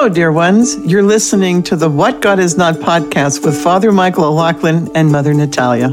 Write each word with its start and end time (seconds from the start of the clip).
Hello, 0.00 0.08
dear 0.08 0.32
ones. 0.32 0.78
You're 0.78 1.02
listening 1.02 1.62
to 1.64 1.76
the 1.76 1.90
What 1.90 2.22
God 2.22 2.38
Is 2.38 2.56
Not 2.56 2.76
podcast 2.76 3.44
with 3.44 3.54
Father 3.54 3.92
Michael 3.92 4.24
O'Loughlin 4.24 4.88
and 4.94 5.12
Mother 5.12 5.34
Natalia. 5.34 5.90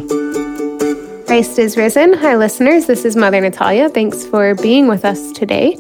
Christ 1.26 1.60
is 1.60 1.76
risen. 1.76 2.14
Hi, 2.14 2.38
listeners. 2.38 2.86
This 2.86 3.04
is 3.04 3.18
Mother 3.18 3.42
Natalia. 3.42 3.90
Thanks 3.90 4.26
for 4.26 4.56
being 4.56 4.88
with 4.88 5.04
us 5.04 5.34
today. 5.34 5.76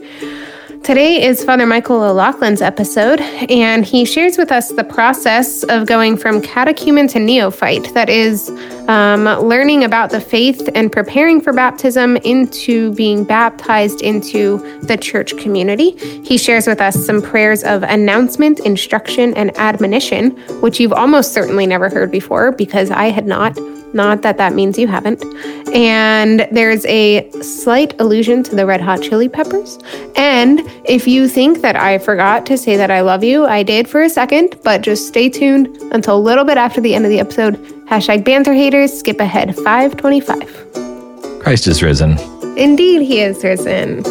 Today 0.88 1.22
is 1.22 1.44
Father 1.44 1.66
Michael 1.66 2.02
O'Loughlin's 2.02 2.62
episode, 2.62 3.20
and 3.20 3.86
he 3.86 4.06
shares 4.06 4.38
with 4.38 4.54
us 4.54 4.72
the 4.72 4.86
process 4.86 5.64
of 5.64 5.86
going 5.86 6.16
from 6.16 6.42
catechumen 6.42 7.10
to 7.10 7.20
neophyte 7.20 7.94
that 7.94 8.08
is, 8.08 8.50
um, 8.88 9.26
learning 9.26 9.84
about 9.84 10.12
the 10.12 10.22
faith 10.22 10.70
and 10.76 10.90
preparing 10.90 11.42
for 11.42 11.52
baptism 11.52 12.16
into 12.16 12.94
being 12.94 13.26
baptized 13.26 14.00
into 14.02 14.60
the 14.84 14.96
church 14.96 15.36
community. 15.36 15.92
He 16.24 16.38
shares 16.38 16.68
with 16.68 16.80
us 16.80 16.96
some 17.06 17.22
prayers 17.22 17.66
of 17.66 17.84
announcement, 17.84 18.62
instruction, 18.62 19.34
and 19.34 19.54
admonition, 19.58 20.32
which 20.62 20.80
you've 20.80 20.94
almost 20.94 21.34
certainly 21.34 21.68
never 21.68 21.90
heard 21.90 22.12
before 22.12 22.54
because 22.54 22.92
I 22.92 23.08
had 23.08 23.28
not. 23.28 23.60
Not 23.94 24.22
that 24.22 24.38
that 24.38 24.54
means 24.54 24.78
you 24.78 24.88
haven't. 24.88 25.24
And 25.74 26.48
there's 26.52 26.86
a 26.86 27.30
slight 27.42 28.00
allusion 28.00 28.44
to 28.44 28.56
the 28.56 28.66
red 28.66 28.82
hot 28.82 29.02
chili 29.02 29.30
peppers. 29.30 29.80
And 30.16 30.62
if 30.86 31.08
you 31.08 31.28
think 31.28 31.62
that 31.62 31.76
I 31.76 31.98
forgot 31.98 32.46
to 32.48 32.58
say 32.58 32.76
that 32.78 32.92
I 32.92 33.02
love 33.02 33.24
you, 33.24 33.46
I 33.46 33.64
did 33.64 33.88
for 33.88 34.02
a 34.02 34.10
second, 34.10 34.60
but 34.64 34.82
just 34.82 35.08
stay 35.08 35.30
tuned 35.30 35.68
until 35.94 36.18
a 36.18 36.20
little 36.20 36.44
bit 36.44 36.58
after 36.58 36.82
the 36.82 36.96
end 36.96 37.06
of 37.06 37.12
the 37.12 37.20
episode. 37.20 37.56
Hashtag 37.88 38.26
banter 38.26 38.54
haters, 38.54 38.98
skip 38.98 39.20
ahead 39.20 39.56
525. 39.56 41.42
Christ 41.42 41.68
is 41.68 41.82
risen. 41.82 42.18
Indeed, 42.58 43.04
he 43.04 43.22
is 43.22 43.44
risen. 43.44 44.04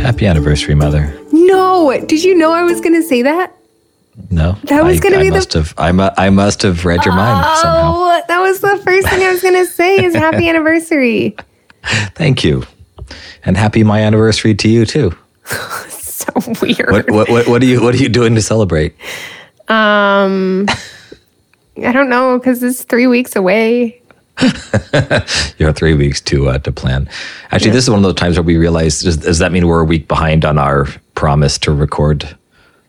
Happy 0.00 0.26
anniversary, 0.26 0.74
Mother. 0.74 1.16
No, 1.30 1.96
did 2.06 2.24
you 2.24 2.34
know 2.34 2.52
I 2.52 2.62
was 2.64 2.80
going 2.80 2.94
to 2.94 3.06
say 3.06 3.22
that? 3.22 3.54
No, 4.30 4.58
That 4.64 4.84
was 4.84 5.00
gonna 5.00 5.16
I 5.16 5.22
be 5.22 5.28
the- 5.30 5.36
must 5.36 5.52
have. 5.54 5.72
I, 5.78 5.90
mu- 5.92 6.10
I 6.18 6.28
must 6.30 6.62
have 6.62 6.84
read 6.84 7.04
your 7.04 7.14
mind 7.14 7.44
somehow. 7.60 7.92
Oh, 7.96 8.22
that 8.28 8.40
was 8.40 8.60
the 8.60 8.76
first 8.84 9.08
thing 9.08 9.22
I 9.22 9.32
was 9.32 9.40
going 9.40 9.54
to 9.54 9.64
say 9.66 10.04
is 10.04 10.14
happy 10.14 10.48
anniversary. 10.50 11.34
Thank 12.14 12.44
you, 12.44 12.64
and 13.44 13.56
happy 13.56 13.82
my 13.84 14.00
anniversary 14.02 14.54
to 14.54 14.68
you 14.68 14.84
too. 14.86 15.12
So 16.22 16.32
weird. 16.62 16.88
What 16.88 17.10
what 17.10 17.28
what, 17.28 17.48
what 17.48 17.62
are 17.62 17.66
you 17.66 17.82
What 17.82 17.94
are 17.96 17.98
you 17.98 18.08
doing 18.08 18.36
to 18.36 18.42
celebrate? 18.42 18.94
Um, 19.66 20.68
I 21.84 21.90
don't 21.90 22.08
know 22.08 22.38
because 22.38 22.62
it's 22.62 22.84
three 22.84 23.08
weeks 23.08 23.34
away. 23.34 24.00
You 25.58 25.66
have 25.66 25.74
three 25.76 25.94
weeks 25.94 26.20
to 26.22 26.48
uh, 26.50 26.58
to 26.58 26.70
plan. 26.70 27.08
Actually, 27.50 27.72
this 27.72 27.82
is 27.84 27.90
one 27.90 27.98
of 27.98 28.02
those 28.04 28.14
times 28.14 28.36
where 28.36 28.44
we 28.44 28.56
realize 28.56 29.00
does, 29.00 29.16
does 29.16 29.38
that 29.40 29.50
mean 29.50 29.66
we're 29.66 29.80
a 29.80 29.84
week 29.84 30.06
behind 30.06 30.44
on 30.44 30.58
our 30.58 30.86
promise 31.16 31.58
to 31.58 31.72
record 31.72 32.36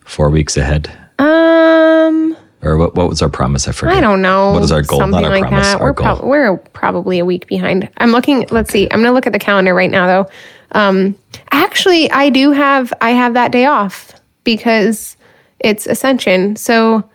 four 0.05 0.29
weeks 0.29 0.55
ahead, 0.55 0.95
Um, 1.19 2.35
or 2.61 2.77
what? 2.77 2.95
What 2.95 3.09
was 3.09 3.21
our 3.21 3.29
promise? 3.29 3.67
I 3.67 3.71
forget. 3.71 3.95
I 3.97 4.01
don't 4.01 4.21
know. 4.21 4.51
What 4.53 4.63
is 4.63 4.71
our 4.71 4.81
goal? 4.81 4.99
Something 4.99 5.21
Not 5.21 5.25
our 5.31 5.39
like 5.39 5.49
promise. 5.49 5.67
that. 5.67 5.81
Our 5.81 5.87
we're 5.87 5.93
goal. 5.93 6.05
prob- 6.17 6.23
we're 6.25 6.57
probably 6.57 7.19
a 7.19 7.25
week 7.25 7.47
behind. 7.47 7.89
I'm 7.97 8.11
looking. 8.11 8.45
Let's 8.51 8.71
see. 8.71 8.87
I'm 8.91 8.99
gonna 9.01 9.11
look 9.13 9.27
at 9.27 9.33
the 9.33 9.39
calendar 9.39 9.73
right 9.73 9.91
now, 9.91 10.07
though. 10.07 10.29
Um, 10.71 11.15
actually, 11.51 12.09
I 12.11 12.29
do 12.29 12.51
have 12.51 12.93
I 13.01 13.11
have 13.11 13.33
that 13.35 13.51
day 13.51 13.65
off 13.65 14.13
because 14.43 15.17
it's 15.59 15.85
Ascension. 15.87 16.55
So, 16.55 17.07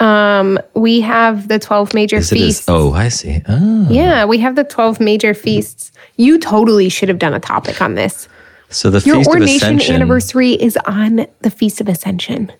um, 0.00 0.58
we 0.74 1.00
have 1.00 1.48
the 1.48 1.58
12 1.58 1.94
major 1.94 2.16
Is 2.16 2.30
feasts. 2.30 2.62
as- 2.62 2.68
oh, 2.68 2.92
I 2.92 3.08
see. 3.08 3.40
Oh. 3.48 3.86
Yeah, 3.90 4.24
we 4.24 4.38
have 4.38 4.56
the 4.56 4.64
12 4.64 5.00
major 5.00 5.32
feasts. 5.34 5.90
You 6.16 6.38
totally 6.38 6.88
should 6.88 7.08
have 7.08 7.18
done 7.18 7.34
a 7.34 7.40
topic 7.40 7.80
on 7.80 7.94
this. 7.94 8.28
So 8.68 8.90
the 8.90 9.00
Your 9.06 9.16
feast 9.16 9.28
of 9.28 9.32
ordination 9.34 9.56
Ascension. 9.76 9.94
anniversary 9.96 10.52
is 10.52 10.76
on 10.86 11.26
the 11.42 11.50
Feast 11.50 11.80
of 11.80 11.88
Ascension. 11.88 12.50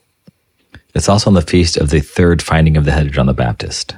It's 0.95 1.09
also 1.09 1.31
on 1.31 1.35
the 1.35 1.43
feast 1.43 1.77
of 1.77 1.91
the 1.91 2.01
third 2.01 2.43
finding 2.43 2.77
of 2.77 2.85
the 2.85 2.93
head 2.93 3.07
of 3.07 3.13
John 3.13 3.27
the 3.27 3.33
Baptist, 3.35 3.95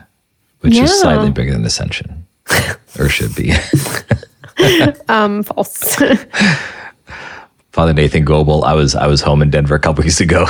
which 0.61 0.75
Yeah. 0.75 0.85
is 0.85 1.01
slightly 1.01 1.31
bigger 1.31 1.53
than 1.53 1.65
Ascension, 1.65 2.27
or 2.99 3.09
should 3.09 3.35
be. 3.35 3.53
Um, 5.09 5.43
false. 5.43 5.97
Father 7.73 7.93
Nathan 7.93 8.25
Goebel. 8.25 8.63
I 8.65 8.73
was 8.73 8.95
I 8.95 9.07
was 9.09 9.21
home 9.21 9.43
in 9.43 9.51
Denver 9.51 9.75
a 9.75 9.81
couple 9.81 10.05
weeks 10.05 10.21
ago, 10.21 10.47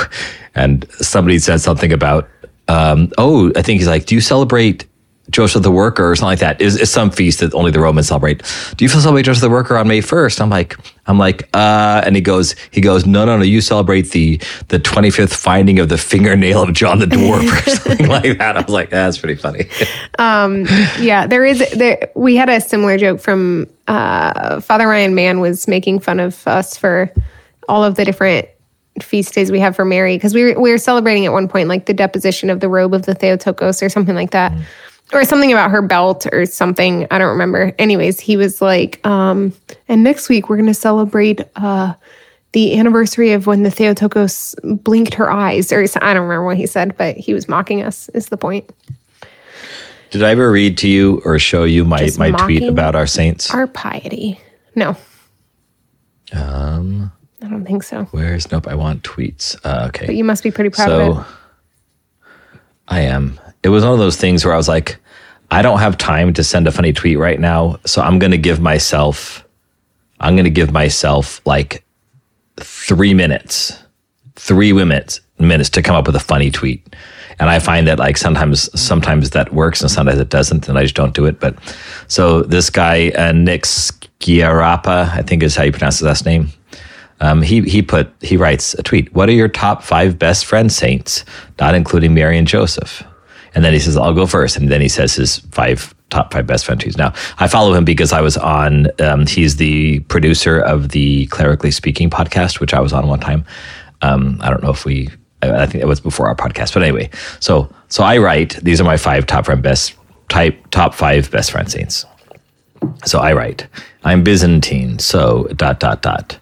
and 0.53 0.85
somebody 0.91 1.39
said 1.39 1.59
something 1.59 1.91
about, 1.91 2.29
um, 2.67 3.11
oh, 3.17 3.51
I 3.55 3.63
think 3.63 3.79
he's 3.79 3.87
like, 3.87 4.05
do 4.05 4.13
you 4.13 4.21
celebrate 4.21 4.85
Joseph 5.31 5.63
the 5.63 5.71
Worker 5.71 6.09
or 6.11 6.15
something 6.15 6.27
like 6.29 6.39
that? 6.39 6.61
Is 6.61 6.79
is 6.79 6.91
some 6.91 7.09
feast 7.09 7.39
that 7.39 7.53
only 7.55 7.71
the 7.71 7.79
Romans 7.79 8.07
celebrate? 8.07 8.43
Do 8.77 8.85
you 8.85 8.89
celebrate 8.89 9.23
Joseph 9.23 9.41
the 9.41 9.49
Worker 9.49 9.75
on 9.75 9.87
May 9.87 10.01
first? 10.01 10.39
I'm 10.39 10.51
like, 10.51 10.77
I'm 11.07 11.19
like, 11.19 11.47
uh, 11.53 12.01
and 12.05 12.15
he 12.15 12.21
goes, 12.21 12.55
he 12.71 12.81
goes, 12.81 13.05
no, 13.05 13.25
no, 13.25 13.37
no, 13.37 13.43
you 13.43 13.61
celebrate 13.61 14.11
the 14.11 14.37
the 14.69 14.79
25th 14.79 15.35
finding 15.35 15.79
of 15.79 15.89
the 15.89 15.97
fingernail 15.97 16.63
of 16.63 16.73
John 16.73 16.99
the 16.99 17.05
Dwarf 17.05 17.43
or 17.43 17.69
something 17.75 18.07
like 18.07 18.37
that. 18.39 18.57
I 18.57 18.61
was 18.61 18.69
like, 18.69 18.89
that's 18.89 19.17
pretty 19.17 19.35
funny. 19.35 19.69
um, 20.19 20.65
yeah, 20.99 21.27
there 21.27 21.45
is. 21.45 21.59
There, 21.71 22.09
we 22.15 22.35
had 22.35 22.49
a 22.49 22.59
similar 22.59 22.97
joke 22.97 23.19
from 23.19 23.67
uh, 23.87 24.59
Father 24.61 24.87
Ryan 24.87 25.15
Mann 25.15 25.39
was 25.39 25.67
making 25.67 25.99
fun 25.99 26.19
of 26.19 26.47
us 26.47 26.77
for 26.77 27.11
all 27.67 27.83
of 27.83 27.95
the 27.95 28.05
different 28.05 28.47
feast 29.01 29.33
days 29.33 29.51
we 29.51 29.59
have 29.59 29.75
for 29.75 29.85
Mary 29.85 30.15
because 30.15 30.33
we 30.33 30.43
were, 30.43 30.59
we 30.59 30.71
were 30.71 30.77
celebrating 30.77 31.25
at 31.25 31.33
one 31.33 31.47
point 31.47 31.67
like 31.67 31.85
the 31.85 31.93
deposition 31.93 32.49
of 32.49 32.61
the 32.61 32.69
robe 32.69 32.93
of 32.93 33.05
the 33.05 33.13
Theotokos 33.13 33.83
or 33.83 33.89
something 33.89 34.15
like 34.15 34.31
that. 34.31 34.53
Or 35.13 35.23
something 35.23 35.51
about 35.51 35.71
her 35.71 35.81
belt 35.81 36.25
or 36.31 36.45
something. 36.45 37.05
I 37.11 37.19
don't 37.19 37.29
remember. 37.29 37.73
Anyways, 37.77 38.19
he 38.19 38.37
was 38.37 38.61
like, 38.61 39.05
um, 39.05 39.53
and 39.87 40.03
next 40.03 40.29
week 40.29 40.49
we're 40.49 40.57
going 40.57 40.67
to 40.67 40.73
celebrate 40.73 41.41
uh, 41.55 41.93
the 42.53 42.77
anniversary 42.77 43.31
of 43.31 43.45
when 43.45 43.63
the 43.63 43.69
Theotokos 43.69 44.55
blinked 44.63 45.13
her 45.13 45.31
eyes. 45.31 45.71
Or 45.71 45.81
I 46.01 46.13
don't 46.13 46.23
remember 46.23 46.45
what 46.45 46.57
he 46.57 46.65
said, 46.65 46.97
but 46.97 47.17
he 47.17 47.33
was 47.33 47.47
mocking 47.47 47.83
us, 47.83 48.09
is 48.09 48.29
the 48.29 48.37
point. 48.37 48.69
Did 50.09 50.23
I 50.23 50.31
ever 50.31 50.51
read 50.51 50.77
to 50.79 50.87
you 50.87 51.21
or 51.23 51.37
show 51.39 51.65
you 51.65 51.85
my, 51.85 51.99
Just 51.99 52.17
my 52.17 52.31
tweet 52.31 52.63
about 52.63 52.95
our 52.95 53.07
saints? 53.07 53.53
Our 53.53 53.67
piety. 53.67 54.39
No. 54.73 54.97
Um, 56.33 57.11
I 57.43 57.47
don't 57.47 57.65
think 57.65 57.83
so. 57.83 58.05
Where's 58.05 58.51
nope? 58.51 58.67
I 58.67 58.75
want 58.75 59.03
tweets. 59.03 59.55
Uh, 59.63 59.87
okay. 59.89 60.07
But 60.07 60.15
you 60.15 60.23
must 60.23 60.41
be 60.41 60.51
pretty 60.51 60.69
proud 60.71 60.89
of 60.89 61.15
so 61.15 61.21
it. 61.21 61.27
I 62.87 63.01
am. 63.01 63.39
It 63.65 63.69
was 63.69 63.83
one 63.83 63.93
of 63.93 63.97
those 63.97 64.15
things 64.15 64.45
where 64.45 64.53
I 64.53 64.57
was 64.57 64.67
like, 64.67 64.97
I 65.49 65.63
don't 65.63 65.79
have 65.79 65.97
time 65.97 66.33
to 66.33 66.43
send 66.43 66.67
a 66.67 66.71
funny 66.71 66.93
tweet 66.93 67.17
right 67.17 67.39
now, 67.39 67.79
so 67.83 67.99
I'm 67.99 68.19
going 68.19 68.29
to 68.29 68.37
give 68.37 68.59
myself, 68.59 69.43
I'm 70.19 70.35
going 70.35 70.43
to 70.45 70.51
give 70.51 70.71
myself 70.71 71.41
like 71.47 71.83
three 72.57 73.15
minutes, 73.15 73.75
three 74.35 74.71
minutes 74.71 75.19
minutes 75.39 75.71
to 75.71 75.81
come 75.81 75.95
up 75.95 76.05
with 76.05 76.15
a 76.15 76.19
funny 76.19 76.51
tweet. 76.51 76.95
And 77.39 77.49
I 77.49 77.57
find 77.57 77.87
that 77.87 77.97
like 77.97 78.17
sometimes, 78.17 78.69
sometimes 78.79 79.31
that 79.31 79.51
works 79.51 79.81
and 79.81 79.89
sometimes 79.89 80.19
it 80.19 80.29
doesn't, 80.29 80.69
and 80.69 80.77
I 80.77 80.83
just 80.83 80.95
don't 80.95 81.15
do 81.15 81.25
it. 81.25 81.39
But 81.39 81.57
so 82.07 82.43
this 82.43 82.69
guy, 82.69 83.09
uh, 83.17 83.31
Nick 83.31 83.63
Sciarappa, 83.63 85.09
I 85.09 85.23
think 85.23 85.41
is 85.41 85.55
how 85.55 85.63
you 85.63 85.71
pronounce 85.71 85.97
his 85.97 86.05
last 86.05 86.23
name. 86.23 86.49
Um, 87.19 87.41
he 87.41 87.61
he 87.61 87.81
put 87.81 88.13
he 88.21 88.37
writes 88.37 88.75
a 88.75 88.83
tweet. 88.83 89.11
What 89.15 89.27
are 89.27 89.33
your 89.33 89.47
top 89.47 89.81
five 89.81 90.19
best 90.19 90.45
friend 90.45 90.71
saints, 90.71 91.25
not 91.59 91.73
including 91.73 92.13
Mary 92.13 92.37
and 92.37 92.47
Joseph? 92.47 93.03
And 93.55 93.63
then 93.63 93.73
he 93.73 93.79
says, 93.79 93.97
"I'll 93.97 94.13
go 94.13 94.25
first. 94.27 94.57
And 94.57 94.69
then 94.69 94.81
he 94.81 94.89
says 94.89 95.15
his 95.15 95.39
five 95.51 95.95
top 96.09 96.33
five 96.33 96.45
best 96.45 96.65
friend 96.65 96.79
tweets. 96.79 96.97
Now 96.97 97.13
I 97.39 97.47
follow 97.47 97.73
him 97.73 97.85
because 97.85 98.13
I 98.13 98.21
was 98.21 98.37
on. 98.37 98.87
Um, 99.01 99.25
he's 99.25 99.55
the 99.55 99.99
producer 100.01 100.59
of 100.59 100.89
the 100.89 101.25
Clerically 101.27 101.71
Speaking 101.71 102.09
podcast, 102.09 102.59
which 102.59 102.73
I 102.73 102.79
was 102.79 102.93
on 102.93 103.07
one 103.07 103.19
time. 103.19 103.45
Um, 104.01 104.39
I 104.41 104.49
don't 104.49 104.61
know 104.61 104.71
if 104.71 104.85
we. 104.85 105.09
I 105.41 105.63
I 105.63 105.65
think 105.65 105.83
it 105.83 105.87
was 105.87 105.99
before 105.99 106.27
our 106.27 106.35
podcast, 106.35 106.73
but 106.73 106.83
anyway. 106.83 107.09
So 107.39 107.73
so 107.87 108.03
I 108.03 108.17
write. 108.17 108.59
These 108.61 108.81
are 108.81 108.83
my 108.85 108.97
five 108.97 109.25
top 109.25 109.45
friend 109.45 109.63
best 109.63 109.95
type 110.29 110.69
top 110.71 110.93
five 110.93 111.31
best 111.31 111.51
friend 111.51 111.71
scenes. 111.71 112.05
So 113.05 113.19
I 113.19 113.33
write, 113.33 113.67
I'm 114.03 114.23
Byzantine, 114.23 114.99
so 114.99 115.47
dot 115.55 115.79
dot 115.79 116.01
dot. 116.01 116.37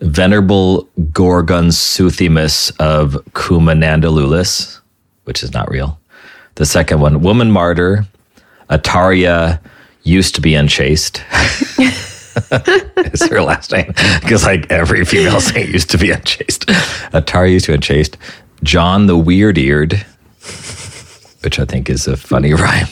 Venerable 0.00 0.88
Gorgon 1.12 1.66
Suthimus 1.66 2.72
of 2.80 3.12
Cumanandalulus, 3.32 4.80
which 5.24 5.42
is 5.42 5.52
not 5.52 5.70
real. 5.70 5.99
The 6.56 6.66
second 6.66 7.00
one, 7.00 7.22
woman 7.22 7.50
martyr, 7.50 8.06
Ataria 8.68 9.60
used 10.02 10.34
to 10.34 10.40
be 10.40 10.54
unchaste. 10.54 11.22
is 11.78 13.28
her 13.28 13.42
last 13.42 13.72
name. 13.72 13.92
Because 14.20 14.44
like 14.44 14.70
every 14.70 15.04
female 15.04 15.40
saint 15.40 15.70
used 15.70 15.90
to 15.90 15.98
be 15.98 16.10
unchaste. 16.10 16.66
Ataria 17.12 17.52
used 17.52 17.66
to 17.66 17.72
be 17.72 17.74
unchaste. 17.76 18.16
John 18.62 19.06
the 19.06 19.16
weird 19.16 19.58
eared, 19.58 19.94
which 21.42 21.58
I 21.58 21.64
think 21.64 21.88
is 21.88 22.06
a 22.06 22.16
funny 22.16 22.52
rhyme. 22.54 22.88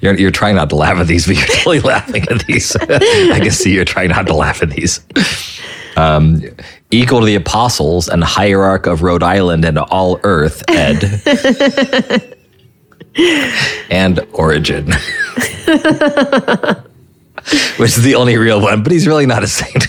You're, 0.00 0.14
you're 0.14 0.30
trying 0.30 0.56
not 0.56 0.68
to 0.70 0.76
laugh 0.76 0.98
at 0.98 1.06
these, 1.06 1.26
but 1.26 1.36
you're 1.36 1.46
totally 1.46 1.80
laughing 1.94 2.26
at 2.28 2.46
these. 2.46 2.74
I 2.76 3.38
can 3.40 3.50
see 3.50 3.72
you're 3.74 3.84
trying 3.84 4.08
not 4.08 4.26
to 4.26 4.34
laugh 4.34 4.62
at 4.62 4.70
these. 4.70 5.00
Um, 5.96 6.42
equal 6.90 7.20
to 7.20 7.26
the 7.26 7.34
apostles 7.36 8.08
and 8.08 8.24
hierarch 8.24 8.86
of 8.86 9.02
Rhode 9.02 9.22
Island 9.22 9.64
and 9.64 9.78
all 9.78 10.18
earth, 10.24 10.64
Ed. 10.68 11.22
and 13.90 14.20
Origen. 14.32 14.86
Which 17.76 17.96
is 17.96 18.02
the 18.02 18.14
only 18.16 18.36
real 18.36 18.60
one, 18.60 18.82
but 18.82 18.92
he's 18.92 19.06
really 19.06 19.26
not 19.26 19.42
a 19.42 19.46
saint. 19.48 19.86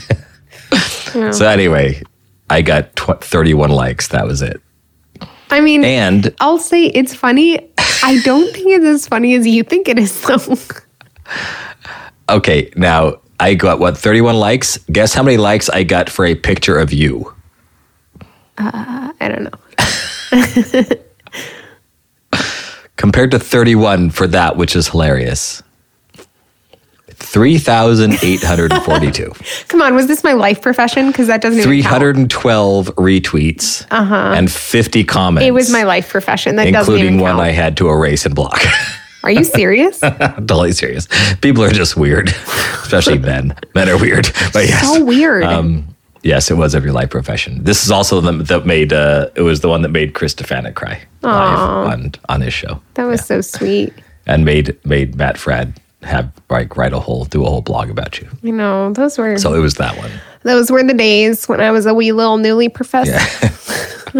So, 1.33 1.45
anyway, 1.47 2.01
I 2.49 2.61
got 2.61 2.95
tw- 2.95 3.21
31 3.21 3.69
likes. 3.69 4.07
That 4.09 4.25
was 4.25 4.41
it. 4.41 4.61
I 5.49 5.59
mean, 5.59 5.83
And 5.83 6.33
I'll 6.39 6.57
say 6.59 6.85
it's 6.85 7.13
funny. 7.13 7.59
I 8.03 8.21
don't 8.23 8.51
think 8.53 8.67
it's 8.69 8.85
as 8.85 9.07
funny 9.07 9.35
as 9.35 9.45
you 9.45 9.63
think 9.63 9.89
it 9.89 9.99
is, 9.99 10.21
though. 10.21 10.57
okay, 12.29 12.71
now 12.77 13.19
I 13.41 13.53
got 13.55 13.79
what 13.79 13.97
31 13.97 14.35
likes. 14.35 14.77
Guess 14.91 15.13
how 15.13 15.23
many 15.23 15.35
likes 15.37 15.67
I 15.69 15.83
got 15.83 16.09
for 16.09 16.25
a 16.25 16.35
picture 16.35 16.79
of 16.79 16.93
you? 16.93 17.33
Uh, 18.57 19.11
I 19.19 19.27
don't 19.27 19.43
know. 19.43 20.95
Compared 23.01 23.31
to 23.31 23.39
31 23.39 24.11
for 24.11 24.27
that, 24.27 24.55
which 24.57 24.75
is 24.75 24.89
hilarious. 24.89 25.63
3,842. 27.15 29.33
Come 29.67 29.81
on, 29.81 29.95
was 29.95 30.05
this 30.05 30.23
my 30.23 30.33
life 30.33 30.61
profession? 30.61 31.07
Because 31.07 31.25
that 31.25 31.41
doesn't 31.41 31.59
even 31.59 31.81
count. 31.81 31.99
312 31.99 32.95
retweets 32.97 33.87
and 33.91 34.51
50 34.51 35.03
comments. 35.05 35.47
It 35.47 35.51
was 35.51 35.71
my 35.71 35.81
life 35.81 36.09
profession. 36.09 36.57
That 36.57 36.71
doesn't 36.71 36.93
including 36.93 37.19
one 37.19 37.31
count. 37.31 37.41
I 37.41 37.49
had 37.49 37.75
to 37.77 37.89
erase 37.89 38.27
and 38.27 38.35
block. 38.35 38.61
Are 39.23 39.31
you 39.31 39.45
serious? 39.45 39.99
totally 39.99 40.71
serious. 40.71 41.07
People 41.41 41.63
are 41.63 41.71
just 41.71 41.97
weird, 41.97 42.29
especially 42.29 43.17
men. 43.17 43.55
Men 43.75 43.89
are 43.89 43.99
weird. 43.99 44.29
But 44.53 44.67
yes. 44.67 44.81
so 44.81 45.03
weird. 45.03 45.43
Um, 45.43 45.90
yes, 46.23 46.49
it 46.51 46.55
was 46.55 46.75
every 46.75 46.91
life 46.91 47.09
profession. 47.09 47.63
This 47.63 47.83
is 47.83 47.91
also 47.91 48.21
the 48.21 48.31
that 48.43 48.65
made 48.65 48.93
uh, 48.93 49.29
it 49.35 49.41
was 49.41 49.61
the 49.61 49.69
one 49.69 49.81
that 49.81 49.89
made 49.89 50.13
Chris 50.13 50.33
Stefanick 50.35 50.75
cry 50.75 51.01
live 51.21 51.59
on 51.93 52.11
on 52.29 52.41
his 52.41 52.53
show, 52.53 52.81
that 52.95 53.05
was 53.05 53.25
so 53.25 53.41
sweet. 53.41 53.93
and 54.27 54.45
made 54.45 54.77
made 54.85 55.15
Matt 55.15 55.35
Fradd 55.35 55.77
have 56.03 56.31
like 56.49 56.75
write 56.77 56.93
a 56.93 56.99
whole 56.99 57.25
do 57.25 57.45
a 57.45 57.49
whole 57.49 57.61
blog 57.61 57.89
about 57.89 58.19
you. 58.19 58.27
You 58.41 58.51
know, 58.53 58.91
those 58.93 59.17
were 59.17 59.37
So 59.37 59.53
it 59.53 59.59
was 59.59 59.75
that 59.75 59.97
one. 59.97 60.11
those 60.43 60.71
were 60.71 60.83
the 60.83 60.93
days 60.95 61.47
when 61.47 61.61
I 61.61 61.71
was 61.71 61.85
a 61.85 61.93
wee 61.93 62.11
little 62.11 62.37
newly 62.37 62.69
professor. 62.69 63.19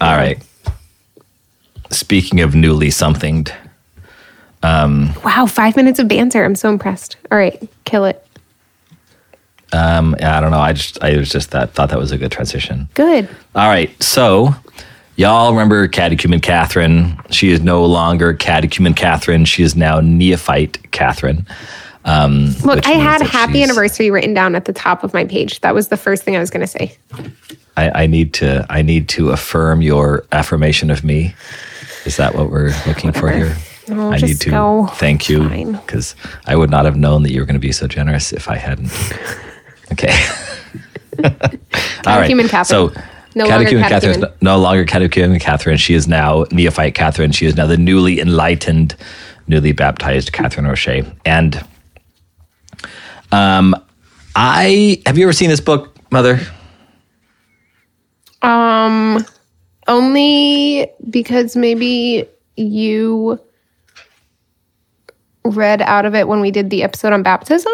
All 0.00 0.16
right. 0.16 0.38
Speaking 1.90 2.40
of 2.40 2.54
newly 2.54 2.90
somethinged, 2.90 3.52
Wow, 4.62 5.46
five 5.48 5.76
minutes 5.76 5.98
of 5.98 6.08
banter. 6.08 6.44
I'm 6.44 6.54
so 6.54 6.70
impressed. 6.70 7.16
All 7.30 7.38
right, 7.38 7.60
kill 7.84 8.04
it. 8.04 8.24
Um, 9.72 10.14
yeah, 10.18 10.38
I 10.38 10.40
don't 10.40 10.50
know. 10.50 10.58
I 10.60 10.72
just 10.72 11.02
I 11.02 11.16
was 11.16 11.30
just 11.30 11.50
that 11.52 11.72
thought 11.74 11.90
that 11.90 11.98
was 11.98 12.12
a 12.12 12.18
good 12.18 12.30
transition. 12.32 12.88
Good. 12.94 13.28
All 13.54 13.68
right. 13.68 13.90
So, 14.02 14.54
y'all 15.16 15.50
remember 15.52 15.88
Catechumen 15.88 16.40
Catherine? 16.40 17.18
She 17.30 17.50
is 17.50 17.60
no 17.60 17.84
longer 17.84 18.34
Catechumen 18.34 18.94
Catherine. 18.94 19.44
She 19.44 19.62
is 19.62 19.74
now 19.76 20.00
Neophyte 20.00 20.90
Catherine. 20.92 21.46
Um, 22.04 22.54
Look, 22.64 22.84
I 22.86 22.92
had 22.92 23.22
happy 23.22 23.54
she's- 23.54 23.68
anniversary 23.70 24.10
written 24.10 24.34
down 24.34 24.54
at 24.56 24.64
the 24.64 24.72
top 24.72 25.04
of 25.04 25.14
my 25.14 25.24
page. 25.24 25.60
That 25.60 25.74
was 25.74 25.88
the 25.88 25.96
first 25.96 26.24
thing 26.24 26.34
I 26.36 26.40
was 26.40 26.50
going 26.50 26.62
to 26.62 26.66
say. 26.66 26.96
I, 27.76 28.02
I 28.02 28.06
need 28.06 28.34
to. 28.34 28.66
I 28.68 28.82
need 28.82 29.08
to 29.10 29.30
affirm 29.30 29.82
your 29.82 30.24
affirmation 30.32 30.90
of 30.90 31.04
me. 31.04 31.34
Is 32.04 32.16
that 32.16 32.34
what 32.34 32.50
we're 32.50 32.74
looking 32.86 33.12
for 33.12 33.30
here? 33.30 33.56
No, 33.88 34.10
I 34.10 34.18
just 34.18 34.24
need 34.28 34.40
to 34.42 34.50
go. 34.50 34.86
thank 34.94 35.28
you 35.28 35.48
because 35.72 36.14
I 36.46 36.56
would 36.56 36.70
not 36.70 36.84
have 36.84 36.96
known 36.96 37.22
that 37.22 37.32
you 37.32 37.40
were 37.40 37.46
going 37.46 37.54
to 37.54 37.60
be 37.60 37.72
so 37.72 37.86
generous 37.86 38.32
if 38.32 38.48
I 38.48 38.56
hadn't. 38.56 38.90
Okay. 39.92 40.14
All 41.24 42.18
Catechumen 42.18 42.48
Catherine. 42.48 42.92
So, 42.94 43.02
No 43.34 43.46
longer 43.46 43.64
Catechumen 43.64 43.88
Catherine 43.88 44.24
is 44.24 44.30
no 44.40 44.58
longer 44.58 44.84
Catechumen 44.84 45.38
Catherine. 45.40 45.76
She 45.76 45.94
is 45.94 46.08
now 46.08 46.44
Neophyte 46.50 46.94
Catherine. 46.94 47.32
She 47.32 47.46
is 47.46 47.56
now 47.56 47.66
the 47.66 47.76
newly 47.76 48.20
enlightened, 48.20 48.96
newly 49.46 49.72
baptized 49.72 50.32
Catherine 50.32 50.66
Roche. 50.66 51.04
And 51.24 51.64
um, 53.30 53.76
I 54.34 55.02
have 55.06 55.18
you 55.18 55.24
ever 55.24 55.32
seen 55.32 55.50
this 55.50 55.60
book, 55.60 55.96
Mother? 56.10 56.40
Um, 58.42 59.24
only 59.88 60.90
because 61.10 61.56
maybe 61.56 62.26
you 62.56 63.40
read 65.44 65.82
out 65.82 66.06
of 66.06 66.14
it 66.14 66.28
when 66.28 66.40
we 66.40 66.50
did 66.50 66.70
the 66.70 66.82
episode 66.82 67.12
on 67.12 67.22
baptism. 67.22 67.72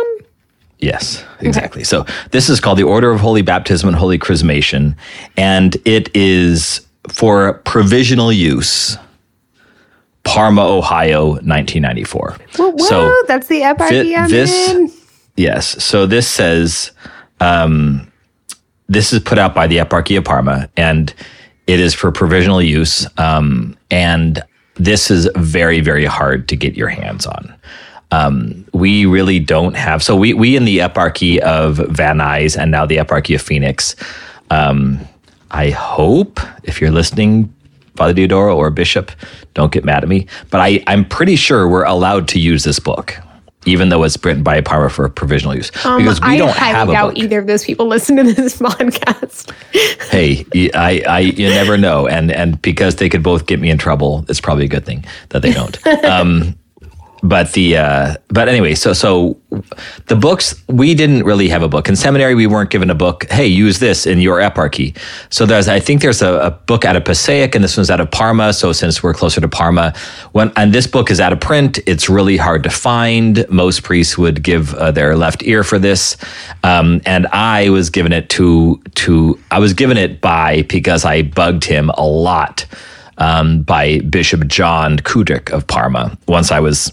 Yes, 0.78 1.25
exactly. 1.40 1.82
So 1.84 2.06
this 2.30 2.48
is 2.48 2.60
called 2.60 2.78
the 2.78 2.84
Order 2.84 3.10
of 3.10 3.20
Holy 3.20 3.42
Baptism 3.42 3.88
and 3.88 3.96
Holy 3.96 4.19
Chrismation, 4.19 4.94
and 5.36 5.76
it 5.84 6.14
is 6.14 6.86
for 7.08 7.54
provisional 7.64 8.32
use. 8.32 8.96
Parma, 10.25 10.62
Ohio, 10.62 11.28
1994. 11.28 12.36
Whoa, 12.56 12.70
whoa 12.72 12.76
So 12.86 13.14
that's 13.26 13.46
the 13.46 13.62
eparchy 13.62 14.14
I'm 14.16 14.28
this- 14.28 14.70
in. 14.70 14.92
Yes. 15.36 15.82
So 15.82 16.04
this 16.04 16.28
says, 16.28 16.90
um, 17.40 18.10
this 18.88 19.12
is 19.12 19.20
put 19.20 19.38
out 19.38 19.54
by 19.54 19.66
the 19.66 19.78
Eparchy 19.78 20.19
of 20.19 20.24
Parma, 20.24 20.69
and 20.76 21.14
it 21.66 21.81
is 21.81 21.94
for 21.94 22.10
provisional 22.12 22.60
use. 22.60 23.06
Um, 23.16 23.76
and 23.90 24.42
this 24.74 25.10
is 25.10 25.31
very, 25.36 25.81
very 25.81 26.04
hard 26.04 26.48
to 26.48 26.56
get 26.56 26.76
your 26.76 26.88
hands 26.88 27.24
on. 27.24 27.54
Um, 28.10 28.64
we 28.72 29.05
really 29.06 29.38
don't 29.38 29.75
have. 29.76 30.02
So 30.02 30.16
we 30.16 30.32
we 30.32 30.56
in 30.56 30.64
the 30.64 30.78
Eparchy 30.78 31.38
of 31.40 31.76
Van 31.76 32.19
Nuys 32.19 32.56
and 32.56 32.70
now 32.70 32.87
the 32.87 32.96
Eparchy 32.96 33.34
of 33.34 33.43
Phoenix. 33.43 33.94
Um, 34.50 34.99
I 35.50 35.70
hope 35.70 36.40
if 36.62 36.81
you're 36.81 36.90
listening, 36.90 37.52
Father 37.96 38.14
Diodoro 38.14 38.56
or 38.56 38.70
Bishop, 38.70 39.10
don't 39.55 39.72
get 39.72 39.84
mad 39.84 40.02
at 40.02 40.08
me. 40.08 40.26
But 40.50 40.60
I, 40.60 40.82
I'm 40.87 41.05
pretty 41.05 41.37
sure 41.37 41.69
we're 41.69 41.84
allowed 41.84 42.28
to 42.28 42.38
use 42.38 42.64
this 42.64 42.78
book, 42.78 43.14
even 43.66 43.88
though 43.90 44.05
it's 44.05 44.22
written 44.25 44.43
by 44.43 44.60
Parma 44.62 44.88
for 44.88 45.08
provisional 45.10 45.55
use. 45.55 45.70
because 45.70 46.20
we 46.20 46.26
Um, 46.26 46.32
I 46.32 46.37
don't 46.38 46.56
have 46.56 46.88
a 46.88 46.93
doubt 46.93 47.14
book. 47.14 47.22
either 47.25 47.38
of 47.40 47.46
those 47.46 47.64
people 47.64 47.87
listen 47.94 48.16
to 48.16 48.32
this 48.32 48.56
podcast. 48.58 49.50
Hey, 50.10 50.46
I, 50.75 51.02
I, 51.06 51.19
you 51.20 51.49
never 51.49 51.76
know. 51.76 52.06
And, 52.06 52.31
and 52.32 52.60
because 52.62 52.96
they 52.96 53.08
could 53.10 53.22
both 53.22 53.46
get 53.46 53.60
me 53.60 53.69
in 53.69 53.76
trouble, 53.78 54.25
it's 54.28 54.40
probably 54.40 54.64
a 54.64 54.69
good 54.69 54.87
thing 54.87 55.05
that 55.31 55.43
they 55.43 55.52
don't. 55.52 55.78
but 57.23 57.53
the 57.53 57.76
uh, 57.76 58.15
but 58.29 58.49
anyway, 58.49 58.75
so 58.75 58.93
so 58.93 59.37
the 60.06 60.17
books 60.17 60.62
we 60.69 60.94
didn't 60.94 61.25
really 61.25 61.49
have 61.49 61.62
a 61.62 61.69
book 61.69 61.88
in 61.88 61.97
seminary. 61.97 62.35
We 62.35 62.47
weren't 62.47 62.70
given 62.70 62.91
a 62.91 62.94
book. 62.94 63.26
Hey, 63.31 63.47
use 63.47 63.79
this 63.79 64.06
in 64.06 64.20
your 64.20 64.38
eparchy. 64.38 64.97
So 65.31 65.47
there's 65.47 65.69
I 65.69 65.81
think 65.81 66.03
there's 66.03 66.23
a, 66.23 66.35
a 66.38 66.50
book 66.50 66.85
out 66.85 66.97
of 66.97 67.05
Passaic, 67.05 67.55
and 67.55 67.65
this 67.65 67.76
one's 67.76 67.91
out 67.91 68.00
of 68.00 68.11
Parma. 68.11 68.53
So 68.53 68.73
since 68.73 69.03
we're 69.03 69.15
closer 69.15 69.41
to 69.41 69.49
Parma, 69.49 69.94
when 70.32 70.53
and 70.56 70.73
this 70.73 70.87
book 70.87 71.11
is 71.11 71.20
out 71.20 71.32
of 71.32 71.41
print, 71.41 71.79
it's 71.87 72.09
really 72.09 72.37
hard 72.37 72.63
to 72.63 72.70
find. 72.70 73.48
Most 73.48 73.82
priests 73.82 74.17
would 74.17 74.43
give 74.43 74.75
uh, 74.75 74.91
their 74.93 75.17
left 75.17 75.43
ear 75.43 75.65
for 75.65 75.79
this, 75.79 76.17
um, 76.63 77.01
and 77.05 77.27
I 77.29 77.70
was 77.70 77.91
given 77.91 78.13
it 78.13 78.29
to 78.31 78.81
to 78.96 79.39
I 79.51 79.58
was 79.58 79.75
given 79.75 79.96
it 79.96 80.20
by 80.20 80.63
because 80.63 81.05
I 81.05 81.22
bugged 81.22 81.65
him 81.65 81.91
a 81.91 82.06
lot 82.06 82.67
um, 83.19 83.63
by 83.63 84.01
Bishop 84.01 84.46
John 84.46 84.98
Kudrick 84.98 85.51
of 85.51 85.67
Parma. 85.67 86.17
Once 86.27 86.51
I 86.51 86.60
was 86.60 86.93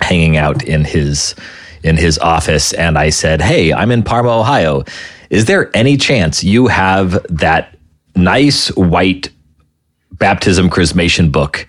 hanging 0.00 0.36
out 0.36 0.62
in 0.64 0.84
his 0.84 1.34
in 1.82 1.96
his 1.96 2.18
office 2.18 2.72
and 2.72 2.98
I 2.98 3.10
said, 3.10 3.42
"Hey, 3.42 3.72
I'm 3.72 3.90
in 3.90 4.02
Parma, 4.02 4.40
Ohio. 4.40 4.84
Is 5.30 5.44
there 5.46 5.70
any 5.74 5.96
chance 5.96 6.42
you 6.44 6.68
have 6.68 7.24
that 7.28 7.76
nice 8.16 8.68
white 8.76 9.30
baptism 10.12 10.70
chrismation 10.70 11.30
book 11.32 11.66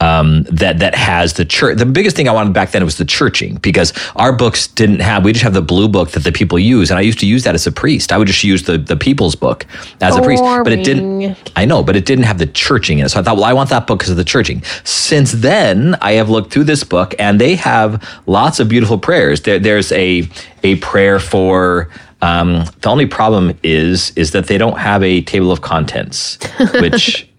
um, 0.00 0.42
that 0.44 0.78
that 0.80 0.94
has 0.94 1.34
the 1.34 1.44
church. 1.44 1.78
The 1.78 1.86
biggest 1.86 2.16
thing 2.16 2.28
I 2.28 2.32
wanted 2.32 2.52
back 2.52 2.70
then 2.72 2.84
was 2.84 2.98
the 2.98 3.04
churching 3.04 3.56
because 3.56 3.94
our 4.16 4.32
books 4.32 4.66
didn't 4.66 5.00
have. 5.00 5.24
We 5.24 5.32
just 5.32 5.42
have 5.42 5.54
the 5.54 5.62
blue 5.62 5.88
book 5.88 6.10
that 6.10 6.22
the 6.24 6.32
people 6.32 6.58
use, 6.58 6.90
and 6.90 6.98
I 6.98 7.00
used 7.02 7.18
to 7.20 7.26
use 7.26 7.44
that 7.44 7.54
as 7.54 7.66
a 7.66 7.72
priest. 7.72 8.12
I 8.12 8.18
would 8.18 8.26
just 8.26 8.44
use 8.44 8.64
the 8.64 8.76
the 8.76 8.96
people's 8.96 9.34
book 9.34 9.64
as 10.02 10.14
a 10.16 10.22
priest, 10.22 10.42
but 10.64 10.72
it 10.72 10.84
didn't. 10.84 11.50
I 11.56 11.64
know, 11.64 11.82
but 11.82 11.96
it 11.96 12.04
didn't 12.04 12.24
have 12.24 12.38
the 12.38 12.46
churching 12.46 12.98
in 12.98 13.06
it. 13.06 13.08
So 13.08 13.20
I 13.20 13.22
thought, 13.22 13.36
well, 13.36 13.46
I 13.46 13.54
want 13.54 13.70
that 13.70 13.86
book 13.86 14.00
because 14.00 14.10
of 14.10 14.18
the 14.18 14.24
churching. 14.24 14.62
Since 14.84 15.32
then, 15.32 15.94
I 16.02 16.12
have 16.12 16.28
looked 16.28 16.52
through 16.52 16.64
this 16.64 16.84
book, 16.84 17.14
and 17.18 17.40
they 17.40 17.54
have 17.54 18.06
lots 18.26 18.60
of 18.60 18.68
beautiful 18.68 18.98
prayers. 18.98 19.42
There, 19.42 19.58
there's 19.58 19.92
a 19.92 20.28
a 20.62 20.76
prayer 20.76 21.18
for. 21.18 21.88
Um, 22.22 22.64
the 22.80 22.88
only 22.88 23.06
problem 23.06 23.58
is 23.62 24.10
is 24.16 24.32
that 24.32 24.46
they 24.46 24.56
don't 24.58 24.78
have 24.78 25.02
a 25.02 25.20
table 25.22 25.52
of 25.52 25.60
contents, 25.60 26.38
which 26.80 27.28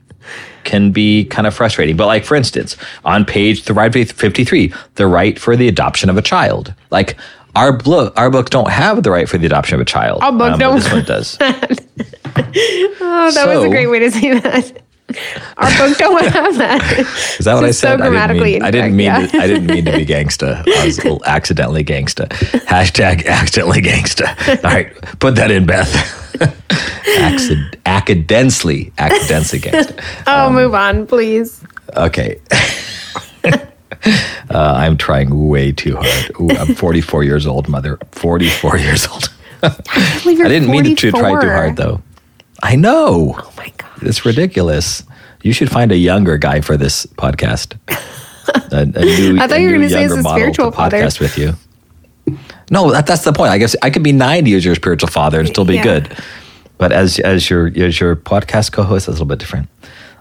can 0.67 0.91
be 0.91 1.25
kind 1.25 1.47
of 1.47 1.55
frustrating. 1.55 1.97
But 1.97 2.05
like 2.05 2.23
for 2.23 2.35
instance, 2.35 2.77
on 3.03 3.25
page 3.25 3.63
the 3.63 3.73
right 3.73 3.91
53, 3.91 4.71
the 4.95 5.07
rite 5.07 5.39
for 5.39 5.55
the 5.55 5.67
adoption 5.67 6.11
of 6.11 6.17
a 6.17 6.21
child. 6.21 6.75
Like 6.91 7.17
our 7.55 7.73
book, 7.73 8.13
our 8.15 8.29
books 8.29 8.51
don't 8.51 8.69
have 8.69 9.01
the 9.01 9.09
rite 9.09 9.27
for 9.27 9.39
the 9.39 9.47
adoption 9.47 9.73
of 9.73 9.81
a 9.81 9.85
child. 9.85 10.21
Our 10.21 10.31
book 10.31 10.51
um, 10.51 10.51
but 10.51 10.57
don't. 10.59 10.75
This 10.75 10.91
one 10.91 11.05
does. 11.05 11.37
Oh, 13.09 13.31
that 13.31 13.47
was 13.47 13.63
a 13.65 13.69
great 13.69 13.87
way 13.87 13.99
to 13.99 14.11
say 14.11 14.39
that. 14.39 14.83
Our 15.57 15.69
book 15.77 15.97
don't 15.97 16.25
have 16.25 16.57
that. 16.57 16.99
Is 17.39 17.45
that 17.45 17.53
what 17.55 17.63
I 17.63 17.71
said? 17.71 17.91
so 17.91 17.97
grammatically 17.97 18.61
I 18.61 18.71
didn't 18.71 18.95
mean. 18.95 19.09
I 19.09 19.21
didn't 19.21 19.31
mean. 19.31 19.31
To, 19.31 19.43
I 19.43 19.47
didn't 19.47 19.65
mean 19.67 19.85
to 19.85 19.91
be 19.93 20.05
gangsta. 20.05 20.67
I 20.67 20.85
was 20.85 21.21
accidentally 21.25 21.85
gangsta. 21.85 22.27
Hashtag 22.65 23.25
accidentally 23.25 23.81
gangsta. 23.81 24.27
All 24.65 24.71
right, 24.71 24.93
put 25.19 25.35
that 25.35 25.49
in, 25.49 25.65
Beth. 25.65 25.87
Accid- 27.17 27.79
accidentally, 27.85 28.91
accidentally 28.97 29.59
gangsta. 29.59 30.23
Oh, 30.27 30.51
move 30.51 30.73
on, 30.73 31.07
please. 31.07 31.63
Okay. 31.95 32.39
uh, 33.43 33.59
I'm 34.51 34.97
trying 34.97 35.47
way 35.47 35.71
too 35.71 35.95
hard. 35.95 36.31
Ooh, 36.39 36.49
I'm 36.57 36.75
44 36.75 37.23
years 37.23 37.47
old, 37.47 37.69
mother. 37.69 37.97
44 38.11 38.77
years 38.77 39.07
old. 39.07 39.29
I 39.63 39.73
I 40.25 40.33
didn't 40.47 40.69
mean 40.69 40.83
to, 40.83 40.95
to 40.95 41.11
try 41.11 41.39
too 41.41 41.49
hard, 41.49 41.77
though. 41.77 42.01
I 42.63 42.75
know. 42.75 43.35
Oh 43.37 43.53
my 43.57 43.71
god. 43.77 43.89
It's 44.03 44.25
ridiculous. 44.25 45.03
You 45.43 45.53
should 45.53 45.69
find 45.71 45.91
a 45.91 45.97
younger 45.97 46.37
guy 46.37 46.61
for 46.61 46.77
this 46.77 47.05
podcast. 47.05 47.77
A, 48.71 48.77
a 48.79 48.85
new, 48.85 49.37
I 49.41 49.47
thought 49.47 49.59
you 49.59 49.67
were 49.67 49.73
gonna 49.73 49.89
say 49.89 50.05
it's 50.05 50.13
a 50.13 50.23
spiritual 50.23 50.71
to 50.71 50.77
father. 50.77 50.97
podcast 51.01 51.19
with 51.19 51.37
you. 51.37 51.53
No, 52.71 52.91
that, 52.91 53.05
that's 53.05 53.25
the 53.25 53.33
point. 53.33 53.51
I 53.51 53.57
guess 53.57 53.75
I 53.81 53.89
could 53.89 54.03
be 54.03 54.13
90 54.13 54.53
as 54.55 54.63
your 54.63 54.73
spiritual 54.75 55.09
father 55.09 55.39
and 55.39 55.49
still 55.49 55.65
be 55.65 55.75
Yeah. 55.75 55.83
good. 55.83 56.17
But 56.77 56.93
as 56.93 57.19
as 57.19 57.49
your 57.49 57.67
as 57.67 57.99
your 57.99 58.15
podcast 58.15 58.71
co-host, 58.71 59.07
that's 59.07 59.19
a 59.19 59.23
little 59.23 59.25
bit 59.25 59.39
different. 59.39 59.67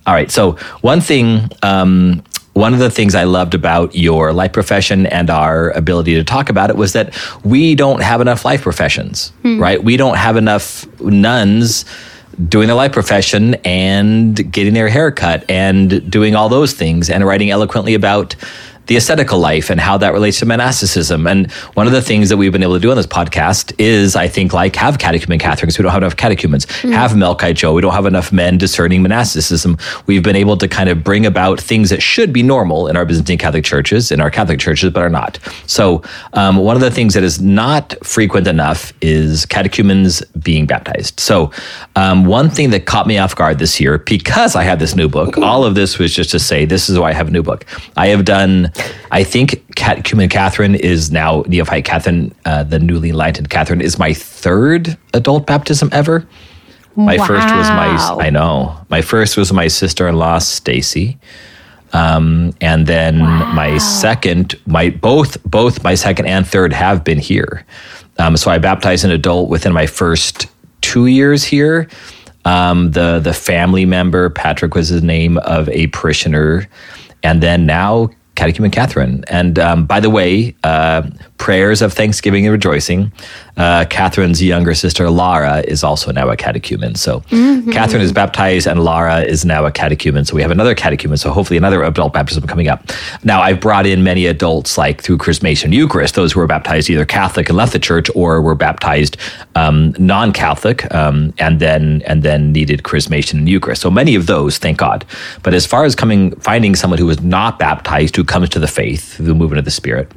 All 0.06 0.12
right. 0.14 0.28
So 0.30 0.52
one 0.80 1.00
thing, 1.00 1.50
um, 1.62 2.22
one 2.54 2.72
of 2.72 2.80
the 2.80 2.90
things 2.90 3.14
I 3.14 3.24
loved 3.24 3.54
about 3.54 3.94
your 3.94 4.32
life 4.32 4.52
profession 4.52 5.06
and 5.06 5.30
our 5.30 5.70
ability 5.70 6.14
to 6.14 6.24
talk 6.24 6.48
about 6.48 6.68
it 6.70 6.76
was 6.76 6.94
that 6.94 7.14
we 7.44 7.76
don't 7.76 8.02
have 8.02 8.20
enough 8.20 8.44
life 8.44 8.62
professions, 8.62 9.32
right? 9.44 9.82
We 9.82 9.96
don't 9.96 10.16
have 10.16 10.36
enough 10.36 10.84
nuns 11.00 11.84
doing 12.48 12.66
their 12.66 12.76
life 12.76 12.92
profession 12.92 13.54
and 13.64 14.52
getting 14.52 14.74
their 14.74 14.88
hair 14.88 15.10
cut 15.10 15.48
and 15.50 16.10
doing 16.10 16.34
all 16.34 16.48
those 16.48 16.72
things 16.74 17.08
and 17.08 17.24
writing 17.24 17.50
eloquently 17.50 17.94
about 17.94 18.36
the 18.86 18.96
ascetical 18.96 19.38
life 19.38 19.70
and 19.70 19.80
how 19.80 19.96
that 19.98 20.12
relates 20.12 20.38
to 20.40 20.46
monasticism. 20.46 21.26
And 21.26 21.50
one 21.74 21.86
of 21.86 21.92
the 21.92 22.02
things 22.02 22.28
that 22.28 22.36
we've 22.36 22.52
been 22.52 22.62
able 22.62 22.74
to 22.74 22.80
do 22.80 22.90
on 22.90 22.96
this 22.96 23.06
podcast 23.06 23.74
is, 23.78 24.16
I 24.16 24.28
think, 24.28 24.52
like 24.52 24.76
have 24.76 24.98
catechumen 24.98 25.38
Catherine, 25.38 25.70
we 25.76 25.82
don't 25.82 25.92
have 25.92 26.02
enough 26.02 26.16
catechumens, 26.16 26.64
have 26.82 27.12
Melkite 27.12 27.54
Joe, 27.54 27.72
we 27.72 27.82
don't 27.82 27.92
have 27.92 28.06
enough 28.06 28.32
men 28.32 28.58
discerning 28.58 29.02
monasticism. 29.02 29.76
We've 30.06 30.22
been 30.22 30.36
able 30.36 30.56
to 30.58 30.68
kind 30.68 30.88
of 30.88 31.02
bring 31.02 31.26
about 31.26 31.60
things 31.60 31.90
that 31.90 32.02
should 32.02 32.32
be 32.32 32.42
normal 32.42 32.88
in 32.88 32.96
our 32.96 33.04
Byzantine 33.04 33.38
Catholic 33.38 33.64
churches, 33.64 34.10
in 34.12 34.20
our 34.20 34.30
Catholic 34.30 34.60
churches, 34.60 34.90
but 34.90 35.02
are 35.02 35.10
not. 35.10 35.38
So 35.66 36.02
um, 36.34 36.56
one 36.56 36.76
of 36.76 36.82
the 36.82 36.90
things 36.90 37.14
that 37.14 37.22
is 37.22 37.40
not 37.40 37.94
frequent 38.04 38.46
enough 38.46 38.92
is 39.00 39.46
catechumens 39.46 40.22
being 40.42 40.66
baptized. 40.66 41.18
So 41.20 41.50
um, 41.96 42.24
one 42.24 42.50
thing 42.50 42.70
that 42.70 42.86
caught 42.86 43.06
me 43.06 43.18
off 43.18 43.34
guard 43.34 43.58
this 43.58 43.80
year, 43.80 43.98
because 43.98 44.54
I 44.54 44.62
have 44.62 44.78
this 44.78 44.94
new 44.94 45.08
book, 45.08 45.36
all 45.38 45.64
of 45.64 45.74
this 45.74 45.98
was 45.98 46.14
just 46.14 46.30
to 46.30 46.38
say, 46.38 46.64
this 46.64 46.88
is 46.88 46.98
why 46.98 47.10
I 47.10 47.12
have 47.12 47.28
a 47.28 47.30
new 47.30 47.42
book. 47.42 47.64
I 47.96 48.08
have 48.08 48.24
done, 48.24 48.72
I 49.10 49.24
think 49.24 49.64
Catechumen 49.76 50.28
Catherine 50.28 50.74
is 50.74 51.10
now, 51.10 51.42
Neophyte 51.46 51.84
Catherine, 51.84 52.34
uh, 52.44 52.64
the 52.64 52.78
newly 52.78 53.10
enlightened 53.10 53.50
Catherine, 53.50 53.80
is 53.80 53.98
my 53.98 54.12
third 54.12 54.96
adult 55.14 55.46
baptism 55.46 55.88
ever. 55.92 56.26
My 56.96 57.18
first 57.18 57.54
was 57.54 57.68
my, 57.68 58.16
I 58.20 58.30
know, 58.30 58.74
my 58.88 59.02
first 59.02 59.36
was 59.36 59.52
my 59.52 59.68
sister 59.68 60.08
in 60.08 60.16
law, 60.16 60.38
Stacy. 60.38 61.18
Um, 61.92 62.54
and 62.60 62.86
then 62.86 63.18
my 63.18 63.78
second, 63.78 64.54
my 64.66 64.90
both 64.90 65.42
both 65.44 65.82
my 65.84 65.94
second 65.94 66.26
and 66.26 66.46
third 66.46 66.72
have 66.72 67.04
been 67.04 67.18
here. 67.18 67.64
Um, 68.18 68.36
so 68.36 68.50
I 68.50 68.58
baptized 68.58 69.04
an 69.04 69.10
adult 69.10 69.48
within 69.50 69.72
my 69.72 69.86
first 69.86 70.46
two 70.80 71.06
years 71.06 71.44
here. 71.44 71.88
Um, 72.44 72.92
the 72.92 73.20
the 73.20 73.32
family 73.32 73.84
member 73.84 74.30
Patrick 74.30 74.74
was 74.74 74.88
his 74.88 75.02
name 75.02 75.38
of 75.38 75.68
a 75.68 75.86
parishioner, 75.88 76.68
and 77.22 77.42
then 77.42 77.66
now 77.66 78.10
Catechumen 78.36 78.70
Catherine. 78.70 79.24
And 79.28 79.58
um, 79.58 79.86
by 79.86 80.00
the 80.00 80.10
way, 80.10 80.54
uh, 80.62 81.10
prayers 81.38 81.82
of 81.82 81.92
thanksgiving 81.92 82.46
and 82.46 82.52
rejoicing. 82.52 83.12
Uh, 83.56 83.84
Catherine's 83.88 84.42
younger 84.42 84.74
sister 84.74 85.08
Lara 85.08 85.60
is 85.60 85.82
also 85.82 86.12
now 86.12 86.28
a 86.28 86.36
catechumen. 86.36 86.94
So 86.94 87.20
Catherine 87.72 88.02
is 88.02 88.12
baptized, 88.12 88.66
and 88.66 88.84
Lara 88.84 89.22
is 89.22 89.44
now 89.44 89.64
a 89.64 89.72
catechumen. 89.72 90.24
So 90.24 90.34
we 90.34 90.42
have 90.42 90.50
another 90.50 90.74
catechumen. 90.74 91.16
So 91.16 91.30
hopefully 91.30 91.56
another 91.56 91.82
adult 91.82 92.12
baptism 92.12 92.46
coming 92.46 92.68
up. 92.68 92.90
Now 93.24 93.40
I've 93.40 93.60
brought 93.60 93.86
in 93.86 94.02
many 94.02 94.26
adults 94.26 94.76
like 94.76 95.02
through 95.02 95.18
Chrismation 95.18 95.72
Eucharist, 95.72 96.14
those 96.14 96.32
who 96.32 96.40
were 96.40 96.46
baptized 96.46 96.90
either 96.90 97.06
Catholic 97.06 97.48
and 97.48 97.56
left 97.56 97.72
the 97.72 97.78
church, 97.78 98.10
or 98.14 98.42
were 98.42 98.54
baptized 98.54 99.16
um, 99.54 99.94
non-Catholic, 99.98 100.92
um, 100.94 101.32
and 101.38 101.60
then 101.60 102.02
and 102.06 102.22
then 102.22 102.52
needed 102.52 102.82
Chrismation 102.82 103.34
and 103.34 103.48
Eucharist. 103.48 103.82
So 103.82 103.90
many 103.90 104.14
of 104.14 104.26
those, 104.26 104.58
thank 104.58 104.78
God. 104.78 105.04
But 105.42 105.54
as 105.54 105.66
far 105.66 105.84
as 105.84 105.94
coming 105.94 106.34
finding 106.40 106.74
someone 106.74 106.98
who 106.98 107.06
was 107.06 107.20
not 107.20 107.58
baptized 107.58 108.16
who 108.16 108.24
comes 108.24 108.48
to 108.50 108.58
the 108.58 108.68
faith 108.68 109.14
through 109.14 109.26
the 109.26 109.34
movement 109.34 109.58
of 109.58 109.64
the 109.64 109.70
Spirit. 109.70 110.10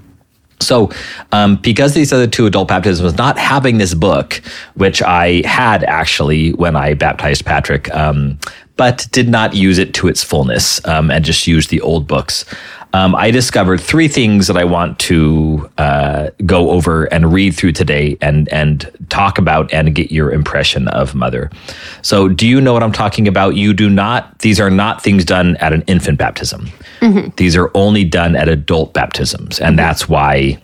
So, 0.62 0.92
um, 1.32 1.56
because 1.58 1.94
these 1.94 2.12
other 2.12 2.28
two 2.28 2.46
adult 2.46 2.68
baptisms, 2.68 3.16
not 3.16 3.38
having 3.38 3.78
this 3.78 3.94
book, 3.94 4.42
which 4.76 5.02
I 5.02 5.42
had 5.46 5.84
actually 5.84 6.52
when 6.54 6.76
I 6.76 6.94
baptized 6.94 7.46
Patrick, 7.46 7.94
um, 7.96 8.38
but 8.80 9.10
did 9.12 9.28
not 9.28 9.54
use 9.54 9.78
it 9.78 9.94
to 9.94 10.08
its 10.08 10.24
fullness 10.24 10.80
um, 10.88 11.12
and 11.12 11.26
just 11.26 11.46
used 11.46 11.70
the 11.70 11.82
old 11.82 12.08
books. 12.08 12.46
Um, 12.94 13.14
I 13.14 13.30
discovered 13.30 13.82
three 13.82 14.08
things 14.08 14.48
that 14.48 14.56
I 14.56 14.64
want 14.64 14.98
to 15.00 15.70
uh, 15.78 16.30
go 16.46 16.70
over 16.70 17.04
and 17.14 17.34
read 17.34 17.56
through 17.56 17.74
today 17.74 18.18
and 18.22 18.48
and 18.54 18.90
talk 19.10 19.38
about 19.38 19.72
and 19.74 19.94
get 19.94 20.14
your 20.14 20.32
impression 20.32 20.88
of 20.88 21.14
Mother. 21.14 21.52
So, 22.04 22.30
do 22.30 22.48
you 22.48 22.62
know 22.62 22.72
what 22.72 22.82
I'm 22.82 22.94
talking 22.94 23.28
about? 23.28 23.58
You 23.58 23.74
do 23.74 23.90
not. 23.90 24.40
These 24.40 24.62
are 24.62 24.72
not 24.72 25.04
things 25.04 25.26
done 25.26 25.58
at 25.58 25.74
an 25.74 25.82
infant 25.82 26.18
baptism. 26.18 26.70
These 27.36 27.58
are 27.58 27.70
only 27.74 28.06
done 28.06 28.38
at 28.38 28.48
adult 28.48 28.94
baptisms, 28.94 29.60
and 29.60 29.78
that's 29.78 30.08
why 30.08 30.58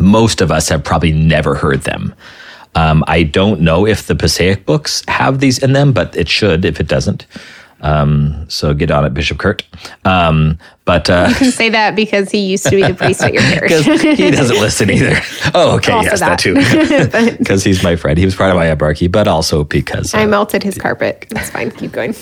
most 0.00 0.40
of 0.40 0.50
us 0.50 0.68
have 0.68 0.82
probably 0.82 1.12
never 1.12 1.54
heard 1.54 1.82
them. 1.82 2.12
Um, 2.74 3.02
I 3.06 3.24
don't 3.24 3.60
know 3.60 3.86
if 3.86 4.06
the 4.06 4.14
Passaic 4.14 4.64
books 4.64 5.02
have 5.08 5.40
these 5.40 5.58
in 5.58 5.72
them, 5.72 5.92
but 5.92 6.14
it 6.16 6.28
should 6.28 6.64
if 6.64 6.78
it 6.80 6.86
doesn't. 6.88 7.26
Um, 7.82 8.44
so 8.48 8.74
get 8.74 8.90
on 8.90 9.06
it, 9.06 9.14
Bishop 9.14 9.38
Kurt. 9.38 9.64
Um, 10.04 10.58
but 10.84 11.08
uh, 11.08 11.26
You 11.30 11.34
can 11.34 11.50
say 11.50 11.70
that 11.70 11.96
because 11.96 12.30
he 12.30 12.38
used 12.50 12.64
to 12.64 12.70
be 12.76 12.82
the 12.82 12.92
priest 12.94 13.22
at 13.22 13.32
your 13.32 13.42
parish. 13.58 13.72
he 14.18 14.30
doesn't 14.30 14.60
listen 14.60 14.90
either. 14.90 15.16
Oh, 15.54 15.76
okay, 15.76 15.92
Also 15.92 16.10
yes, 16.10 16.20
that, 16.20 16.38
that. 16.38 16.38
too. 16.38 17.36
Because 17.38 17.64
he's 17.64 17.82
my 17.82 17.96
friend. 17.96 18.18
He 18.18 18.24
was 18.26 18.36
part 18.36 18.50
of 18.50 18.56
my 18.56 18.66
hierarchy, 18.66 19.08
but 19.08 19.26
also 19.26 19.64
because 19.64 20.14
uh, 20.14 20.18
I 20.18 20.26
melted 20.26 20.62
his 20.62 20.76
carpet. 20.76 21.26
That's 21.30 21.48
fine. 21.50 21.70
Keep 21.70 21.92
going. 21.92 22.14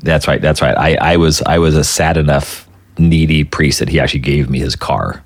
That's 0.00 0.26
right. 0.28 0.40
That's 0.40 0.62
right. 0.62 0.76
I, 0.76 0.94
I 1.12 1.16
was 1.16 1.42
I 1.42 1.58
was 1.58 1.74
a 1.76 1.84
sad 1.84 2.16
enough 2.16 2.68
needy 2.98 3.44
priest 3.44 3.78
that 3.80 3.88
he 3.88 3.98
actually 4.00 4.20
gave 4.20 4.48
me 4.48 4.58
his 4.58 4.76
car. 4.76 5.22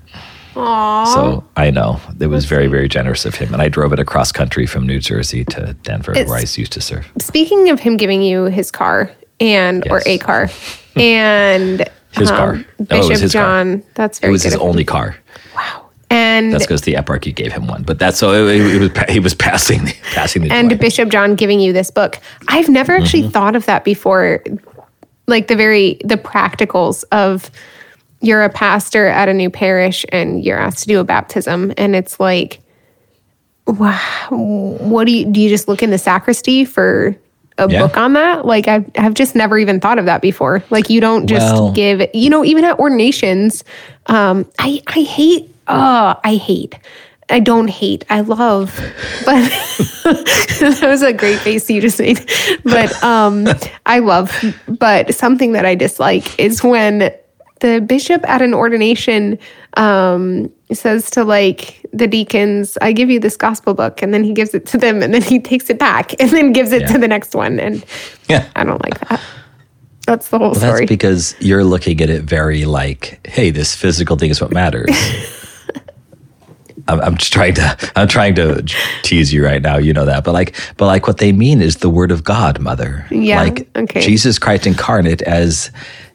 Aww. 0.53 1.13
So 1.13 1.43
I 1.55 1.71
know 1.71 1.99
it 2.19 2.27
was 2.27 2.45
very 2.45 2.67
very 2.67 2.87
generous 2.87 3.25
of 3.25 3.35
him, 3.35 3.53
and 3.53 3.61
I 3.61 3.69
drove 3.69 3.93
it 3.93 3.99
across 3.99 4.31
country 4.31 4.65
from 4.65 4.85
New 4.85 4.99
Jersey 4.99 5.45
to 5.45 5.73
Denver, 5.83 6.13
where 6.13 6.35
I 6.37 6.41
used 6.41 6.71
to 6.73 6.81
serve. 6.81 7.09
Speaking 7.19 7.69
of 7.69 7.79
him 7.79 7.97
giving 7.97 8.21
you 8.21 8.45
his 8.45 8.69
car 8.71 9.11
and 9.39 9.87
or 9.89 10.01
a 10.05 10.17
car 10.17 10.49
and 10.95 11.89
His 12.11 12.29
um, 12.29 12.37
car. 12.37 12.55
It 12.79 12.87
Bishop 12.89 13.09
was 13.09 13.19
his 13.21 13.33
car. 13.33 13.43
John. 13.43 13.83
That's 13.95 14.19
It 14.19 14.29
was 14.29 14.43
his 14.43 14.55
only 14.55 14.83
car. 14.83 15.15
Wow. 15.55 15.87
And 16.09 16.51
That's 16.51 16.65
because 16.65 16.81
the 16.81 16.95
eparchy 16.95 17.33
gave 17.33 17.53
him 17.53 17.67
one. 17.67 17.83
But 17.83 17.97
that's 17.97 18.17
so 18.19 18.33
it, 18.45 18.59
it 18.59 18.79
was 18.81 18.91
he 19.09 19.21
was 19.21 19.33
passing 19.33 19.85
the, 19.85 19.93
passing 20.13 20.41
the 20.41 20.51
and 20.51 20.69
joy. 20.69 20.75
Bishop 20.75 21.07
John 21.09 21.35
giving 21.35 21.61
you 21.61 21.71
this 21.71 21.89
book. 21.89 22.19
I've 22.49 22.67
never 22.67 22.97
actually 22.97 23.21
Mm-hmm. 23.23 23.31
thought 23.31 23.55
of 23.55 23.65
that 23.67 23.85
before. 23.85 24.43
Like 25.27 25.47
the 25.47 25.55
very 25.55 26.01
the 26.03 26.17
practicals 26.17 27.05
of 27.13 27.49
you're 28.21 28.43
a 28.43 28.49
pastor 28.49 29.07
at 29.07 29.27
a 29.29 29.33
new 29.33 29.49
parish 29.49 30.05
and 30.09 30.43
you're 30.43 30.57
asked 30.59 30.79
to 30.79 30.87
do 30.87 30.99
a 30.99 31.03
baptism 31.03 31.73
and 31.77 31.95
it's 31.95 32.19
like 32.19 32.59
wow 33.67 34.27
what 34.29 35.05
do 35.05 35.11
you 35.11 35.25
do 35.25 35.39
you 35.39 35.49
just 35.49 35.67
look 35.67 35.83
in 35.83 35.91
the 35.91 35.97
sacristy 35.97 36.65
for 36.65 37.15
a 37.57 37.69
Yeah. 37.69 37.81
book 37.81 37.97
on 37.97 38.13
that 38.13 38.45
like 38.45 38.67
I've, 38.67 38.89
I've 38.97 39.13
just 39.13 39.35
never 39.35 39.57
even 39.57 39.79
thought 39.79 39.99
of 39.99 40.05
that 40.05 40.21
before 40.21 40.63
like 40.69 40.89
you 40.89 40.99
don't 41.01 41.27
just 41.27 41.53
Well- 41.53 41.71
give 41.71 42.01
you 42.13 42.29
know 42.29 42.43
even 42.43 42.63
at 42.63 42.79
ordinations 42.79 43.63
um 44.07 44.49
i 44.59 44.81
i 44.87 45.01
hate 45.01 45.53
oh 45.67 46.15
i 46.23 46.35
hate 46.35 46.77
I 47.29 47.39
don't 47.39 47.69
hate. 47.69 48.03
I 48.09 48.19
love, 48.21 48.75
but 49.25 49.35
that 50.03 50.79
was 50.83 51.01
a 51.01 51.13
great 51.13 51.39
face 51.39 51.69
you 51.69 51.79
just 51.79 51.97
made. 51.97 52.29
But 52.65 52.91
um, 53.01 53.47
I 53.85 53.99
love, 53.99 54.33
but 54.67 55.15
something 55.15 55.53
that 55.53 55.65
I 55.65 55.75
dislike 55.75 56.37
is 56.37 56.61
when 56.61 57.09
the 57.61 57.79
bishop 57.81 58.27
at 58.29 58.41
an 58.41 58.53
ordination 58.53 59.39
um, 59.77 60.51
says 60.73 61.09
to 61.11 61.23
like 61.23 61.83
the 61.93 62.07
deacons, 62.07 62.77
"I 62.81 62.91
give 62.91 63.09
you 63.09 63.19
this 63.19 63.37
gospel 63.37 63.73
book," 63.73 64.01
and 64.01 64.13
then 64.13 64.23
he 64.23 64.33
gives 64.33 64.53
it 64.53 64.65
to 64.67 64.77
them, 64.77 65.01
and 65.01 65.13
then 65.13 65.21
he 65.21 65.39
takes 65.39 65.69
it 65.69 65.79
back, 65.79 66.13
and 66.21 66.29
then 66.31 66.51
gives 66.51 66.71
it 66.71 66.81
Yeah. 66.81 66.87
to 66.93 66.97
the 66.99 67.07
next 67.07 67.33
one, 67.33 67.59
and 67.59 67.83
yeah. 68.29 68.47
I 68.55 68.63
don't 68.63 68.83
like 68.83 68.99
that. 69.07 69.21
That's 70.07 70.29
the 70.29 70.39
whole 70.39 70.51
Well, 70.51 70.55
story. 70.59 70.79
that's 70.81 70.89
because 70.89 71.35
you're 71.39 71.63
looking 71.63 72.01
at 72.01 72.09
it 72.09 72.23
very 72.23 72.65
like, 72.65 73.25
hey, 73.27 73.51
this 73.51 73.75
physical 73.75 74.17
thing 74.17 74.31
is 74.31 74.41
what 74.41 74.51
matters. 74.51 74.89
I'm, 76.87 76.99
I'm 77.01 77.17
just 77.17 77.31
trying 77.31 77.53
to 77.55 77.91
I'm 77.95 78.07
trying 78.07 78.33
to 78.35 78.63
tease 79.03 79.31
you 79.31 79.45
right 79.45 79.61
now. 79.61 79.77
You 79.77 79.93
know 79.93 80.05
that, 80.05 80.23
but 80.23 80.33
like, 80.33 80.55
but 80.77 80.87
like, 80.87 81.05
what 81.05 81.17
they 81.19 81.31
mean 81.31 81.61
is 81.61 81.77
the 81.77 81.89
word 81.89 82.11
of 82.11 82.23
God, 82.23 82.59
Mother. 82.59 83.05
Yeah, 83.11 83.43
like 83.43 83.69
okay. 83.77 84.01
Jesus 84.01 84.39
Christ 84.39 84.65
incarnate 84.65 85.21
as 85.21 85.69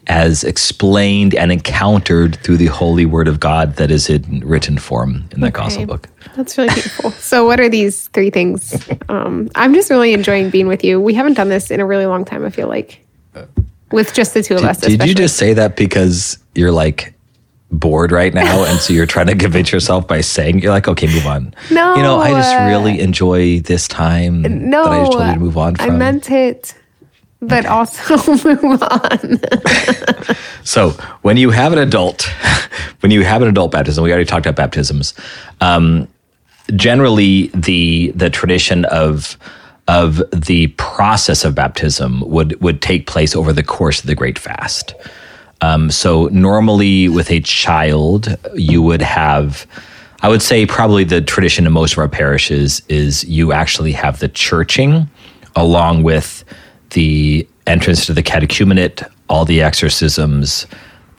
as 0.09 0.45
explained 0.45 1.35
and 1.35 1.51
encountered 1.51 2.37
through 2.37 2.57
the 2.57 2.67
holy 2.67 3.07
word 3.07 3.27
of 3.27 3.41
God 3.41 3.77
that 3.77 3.91
is 3.91 4.09
in 4.09 4.41
written 4.41 4.79
form 4.79 5.29
in 5.33 5.41
the 5.41 5.51
gospel 5.51 5.87
book. 5.87 6.09
That's 6.37 6.57
really 6.57 6.75
beautiful. 6.75 7.11
so, 7.13 7.45
what 7.45 7.59
are 7.59 7.69
these 7.69 8.09
three 8.09 8.31
things? 8.31 8.87
Um, 9.09 9.51
I'm 9.55 9.73
just 9.73 9.89
really 9.89 10.13
enjoying 10.13 10.51
being 10.51 10.67
with 10.67 10.83
you. 10.83 11.01
We 11.01 11.15
haven't 11.15 11.35
done 11.35 11.49
this 11.49 11.71
in 11.71 11.79
a 11.79 11.87
really 11.87 12.07
long 12.07 12.25
time. 12.25 12.45
I 12.45 12.51
feel 12.51 12.67
like 12.67 13.07
with 13.93 14.13
just 14.15 14.35
the 14.35 14.43
two 14.43 14.57
of 14.57 14.65
us. 14.65 14.81
Did 14.81 15.05
you 15.07 15.15
just 15.15 15.37
say 15.37 15.53
that 15.53 15.77
because 15.77 16.39
you're 16.55 16.73
like 16.73 17.15
bored 17.71 18.13
right 18.13 18.35
now, 18.35 18.65
and 18.65 18.81
so 18.81 18.93
you're 18.93 19.07
trying 19.07 19.27
to 19.29 19.37
convince 19.37 19.71
yourself 19.71 20.09
by 20.09 20.23
saying 20.23 20.61
you're 20.61 20.73
like, 20.73 20.89
okay, 20.89 21.07
move 21.07 21.27
on. 21.27 21.55
No, 21.71 21.95
you 21.95 22.03
know, 22.03 22.19
I 22.19 22.31
just 22.31 22.55
really 22.67 23.01
enjoy 23.01 23.61
this 23.61 23.87
time 23.87 24.43
No, 24.43 24.85
that 24.85 24.93
I 24.93 24.99
just 25.01 25.13
told 25.13 25.27
you 25.27 25.35
to 25.35 25.41
move 25.41 25.59
on 25.59 25.77
I 25.79 25.91
meant 25.91 26.31
it 26.31 26.75
but 27.47 27.67
also 27.67 28.17
move 28.63 28.83
on. 28.83 29.41
So 30.67 30.91
when 31.23 31.37
you 31.37 31.51
have 31.51 31.73
an 31.73 31.79
adult, 31.79 32.23
when 33.01 33.13
you 33.13 33.23
have 33.23 33.41
an 33.41 33.49
adult 33.49 33.71
baptism, 33.71 34.03
we 34.03 34.11
already 34.11 34.27
talked 34.27 34.47
about 34.47 34.57
baptisms. 34.57 35.15
Um, 35.61 36.09
generally, 36.75 37.47
the 37.55 38.13
the 38.17 38.31
tradition 38.31 38.85
of 38.87 39.39
of 39.87 40.21
the 40.33 40.67
process 40.77 41.45
of 41.45 41.55
baptism 41.55 42.21
would 42.29 42.61
would 42.61 42.83
take 42.83 43.07
place 43.07 43.37
over 43.37 43.53
the 43.53 43.63
course 43.63 44.01
of 44.01 44.07
the 44.07 44.17
Great 44.17 44.41
Fast. 44.41 44.93
Um, 45.61 45.91
so 45.91 46.27
normally, 46.33 47.09
with 47.09 47.31
a 47.31 47.41
child, 47.41 48.37
you 48.55 48.83
would 48.83 49.03
have. 49.03 49.67
I 50.23 50.29
would 50.29 50.43
say 50.43 50.67
probably 50.67 51.05
the 51.05 51.21
tradition 51.21 51.67
in 51.67 51.73
most 51.73 51.93
of 51.93 51.99
our 51.99 52.09
parishes 52.09 52.83
is 52.89 53.23
you 53.25 53.53
actually 53.53 53.93
have 53.93 54.19
the 54.19 54.29
churching 54.29 55.09
along 55.55 56.03
with 56.03 56.43
the 56.97 57.47
entrance 57.67 58.07
to 58.07 58.15
the 58.15 58.23
catechumenate, 58.23 59.07
all 59.29 59.45
the 59.45 59.61
exorcisms, 59.61 60.67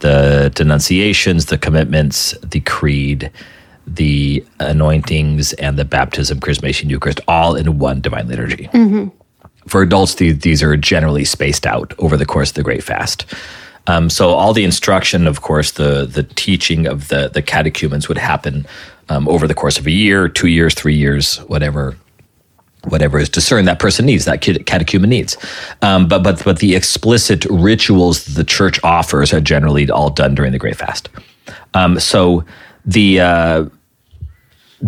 the 0.00 0.50
denunciations, 0.56 1.46
the 1.46 1.56
commitments, 1.56 2.32
the 2.42 2.58
creed, 2.60 3.30
the 3.86 4.44
anointings, 4.58 5.52
and 5.52 5.78
the 5.78 5.84
baptism, 5.84 6.40
chrismation, 6.40 6.90
Eucharist, 6.90 7.20
all 7.28 7.54
in 7.54 7.78
one 7.78 8.00
divine 8.00 8.26
liturgy. 8.26 8.68
For 9.68 9.80
adults, 9.82 10.16
these, 10.16 10.40
these 10.40 10.64
are 10.64 10.76
generally 10.76 11.24
spaced 11.24 11.64
out 11.64 11.94
over 11.98 12.16
the 12.16 12.26
course 12.26 12.50
of 12.50 12.56
the 12.56 12.64
Great 12.64 12.82
Fast. 12.82 13.24
Um, 13.86 14.10
so 14.10 14.30
all 14.30 14.52
the 14.52 14.64
instruction, 14.64 15.28
of 15.28 15.42
course, 15.42 15.70
the 15.70 16.04
the 16.04 16.24
teaching 16.24 16.86
of 16.86 17.08
the 17.08 17.30
the 17.32 17.40
catechumens 17.40 18.08
would 18.08 18.18
happen 18.18 18.66
um, 19.08 19.28
over 19.28 19.46
the 19.46 19.54
course 19.54 19.78
of 19.78 19.86
a 19.86 19.90
year, 19.90 20.28
two 20.28 20.48
years, 20.48 20.74
three 20.74 20.96
years, 20.96 21.36
whatever 21.46 21.96
whatever 22.88 23.18
is 23.18 23.28
discerned 23.28 23.68
that 23.68 23.78
person 23.78 24.06
needs, 24.06 24.24
that 24.24 24.40
catechumen 24.40 25.10
needs. 25.10 25.36
Um, 25.82 26.08
but 26.08 26.22
but 26.22 26.42
but 26.44 26.58
the 26.58 26.74
explicit 26.74 27.44
rituals 27.46 28.24
the 28.34 28.44
church 28.44 28.80
offers 28.82 29.32
are 29.32 29.40
generally 29.40 29.90
all 29.90 30.10
done 30.10 30.34
during 30.34 30.52
the 30.52 30.58
Great 30.58 30.76
Fast. 30.76 31.08
Um, 31.74 31.98
so 31.98 32.44
the 32.84 33.20
uh, 33.20 33.64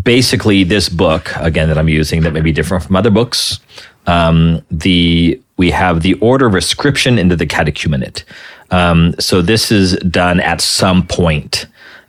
basically 0.02 0.64
this 0.64 0.88
book 0.88 1.33
again 1.37 1.69
that 1.69 1.78
I'm 1.78 1.88
using 1.88 2.23
that 2.23 2.33
may 2.33 2.40
be 2.40 2.52
different 2.52 2.85
from 2.85 2.97
other 2.97 3.11
books. 3.11 3.61
Um, 4.07 4.64
the 4.71 5.40
we 5.57 5.71
have 5.71 6.00
the 6.00 6.14
order 6.14 6.47
of 6.47 6.54
ascription 6.54 7.19
into 7.19 7.37
the 7.37 7.47
catechumenate. 7.47 8.25
Um, 8.71 9.14
so 9.19 9.42
this 9.42 9.71
is 9.71 9.97
done 9.99 10.40
at 10.40 10.61
some 10.61 11.07
point. 11.07 11.66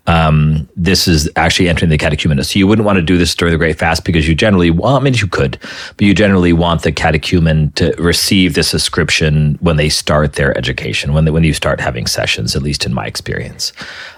Um, 0.08 0.68
this 0.76 1.08
is 1.08 1.30
actually 1.36 1.70
entering 1.70 1.90
the 1.90 1.98
catechumenate. 1.98 2.46
So 2.46 2.58
you 2.58 2.66
wouldn't 2.66 2.86
want 2.86 2.98
to 2.98 3.04
do 3.04 3.18
this 3.18 3.36
during 3.36 3.52
the 3.52 3.58
Great 3.58 3.78
Fast 3.78 4.04
because 4.04 4.28
you 4.28 4.34
generally, 4.34 4.72
well, 4.72 4.96
I 4.96 5.00
mean, 5.00 5.14
you 5.14 5.28
could, 5.28 5.60
but 5.96 6.02
you 6.02 6.14
generally 6.14 6.54
want 6.54 6.82
the 6.82 6.92
catechumen 6.92 7.72
to 7.74 7.94
receive 8.00 8.56
this 8.56 8.74
ascription 8.74 9.60
when 9.62 9.78
they 9.78 9.90
start 9.90 10.34
their 10.34 10.58
education, 10.58 11.14
when 11.14 11.26
they, 11.26 11.32
when 11.32 11.44
you 11.44 11.54
start 11.54 11.80
having 11.80 12.08
sessions, 12.08 12.56
at 12.56 12.64
least 12.64 12.86
in 12.86 12.94
my 12.94 13.06
experience. 13.06 13.74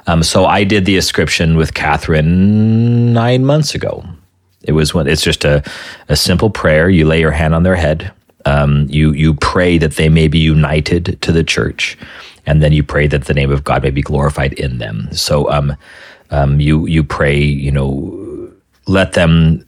Um, 0.08 0.24
so 0.24 0.46
I 0.46 0.64
did 0.64 0.86
the 0.86 0.98
ascription 0.98 1.58
with 1.58 1.74
Catherine 1.74 3.12
nine 3.14 3.46
months 3.46 3.76
ago. 3.76 4.06
It 4.64 4.72
was 4.72 4.94
when 4.94 5.08
it's 5.08 5.22
just 5.22 5.44
a, 5.44 5.62
a 6.08 6.16
simple 6.16 6.50
prayer. 6.50 6.90
You 6.90 7.06
lay 7.06 7.20
your 7.20 7.32
hand 7.32 7.54
on 7.54 7.64
their 7.64 7.76
head. 7.76 8.12
Um, 8.46 8.88
you 8.90 9.12
you 9.14 9.36
pray 9.36 9.78
that 9.78 9.96
they 9.96 10.10
may 10.10 10.28
be 10.28 10.40
united 10.40 11.22
to 11.22 11.32
the 11.32 11.44
church, 11.44 11.98
and 12.46 12.62
then 12.62 12.74
you 12.74 12.84
pray 12.84 13.08
that 13.08 13.26
the 13.26 13.34
name 13.34 13.52
of 13.52 13.64
God 13.64 13.84
may 13.84 13.92
be 13.92 14.02
glorified 14.02 14.54
in 14.54 14.78
them. 14.78 15.08
So 15.12 15.50
um, 15.50 15.76
um, 16.32 16.60
you 16.60 16.86
you 16.86 17.04
pray, 17.04 17.40
you 17.40 17.72
know, 17.72 18.52
let 18.88 19.14
them 19.14 19.66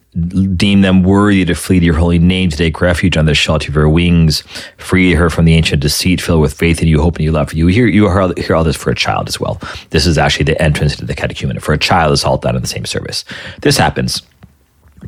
deem 0.56 0.80
them 0.80 1.02
worthy 1.02 1.44
to 1.44 1.54
flee 1.54 1.78
to 1.78 1.84
your 1.84 1.94
holy 1.94 2.18
name, 2.18 2.48
to 2.48 2.56
take 2.56 2.80
refuge 2.80 3.16
on 3.16 3.26
the 3.26 3.34
shelter 3.34 3.70
of 3.70 3.74
your 3.74 3.88
wings, 3.88 4.42
free 4.78 5.12
her 5.12 5.28
from 5.28 5.44
the 5.44 5.54
ancient 5.54 5.82
deceit, 5.82 6.20
fill 6.20 6.40
with 6.40 6.54
faith 6.54 6.80
in 6.80 6.88
you 6.88 7.00
hope 7.00 7.16
and 7.16 7.24
you 7.24 7.32
love. 7.32 7.52
You 7.52 7.66
hear 7.66 7.86
you 7.86 8.08
hear 8.36 8.56
all 8.56 8.64
this 8.64 8.76
for 8.76 8.90
a 8.90 8.94
child 8.94 9.28
as 9.28 9.38
well. 9.38 9.60
This 9.90 10.06
is 10.06 10.16
actually 10.16 10.44
the 10.44 10.60
entrance 10.60 10.92
into 10.92 11.04
the 11.04 11.14
catechumen. 11.14 11.60
for 11.60 11.72
a 11.72 11.78
child. 11.78 12.12
It's 12.12 12.24
all 12.24 12.38
done 12.38 12.56
in 12.56 12.62
the 12.62 12.68
same 12.68 12.86
service. 12.86 13.24
This 13.60 13.76
happens. 13.76 14.22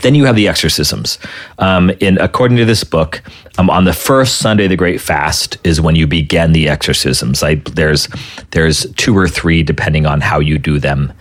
Then 0.00 0.14
you 0.14 0.24
have 0.24 0.36
the 0.36 0.48
exorcisms. 0.48 1.18
Um, 1.58 1.90
in 2.00 2.18
according 2.18 2.56
to 2.58 2.64
this 2.64 2.84
book, 2.84 3.22
um, 3.58 3.70
on 3.70 3.84
the 3.84 3.92
first 3.92 4.36
Sunday 4.38 4.64
of 4.64 4.70
the 4.70 4.76
Great 4.76 5.00
Fast 5.00 5.58
is 5.64 5.80
when 5.80 5.96
you 5.96 6.06
begin 6.06 6.52
the 6.52 6.68
exorcisms. 6.68 7.42
I, 7.42 7.56
there's 7.56 8.08
there's 8.50 8.86
two 8.94 9.16
or 9.16 9.28
three 9.28 9.62
depending 9.62 10.06
on 10.06 10.20
how 10.20 10.38
you 10.38 10.58
do 10.58 10.78
them, 10.78 11.12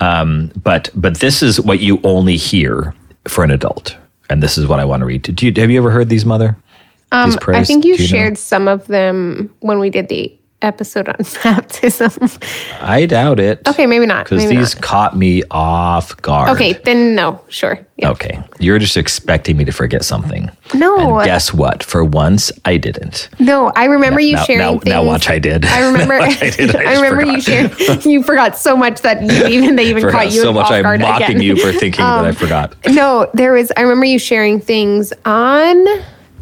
um, 0.00 0.52
but 0.62 0.90
but 0.94 1.18
this 1.18 1.42
is 1.42 1.60
what 1.60 1.80
you 1.80 2.00
only 2.04 2.36
hear 2.36 2.94
for 3.28 3.44
an 3.44 3.50
adult, 3.50 3.96
and 4.30 4.42
this 4.42 4.58
is 4.58 4.66
what 4.66 4.80
I 4.80 4.84
want 4.84 5.00
to 5.00 5.06
read. 5.06 5.22
Do 5.22 5.46
you 5.46 5.52
have 5.56 5.70
you 5.70 5.78
ever 5.78 5.90
heard 5.90 6.08
these, 6.08 6.24
Mother? 6.24 6.56
Um, 7.12 7.30
These 7.30 7.38
I 7.48 7.64
think 7.64 7.84
you 7.84 7.94
you 7.94 7.98
know? 8.00 8.06
shared 8.06 8.38
some 8.38 8.68
of 8.68 8.86
them 8.88 9.54
when 9.60 9.78
we 9.78 9.90
did 9.90 10.08
the 10.08 10.36
episode 10.62 11.08
on 11.08 11.16
baptism. 11.42 12.30
I 12.80 13.06
doubt 13.06 13.40
it. 13.40 13.66
okay, 13.68 13.86
maybe 13.86 14.06
not. 14.06 14.24
because 14.24 14.48
these 14.48 14.74
not. 14.74 14.82
caught 14.82 15.16
me 15.16 15.42
off 15.50 16.16
guard. 16.22 16.50
Okay, 16.50 16.74
then 16.84 17.14
no, 17.14 17.40
sure. 17.48 17.78
Yeah. 17.96 18.10
Okay, 18.10 18.42
you're 18.58 18.78
just 18.78 18.96
expecting 18.96 19.56
me 19.56 19.64
to 19.64 19.72
forget 19.72 20.04
something. 20.04 20.50
No. 20.74 21.18
And 21.18 21.26
guess 21.26 21.54
what? 21.54 21.82
For 21.82 22.04
once, 22.04 22.52
I 22.64 22.76
didn't. 22.76 23.28
No, 23.38 23.72
I 23.74 23.86
remember 23.86 24.20
you 24.20 24.34
now, 24.34 24.44
sharing 24.44 24.60
now, 24.60 24.72
things. 24.72 24.84
now 24.86 25.04
watch 25.04 25.28
I 25.30 25.38
did. 25.38 25.64
I 25.64 25.86
remember. 25.86 26.14
I 26.20 26.50
did. 26.50 26.76
I, 26.76 26.92
I 26.92 27.00
remember 27.00 27.24
you 27.24 27.40
forgot. 27.40 27.78
shared. 27.80 28.04
You 28.04 28.22
forgot 28.22 28.56
so 28.56 28.76
much 28.76 29.00
that 29.02 29.22
you 29.22 29.46
even 29.46 29.76
they 29.76 29.88
even 29.88 30.02
Forgot 30.02 30.24
caught 30.24 30.32
you 30.32 30.42
so 30.42 30.52
much. 30.52 30.70
I'm 30.70 31.00
mocking 31.00 31.36
again. 31.36 31.42
you 31.42 31.56
for 31.56 31.72
thinking 31.72 32.04
that 32.04 32.24
I 32.24 32.28
um, 32.30 32.34
forgot. 32.34 32.76
No, 32.88 33.30
there 33.34 33.52
was. 33.52 33.72
I 33.76 33.82
remember 33.82 34.06
you 34.06 34.18
sharing 34.18 34.60
things 34.60 35.12
on 35.24 35.86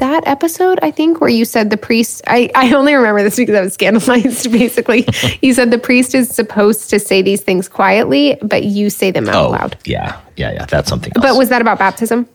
that 0.04 0.26
episode. 0.26 0.78
I 0.82 0.90
think 0.90 1.20
where 1.22 1.30
you 1.30 1.44
said 1.46 1.70
the 1.70 1.78
priest. 1.78 2.20
I 2.26 2.50
I 2.54 2.72
only 2.74 2.92
remember 2.94 3.22
this 3.22 3.36
because 3.36 3.54
I 3.54 3.62
was 3.62 3.72
scandalized. 3.72 4.50
Basically, 4.62 5.06
you 5.40 5.54
said 5.54 5.70
the 5.70 5.78
priest 5.78 6.14
is 6.14 6.28
supposed 6.28 6.90
to 6.90 6.98
say 7.00 7.22
these 7.22 7.40
things 7.40 7.68
quietly, 7.68 8.36
but 8.42 8.64
you 8.64 8.90
say 8.90 9.10
them 9.10 9.28
out 9.28 9.34
Oh, 9.46 9.50
loud. 9.50 9.76
yeah, 9.86 10.20
yeah, 10.36 10.52
yeah. 10.52 10.66
That's 10.66 10.88
something 10.90 11.10
else. 11.16 11.24
But 11.24 11.38
was 11.38 11.48
that 11.48 11.62
about 11.62 11.78
baptism? 11.78 12.28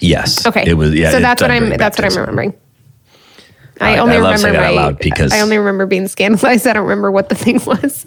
yes, 0.00 0.44
Okay, 0.46 0.64
It 0.66 0.74
was. 0.74 0.94
Yeah. 0.94 1.10
So 1.10 1.20
that's 1.20 1.42
what 1.42 1.50
I'm. 1.50 1.68
That's 1.76 1.98
what 1.98 2.06
I'm 2.10 2.18
remembering. 2.18 2.54
I- 3.80 3.96
I 3.96 3.98
only 3.98 4.14
I 4.14 4.18
remember 4.18 4.38
saying 4.38 4.54
that 4.54 4.62
out 4.62 4.74
my. 4.74 4.82
loud 4.82 4.98
because- 4.98 5.32
I 5.32 5.40
only 5.40 5.58
remember 5.58 5.86
being 5.86 6.08
scandalized. 6.08 6.66
I 6.70 6.72
don't 6.72 6.84
remember 6.84 7.10
what 7.10 7.28
the 7.28 7.34
thing 7.34 7.60
was. 7.66 8.06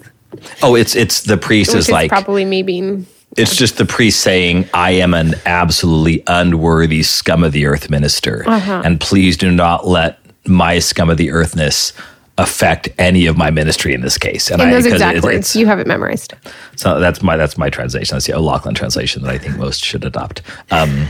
Oh, 0.62 0.74
it's 0.74 0.94
it's 0.96 1.22
the 1.22 1.36
priest 1.36 1.70
Which 1.70 1.78
is 1.80 1.86
is 1.86 1.92
like 1.92 2.08
probably 2.10 2.44
me 2.44 2.62
being. 2.62 3.06
It's 3.36 3.54
just 3.56 3.76
the 3.76 3.84
priest 3.84 4.20
saying, 4.20 4.68
I 4.72 4.92
am 4.92 5.12
an 5.14 5.34
absolutely 5.44 6.22
unworthy 6.26 7.02
scum 7.02 7.44
of 7.44 7.52
the 7.52 7.66
earth 7.66 7.90
minister. 7.90 8.44
Uh-huh. 8.46 8.82
And 8.84 8.98
please 9.00 9.36
do 9.36 9.50
not 9.50 9.86
let 9.86 10.18
my 10.46 10.78
scum 10.78 11.10
of 11.10 11.16
the 11.18 11.30
earthness 11.30 11.92
affect 12.38 12.88
any 12.98 13.26
of 13.26 13.36
my 13.36 13.50
ministry 13.50 13.94
in 13.94 14.00
this 14.02 14.18
case. 14.18 14.50
And 14.50 14.60
In 14.60 14.70
those 14.70 14.84
'cause 14.84 14.92
exact 14.94 15.18
it- 15.18 15.22
words, 15.22 15.56
you 15.56 15.66
have 15.66 15.78
it 15.78 15.86
memorized. 15.86 16.34
so 16.76 17.00
that's 17.00 17.22
my 17.22 17.36
that's 17.36 17.56
my 17.58 17.70
translation. 17.70 18.14
That's 18.14 18.26
the 18.26 18.34
O'Loughlin 18.34 18.74
translation 18.74 19.22
that 19.22 19.30
I 19.30 19.38
think 19.38 19.56
most 19.56 19.82
should 19.84 20.04
adopt. 20.04 20.42
Um, 20.70 21.08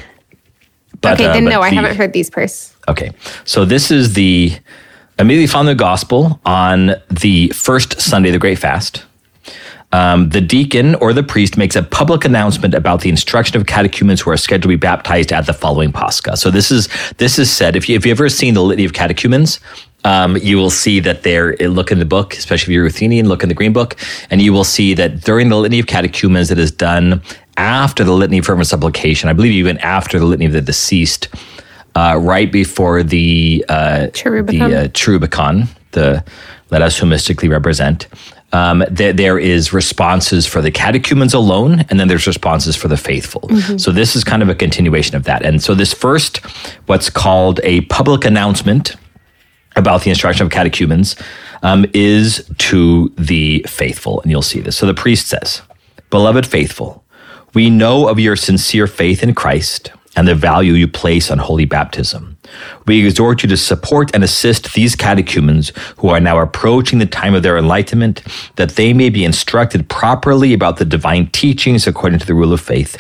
but, 1.01 1.15
okay, 1.15 1.27
uh, 1.27 1.33
then 1.33 1.45
no, 1.45 1.61
I 1.63 1.71
haven't 1.71 1.97
heard 1.97 2.13
these 2.13 2.31
prayers. 2.31 2.73
Okay. 2.89 3.11
So 3.45 3.65
this 3.65 3.91
is 3.91 4.15
the 4.15 4.53
immediately 5.19 5.47
following 5.49 5.67
the 5.69 5.75
gospel 5.75 6.41
on 6.45 6.95
the 7.11 7.49
first 7.49 8.01
Sunday 8.01 8.29
of 8.31 8.33
the 8.35 8.39
Great 8.39 8.59
Fast. 8.59 9.05
Um, 9.93 10.31
the 10.31 10.41
deacon 10.41 10.95
or 10.97 11.13
the 11.13 11.23
priest 11.23 11.57
makes 11.57 11.77
a 11.77 11.83
public 11.83 12.25
announcement 12.25 12.75
about 12.75 13.01
the 13.03 13.09
instruction 13.09 13.57
of 13.57 13.67
catechumens 13.67 14.21
who 14.21 14.31
are 14.31 14.37
scheduled 14.37 14.63
to 14.63 14.69
be 14.69 14.77
baptized 14.77 15.33
at 15.33 15.47
the 15.47 15.53
following 15.53 15.93
Pascha. 15.93 16.37
So 16.37 16.51
this 16.51 16.71
is 16.71 16.89
this 17.19 17.39
is 17.39 17.51
said. 17.51 17.77
If 17.77 17.89
you 17.89 17.97
if 17.97 18.05
you 18.05 18.11
ever 18.11 18.29
seen 18.29 18.55
the 18.55 18.63
litany 18.63 18.85
of 18.85 18.93
catechumens, 18.93 19.61
um, 20.05 20.37
you 20.39 20.57
will 20.57 20.71
see 20.71 21.01
that 21.01 21.23
there. 21.23 21.57
Look 21.57 21.93
in 21.93 21.99
the 21.99 22.05
book, 22.05 22.35
especially 22.35 22.73
if 22.73 22.75
you're 22.75 22.85
Ruthenian. 22.85 23.29
Look 23.29 23.43
in 23.43 23.49
the 23.49 23.55
Green 23.55 23.73
Book, 23.73 23.97
and 24.31 24.43
you 24.43 24.53
will 24.53 24.65
see 24.65 24.93
that 24.95 25.23
during 25.23 25.49
the 25.49 25.57
litany 25.57 25.79
of 25.79 25.87
catechumens, 25.87 26.51
it 26.51 26.59
is 26.59 26.73
done 26.73 27.23
after 27.57 28.05
the 28.05 28.13
litany 28.13 28.39
of 28.39 28.47
fervent 28.47 28.67
supplication. 28.67 29.29
I 29.29 29.33
believe 29.33 29.53
even 29.53 29.79
after 29.79 30.19
the 30.19 30.27
litany 30.27 30.47
of 30.47 30.53
the 30.53 30.61
deceased 30.61 31.29
uh, 31.95 32.19
right 32.21 32.53
before 32.53 33.03
the 33.03 33.65
uh, 33.69 34.09
Cherubicon. 34.09 34.71
the 34.71 34.77
uh, 34.77 34.89
Cherubicon, 34.89 35.69
the 35.93 36.25
let 36.71 36.83
us 36.83 36.99
who 36.99 37.07
mystically 37.07 37.49
represent. 37.49 38.07
Um, 38.53 38.85
there, 38.91 39.13
there 39.13 39.39
is 39.39 39.73
responses 39.73 40.47
for 40.47 40.63
the 40.63 40.71
catechumens 40.71 41.35
alone, 41.35 41.85
and 41.91 41.99
then 41.99 42.09
there's 42.09 42.27
responses 42.27 42.77
for 42.77 42.89
the 42.89 42.97
faithful. 42.97 43.49
So 43.79 43.91
this 43.91 44.15
is 44.15 44.25
kind 44.25 44.43
of 44.43 44.49
a 44.49 44.55
continuation 44.55 45.17
of 45.17 45.25
that. 45.25 45.45
And 45.45 45.63
so 45.63 45.75
this 45.75 45.93
first, 45.93 46.39
what's 46.87 47.11
called 47.11 47.61
a 47.65 47.81
public 47.83 48.25
announcement 48.25 48.95
about 49.75 50.03
the 50.03 50.11
instruction 50.11 50.47
of 50.47 50.53
catechumens, 50.53 51.17
um, 51.63 51.85
is 51.93 52.49
to 52.59 53.13
the 53.19 53.65
faithful, 53.69 54.21
and 54.23 54.31
you'll 54.31 54.43
see 54.43 54.61
this. 54.61 54.77
So 54.77 54.87
the 54.87 54.95
priest 54.95 55.27
says, 55.27 55.63
"Beloved 56.11 56.47
faithful, 56.47 57.05
we 57.53 57.69
know 57.69 58.09
of 58.09 58.19
your 58.19 58.37
sincere 58.37 58.87
faith 58.87 59.23
in 59.23 59.35
Christ 59.35 59.91
and 60.15 60.27
the 60.27 60.35
value 60.35 60.73
you 60.73 60.89
place 60.89 61.31
on 61.31 61.39
holy 61.39 61.67
baptism. 61.67 62.39
We 62.87 63.05
exhort 63.05 63.43
you 63.43 63.49
to 63.49 63.57
support 63.57 64.15
and 64.15 64.23
assist 64.23 64.75
these 64.75 64.95
catechumens 64.95 65.73
who 65.99 66.09
are 66.09 66.21
now 66.21 66.39
approaching 66.39 67.01
the 67.01 67.07
time 67.07 67.35
of 67.35 67.43
their 67.43 67.59
enlightenment, 67.59 68.23
that 68.57 68.77
they 68.77 68.93
may 68.93 69.11
be 69.11 69.25
instructed 69.25 69.89
properly 69.89 70.55
about 70.55 70.77
the 70.77 70.85
divine 70.85 71.27
teachings 71.31 71.87
according 71.87 72.21
to 72.21 72.27
the 72.27 72.35
rule 72.35 72.53
of 72.53 72.61
faith. 72.61 72.97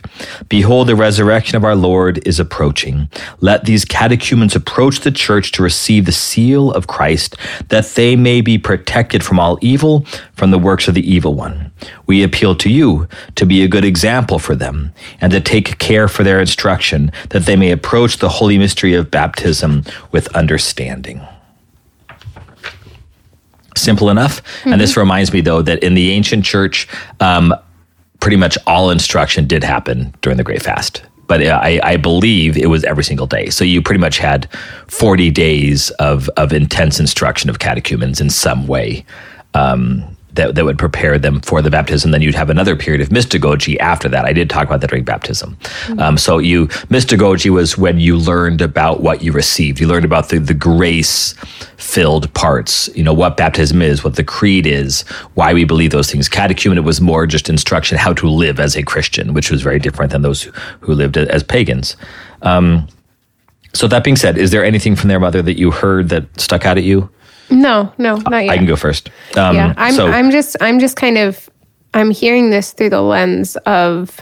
Behold, 0.48 0.88
the 0.88 0.96
resurrection 0.96 1.56
of 1.56 1.64
our 1.64 1.76
Lord 1.76 2.26
is 2.26 2.40
approaching. 2.40 3.08
Let 3.40 3.64
these 3.64 3.84
catechumens 3.84 4.56
approach 4.56 5.00
the 5.00 5.12
church 5.12 5.52
to 5.52 5.62
receive 5.62 6.06
the 6.06 6.12
seal 6.12 6.72
of 6.72 6.88
Christ, 6.88 7.36
that 7.68 7.86
they 7.94 8.16
may 8.16 8.40
be 8.40 8.58
protected 8.58 9.24
from 9.24 9.38
all 9.38 9.58
evil, 9.60 10.04
from 10.32 10.50
the 10.50 10.58
works 10.58 10.88
of 10.88 10.94
the 10.94 11.08
evil 11.08 11.34
one. 11.34 11.72
We 12.06 12.22
appeal 12.22 12.54
to 12.56 12.70
you 12.70 13.06
to 13.36 13.46
be 13.46 13.62
a 13.62 13.68
good 13.68 13.84
example 13.84 14.38
for 14.38 14.54
them 14.54 14.92
and 15.20 15.30
to 15.32 15.40
take 15.40 15.78
care 15.78 16.08
for 16.08 16.24
their 16.24 16.40
instruction, 16.40 17.12
that 17.30 17.46
they 17.46 17.56
may 17.56 17.70
approach 17.70 18.16
the 18.16 18.28
holy 18.28 18.58
mystery 18.58 18.94
of 18.94 19.10
baptism 19.10 19.75
with 20.12 20.28
understanding. 20.34 21.20
Simple 23.76 24.10
enough. 24.10 24.42
Mm-hmm. 24.42 24.72
And 24.72 24.80
this 24.80 24.96
reminds 24.96 25.32
me, 25.32 25.40
though, 25.40 25.62
that 25.62 25.82
in 25.82 25.94
the 25.94 26.12
ancient 26.12 26.44
church, 26.44 26.88
um, 27.20 27.54
pretty 28.20 28.36
much 28.36 28.56
all 28.66 28.90
instruction 28.90 29.46
did 29.46 29.62
happen 29.62 30.14
during 30.22 30.36
the 30.36 30.44
Great 30.44 30.62
Fast 30.62 31.02
but 31.26 31.42
I, 31.42 31.80
I, 31.82 31.96
believe 31.96 32.56
it 32.56 32.66
was 32.66 32.84
every 32.84 33.04
single 33.04 33.26
day. 33.26 33.50
So 33.50 33.64
you 33.64 33.82
pretty 33.82 34.00
much 34.00 34.18
had 34.18 34.48
40 34.88 35.30
days 35.30 35.90
of, 35.98 36.28
of 36.36 36.52
intense 36.52 37.00
instruction 37.00 37.50
of 37.50 37.58
catechumens 37.58 38.20
in 38.20 38.30
some 38.30 38.66
way. 38.66 39.04
Um, 39.54 40.15
that, 40.36 40.54
that 40.54 40.64
would 40.64 40.78
prepare 40.78 41.18
them 41.18 41.40
for 41.40 41.62
the 41.62 41.70
baptism. 41.70 42.10
Then 42.10 42.22
you'd 42.22 42.34
have 42.34 42.50
another 42.50 42.76
period 42.76 43.00
of 43.00 43.08
mystagogy 43.08 43.78
after 43.78 44.08
that. 44.08 44.24
I 44.24 44.32
did 44.32 44.48
talk 44.48 44.66
about 44.66 44.80
that 44.80 44.90
during 44.90 45.04
baptism. 45.04 45.56
Mm-hmm. 45.56 46.00
Um, 46.00 46.18
so 46.18 46.38
you 46.38 46.68
mystagogy 46.88 47.50
was 47.50 47.76
when 47.76 47.98
you 47.98 48.16
learned 48.16 48.60
about 48.60 49.00
what 49.00 49.22
you 49.22 49.32
received. 49.32 49.80
You 49.80 49.88
learned 49.88 50.04
about 50.04 50.28
the, 50.28 50.38
the 50.38 50.54
grace 50.54 51.34
filled 51.76 52.32
parts, 52.34 52.88
you 52.94 53.02
know, 53.02 53.12
what 53.12 53.36
baptism 53.36 53.82
is, 53.82 54.04
what 54.04 54.16
the 54.16 54.24
creed 54.24 54.66
is, 54.66 55.02
why 55.34 55.52
we 55.52 55.64
believe 55.64 55.90
those 55.90 56.10
things. 56.10 56.28
Catechumen, 56.28 56.78
it 56.78 56.82
was 56.82 57.00
more 57.00 57.26
just 57.26 57.48
instruction 57.48 57.98
how 57.98 58.12
to 58.14 58.28
live 58.28 58.60
as 58.60 58.76
a 58.76 58.82
Christian, 58.82 59.34
which 59.34 59.50
was 59.50 59.62
very 59.62 59.78
different 59.78 60.12
than 60.12 60.22
those 60.22 60.48
who 60.80 60.94
lived 60.94 61.16
as 61.16 61.42
pagans. 61.42 61.96
Um, 62.42 62.88
so 63.72 63.86
that 63.88 64.04
being 64.04 64.16
said, 64.16 64.38
is 64.38 64.50
there 64.52 64.64
anything 64.64 64.96
from 64.96 65.08
their 65.08 65.20
mother 65.20 65.42
that 65.42 65.58
you 65.58 65.70
heard 65.70 66.08
that 66.08 66.24
stuck 66.40 66.64
out 66.64 66.78
at 66.78 66.84
you? 66.84 67.10
No, 67.50 67.92
no, 67.98 68.16
not 68.16 68.44
yet. 68.44 68.52
I 68.52 68.56
can 68.56 68.66
go 68.66 68.76
first. 68.76 69.10
Um, 69.36 69.54
yeah, 69.54 69.74
I'm. 69.76 69.94
So, 69.94 70.06
I'm 70.06 70.30
just. 70.30 70.56
I'm 70.60 70.78
just 70.78 70.96
kind 70.96 71.18
of. 71.18 71.48
I'm 71.94 72.10
hearing 72.10 72.50
this 72.50 72.72
through 72.72 72.90
the 72.90 73.02
lens 73.02 73.56
of. 73.66 74.20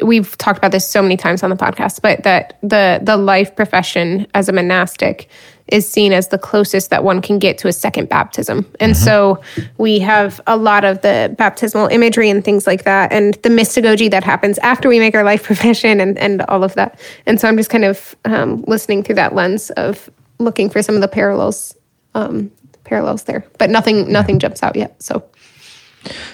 We've 0.00 0.36
talked 0.38 0.58
about 0.58 0.72
this 0.72 0.88
so 0.88 1.00
many 1.02 1.16
times 1.16 1.42
on 1.42 1.50
the 1.50 1.56
podcast, 1.56 2.02
but 2.02 2.22
that 2.24 2.58
the 2.62 3.00
the 3.02 3.16
life 3.16 3.54
profession 3.54 4.26
as 4.34 4.48
a 4.48 4.52
monastic 4.52 5.28
is 5.68 5.88
seen 5.88 6.12
as 6.12 6.28
the 6.28 6.38
closest 6.38 6.90
that 6.90 7.04
one 7.04 7.22
can 7.22 7.38
get 7.38 7.56
to 7.58 7.68
a 7.68 7.72
second 7.72 8.08
baptism. 8.08 8.70
And 8.80 8.92
mm-hmm. 8.92 9.04
so 9.04 9.40
we 9.78 9.98
have 10.00 10.40
a 10.46 10.56
lot 10.56 10.84
of 10.84 11.00
the 11.00 11.34
baptismal 11.38 11.86
imagery 11.86 12.28
and 12.28 12.44
things 12.44 12.66
like 12.66 12.84
that, 12.84 13.12
and 13.12 13.34
the 13.42 13.48
mystagogy 13.48 14.10
that 14.10 14.24
happens 14.24 14.58
after 14.58 14.88
we 14.88 14.98
make 14.98 15.14
our 15.14 15.24
life 15.24 15.42
profession 15.44 16.00
and, 16.00 16.18
and 16.18 16.42
all 16.42 16.64
of 16.64 16.74
that. 16.74 17.00
And 17.24 17.40
so 17.40 17.48
I'm 17.48 17.56
just 17.56 17.70
kind 17.70 17.84
of 17.84 18.14
um, 18.24 18.64
listening 18.66 19.02
through 19.02 19.14
that 19.16 19.34
lens 19.34 19.70
of 19.70 20.10
looking 20.38 20.68
for 20.68 20.82
some 20.82 20.94
of 20.94 21.00
the 21.00 21.08
parallels 21.08 21.74
um, 22.14 22.50
parallels 22.84 23.24
there, 23.24 23.44
but 23.58 23.70
nothing 23.70 24.10
nothing 24.10 24.38
jumps 24.38 24.62
out 24.62 24.76
yet. 24.76 25.02
So. 25.02 25.24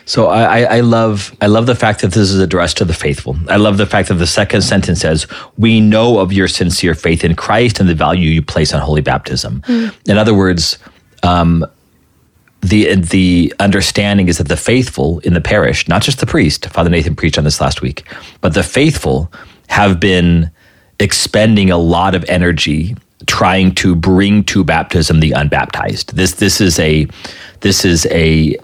So 0.05 0.27
I, 0.27 0.63
I, 0.63 0.81
love 0.81 1.33
I 1.41 1.47
love 1.47 1.67
the 1.67 1.77
fact 1.77 2.01
that 2.01 2.09
this 2.09 2.29
is 2.29 2.41
addressed 2.41 2.79
to 2.79 2.85
the 2.85 2.93
faithful. 2.93 3.37
I 3.49 3.55
love 3.55 3.77
the 3.77 3.87
fact 3.87 4.09
that 4.09 4.17
the 4.17 4.27
second 4.27 4.63
sentence 4.63 5.01
says, 5.01 5.29
"We 5.59 5.81
know 5.81 6.19
of 6.19 6.33
your 6.33 6.49
sincere 6.49 6.95
faith 6.97 7.23
in 7.23 7.37
Christ 7.37 7.79
and 7.79 7.89
the 7.89 7.95
value 7.95 8.29
you 8.31 8.43
place 8.43 8.75
on 8.75 8.81
holy 8.81 9.01
baptism." 9.01 9.63
Mm. 9.69 9.95
In 10.09 10.19
other 10.19 10.35
words, 10.35 10.77
um, 11.23 11.65
the 12.63 12.97
the 12.97 13.55
understanding 13.61 14.29
is 14.29 14.39
that 14.39 14.49
the 14.49 14.57
faithful 14.57 15.21
in 15.21 15.35
the 15.35 15.41
parish, 15.41 15.87
not 15.89 16.03
just 16.03 16.19
the 16.19 16.27
priest, 16.27 16.67
Father 16.67 16.91
Nathan 16.91 17.15
preached 17.15 17.39
on 17.39 17.45
this 17.45 17.61
last 17.61 17.81
week, 17.81 18.05
but 18.41 18.55
the 18.55 18.65
faithful 18.65 19.33
have 19.69 20.01
been 20.01 20.51
expending 20.99 21.71
a 21.71 21.79
lot 21.79 22.15
of 22.15 22.25
energy 22.29 22.97
trying 23.27 23.75
to 23.77 23.95
bring 23.95 24.45
to 24.45 24.65
baptism 24.65 25.21
the 25.21 25.33
unbaptized. 25.33 26.17
This 26.17 26.33
this 26.33 26.61
is 26.61 26.79
a 26.79 27.07
this 27.61 27.85
is 27.85 28.07
a 28.07 28.57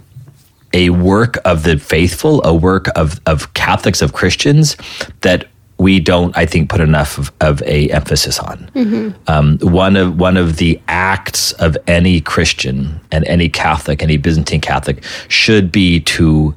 a 0.73 0.91
work 0.91 1.39
of 1.45 1.63
the 1.63 1.79
faithful, 1.79 2.45
a 2.45 2.55
work 2.55 2.89
of 2.97 3.21
of 3.27 3.53
Catholics 3.55 4.03
of 4.03 4.13
Christians 4.13 4.77
that 5.21 5.47
we 5.79 6.01
don't, 6.01 6.37
I 6.37 6.47
think, 6.47 6.71
put 6.71 6.81
enough 6.81 7.19
of, 7.19 7.33
of 7.41 7.63
a 7.63 7.91
emphasis 7.91 8.39
on. 8.39 8.71
Mm-hmm. 8.75 9.31
Um, 9.31 9.59
one 9.61 9.97
of 9.97 10.19
one 10.19 10.37
of 10.37 10.57
the 10.57 10.81
acts 10.89 11.53
of 11.53 11.77
any 11.87 12.21
Christian 12.21 13.01
and 13.13 13.25
any 13.27 13.49
Catholic, 13.49 14.03
any 14.03 14.17
Byzantine 14.17 14.61
Catholic, 14.61 15.05
should 15.29 15.71
be 15.71 16.01
to 16.01 16.55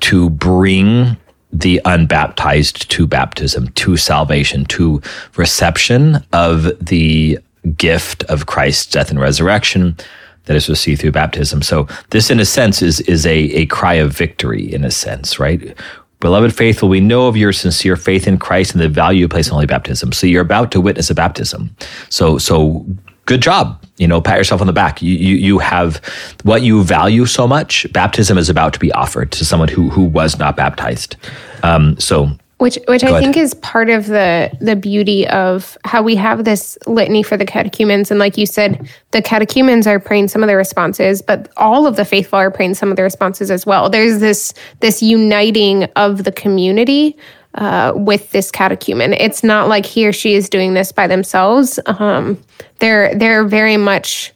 to 0.00 0.30
bring 0.30 1.16
the 1.54 1.80
unbaptized 1.84 2.90
to 2.90 3.06
baptism, 3.06 3.68
to 3.68 3.96
salvation, 3.96 4.64
to 4.66 5.00
reception 5.36 6.24
of 6.32 6.64
the 6.84 7.38
gift 7.76 8.24
of 8.24 8.46
Christ's 8.46 8.92
death 8.92 9.10
and 9.10 9.20
resurrection 9.20 9.96
that 10.44 10.56
is 10.56 10.68
received 10.68 11.00
through 11.00 11.12
baptism. 11.12 11.62
So 11.62 11.88
this, 12.10 12.30
in 12.30 12.40
a 12.40 12.44
sense, 12.44 12.82
is 12.82 13.00
is 13.02 13.24
a, 13.24 13.36
a 13.36 13.66
cry 13.66 13.94
of 13.94 14.12
victory, 14.12 14.72
in 14.72 14.84
a 14.84 14.90
sense, 14.90 15.38
right? 15.38 15.74
Beloved 16.20 16.54
faithful, 16.54 16.88
we 16.88 17.00
know 17.00 17.28
of 17.28 17.36
your 17.36 17.52
sincere 17.52 17.96
faith 17.96 18.26
in 18.26 18.38
Christ 18.38 18.72
and 18.72 18.80
the 18.80 18.88
value 18.88 19.20
you 19.20 19.28
place 19.28 19.48
on 19.48 19.54
holy 19.54 19.66
baptism. 19.66 20.12
So 20.12 20.26
you're 20.26 20.42
about 20.42 20.72
to 20.72 20.80
witness 20.80 21.10
a 21.10 21.14
baptism. 21.14 21.74
So 22.08 22.38
so 22.38 22.84
good 23.26 23.42
job. 23.42 23.80
You 23.96 24.08
know, 24.08 24.20
pat 24.20 24.38
yourself 24.38 24.60
on 24.60 24.66
the 24.66 24.72
back. 24.72 25.00
You, 25.02 25.14
you, 25.14 25.36
you 25.36 25.58
have 25.58 25.96
what 26.42 26.62
you 26.62 26.82
value 26.82 27.26
so 27.26 27.46
much. 27.46 27.86
Baptism 27.92 28.38
is 28.38 28.48
about 28.48 28.72
to 28.74 28.78
be 28.78 28.90
offered 28.92 29.30
to 29.32 29.44
someone 29.44 29.68
who, 29.68 29.88
who 29.90 30.02
was 30.02 30.38
not 30.38 30.56
baptized. 30.56 31.16
Um, 31.62 31.98
so 31.98 32.30
which 32.58 32.78
which 32.86 33.02
I 33.02 33.20
think 33.20 33.36
is 33.36 33.52
part 33.54 33.90
of 33.90 34.06
the 34.06 34.50
the 34.60 34.76
beauty 34.76 35.26
of 35.26 35.76
how 35.84 36.02
we 36.02 36.14
have 36.16 36.44
this 36.44 36.78
litany 36.86 37.22
for 37.22 37.36
the 37.36 37.44
catechumens 37.44 38.10
and 38.10 38.20
like 38.20 38.38
you 38.38 38.46
said 38.46 38.88
the 39.10 39.20
catechumens 39.20 39.86
are 39.86 39.98
praying 39.98 40.28
some 40.28 40.42
of 40.42 40.46
the 40.46 40.56
responses 40.56 41.20
but 41.20 41.52
all 41.56 41.86
of 41.86 41.96
the 41.96 42.04
faithful 42.04 42.38
are 42.38 42.52
praying 42.52 42.74
some 42.74 42.90
of 42.90 42.96
the 42.96 43.02
responses 43.02 43.50
as 43.50 43.66
well 43.66 43.90
there's 43.90 44.20
this 44.20 44.54
this 44.80 45.02
uniting 45.02 45.84
of 45.96 46.22
the 46.22 46.32
community 46.32 47.16
uh, 47.54 47.92
with 47.94 48.30
this 48.32 48.50
catechumen. 48.50 49.12
It's 49.12 49.44
not 49.44 49.68
like 49.68 49.86
he 49.86 50.06
or 50.06 50.12
she 50.12 50.34
is 50.34 50.48
doing 50.48 50.74
this 50.74 50.90
by 50.90 51.06
themselves. 51.06 51.78
Um, 51.86 52.42
they're 52.78 53.14
they're 53.14 53.44
very 53.44 53.76
much 53.76 54.32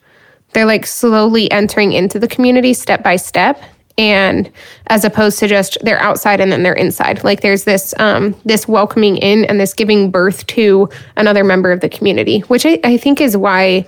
they're 0.53 0.65
like 0.65 0.87
slowly 0.87 1.51
entering 1.51 1.93
into 1.93 2.19
the 2.19 2.29
community 2.29 2.73
step 2.75 3.03
by 3.03 3.17
step, 3.17 3.63
and 3.99 4.51
as 4.87 5.05
opposed 5.05 5.39
to 5.41 5.49
just 5.49 5.77
they're 5.83 6.01
outside 6.01 6.41
and 6.41 6.51
then 6.51 6.63
they're 6.63 6.73
inside. 6.73 7.25
Like 7.25 7.41
there's 7.41 7.65
this 7.65 7.95
um, 7.99 8.35
this 8.45 8.67
welcoming 8.67 9.17
in 9.19 9.45
and 9.45 9.61
this 9.61 9.75
giving 9.75 10.11
birth 10.11 10.47
to 10.49 10.89
another 11.17 11.45
member 11.45 11.73
of 11.73 11.81
the 11.81 11.89
community, 11.89 12.41
which 12.41 12.65
I, 12.65 12.81
I 12.85 12.97
think 12.97 13.21
is 13.21 13.37
why 13.37 13.87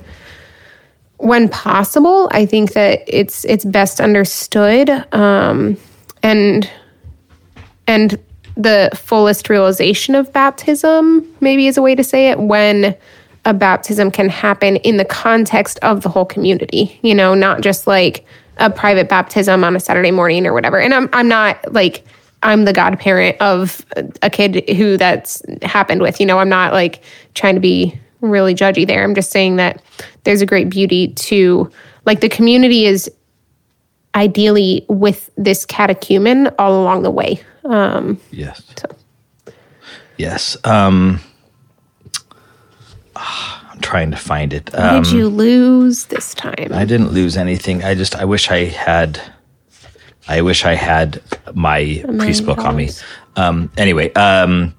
when 1.20 1.48
possible, 1.48 2.28
I 2.32 2.46
think 2.46 2.72
that 2.72 3.02
it's 3.06 3.44
it's 3.44 3.64
best 3.64 4.00
understood 4.00 4.88
um, 5.14 5.76
and 6.22 6.70
and 7.86 8.18
the 8.56 8.90
fullest 8.94 9.48
realization 9.48 10.14
of 10.14 10.32
baptism, 10.32 11.26
maybe 11.40 11.66
is 11.66 11.76
a 11.76 11.82
way 11.82 11.94
to 11.94 12.04
say 12.04 12.30
it, 12.30 12.38
when 12.38 12.96
a 13.44 13.54
baptism 13.54 14.10
can 14.10 14.28
happen 14.28 14.76
in 14.76 14.96
the 14.96 15.04
context 15.04 15.78
of 15.82 16.02
the 16.02 16.08
whole 16.08 16.26
community, 16.26 16.98
you 17.02 17.14
know, 17.14 17.34
not 17.34 17.62
just 17.62 17.86
like 17.86 18.24
a 18.58 18.70
private 18.70 19.08
baptism 19.08 19.64
on 19.64 19.74
a 19.74 19.80
Saturday 19.80 20.10
morning 20.10 20.46
or 20.46 20.52
whatever. 20.52 20.78
And 20.78 20.92
I'm 20.92 21.08
I'm 21.12 21.28
not 21.28 21.72
like 21.72 22.04
I'm 22.42 22.64
the 22.64 22.72
godparent 22.72 23.36
of 23.40 23.84
a 24.22 24.30
kid 24.30 24.68
who 24.76 24.96
that's 24.96 25.42
happened 25.62 26.02
with, 26.02 26.20
you 26.20 26.26
know, 26.26 26.38
I'm 26.38 26.48
not 26.48 26.72
like 26.72 27.02
trying 27.34 27.54
to 27.54 27.60
be 27.60 27.98
really 28.20 28.54
judgy 28.54 28.86
there. 28.86 29.02
I'm 29.02 29.14
just 29.14 29.30
saying 29.30 29.56
that 29.56 29.82
there's 30.24 30.42
a 30.42 30.46
great 30.46 30.68
beauty 30.68 31.08
to 31.08 31.70
like 32.04 32.20
the 32.20 32.28
community 32.28 32.84
is 32.84 33.10
ideally 34.14 34.84
with 34.88 35.30
this 35.36 35.64
catechumen 35.64 36.48
all 36.58 36.82
along 36.82 37.02
the 37.02 37.10
way. 37.10 37.40
Um, 37.64 38.20
yes. 38.30 38.62
So. 38.76 39.54
Yes. 40.16 40.56
Um, 40.64 41.20
I'm 43.20 43.80
trying 43.80 44.10
to 44.10 44.16
find 44.16 44.52
it. 44.52 44.74
Um, 44.74 45.02
did 45.02 45.12
you 45.12 45.28
lose 45.28 46.06
this 46.06 46.34
time? 46.34 46.68
I 46.72 46.84
didn't 46.84 47.12
lose 47.12 47.36
anything. 47.36 47.84
I 47.84 47.94
just 47.94 48.14
I 48.16 48.24
wish 48.24 48.50
I 48.50 48.64
had. 48.64 49.20
I 50.28 50.42
wish 50.42 50.64
I 50.64 50.74
had 50.74 51.22
my 51.54 52.04
priest 52.18 52.46
book 52.46 52.58
on 52.58 52.76
me. 52.76 52.90
Um, 53.36 53.72
anyway, 53.76 54.12
um, 54.12 54.74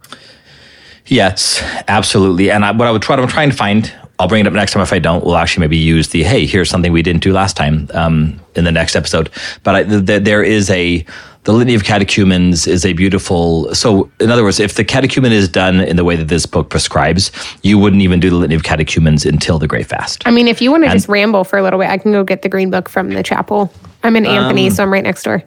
yes, 1.07 1.61
absolutely. 1.87 2.51
And 2.51 2.63
I, 2.63 2.71
what 2.71 2.87
I 2.87 2.91
would 2.91 3.01
try, 3.01 3.17
I'm 3.17 3.27
trying 3.27 3.49
to 3.49 3.55
find 3.55 3.93
I'll 4.21 4.27
bring 4.27 4.41
it 4.41 4.47
up 4.47 4.53
next 4.53 4.73
time. 4.73 4.83
If 4.83 4.93
I 4.93 4.99
don't, 4.99 5.25
we'll 5.25 5.35
actually 5.37 5.61
maybe 5.61 5.77
use 5.77 6.09
the 6.09 6.21
hey, 6.23 6.45
here's 6.45 6.69
something 6.69 6.91
we 6.91 7.01
didn't 7.01 7.23
do 7.23 7.33
last 7.33 7.57
time 7.57 7.89
um, 7.95 8.39
in 8.55 8.65
the 8.65 8.71
next 8.71 8.95
episode. 8.95 9.31
But 9.63 9.75
I, 9.75 9.83
th- 9.83 10.05
th- 10.05 10.23
there 10.23 10.43
is 10.43 10.69
a 10.69 11.03
the 11.43 11.53
litany 11.53 11.73
of 11.73 11.83
catechumens 11.83 12.67
is 12.67 12.85
a 12.85 12.93
beautiful. 12.93 13.73
So, 13.73 14.11
in 14.19 14.29
other 14.29 14.43
words, 14.43 14.59
if 14.59 14.75
the 14.75 14.83
catechumen 14.85 15.31
is 15.31 15.49
done 15.49 15.79
in 15.81 15.95
the 15.95 16.03
way 16.03 16.15
that 16.15 16.27
this 16.27 16.45
book 16.45 16.69
prescribes, 16.69 17.31
you 17.63 17.79
wouldn't 17.79 18.03
even 18.03 18.19
do 18.19 18.29
the 18.29 18.35
litany 18.35 18.53
of 18.53 18.61
catechumens 18.63 19.25
until 19.25 19.57
the 19.57 19.67
Great 19.67 19.87
Fast. 19.87 20.21
I 20.27 20.29
mean, 20.31 20.47
if 20.47 20.61
you 20.61 20.69
want 20.69 20.83
to 20.83 20.91
just 20.91 21.09
ramble 21.09 21.43
for 21.43 21.57
a 21.57 21.63
little 21.63 21.79
bit, 21.79 21.89
I 21.89 21.97
can 21.97 22.11
go 22.11 22.23
get 22.23 22.43
the 22.43 22.49
green 22.49 22.69
book 22.69 22.87
from 22.89 23.09
the 23.09 23.23
chapel. 23.23 23.73
I'm 24.03 24.15
in 24.15 24.27
Anthony, 24.27 24.67
Um, 24.67 24.73
so 24.75 24.83
I'm 24.83 24.93
right 24.93 25.03
next 25.03 25.23
door. 25.23 25.41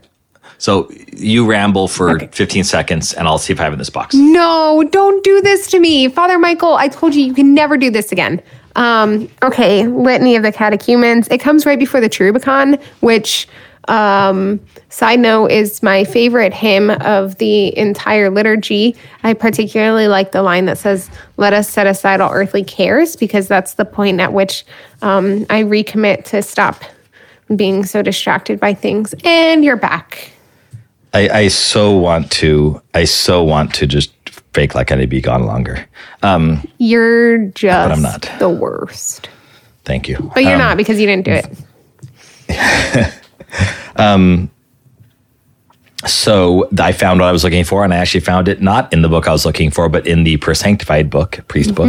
So 0.58 0.90
you 1.12 1.46
ramble 1.46 1.86
for 1.86 2.10
Okay. 2.16 2.28
15 2.32 2.64
seconds, 2.64 3.12
and 3.12 3.28
I'll 3.28 3.38
see 3.38 3.52
if 3.52 3.60
I 3.60 3.64
have 3.64 3.72
in 3.72 3.78
this 3.78 3.90
box. 3.90 4.14
No, 4.16 4.82
don't 4.90 5.22
do 5.22 5.40
this 5.42 5.68
to 5.72 5.78
me. 5.78 6.08
Father 6.08 6.38
Michael, 6.40 6.74
I 6.74 6.88
told 6.88 7.14
you 7.14 7.22
you 7.24 7.34
can 7.34 7.54
never 7.54 7.76
do 7.76 7.90
this 7.90 8.10
again. 8.10 8.40
Um, 8.76 9.28
okay, 9.42 9.86
Litany 9.86 10.36
of 10.36 10.42
the 10.42 10.52
Catechumens. 10.52 11.28
It 11.28 11.38
comes 11.38 11.66
right 11.66 11.78
before 11.78 12.00
the 12.00 12.08
Cherubicon, 12.08 12.78
which, 13.00 13.46
um, 13.88 14.60
side 14.88 15.20
note, 15.20 15.50
is 15.50 15.82
my 15.82 16.04
favorite 16.04 16.52
hymn 16.52 16.90
of 16.90 17.36
the 17.38 17.76
entire 17.78 18.30
liturgy. 18.30 18.96
I 19.22 19.34
particularly 19.34 20.08
like 20.08 20.32
the 20.32 20.42
line 20.42 20.64
that 20.66 20.78
says, 20.78 21.10
Let 21.36 21.52
us 21.52 21.68
set 21.68 21.86
aside 21.86 22.20
all 22.20 22.32
earthly 22.32 22.64
cares, 22.64 23.16
because 23.16 23.46
that's 23.46 23.74
the 23.74 23.84
point 23.84 24.20
at 24.20 24.32
which 24.32 24.64
um, 25.02 25.46
I 25.50 25.62
recommit 25.62 26.24
to 26.26 26.42
stop 26.42 26.82
being 27.54 27.84
so 27.84 28.02
distracted 28.02 28.58
by 28.58 28.74
things. 28.74 29.14
And 29.24 29.64
you're 29.64 29.76
back. 29.76 30.32
I, 31.12 31.28
I 31.28 31.48
so 31.48 31.96
want 31.96 32.32
to. 32.32 32.82
I 32.92 33.04
so 33.04 33.42
want 33.44 33.72
to 33.74 33.86
just 33.86 34.12
fake 34.54 34.74
like 34.74 34.90
I 34.92 34.94
need 34.94 35.02
to 35.02 35.06
be 35.08 35.20
gone 35.20 35.44
longer. 35.44 35.86
Um, 36.22 36.66
You're 36.78 37.38
just 37.48 37.88
but 37.88 37.92
I'm 37.92 38.02
not. 38.02 38.30
the 38.38 38.48
worst. 38.48 39.28
thank 39.84 40.08
you. 40.08 40.30
But 40.34 40.44
you're 40.44 40.56
not 40.56 40.76
because 40.76 40.98
you 41.00 41.06
didn't 41.06 41.24
do 41.26 41.32
it. 42.48 43.20
So 46.06 46.68
I 46.78 46.92
found 46.92 47.20
what 47.20 47.28
I 47.28 47.32
was 47.32 47.44
looking 47.44 47.64
for, 47.64 47.84
and 47.84 47.92
I 47.94 47.96
actually 47.96 48.20
found 48.20 48.48
it 48.48 48.60
not 48.60 48.92
in 48.92 49.02
the 49.02 49.08
book 49.08 49.26
I 49.26 49.32
was 49.32 49.46
looking 49.46 49.70
for, 49.70 49.88
but 49.88 50.06
in 50.06 50.24
the 50.24 50.36
Presanctified 50.38 51.08
book, 51.10 51.40
priest 51.48 51.74
book. 51.74 51.88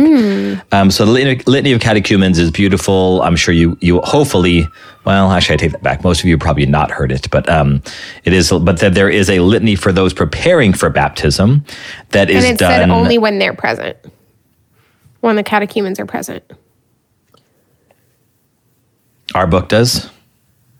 Um, 0.72 0.90
so 0.92 1.06
the 1.06 1.12
Litany, 1.46 1.72
of 1.74 1.82
Catechumens 1.82 2.40
is 2.40 2.52
beautiful. 2.52 3.22
I'm 3.22 3.36
sure 3.36 3.54
you 3.54 3.78
you 3.82 4.00
hopefully. 4.02 4.68
Well, 5.04 5.32
actually, 5.32 5.54
I 5.54 5.58
take 5.58 5.72
that 5.74 5.84
back. 5.84 6.04
Most 6.04 6.22
of 6.22 6.26
you 6.26 6.38
probably 6.38 6.66
not 6.66 6.90
heard 6.92 7.12
it, 7.12 7.30
but 7.30 7.48
um, 7.50 7.84
it 8.24 8.34
is. 8.34 8.52
But 8.52 8.80
that 8.80 8.94
there 8.94 9.10
is 9.10 9.30
a 9.30 9.40
litany 9.40 9.76
for 9.76 9.92
those 9.92 10.14
preparing 10.14 10.74
for 10.74 10.90
baptism 10.90 11.64
that 12.10 12.30
is 12.30 12.44
And 12.44 12.54
it's 12.54 12.60
done. 12.60 12.72
said 12.72 12.90
only 12.90 13.18
when 13.18 13.38
they're 13.38 13.54
present, 13.54 13.98
when 15.20 15.36
the 15.36 15.44
catechumens 15.44 16.00
are 16.00 16.06
present. 16.06 16.44
our 19.34 19.48
book 19.48 19.68
does. 19.70 20.10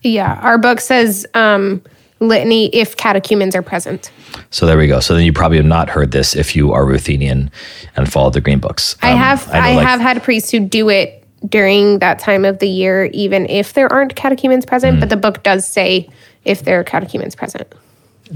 Yeah, 0.02 0.38
our 0.42 0.58
book 0.58 0.80
says 0.80 1.26
um, 1.34 1.82
litany 2.20 2.66
if 2.74 2.96
catechumens 2.96 3.54
are 3.54 3.62
present. 3.62 4.10
So 4.50 4.66
there 4.66 4.78
we 4.78 4.86
go. 4.86 5.00
So 5.00 5.14
then 5.14 5.24
you 5.24 5.32
probably 5.32 5.58
have 5.58 5.66
not 5.66 5.88
heard 5.90 6.12
this 6.12 6.34
if 6.34 6.56
you 6.56 6.72
are 6.72 6.84
Ruthenian 6.86 7.50
and 7.96 8.10
follow 8.10 8.30
the 8.30 8.40
green 8.40 8.58
books. 8.58 8.96
I 9.02 9.12
Um, 9.12 9.18
have 9.18 9.46
know, 9.48 9.54
I, 9.54 9.74
like- 9.74 9.86
have 9.86 10.00
had 10.00 10.22
priests 10.22 10.50
who 10.50 10.60
do 10.60 10.88
it 10.88 11.22
during 11.48 11.98
that 11.98 12.18
time 12.18 12.44
of 12.44 12.58
the 12.58 12.68
year, 12.68 13.04
even 13.12 13.48
if 13.50 13.74
there 13.74 13.92
aren't 13.92 14.16
catechumens 14.16 14.64
present. 14.64 14.96
Mm. 14.96 15.00
But 15.00 15.08
the 15.10 15.16
book 15.16 15.42
does 15.42 15.66
say 15.66 16.08
if 16.44 16.64
there 16.64 16.80
are 16.80 16.84
catechumens 16.84 17.34
present. 17.34 17.66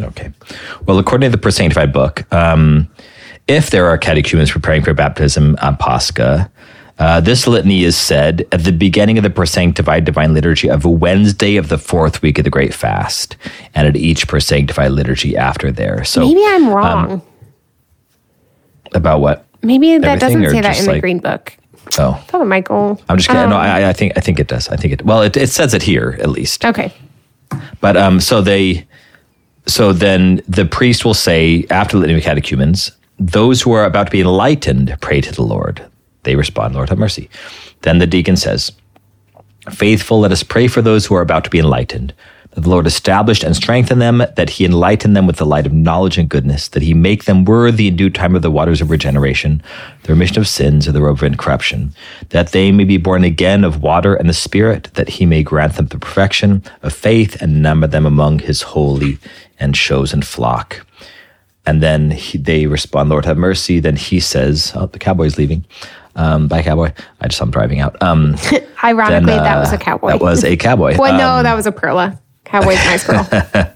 Okay. 0.00 0.30
Well, 0.86 0.98
according 0.98 1.30
to 1.32 1.36
the 1.36 1.50
Sanctified 1.50 1.92
book, 1.92 2.30
um, 2.32 2.88
if 3.48 3.70
there 3.70 3.86
are 3.86 3.98
catechumens 3.98 4.50
preparing 4.52 4.82
for 4.82 4.94
baptism 4.94 5.56
on 5.62 5.76
Pascha, 5.76 6.50
uh, 7.00 7.18
this 7.18 7.46
litany 7.46 7.82
is 7.82 7.96
said 7.96 8.46
at 8.52 8.62
the 8.62 8.72
beginning 8.72 9.16
of 9.16 9.24
the 9.24 9.46
Sanctified 9.46 10.04
Divine 10.04 10.34
Liturgy 10.34 10.68
of 10.68 10.84
Wednesday 10.84 11.56
of 11.56 11.70
the 11.70 11.78
fourth 11.78 12.20
week 12.20 12.36
of 12.38 12.44
the 12.44 12.50
Great 12.50 12.74
Fast, 12.74 13.38
and 13.74 13.88
at 13.88 13.96
each 13.96 14.26
Sanctified 14.38 14.92
liturgy 14.92 15.34
after 15.34 15.72
there. 15.72 16.04
So 16.04 16.20
Maybe 16.20 16.42
I'm 16.44 16.68
wrong. 16.68 17.22
about 18.92 19.22
what? 19.22 19.46
Maybe 19.62 19.96
that 19.96 20.22
everything 20.22 20.42
doesn't 20.42 20.54
say 20.54 20.60
that 20.60 20.78
in 20.78 20.86
the 20.86 21.00
green 21.00 21.18
book. 21.20 21.56
Oh, 21.98 22.22
Father 22.28 22.44
Michael. 22.44 23.00
I'm 23.08 23.16
just 23.16 23.28
kidding. 23.28 23.44
Um, 23.44 23.50
no, 23.50 23.56
I, 23.56 23.88
I 23.88 23.92
think 23.94 24.12
I 24.16 24.20
think 24.20 24.38
it 24.38 24.46
does. 24.46 24.68
I 24.68 24.76
think 24.76 24.92
it. 24.92 25.04
Well, 25.04 25.22
it, 25.22 25.36
it 25.38 25.48
says 25.48 25.72
it 25.72 25.82
here 25.82 26.18
at 26.20 26.28
least. 26.28 26.66
Okay. 26.66 26.92
But 27.80 27.96
um, 27.96 28.20
so 28.20 28.42
they, 28.42 28.86
so 29.66 29.94
then 29.94 30.42
the 30.46 30.66
priest 30.66 31.04
will 31.06 31.14
say 31.14 31.66
after 31.70 31.96
the 31.96 32.02
litany 32.02 32.18
of 32.18 32.24
catechumens, 32.24 32.92
those 33.18 33.62
who 33.62 33.72
are 33.72 33.86
about 33.86 34.06
to 34.06 34.10
be 34.10 34.20
enlightened 34.20 34.96
pray 35.00 35.22
to 35.22 35.32
the 35.32 35.42
Lord. 35.42 35.89
They 36.22 36.36
respond, 36.36 36.74
Lord 36.74 36.88
have 36.88 36.98
mercy. 36.98 37.30
Then 37.82 37.98
the 37.98 38.06
deacon 38.06 38.36
says, 38.36 38.72
Faithful, 39.70 40.20
let 40.20 40.32
us 40.32 40.42
pray 40.42 40.68
for 40.68 40.82
those 40.82 41.06
who 41.06 41.14
are 41.14 41.22
about 41.22 41.44
to 41.44 41.50
be 41.50 41.58
enlightened, 41.58 42.14
that 42.52 42.62
the 42.62 42.70
Lord 42.70 42.86
established 42.86 43.44
and 43.44 43.54
strengthen 43.54 43.98
them, 43.98 44.22
that 44.36 44.50
he 44.50 44.64
enlighten 44.64 45.12
them 45.12 45.26
with 45.26 45.36
the 45.36 45.46
light 45.46 45.66
of 45.66 45.72
knowledge 45.72 46.18
and 46.18 46.28
goodness, 46.28 46.68
that 46.68 46.82
he 46.82 46.94
make 46.94 47.24
them 47.24 47.44
worthy 47.44 47.88
in 47.88 47.96
due 47.96 48.10
time 48.10 48.34
of 48.34 48.42
the 48.42 48.50
waters 48.50 48.80
of 48.80 48.90
regeneration, 48.90 49.62
the 50.02 50.12
remission 50.12 50.38
of 50.38 50.48
sins, 50.48 50.86
and 50.86 50.96
the 50.96 51.02
robe 51.02 51.18
of 51.18 51.22
incorruption, 51.22 51.94
that 52.30 52.52
they 52.52 52.72
may 52.72 52.84
be 52.84 52.96
born 52.96 53.22
again 53.22 53.64
of 53.64 53.82
water 53.82 54.14
and 54.14 54.28
the 54.28 54.34
Spirit, 54.34 54.88
that 54.94 55.10
he 55.10 55.26
may 55.26 55.42
grant 55.42 55.74
them 55.74 55.86
the 55.86 55.98
perfection 55.98 56.62
of 56.82 56.92
faith 56.92 57.40
and 57.40 57.62
number 57.62 57.86
them 57.86 58.06
among 58.06 58.38
his 58.38 58.62
holy 58.62 59.18
and 59.58 59.74
chosen 59.74 60.22
flock. 60.22 60.84
And 61.66 61.82
then 61.82 62.10
he, 62.10 62.38
they 62.38 62.66
respond, 62.66 63.10
Lord, 63.10 63.26
have 63.26 63.36
mercy. 63.36 63.78
Then 63.78 63.96
he 63.96 64.18
says, 64.18 64.72
Oh, 64.74 64.86
the 64.86 64.98
cowboy's 64.98 65.36
leaving. 65.38 65.64
Um, 66.16 66.48
bye, 66.48 66.62
cowboy. 66.62 66.92
I 67.20 67.28
just, 67.28 67.40
I'm 67.40 67.50
driving 67.50 67.80
out. 67.80 68.00
Um, 68.02 68.36
Ironically, 68.84 69.26
then, 69.26 69.44
that 69.44 69.58
was 69.58 69.72
uh, 69.72 69.76
a 69.76 69.78
cowboy. 69.78 70.08
That 70.10 70.20
was 70.20 70.44
a 70.44 70.56
cowboy. 70.56 70.96
Well, 70.98 71.12
Um, 71.12 71.18
no, 71.18 71.42
that 71.42 71.54
was 71.54 71.66
a 71.66 71.72
perla. 71.72 72.20
Cowboy's 72.44 72.76
nice 72.84 73.06
girl. 73.06 73.28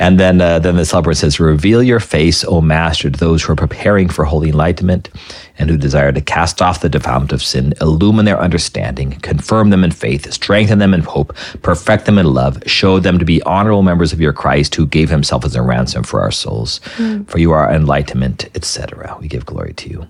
And 0.00 0.18
then, 0.18 0.40
uh, 0.40 0.58
then 0.58 0.76
the 0.76 0.86
celebrant 0.86 1.18
says, 1.18 1.38
"Reveal 1.38 1.82
your 1.82 2.00
face, 2.00 2.42
O 2.42 2.62
Master, 2.62 3.10
to 3.10 3.18
those 3.18 3.42
who 3.42 3.52
are 3.52 3.56
preparing 3.56 4.08
for 4.08 4.24
holy 4.24 4.48
enlightenment, 4.48 5.10
and 5.58 5.68
who 5.68 5.76
desire 5.76 6.10
to 6.10 6.22
cast 6.22 6.62
off 6.62 6.80
the 6.80 6.88
defilement 6.88 7.32
of 7.32 7.42
sin. 7.42 7.74
Illumine 7.82 8.24
their 8.24 8.40
understanding, 8.40 9.10
confirm 9.20 9.68
them 9.68 9.84
in 9.84 9.90
faith, 9.90 10.32
strengthen 10.32 10.78
them 10.78 10.94
in 10.94 11.02
hope, 11.02 11.36
perfect 11.60 12.06
them 12.06 12.16
in 12.16 12.24
love. 12.32 12.62
Show 12.64 12.98
them 12.98 13.18
to 13.18 13.26
be 13.26 13.42
honorable 13.42 13.82
members 13.82 14.14
of 14.14 14.22
your 14.22 14.32
Christ, 14.32 14.74
who 14.74 14.86
gave 14.86 15.10
Himself 15.10 15.44
as 15.44 15.54
a 15.54 15.60
ransom 15.60 16.02
for 16.02 16.22
our 16.22 16.30
souls. 16.32 16.80
For 17.26 17.36
you 17.38 17.52
are 17.52 17.70
enlightenment, 17.70 18.48
etc. 18.54 19.18
We 19.20 19.28
give 19.28 19.44
glory 19.44 19.74
to 19.74 19.90
you." 19.90 20.06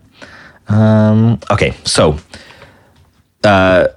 Um, 0.69 1.41
okay, 1.51 1.75
so 1.85 2.19
uh, 3.45 3.89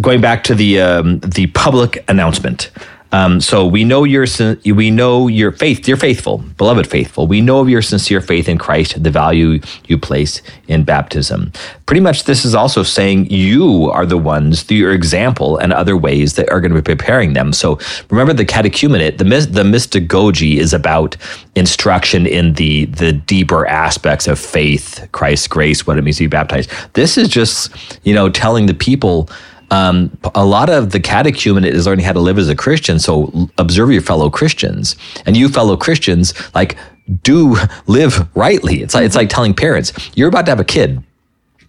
going 0.00 0.20
back 0.20 0.44
to 0.44 0.54
the 0.54 0.80
um, 0.80 1.18
the 1.20 1.46
public 1.48 2.04
announcement. 2.08 2.70
Um, 3.12 3.42
so 3.42 3.66
we 3.66 3.84
know 3.84 4.04
you're 4.04 4.26
we 4.64 4.90
know 4.90 5.28
your 5.28 5.52
faith, 5.52 5.86
you're 5.86 5.98
faithful, 5.98 6.38
beloved 6.38 6.86
faithful. 6.86 7.26
We 7.26 7.42
know 7.42 7.60
of 7.60 7.68
your 7.68 7.82
sincere 7.82 8.22
faith 8.22 8.48
in 8.48 8.56
Christ, 8.56 9.02
the 9.02 9.10
value 9.10 9.60
you 9.86 9.98
place 9.98 10.40
in 10.66 10.84
baptism. 10.84 11.52
Pretty 11.84 12.00
much, 12.00 12.24
this 12.24 12.46
is 12.46 12.54
also 12.54 12.82
saying 12.82 13.30
you 13.30 13.90
are 13.90 14.06
the 14.06 14.16
ones 14.16 14.62
through 14.62 14.78
your 14.78 14.92
example 14.92 15.58
and 15.58 15.74
other 15.74 15.94
ways 15.94 16.36
that 16.36 16.50
are 16.50 16.60
going 16.60 16.72
to 16.72 16.80
be 16.80 16.94
preparing 16.94 17.34
them. 17.34 17.52
So 17.52 17.78
remember, 18.08 18.32
the 18.32 18.46
catechumenate, 18.46 19.18
the 19.18 19.24
the 19.24 19.62
mystagogy 19.62 20.56
is 20.56 20.72
about 20.72 21.16
instruction 21.54 22.26
in 22.26 22.54
the 22.54 22.86
the 22.86 23.12
deeper 23.12 23.66
aspects 23.66 24.26
of 24.26 24.38
faith, 24.38 25.06
Christ's 25.12 25.48
grace, 25.48 25.86
what 25.86 25.98
it 25.98 26.02
means 26.02 26.16
to 26.16 26.24
be 26.24 26.28
baptized. 26.28 26.70
This 26.94 27.18
is 27.18 27.28
just 27.28 27.70
you 28.04 28.14
know 28.14 28.30
telling 28.30 28.66
the 28.66 28.74
people 28.74 29.28
um, 29.72 30.16
a 30.34 30.44
lot 30.44 30.68
of 30.68 30.90
the 30.90 31.00
catechumenate 31.00 31.72
is 31.72 31.86
learning 31.86 32.04
how 32.04 32.12
to 32.12 32.20
live 32.20 32.38
as 32.38 32.48
a 32.50 32.54
Christian. 32.54 32.98
So 32.98 33.48
observe 33.56 33.90
your 33.90 34.02
fellow 34.02 34.28
Christians, 34.28 34.96
and 35.24 35.34
you 35.36 35.48
fellow 35.48 35.76
Christians, 35.76 36.34
like 36.54 36.76
do 37.22 37.56
live 37.86 38.28
rightly. 38.36 38.82
It's 38.82 38.94
like 38.94 39.04
it's 39.06 39.16
like 39.16 39.30
telling 39.30 39.54
parents, 39.54 39.92
you're 40.14 40.28
about 40.28 40.44
to 40.44 40.50
have 40.50 40.60
a 40.60 40.64
kid. 40.64 41.02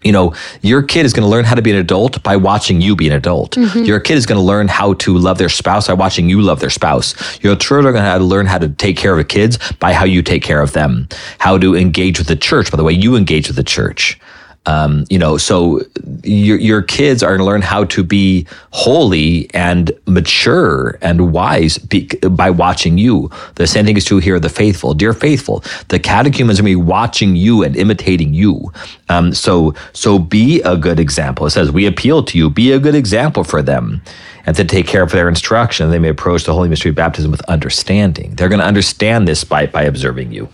You 0.03 0.11
know, 0.11 0.35
your 0.61 0.83
kid 0.83 1.05
is 1.05 1.13
going 1.13 1.23
to 1.23 1.29
learn 1.29 1.45
how 1.45 1.55
to 1.55 1.61
be 1.61 1.71
an 1.71 1.77
adult 1.77 2.21
by 2.23 2.35
watching 2.35 2.81
you 2.81 2.93
be 2.93 3.07
an 3.07 3.13
adult. 3.13 3.55
Your 3.85 4.01
kid 4.01 4.17
is 4.17 4.25
going 4.25 4.37
to 4.37 4.43
learn 4.43 4.67
how 4.67 4.95
to 4.95 5.17
love 5.17 5.37
their 5.37 5.47
spouse 5.47 5.87
by 5.87 5.93
watching 5.93 6.27
you 6.29 6.41
love 6.41 6.59
their 6.59 6.69
spouse. 6.69 7.15
Your 7.41 7.55
children 7.55 7.87
are 7.87 7.93
going 7.93 8.19
to 8.19 8.25
learn 8.25 8.45
how 8.45 8.57
to 8.57 8.67
take 8.67 8.97
care 8.97 9.13
of 9.13 9.17
the 9.17 9.23
kids 9.23 9.57
by 9.79 9.93
how 9.93 10.03
you 10.03 10.21
take 10.21 10.43
care 10.43 10.61
of 10.61 10.73
them. 10.73 11.07
How 11.39 11.57
to 11.57 11.73
engage 11.73 12.19
with 12.19 12.27
the 12.27 12.35
church 12.35 12.69
by 12.69 12.75
the 12.75 12.83
way 12.83 12.91
you 12.91 13.15
engage 13.15 13.47
with 13.47 13.55
the 13.55 13.63
church. 13.63 14.19
Um, 14.65 15.06
you 15.10 15.19
know, 15.19 15.38
so 15.38 15.82
your 16.23 16.58
your 16.58 16.82
kids 16.82 17.21
are 17.21 17.30
going 17.30 17.39
to 17.39 17.45
learn 17.45 17.62
how 17.62 17.84
to 17.86 18.04
be 18.04 18.47
holy 18.71 19.54
and 19.54 19.91
mature 20.08 20.97
and 21.02 21.34
wise 21.34 21.78
be, 21.78 22.08
by 22.30 22.49
watching 22.49 22.97
you. 22.97 23.30
The 23.56 23.67
same 23.67 23.86
thing 23.86 23.97
is 23.97 24.06
true 24.06 24.19
here 24.19 24.39
the 24.39 24.49
faithful. 24.49 24.93
Dear 24.93 25.13
faithful, 25.13 25.63
the 25.89 25.99
catechumens 25.99 26.60
are 26.60 26.63
going 26.63 26.73
to 26.73 26.80
be 26.80 26.84
watching 26.84 27.36
you 27.36 27.63
and 27.63 27.76
imitating 27.76 28.34
you. 28.34 28.71
Um, 29.10 29.34
so 29.34 29.73
so 29.91 30.17
be 30.17 30.62
a 30.62 30.78
good 30.78 30.99
example. 30.99 31.45
It 31.45 31.52
says 31.52 31.71
we 31.71 31.86
appeal 31.86 32.23
to 32.23 32.38
you. 32.38 32.49
Be 32.49 32.71
a 32.71 32.80
good 32.80 32.95
example 32.95 33.43
for 33.43 33.62
them. 33.62 34.02
And 34.45 34.56
to 34.58 34.65
take 34.65 34.88
care 34.88 35.04
of 35.04 35.12
their 35.12 35.30
instruction, 35.30 35.89
they 35.89 35.99
may 35.99 36.10
approach 36.10 36.43
the 36.43 36.54
holy 36.54 36.67
mystery 36.69 36.89
of 36.89 36.95
baptism 36.95 37.32
with 37.32 37.41
understanding. 37.45 38.36
They're 38.36 38.49
going 38.49 38.60
to 38.60 38.65
understand 38.65 39.28
this 39.28 39.43
by 39.43 39.65
by 39.65 39.84
observing 39.84 40.32
you 40.32 40.47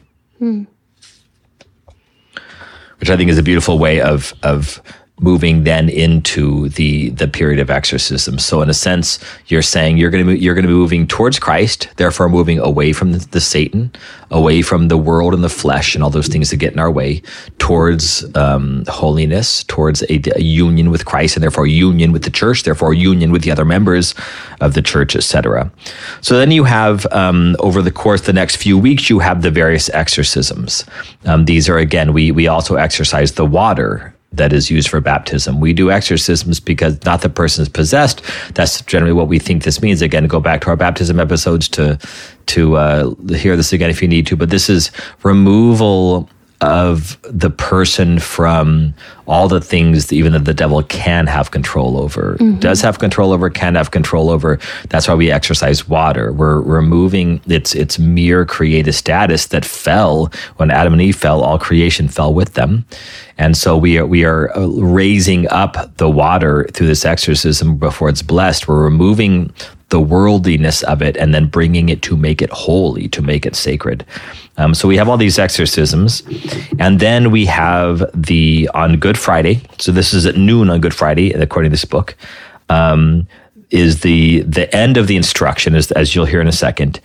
which 3.00 3.10
I 3.10 3.18
think 3.18 3.30
is 3.30 3.38
a 3.38 3.44
beautiful 3.44 3.80
way 3.80 4.02
of 4.02 4.34
of 4.44 4.82
moving 5.20 5.64
then 5.64 5.90
into 5.90 6.70
the 6.70 7.10
the 7.10 7.28
period 7.28 7.60
of 7.60 7.70
exorcism. 7.70 8.40
So 8.40 8.62
in 8.62 8.70
a 8.70 8.74
sense, 8.74 9.20
you're 9.48 9.62
saying 9.62 9.98
you're 9.98 10.10
going 10.10 10.26
to 10.26 10.38
you're 10.38 10.56
going 10.56 10.64
to 10.64 10.70
be 10.70 10.74
moving 10.74 11.08
towards 11.08 11.40
Christ, 11.40 11.90
therefore 11.98 12.30
moving 12.30 12.60
away 12.60 12.94
from 12.94 13.12
the, 13.12 13.20
the, 13.20 13.42
Satan, 13.42 13.92
away 14.32 14.62
from 14.62 14.88
the 14.88 14.98
world 14.98 15.34
and 15.34 15.44
the 15.44 15.50
flesh 15.50 15.96
and 15.96 16.04
all 16.04 16.10
those 16.10 16.28
things 16.28 16.50
that 16.50 16.58
get 16.58 16.74
in 16.74 16.80
our 16.80 16.92
way, 16.92 17.22
towards 17.58 18.24
um, 18.36 18.84
holiness, 18.88 19.64
towards 19.66 20.04
a, 20.04 20.22
a, 20.36 20.42
union 20.42 20.90
with 20.90 21.06
Christ, 21.06 21.36
and 21.36 21.44
therefore 21.44 21.68
union 21.68 22.12
with 22.12 22.24
the 22.24 22.30
church, 22.30 22.64
therefore 22.64 22.94
union 22.94 23.32
with 23.32 23.44
the 23.44 23.52
other 23.52 23.66
members 23.66 24.16
of 24.62 24.74
the 24.74 24.82
church, 24.82 25.16
etc. 25.16 25.72
So 26.22 26.38
then 26.38 26.52
you 26.52 26.64
have 26.64 27.06
um, 27.12 27.56
over 27.60 27.82
the 27.82 27.92
course 27.92 28.22
the 28.22 28.34
next 28.34 28.58
few 28.58 28.78
weeks, 28.78 29.10
you 29.10 29.20
have 29.20 29.42
the 29.42 29.52
various 29.52 29.90
exorcisms. 29.90 30.86
Um, 31.26 31.46
these 31.46 31.68
are 31.70 31.78
again 31.78 32.14
we 32.14 32.32
we 32.32 32.48
also 32.48 32.76
exercise 32.76 33.34
the 33.34 33.46
water 33.46 34.14
that 34.32 34.54
is 34.54 34.70
used 34.70 34.90
for 34.90 35.02
baptism. 35.02 35.60
We 35.60 35.74
do 35.74 35.92
exorcisms 35.92 36.60
because 36.60 37.04
not 37.04 37.22
the 37.22 37.30
person 37.30 37.64
is 37.64 37.70
possessed. 37.70 38.22
That's 38.54 38.82
generally 38.82 39.14
what 39.14 39.28
we 39.28 39.40
think 39.40 39.64
this 39.64 39.82
means. 39.82 40.02
Again, 40.02 40.28
go 40.28 40.40
back 40.40 40.62
to 40.62 40.68
our 40.68 40.76
baptism 40.76 41.20
episodes 41.20 41.68
to 41.70 41.98
to 42.48 42.78
uh, 42.78 43.14
hear 43.36 43.56
this 43.56 43.74
again 43.74 43.90
if 43.90 44.02
you 44.02 44.08
need 44.08 44.28
to. 44.28 44.36
But 44.36 44.50
this 44.50 44.70
is 44.70 44.92
removal 45.24 46.30
of 46.62 47.18
the 47.24 47.50
person 47.50 48.20
from 48.20 48.94
all 49.30 49.48
the 49.48 49.62
things 49.62 50.08
that 50.08 50.16
even 50.16 50.34
that 50.34 50.46
the 50.46 50.54
devil 50.54 50.82
can 50.84 51.28
have 51.28 51.52
control 51.52 51.98
over, 51.98 52.36
mm-hmm. 52.40 52.60
does 52.60 52.82
have 52.82 53.00
control 53.00 53.32
over, 53.32 53.50
can 53.50 53.76
have 53.76 53.92
control 53.92 54.30
over. 54.30 54.60
That's 54.90 55.08
why 55.08 55.14
we 55.14 55.32
exorcise 55.32 55.88
water. 55.88 56.34
We're 56.34 56.62
removing 56.62 57.40
its 57.48 57.76
its 57.76 58.00
mere 58.00 58.46
creative 58.46 58.96
status 58.96 59.48
that 59.48 59.66
fell 59.66 60.32
when 60.58 60.72
Adam 60.72 60.94
and 60.94 61.02
Eve 61.02 61.16
fell. 61.16 61.42
All 61.44 61.60
creation 61.60 62.08
fell 62.08 62.34
with 62.34 62.56
them, 62.56 62.86
and 63.38 63.56
so 63.56 63.78
we 63.78 63.98
are 64.00 64.06
we 64.06 64.26
are 64.26 64.56
uh, 64.58 64.68
raising 64.68 65.48
up 65.50 65.96
the 65.98 66.10
water 66.10 66.68
through 66.74 66.88
this 66.88 67.06
exorcism 67.06 67.78
before 67.78 68.10
it's 68.10 68.24
blessed. 68.24 68.68
We're 68.68 68.84
removing 68.84 69.54
the 69.90 70.00
worldliness 70.00 70.84
of 70.84 71.02
it 71.02 71.18
and 71.18 71.34
then 71.34 71.48
bringing 71.48 71.90
it 71.90 72.02
to 72.04 72.16
make 72.16 72.42
it 72.42 72.52
holy, 72.52 73.08
to 73.10 73.22
make 73.22 73.46
it 73.46 73.56
sacred. 73.56 74.06
Um, 74.58 74.74
so 74.74 74.88
we 74.88 74.98
have 74.98 75.10
all 75.10 75.18
these 75.18 75.40
exorcisms, 75.40 76.22
and 76.80 77.00
then 77.00 77.32
we 77.32 77.46
have 77.46 78.04
the 78.14 78.70
on 78.74 78.98
Good 78.98 79.18
Friday. 79.20 79.62
So 79.78 79.92
this 79.92 80.14
is 80.14 80.26
at 80.26 80.36
noon 80.36 80.70
on 80.70 80.82
Good 80.82 80.94
Friday, 80.94 81.32
according 81.34 81.70
to 81.70 81.74
this 81.74 81.86
book. 81.86 82.16
Um, 82.70 83.28
is 83.72 84.02
the 84.02 84.42
the 84.42 84.74
end 84.76 84.98
of 84.98 85.08
the 85.08 85.16
instruction, 85.16 85.76
as, 85.76 85.92
as 85.92 86.16
you'll 86.16 86.26
hear 86.26 86.42
in 86.42 86.48
a 86.48 86.52
second, 86.52 87.00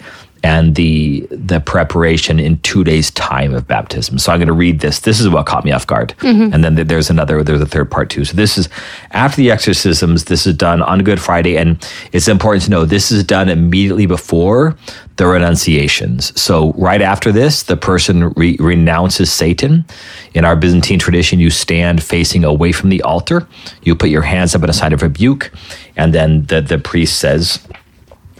and 0.45 0.75
the 0.75 1.27
the 1.31 1.59
preparation 1.59 2.39
in 2.39 2.59
two 2.59 2.85
days 2.85 3.11
time 3.13 3.55
of 3.55 3.67
baptism. 3.67 4.19
So 4.19 4.31
I'm 4.31 4.39
going 4.39 4.47
to 4.47 4.53
read 4.53 4.81
this. 4.81 5.01
This 5.01 5.19
is 5.19 5.27
what 5.31 5.47
caught 5.47 5.65
me 5.65 5.73
off 5.73 5.87
guard. 5.87 6.15
Mm-hmm. 6.19 6.53
And 6.53 6.63
then 6.63 6.75
there's 6.87 7.09
another. 7.09 7.43
There's 7.43 7.63
a 7.63 7.67
third 7.67 7.91
part 7.91 8.11
too. 8.11 8.27
So 8.27 8.37
this 8.37 8.59
is 8.59 8.69
after 9.13 9.39
the 9.39 9.51
exorcisms. 9.51 10.25
This 10.25 10.47
is 10.47 10.55
done 10.55 10.83
on 10.83 11.03
Good 11.03 11.19
Friday, 11.19 11.57
and 11.57 11.83
it's 12.13 12.29
important 12.29 12.63
to 12.65 12.71
know 12.71 12.85
this 12.85 13.11
is 13.11 13.25
done 13.25 13.49
immediately 13.49 14.05
before 14.05 14.77
the 15.17 15.25
renunciations. 15.25 16.39
So 16.39 16.73
right 16.73 17.01
after 17.01 17.33
this, 17.33 17.63
the 17.63 17.79
person 17.79 18.29
re- 18.35 18.59
renounces 18.61 19.33
Satan. 19.33 19.87
In 20.35 20.45
our 20.45 20.57
Byzantine 20.57 20.99
tradition, 20.99 21.41
you 21.41 21.49
stand 21.49 22.03
facing 22.03 22.45
away 22.45 22.73
from 22.73 22.91
the 22.91 23.01
altar. 23.01 23.49
You 23.83 23.95
put 23.95 24.11
your 24.11 24.23
hands 24.23 24.55
up 24.55 24.63
in 24.63 24.69
a 24.69 24.75
sign 24.75 24.93
of 24.93 25.01
rebuke, 25.01 25.51
and 25.97 26.13
then 26.13 26.45
the 26.47 26.61
the 26.61 26.79
priest 26.79 27.19
says. 27.19 27.67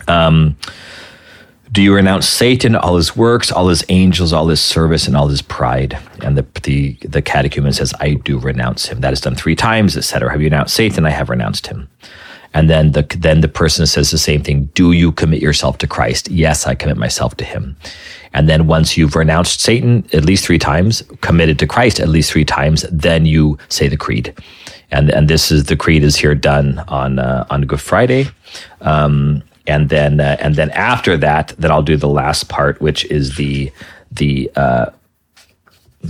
Um, 0.07 0.59
do 1.75 1.83
you 1.83 1.93
renounce 1.93 2.29
Satan, 2.29 2.77
all 2.77 2.95
his 2.95 3.17
works, 3.17 3.51
all 3.51 3.67
his 3.67 3.85
angels, 3.89 4.33
all 4.33 4.47
his 4.47 4.61
service, 4.61 5.09
and 5.09 5.17
all 5.17 5.27
his 5.27 5.43
pride? 5.43 5.99
And 6.23 6.39
the 6.39 6.47
the, 6.63 6.97
the 7.01 7.21
catechumen 7.21 7.73
says, 7.73 7.93
I 7.99 8.15
do 8.15 8.39
renounce 8.39 8.87
him. 8.87 9.01
That 9.01 9.13
is 9.13 9.21
done 9.21 9.35
three 9.35 9.57
times, 9.57 9.97
etc. 9.97 10.31
Have 10.31 10.41
you 10.41 10.47
renounced 10.47 10.77
Satan? 10.77 11.05
I 11.05 11.11
have 11.11 11.31
renounced 11.31 11.67
him. 11.67 11.89
And 12.53 12.71
then 12.71 12.93
the 12.93 13.03
then 13.19 13.41
the 13.41 13.49
person 13.49 13.87
says 13.87 14.13
the 14.13 14.19
same 14.19 14.41
thing. 14.45 14.67
Do 14.75 14.93
you 14.93 15.11
commit 15.11 15.43
yourself 15.43 15.79
to 15.79 15.89
Christ? 15.89 16.31
Yes, 16.31 16.65
I 16.65 16.77
commit 16.77 16.97
myself 16.97 17.37
to 17.39 17.45
him. 17.45 17.77
And 18.33 18.49
then 18.49 18.69
once 18.69 18.97
you've 18.97 19.17
renounced 19.17 19.61
Satan 19.61 20.07
at 20.13 20.25
least 20.25 20.45
three 20.45 20.61
times, 20.61 21.03
committed 21.23 21.59
to 21.59 21.67
Christ 21.67 21.99
at 21.99 22.09
least 22.09 22.31
three 22.31 22.45
times, 22.45 22.87
then 22.93 23.27
you 23.27 23.59
say 23.69 23.89
the 23.89 23.97
creed. 23.97 24.33
And 24.93 25.11
and 25.11 25.27
this 25.27 25.51
is 25.51 25.65
the 25.65 25.77
creed 25.77 26.05
is 26.05 26.15
here 26.15 26.37
done 26.37 26.79
on 26.87 27.19
uh, 27.19 27.47
on 27.51 27.63
Good 27.63 27.81
Friday. 27.81 28.29
Um, 28.81 29.43
and 29.67 29.89
then 29.89 30.21
uh, 30.21 30.37
and 30.41 30.55
then 30.55 30.71
after 30.71 31.17
that, 31.17 31.55
then 31.59 31.71
I'll 31.71 31.83
do 31.83 31.97
the 31.97 32.09
last 32.09 32.49
part, 32.49 32.81
which 32.81 33.05
is 33.07 33.37
the 33.37 33.73
the 34.11 34.51
uh, 34.57 34.91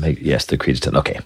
yes, 0.03 0.47
the 0.47 0.57
creed. 0.57 0.85
Okay. 0.87 1.21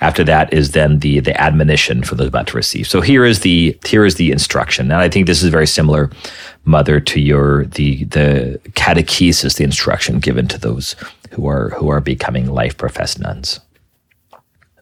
After 0.00 0.24
that 0.24 0.52
is 0.52 0.72
then 0.72 1.00
the 1.00 1.20
the 1.20 1.38
admonition 1.40 2.02
for 2.02 2.14
those 2.14 2.28
about 2.28 2.46
to 2.48 2.56
receive. 2.56 2.86
So 2.86 3.00
here 3.00 3.24
is 3.24 3.40
the 3.40 3.78
here 3.84 4.04
is 4.04 4.16
the 4.16 4.30
instruction, 4.30 4.90
and 4.90 5.00
I 5.00 5.08
think 5.08 5.26
this 5.26 5.42
is 5.42 5.50
very 5.50 5.66
similar, 5.66 6.10
mother, 6.64 7.00
to 7.00 7.20
your 7.20 7.64
the 7.66 8.04
the 8.04 8.60
catechesis, 8.70 9.56
the 9.56 9.64
instruction 9.64 10.20
given 10.20 10.46
to 10.48 10.58
those 10.58 10.94
who 11.30 11.48
are 11.48 11.70
who 11.70 11.88
are 11.88 12.00
becoming 12.00 12.46
life 12.46 12.76
professed 12.76 13.18
nuns. 13.18 13.60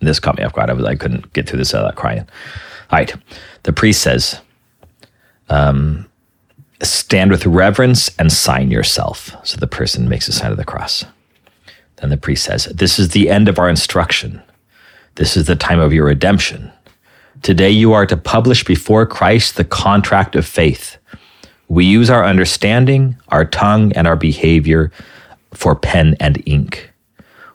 And 0.01 0.09
this 0.09 0.21
caught 0.21 0.39
me 0.39 0.45
off 0.45 0.53
guard. 0.53 0.71
I 0.71 0.75
was 0.75 0.85
I 0.85 0.97
couldn't 0.97 1.33
get 1.33 1.49
through 1.49 1.59
this 1.59 1.73
without 1.73 1.97
crying. 1.97 2.29
All 2.91 2.99
right, 2.99 3.15
the 3.63 3.73
priest 3.73 4.03
says. 4.03 4.41
Um, 5.49 6.10
stand 6.83 7.31
with 7.31 7.47
reverence 7.47 8.11
and 8.19 8.33
sign 8.33 8.71
yourself. 8.71 9.37
So 9.45 9.57
the 9.57 9.67
person 9.67 10.09
makes 10.09 10.29
a 10.29 10.33
sign 10.33 10.51
of 10.51 10.57
the 10.57 10.65
cross. 10.65 11.05
Then 11.97 12.11
the 12.11 12.17
priest 12.17 12.45
says, 12.45 12.65
This 12.67 12.99
is 12.99 13.11
the 13.11 13.29
end 13.29 13.49
of 13.49 13.59
our 13.59 13.69
instruction. 13.69 14.43
This 15.17 15.37
is 15.37 15.47
the 15.47 15.57
time 15.57 15.81
of 15.81 15.93
your 15.93 16.07
redemption. 16.07 16.73
Today 17.43 17.71
you 17.71 17.93
are 17.93 18.07
to 18.07 18.17
publish 18.17 18.65
before 18.65 19.07
Christ 19.07 19.57
the 19.57 19.65
contract 19.65 20.37
of 20.37 20.47
faith. 20.47 20.97
We 21.69 21.85
use 21.85 22.11
our 22.11 22.25
understanding, 22.25 23.17
our 23.29 23.45
tongue, 23.45 23.93
and 23.93 24.07
our 24.07 24.17
behavior 24.17 24.91
for 25.53 25.75
pen 25.75 26.17
and 26.21 26.43
ink. 26.47 26.91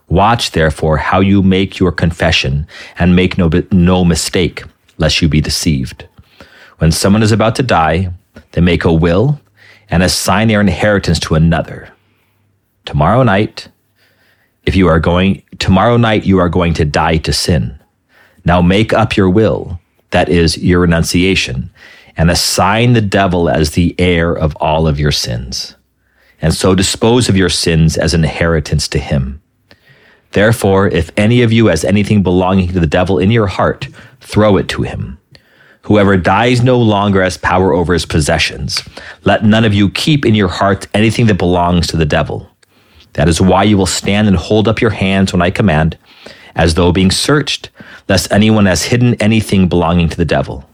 Watch, 0.07 0.51
therefore, 0.51 0.97
how 0.97 1.19
you 1.19 1.41
make 1.41 1.79
your 1.79 1.91
confession 1.91 2.67
and 2.97 3.15
make 3.15 3.37
no, 3.37 3.49
no 3.71 4.05
mistake, 4.05 4.63
lest 4.97 5.21
you 5.21 5.27
be 5.27 5.41
deceived. 5.41 6.07
When 6.77 6.91
someone 6.91 7.23
is 7.23 7.31
about 7.31 7.55
to 7.55 7.63
die, 7.63 8.13
they 8.55 8.61
make 8.61 8.85
a 8.85 8.93
will 8.93 9.39
and 9.89 10.01
assign 10.01 10.47
their 10.47 10.61
inheritance 10.61 11.19
to 11.19 11.35
another. 11.35 11.89
Tomorrow 12.85 13.23
night, 13.23 13.67
if 14.63 14.77
you 14.77 14.87
are 14.87 14.99
going, 14.99 15.43
tomorrow 15.59 15.97
night 15.97 16.25
you 16.25 16.39
are 16.39 16.47
going 16.47 16.73
to 16.75 16.85
die 16.85 17.17
to 17.17 17.33
sin. 17.33 17.77
Now 18.45 18.61
make 18.61 18.93
up 18.93 19.17
your 19.17 19.29
will, 19.29 19.81
that 20.11 20.29
is 20.29 20.57
your 20.57 20.79
renunciation, 20.79 21.69
and 22.15 22.31
assign 22.31 22.93
the 22.93 23.01
devil 23.01 23.49
as 23.49 23.71
the 23.71 23.93
heir 23.99 24.31
of 24.33 24.55
all 24.55 24.87
of 24.87 25.01
your 25.01 25.11
sins, 25.11 25.75
and 26.41 26.53
so 26.53 26.73
dispose 26.75 27.27
of 27.27 27.35
your 27.35 27.49
sins 27.49 27.97
as 27.97 28.13
an 28.13 28.23
inheritance 28.23 28.87
to 28.87 28.99
him. 28.99 29.41
Therefore, 30.31 30.87
if 30.87 31.11
any 31.17 31.41
of 31.41 31.51
you 31.51 31.65
has 31.67 31.83
anything 31.83 32.23
belonging 32.23 32.69
to 32.69 32.79
the 32.79 32.87
devil 32.87 33.19
in 33.19 33.31
your 33.31 33.47
heart, 33.47 33.89
throw 34.21 34.55
it 34.55 34.69
to 34.69 34.83
him. 34.83 35.17
Whoever 35.85 36.17
dies 36.17 36.63
no 36.63 36.79
longer 36.79 37.21
has 37.21 37.37
power 37.37 37.71
over 37.71 37.93
his 37.93 38.07
possessions. 38.07 38.81
Let 39.23 39.45
none 39.45 39.65
of 39.65 39.73
you 39.73 39.89
keep 39.89 40.25
in 40.25 40.33
your 40.33 40.47
heart 40.47 40.87
anything 40.95 41.27
that 41.27 41.37
belongs 41.37 41.85
to 41.87 41.97
the 41.97 42.07
devil. 42.07 42.49
That 43.13 43.29
is 43.29 43.39
why 43.39 43.63
you 43.63 43.77
will 43.77 43.85
stand 43.85 44.27
and 44.27 44.35
hold 44.35 44.67
up 44.67 44.81
your 44.81 44.89
hands 44.89 45.31
when 45.31 45.43
I 45.43 45.51
command, 45.51 45.95
as 46.55 46.73
though 46.73 46.91
being 46.91 47.11
searched, 47.11 47.69
lest 48.09 48.31
anyone 48.31 48.65
has 48.65 48.85
hidden 48.85 49.13
anything 49.15 49.69
belonging 49.69 50.09
to 50.09 50.17
the 50.17 50.25
devil. 50.25 50.67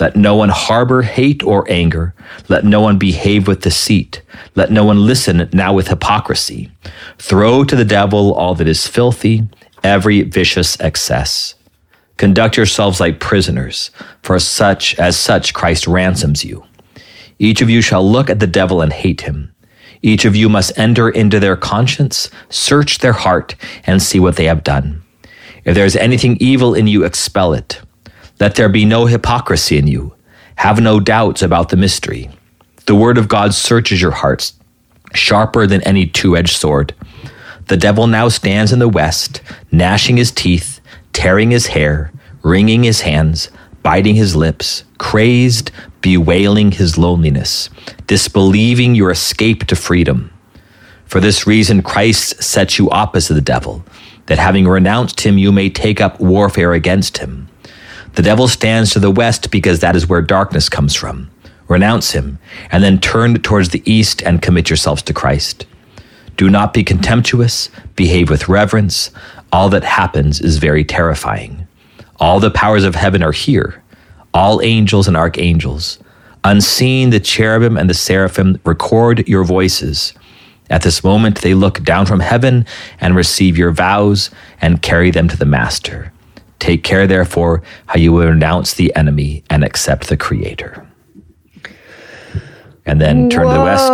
Let 0.00 0.16
no 0.16 0.34
one 0.34 0.48
harbor 0.48 1.02
hate 1.02 1.44
or 1.44 1.70
anger. 1.70 2.12
Let 2.48 2.64
no 2.64 2.80
one 2.80 2.98
behave 2.98 3.46
with 3.46 3.60
deceit. 3.60 4.20
Let 4.56 4.72
no 4.72 4.84
one 4.84 5.06
listen 5.06 5.48
now 5.52 5.74
with 5.74 5.88
hypocrisy. 5.88 6.72
Throw 7.18 7.62
to 7.62 7.76
the 7.76 7.84
devil 7.84 8.34
all 8.34 8.56
that 8.56 8.66
is 8.66 8.88
filthy, 8.88 9.46
every 9.84 10.22
vicious 10.22 10.80
excess. 10.80 11.54
Conduct 12.20 12.58
yourselves 12.58 13.00
like 13.00 13.18
prisoners, 13.18 13.90
for 14.22 14.38
such 14.38 14.94
as 14.98 15.16
such 15.16 15.54
Christ 15.54 15.86
ransoms 15.86 16.44
you. 16.44 16.62
Each 17.38 17.62
of 17.62 17.70
you 17.70 17.80
shall 17.80 18.06
look 18.06 18.28
at 18.28 18.40
the 18.40 18.46
devil 18.46 18.82
and 18.82 18.92
hate 18.92 19.22
him. 19.22 19.54
Each 20.02 20.26
of 20.26 20.36
you 20.36 20.50
must 20.50 20.78
enter 20.78 21.08
into 21.08 21.40
their 21.40 21.56
conscience, 21.56 22.28
search 22.50 22.98
their 22.98 23.14
heart, 23.14 23.56
and 23.86 24.02
see 24.02 24.20
what 24.20 24.36
they 24.36 24.44
have 24.44 24.62
done. 24.62 25.02
If 25.64 25.74
there 25.74 25.86
is 25.86 25.96
anything 25.96 26.36
evil 26.40 26.74
in 26.74 26.86
you, 26.86 27.04
expel 27.04 27.54
it. 27.54 27.80
Let 28.38 28.54
there 28.54 28.68
be 28.68 28.84
no 28.84 29.06
hypocrisy 29.06 29.78
in 29.78 29.86
you. 29.86 30.12
Have 30.56 30.78
no 30.78 31.00
doubts 31.00 31.40
about 31.40 31.70
the 31.70 31.78
mystery. 31.78 32.28
The 32.84 32.94
word 32.94 33.16
of 33.16 33.28
God 33.28 33.54
searches 33.54 34.02
your 34.02 34.10
hearts, 34.10 34.52
sharper 35.14 35.66
than 35.66 35.80
any 35.84 36.06
two 36.06 36.36
edged 36.36 36.56
sword. 36.58 36.94
The 37.68 37.78
devil 37.78 38.06
now 38.06 38.28
stands 38.28 38.74
in 38.74 38.78
the 38.78 38.90
west, 38.90 39.40
gnashing 39.72 40.18
his 40.18 40.30
teeth 40.30 40.80
tearing 41.12 41.50
his 41.50 41.66
hair, 41.66 42.09
wringing 42.42 42.82
his 42.82 43.02
hands, 43.02 43.50
biting 43.82 44.14
his 44.14 44.36
lips, 44.36 44.84
crazed, 44.98 45.70
bewailing 46.00 46.72
his 46.72 46.96
loneliness, 46.98 47.70
disbelieving 48.06 48.94
your 48.94 49.10
escape 49.10 49.64
to 49.66 49.76
freedom. 49.76 50.30
For 51.06 51.20
this 51.20 51.46
reason, 51.46 51.82
Christ 51.82 52.42
sets 52.42 52.78
you 52.78 52.90
opposite 52.90 53.34
the 53.34 53.40
devil, 53.40 53.84
that 54.26 54.38
having 54.38 54.68
renounced 54.68 55.20
him, 55.22 55.38
you 55.38 55.50
may 55.50 55.68
take 55.68 56.00
up 56.00 56.20
warfare 56.20 56.72
against 56.72 57.18
him. 57.18 57.48
The 58.14 58.22
devil 58.22 58.48
stands 58.48 58.90
to 58.92 59.00
the 59.00 59.10
west 59.10 59.50
because 59.50 59.80
that 59.80 59.96
is 59.96 60.08
where 60.08 60.22
darkness 60.22 60.68
comes 60.68 60.94
from. 60.94 61.30
Renounce 61.68 62.12
him, 62.12 62.38
and 62.70 62.82
then 62.82 62.98
turn 62.98 63.34
towards 63.42 63.68
the 63.68 63.82
east 63.90 64.22
and 64.22 64.42
commit 64.42 64.68
yourselves 64.68 65.02
to 65.02 65.12
Christ. 65.12 65.66
Do 66.36 66.50
not 66.50 66.72
be 66.72 66.82
contemptuous, 66.82 67.70
behave 67.96 68.30
with 68.30 68.48
reverence. 68.48 69.10
All 69.52 69.68
that 69.68 69.84
happens 69.84 70.40
is 70.40 70.58
very 70.58 70.84
terrifying. 70.84 71.59
All 72.20 72.38
the 72.38 72.50
powers 72.50 72.84
of 72.84 72.94
heaven 72.94 73.22
are 73.22 73.32
here, 73.32 73.82
all 74.34 74.60
angels 74.62 75.08
and 75.08 75.16
archangels. 75.16 75.98
Unseen, 76.44 77.10
the 77.10 77.20
cherubim 77.20 77.76
and 77.76 77.88
the 77.88 77.94
seraphim 77.94 78.60
record 78.64 79.26
your 79.26 79.44
voices. 79.44 80.12
At 80.68 80.82
this 80.82 81.02
moment, 81.02 81.40
they 81.40 81.54
look 81.54 81.82
down 81.82 82.06
from 82.06 82.20
heaven 82.20 82.64
and 83.00 83.16
receive 83.16 83.58
your 83.58 83.72
vows 83.72 84.30
and 84.60 84.82
carry 84.82 85.10
them 85.10 85.28
to 85.28 85.36
the 85.36 85.44
Master. 85.44 86.12
Take 86.60 86.84
care, 86.84 87.06
therefore, 87.06 87.62
how 87.86 87.98
you 87.98 88.12
will 88.12 88.28
renounce 88.28 88.74
the 88.74 88.94
enemy 88.94 89.42
and 89.50 89.64
accept 89.64 90.08
the 90.08 90.16
Creator. 90.16 90.86
And 92.86 93.00
then 93.00 93.30
turn 93.30 93.46
to 93.46 93.52
the 93.52 93.60
west, 93.60 93.92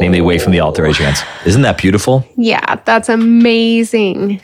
namely 0.00 0.18
away 0.18 0.38
from 0.38 0.52
the 0.52 0.60
altar, 0.60 0.82
raise 0.82 0.98
your 0.98 1.06
hands. 1.06 1.22
Isn't 1.46 1.62
that 1.62 1.78
beautiful? 1.78 2.26
Yeah, 2.36 2.76
that's 2.84 3.08
amazing. 3.08 4.40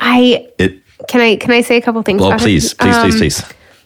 I 0.00 0.48
It. 0.58 0.79
Can 1.08 1.20
I 1.20 1.36
can 1.36 1.50
I 1.52 1.60
say 1.62 1.76
a 1.76 1.82
couple 1.82 2.02
things? 2.02 2.20
Well, 2.20 2.38
please, 2.38 2.74
please, 2.74 2.96
Um, 2.96 3.02
please, 3.10 3.16
please. 3.18 3.44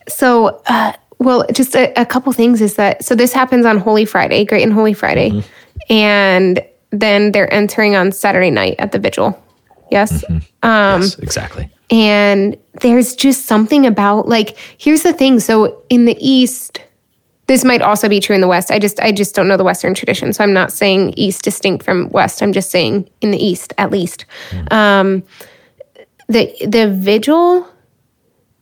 So, 0.08 0.60
uh, 0.66 0.92
well, 1.18 1.44
just 1.52 1.74
a, 1.74 1.92
a 2.00 2.04
couple 2.04 2.32
things 2.32 2.60
is 2.60 2.74
that 2.74 3.04
so 3.04 3.14
this 3.14 3.32
happens 3.32 3.64
on 3.66 3.78
Holy 3.78 4.04
Friday, 4.04 4.44
Great 4.44 4.62
and 4.62 4.72
Holy 4.72 4.94
Friday, 4.94 5.30
Mm-hmm. 5.30 5.92
and 5.92 6.64
then 6.90 7.32
they're 7.32 7.52
entering 7.52 7.96
on 7.96 8.12
Saturday 8.12 8.50
night 8.50 8.76
at 8.78 8.92
the 8.92 8.98
vigil. 8.98 9.40
Yes. 9.90 10.24
Um, 10.62 11.02
yes, 11.02 11.18
exactly. 11.18 11.70
And 11.90 12.56
there's 12.80 13.14
just 13.14 13.46
something 13.46 13.86
about 13.86 14.28
like 14.28 14.56
here's 14.78 15.02
the 15.02 15.12
thing. 15.12 15.40
So 15.40 15.82
in 15.88 16.04
the 16.06 16.16
East, 16.20 16.80
this 17.46 17.64
might 17.64 17.82
also 17.82 18.08
be 18.08 18.20
true 18.20 18.34
in 18.34 18.40
the 18.40 18.48
West. 18.48 18.70
I 18.70 18.78
just 18.78 18.98
I 19.00 19.12
just 19.12 19.34
don't 19.34 19.46
know 19.48 19.56
the 19.56 19.64
Western 19.64 19.92
tradition. 19.94 20.32
So 20.32 20.42
I'm 20.42 20.52
not 20.52 20.72
saying 20.72 21.14
East 21.16 21.42
distinct 21.44 21.84
from 21.84 22.08
West. 22.10 22.42
I'm 22.42 22.52
just 22.52 22.70
saying 22.70 23.08
in 23.20 23.30
the 23.32 23.38
East 23.38 23.72
at 23.78 23.90
least. 23.90 24.24
Um, 24.70 25.22
the 26.28 26.54
the 26.66 26.90
vigil 26.90 27.68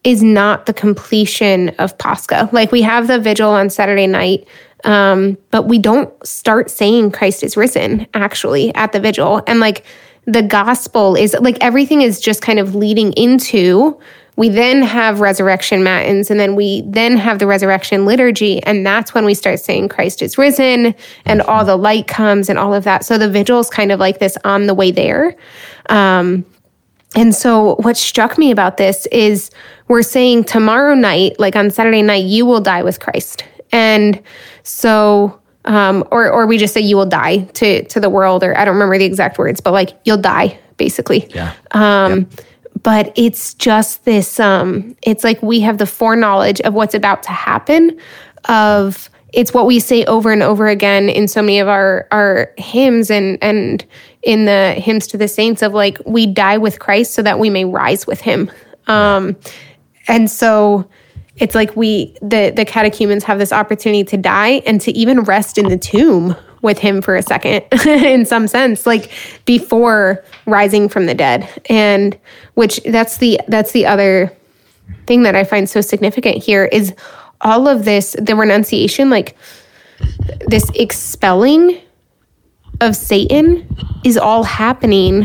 is 0.04 0.22
not 0.22 0.66
the 0.66 0.74
completion 0.74 1.68
of 1.78 1.96
Pascha. 1.98 2.48
Like 2.52 2.72
we 2.72 2.82
have 2.82 3.06
the 3.06 3.20
vigil 3.20 3.50
on 3.50 3.70
Saturday 3.70 4.06
night, 4.06 4.46
um, 4.84 5.38
but 5.50 5.62
we 5.62 5.78
don't 5.78 6.12
start 6.26 6.70
saying 6.70 7.12
Christ 7.12 7.42
is 7.42 7.56
risen 7.56 8.06
actually 8.14 8.74
at 8.74 8.92
the 8.92 9.00
vigil. 9.00 9.42
And 9.46 9.60
like 9.60 9.84
the 10.26 10.42
gospel 10.42 11.14
is 11.14 11.36
like 11.40 11.56
everything 11.60 12.02
is 12.02 12.20
just 12.20 12.42
kind 12.42 12.58
of 12.58 12.74
leading 12.74 13.12
into. 13.12 13.98
We 14.36 14.48
then 14.48 14.80
have 14.80 15.20
resurrection 15.20 15.84
matins, 15.84 16.30
and 16.30 16.40
then 16.40 16.56
we 16.56 16.82
then 16.86 17.18
have 17.18 17.38
the 17.38 17.46
resurrection 17.46 18.06
liturgy, 18.06 18.62
and 18.62 18.84
that's 18.84 19.12
when 19.12 19.26
we 19.26 19.34
start 19.34 19.60
saying 19.60 19.90
Christ 19.90 20.22
is 20.22 20.38
risen, 20.38 20.94
and 21.26 21.42
all 21.42 21.66
the 21.66 21.76
light 21.76 22.06
comes, 22.08 22.48
and 22.48 22.58
all 22.58 22.72
of 22.72 22.84
that. 22.84 23.04
So 23.04 23.18
the 23.18 23.28
vigil 23.28 23.60
is 23.60 23.68
kind 23.68 23.92
of 23.92 24.00
like 24.00 24.20
this 24.20 24.38
on 24.42 24.68
the 24.68 24.74
way 24.74 24.90
there. 24.90 25.36
Um, 25.90 26.46
and 27.14 27.34
so, 27.34 27.76
what 27.76 27.96
struck 27.96 28.38
me 28.38 28.50
about 28.50 28.76
this 28.76 29.06
is 29.06 29.50
we're 29.88 30.02
saying 30.02 30.44
tomorrow 30.44 30.94
night, 30.94 31.38
like 31.38 31.56
on 31.56 31.70
Saturday 31.70 32.02
night, 32.02 32.24
you 32.24 32.46
will 32.46 32.60
die 32.60 32.82
with 32.82 33.00
Christ. 33.00 33.44
And 33.70 34.22
so, 34.62 35.38
um, 35.64 36.04
or 36.10 36.30
or 36.30 36.46
we 36.46 36.58
just 36.58 36.74
say 36.74 36.80
you 36.80 36.96
will 36.96 37.06
die 37.06 37.38
to 37.38 37.84
to 37.84 38.00
the 38.00 38.10
world, 38.10 38.42
or 38.42 38.56
I 38.56 38.64
don't 38.64 38.74
remember 38.74 38.98
the 38.98 39.04
exact 39.04 39.38
words, 39.38 39.60
but 39.60 39.72
like 39.72 39.90
you'll 40.04 40.16
die 40.16 40.58
basically. 40.76 41.28
Yeah. 41.34 41.52
Um, 41.72 42.28
But 42.82 43.12
it's 43.16 43.54
just 43.54 44.04
this. 44.06 44.40
Um, 44.40 44.96
it's 45.02 45.22
like 45.22 45.40
we 45.42 45.60
have 45.60 45.78
the 45.78 45.86
foreknowledge 45.86 46.60
of 46.62 46.74
what's 46.74 46.94
about 46.94 47.22
to 47.24 47.30
happen. 47.30 47.96
Of 48.48 49.10
it's 49.32 49.54
what 49.54 49.66
we 49.66 49.78
say 49.78 50.04
over 50.06 50.32
and 50.32 50.42
over 50.42 50.66
again 50.66 51.08
in 51.08 51.28
so 51.28 51.42
many 51.42 51.60
of 51.60 51.68
our 51.68 52.08
our 52.10 52.50
hymns 52.56 53.10
and 53.10 53.38
and 53.42 53.84
in 54.22 54.44
the 54.44 54.74
hymns 54.74 55.06
to 55.08 55.16
the 55.16 55.28
saints 55.28 55.62
of 55.62 55.74
like 55.74 55.98
we 56.06 56.26
die 56.26 56.58
with 56.58 56.78
Christ 56.78 57.14
so 57.14 57.22
that 57.22 57.38
we 57.38 57.50
may 57.50 57.64
rise 57.64 58.06
with 58.06 58.20
Him. 58.20 58.50
Um, 58.86 59.36
and 60.08 60.30
so 60.30 60.88
it's 61.36 61.54
like 61.54 61.74
we 61.76 62.14
the 62.20 62.52
the 62.54 62.64
catechumens 62.64 63.24
have 63.24 63.38
this 63.38 63.52
opportunity 63.52 64.04
to 64.04 64.16
die 64.16 64.62
and 64.66 64.80
to 64.82 64.92
even 64.92 65.22
rest 65.22 65.58
in 65.58 65.68
the 65.68 65.78
tomb 65.78 66.36
with 66.60 66.78
him 66.78 67.02
for 67.02 67.16
a 67.16 67.22
second 67.22 67.64
in 67.86 68.24
some 68.24 68.46
sense 68.46 68.86
like 68.86 69.10
before 69.44 70.24
rising 70.46 70.88
from 70.88 71.06
the 71.06 71.14
dead 71.14 71.48
and 71.68 72.18
which 72.54 72.80
that's 72.84 73.16
the 73.18 73.40
that's 73.48 73.72
the 73.72 73.86
other 73.86 74.30
thing 75.06 75.22
that 75.22 75.34
i 75.34 75.42
find 75.42 75.68
so 75.68 75.80
significant 75.80 76.42
here 76.42 76.66
is 76.66 76.94
all 77.40 77.66
of 77.66 77.84
this 77.84 78.14
the 78.20 78.36
renunciation 78.36 79.10
like 79.10 79.36
this 80.46 80.70
expelling 80.74 81.80
of 82.80 82.96
satan 82.96 83.66
is 84.04 84.16
all 84.16 84.42
happening 84.44 85.24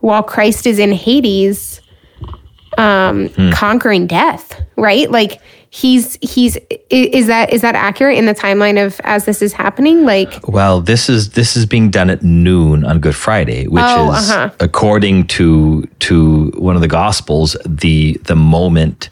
while 0.00 0.22
christ 0.22 0.66
is 0.66 0.78
in 0.78 0.92
hades 0.92 1.80
um 2.76 3.28
conquering 3.52 4.06
death 4.06 4.60
right 4.76 5.10
like 5.10 5.40
he's 5.70 6.16
he's 6.22 6.56
is 6.90 7.26
that 7.26 7.52
is 7.52 7.60
that 7.62 7.74
accurate 7.74 8.16
in 8.16 8.26
the 8.26 8.34
timeline 8.34 8.84
of 8.84 9.00
as 9.04 9.24
this 9.24 9.42
is 9.42 9.52
happening 9.52 10.04
like 10.04 10.40
Well, 10.48 10.80
this 10.80 11.08
is 11.10 11.30
this 11.30 11.56
is 11.56 11.66
being 11.66 11.90
done 11.90 12.08
at 12.08 12.22
noon 12.22 12.84
on 12.84 13.00
Good 13.00 13.14
Friday, 13.16 13.66
which 13.66 13.82
Oh, 13.84 14.12
is 14.12 14.30
uh-huh. 14.30 14.50
according 14.60 15.26
to 15.28 15.86
to 16.00 16.50
one 16.56 16.74
of 16.74 16.80
the 16.80 16.88
Gospels 16.88 17.54
the 17.66 18.18
the 18.24 18.36
moment 18.36 19.10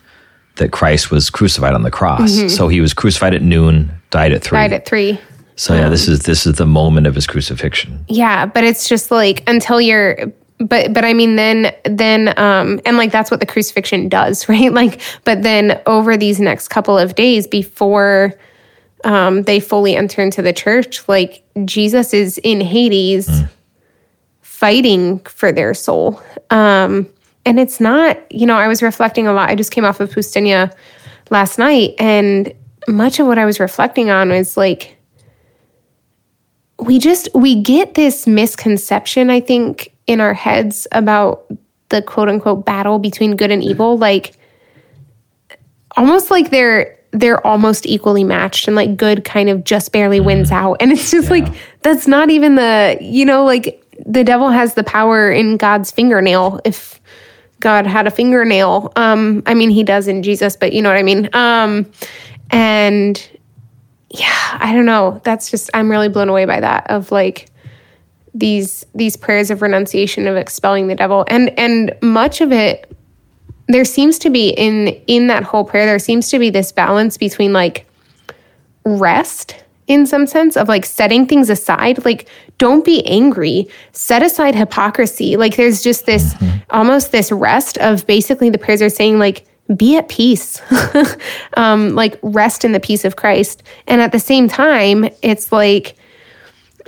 that 0.57 0.71
Christ 0.71 1.11
was 1.11 1.29
crucified 1.29 1.75
on 1.75 1.83
the 1.83 1.91
cross. 1.91 2.33
So 2.55 2.69
he 2.69 2.81
was 2.81 2.95
crucified 2.95 3.35
at 3.35 3.43
noon, 3.43 3.91
died 4.11 4.33
at 4.33 4.43
three. 4.43 4.57
Mm-hmm. 4.59 4.71
died 4.71 4.73
at 4.73 4.87
three 4.87 5.19
so 5.57 5.75
yeah, 5.75 5.89
this 5.89 6.07
is 6.07 6.21
this 6.21 6.47
is 6.47 6.55
the 6.57 6.67
moment 6.67 7.07
of 7.07 7.15
his 7.15 7.27
crucifixion. 7.27 8.05
yeah 8.09 8.47
but 8.47 8.63
it's 8.65 8.89
just 8.89 9.11
like 9.11 9.43
until 9.49 9.81
you're 9.81 10.33
but 10.59 10.93
but 10.95 11.05
i 11.05 11.13
mean 11.13 11.37
then 11.37 11.75
then 11.85 12.33
um 12.39 12.81
and 12.87 12.97
like 12.97 13.11
that's 13.13 13.31
what 13.31 13.41
the 13.41 13.47
crucifixion 13.47 14.09
does 14.09 14.49
right? 14.51 14.73
Like 14.73 15.01
but 15.25 15.43
then 15.43 15.81
over 15.87 16.17
these 16.17 16.41
next 16.41 16.69
couple 16.69 16.97
of 16.97 17.15
days 17.15 17.47
before 17.47 18.33
um 19.05 19.43
they 19.43 19.61
fully 19.61 19.97
enter 19.97 20.23
into 20.23 20.41
the 20.41 20.53
church 20.55 21.07
like 21.09 21.43
jesus 21.67 22.15
is 22.15 22.39
in 22.39 22.61
hades 22.61 23.29
fighting 24.41 25.19
for 25.21 25.53
their 25.53 25.75
soul. 25.75 26.23
Um 26.51 27.07
and 27.45 27.61
it's 27.61 27.79
not 27.81 28.19
you 28.33 28.47
know 28.47 28.57
i 28.57 28.69
was 28.69 28.83
reflecting 28.83 29.27
a 29.27 29.33
lot. 29.33 29.51
I 29.51 29.55
just 29.55 29.71
came 29.71 29.85
off 29.85 30.01
of 30.01 30.11
poustinia 30.11 30.73
last 31.31 31.59
night 31.59 31.95
and 31.99 32.53
much 32.89 33.19
of 33.21 33.27
what 33.27 33.39
i 33.39 33.45
was 33.45 33.61
reflecting 33.61 34.11
on 34.11 34.31
was 34.31 34.57
like 34.57 34.96
we 36.79 36.99
just 36.99 37.29
we 37.35 37.61
get 37.61 37.95
this 37.95 38.27
misconception 38.27 39.31
i 39.31 39.41
think 39.41 39.93
in 40.07 40.21
our 40.21 40.35
heads 40.35 40.87
about 40.93 41.47
the 41.89 42.03
quote 42.03 42.29
unquote 42.29 42.65
battle 42.65 42.99
between 42.99 43.37
good 43.37 43.51
and 43.51 43.63
evil 43.63 43.97
like 43.97 44.37
almost 45.97 46.31
like 46.31 46.51
they're 46.51 46.97
they're 47.13 47.45
almost 47.47 47.87
equally 47.87 48.25
matched 48.25 48.67
and 48.67 48.77
like 48.77 48.97
good 48.97 49.25
kind 49.25 49.49
of 49.49 49.65
just 49.65 49.91
barely 49.93 50.21
wins 50.21 50.51
out. 50.51 50.77
And 50.81 50.93
it's 50.93 51.11
just 51.11 51.31
like 51.31 51.47
that's 51.83 52.07
not 52.07 52.31
even 52.31 52.57
the 52.57 52.99
you 53.01 53.25
know 53.25 53.45
like 53.45 53.83
the 54.05 54.23
devil 54.23 54.51
has 54.51 54.75
the 54.75 54.85
power 54.85 55.31
in 55.31 55.57
god's 55.57 55.91
fingernail 55.91 56.61
if 56.65 57.01
god 57.61 57.87
had 57.87 58.07
a 58.07 58.11
fingernail. 58.11 58.93
Um 58.97 59.43
i 59.47 59.55
mean 59.55 59.71
he 59.71 59.83
does 59.83 60.09
in 60.09 60.23
jesus 60.23 60.57
but 60.57 60.73
you 60.73 60.83
know 60.83 60.91
what 60.91 60.99
i 60.99 61.03
mean. 61.03 61.29
Um 61.33 61.91
and 62.51 63.29
yeah, 64.11 64.59
I 64.61 64.73
don't 64.73 64.87
know. 64.87 65.21
That's 65.25 65.51
just 65.51 65.71
I'm 65.75 65.91
really 65.91 66.09
blown 66.09 66.29
away 66.29 66.45
by 66.45 66.61
that 66.61 66.89
of 66.91 67.11
like 67.11 67.51
these 68.35 68.85
these 68.95 69.17
prayers 69.17 69.51
of 69.51 69.63
renunciation 69.63 70.27
of 70.27 70.37
expelling 70.37 70.89
the 70.89 70.95
devil. 70.95 71.25
And 71.29 71.57
and 71.59 71.95
much 72.03 72.41
of 72.41 72.53
it 72.53 72.93
there 73.69 73.85
seems 73.85 74.19
to 74.21 74.31
be 74.31 74.51
in 74.51 74.89
in 75.07 75.27
that 75.27 75.43
whole 75.43 75.65
prayer 75.65 75.87
there 75.87 75.99
seems 75.99 76.29
to 76.31 76.39
be 76.39 76.51
this 76.51 76.71
balance 76.71 77.17
between 77.17 77.53
like 77.53 77.87
rest 78.85 79.57
in 79.89 80.07
some 80.07 80.27
sense 80.27 80.57
of 80.57 80.69
like 80.69 80.85
setting 80.85 81.27
things 81.27 81.51
aside. 81.51 82.05
Like 82.05 82.29
don't 82.59 82.85
be 82.85 83.05
angry. 83.07 83.69
Set 83.93 84.23
aside 84.23 84.55
hypocrisy. 84.55 85.37
Like 85.37 85.57
there's 85.57 85.83
just 85.83 86.07
this 86.07 86.35
mm-hmm. 86.35 86.59
almost 86.71 87.13
this 87.13 87.33
rest 87.33 87.79
of 87.79 88.07
basically 88.07 88.51
the 88.51 88.59
prayers 88.59 88.83
are 88.83 88.89
saying 88.89 89.19
like 89.19 89.47
be 89.75 89.97
at 89.97 90.09
peace. 90.09 90.61
Um 91.55 91.95
like 91.95 92.19
rest 92.23 92.65
in 92.65 92.73
the 92.73 92.81
peace 92.81 93.05
of 93.05 93.17
christ. 93.17 93.63
And 93.87 94.01
at 94.03 94.13
the 94.13 94.21
same 94.21 94.49
time 94.49 95.09
it's 95.23 95.51
like 95.53 95.97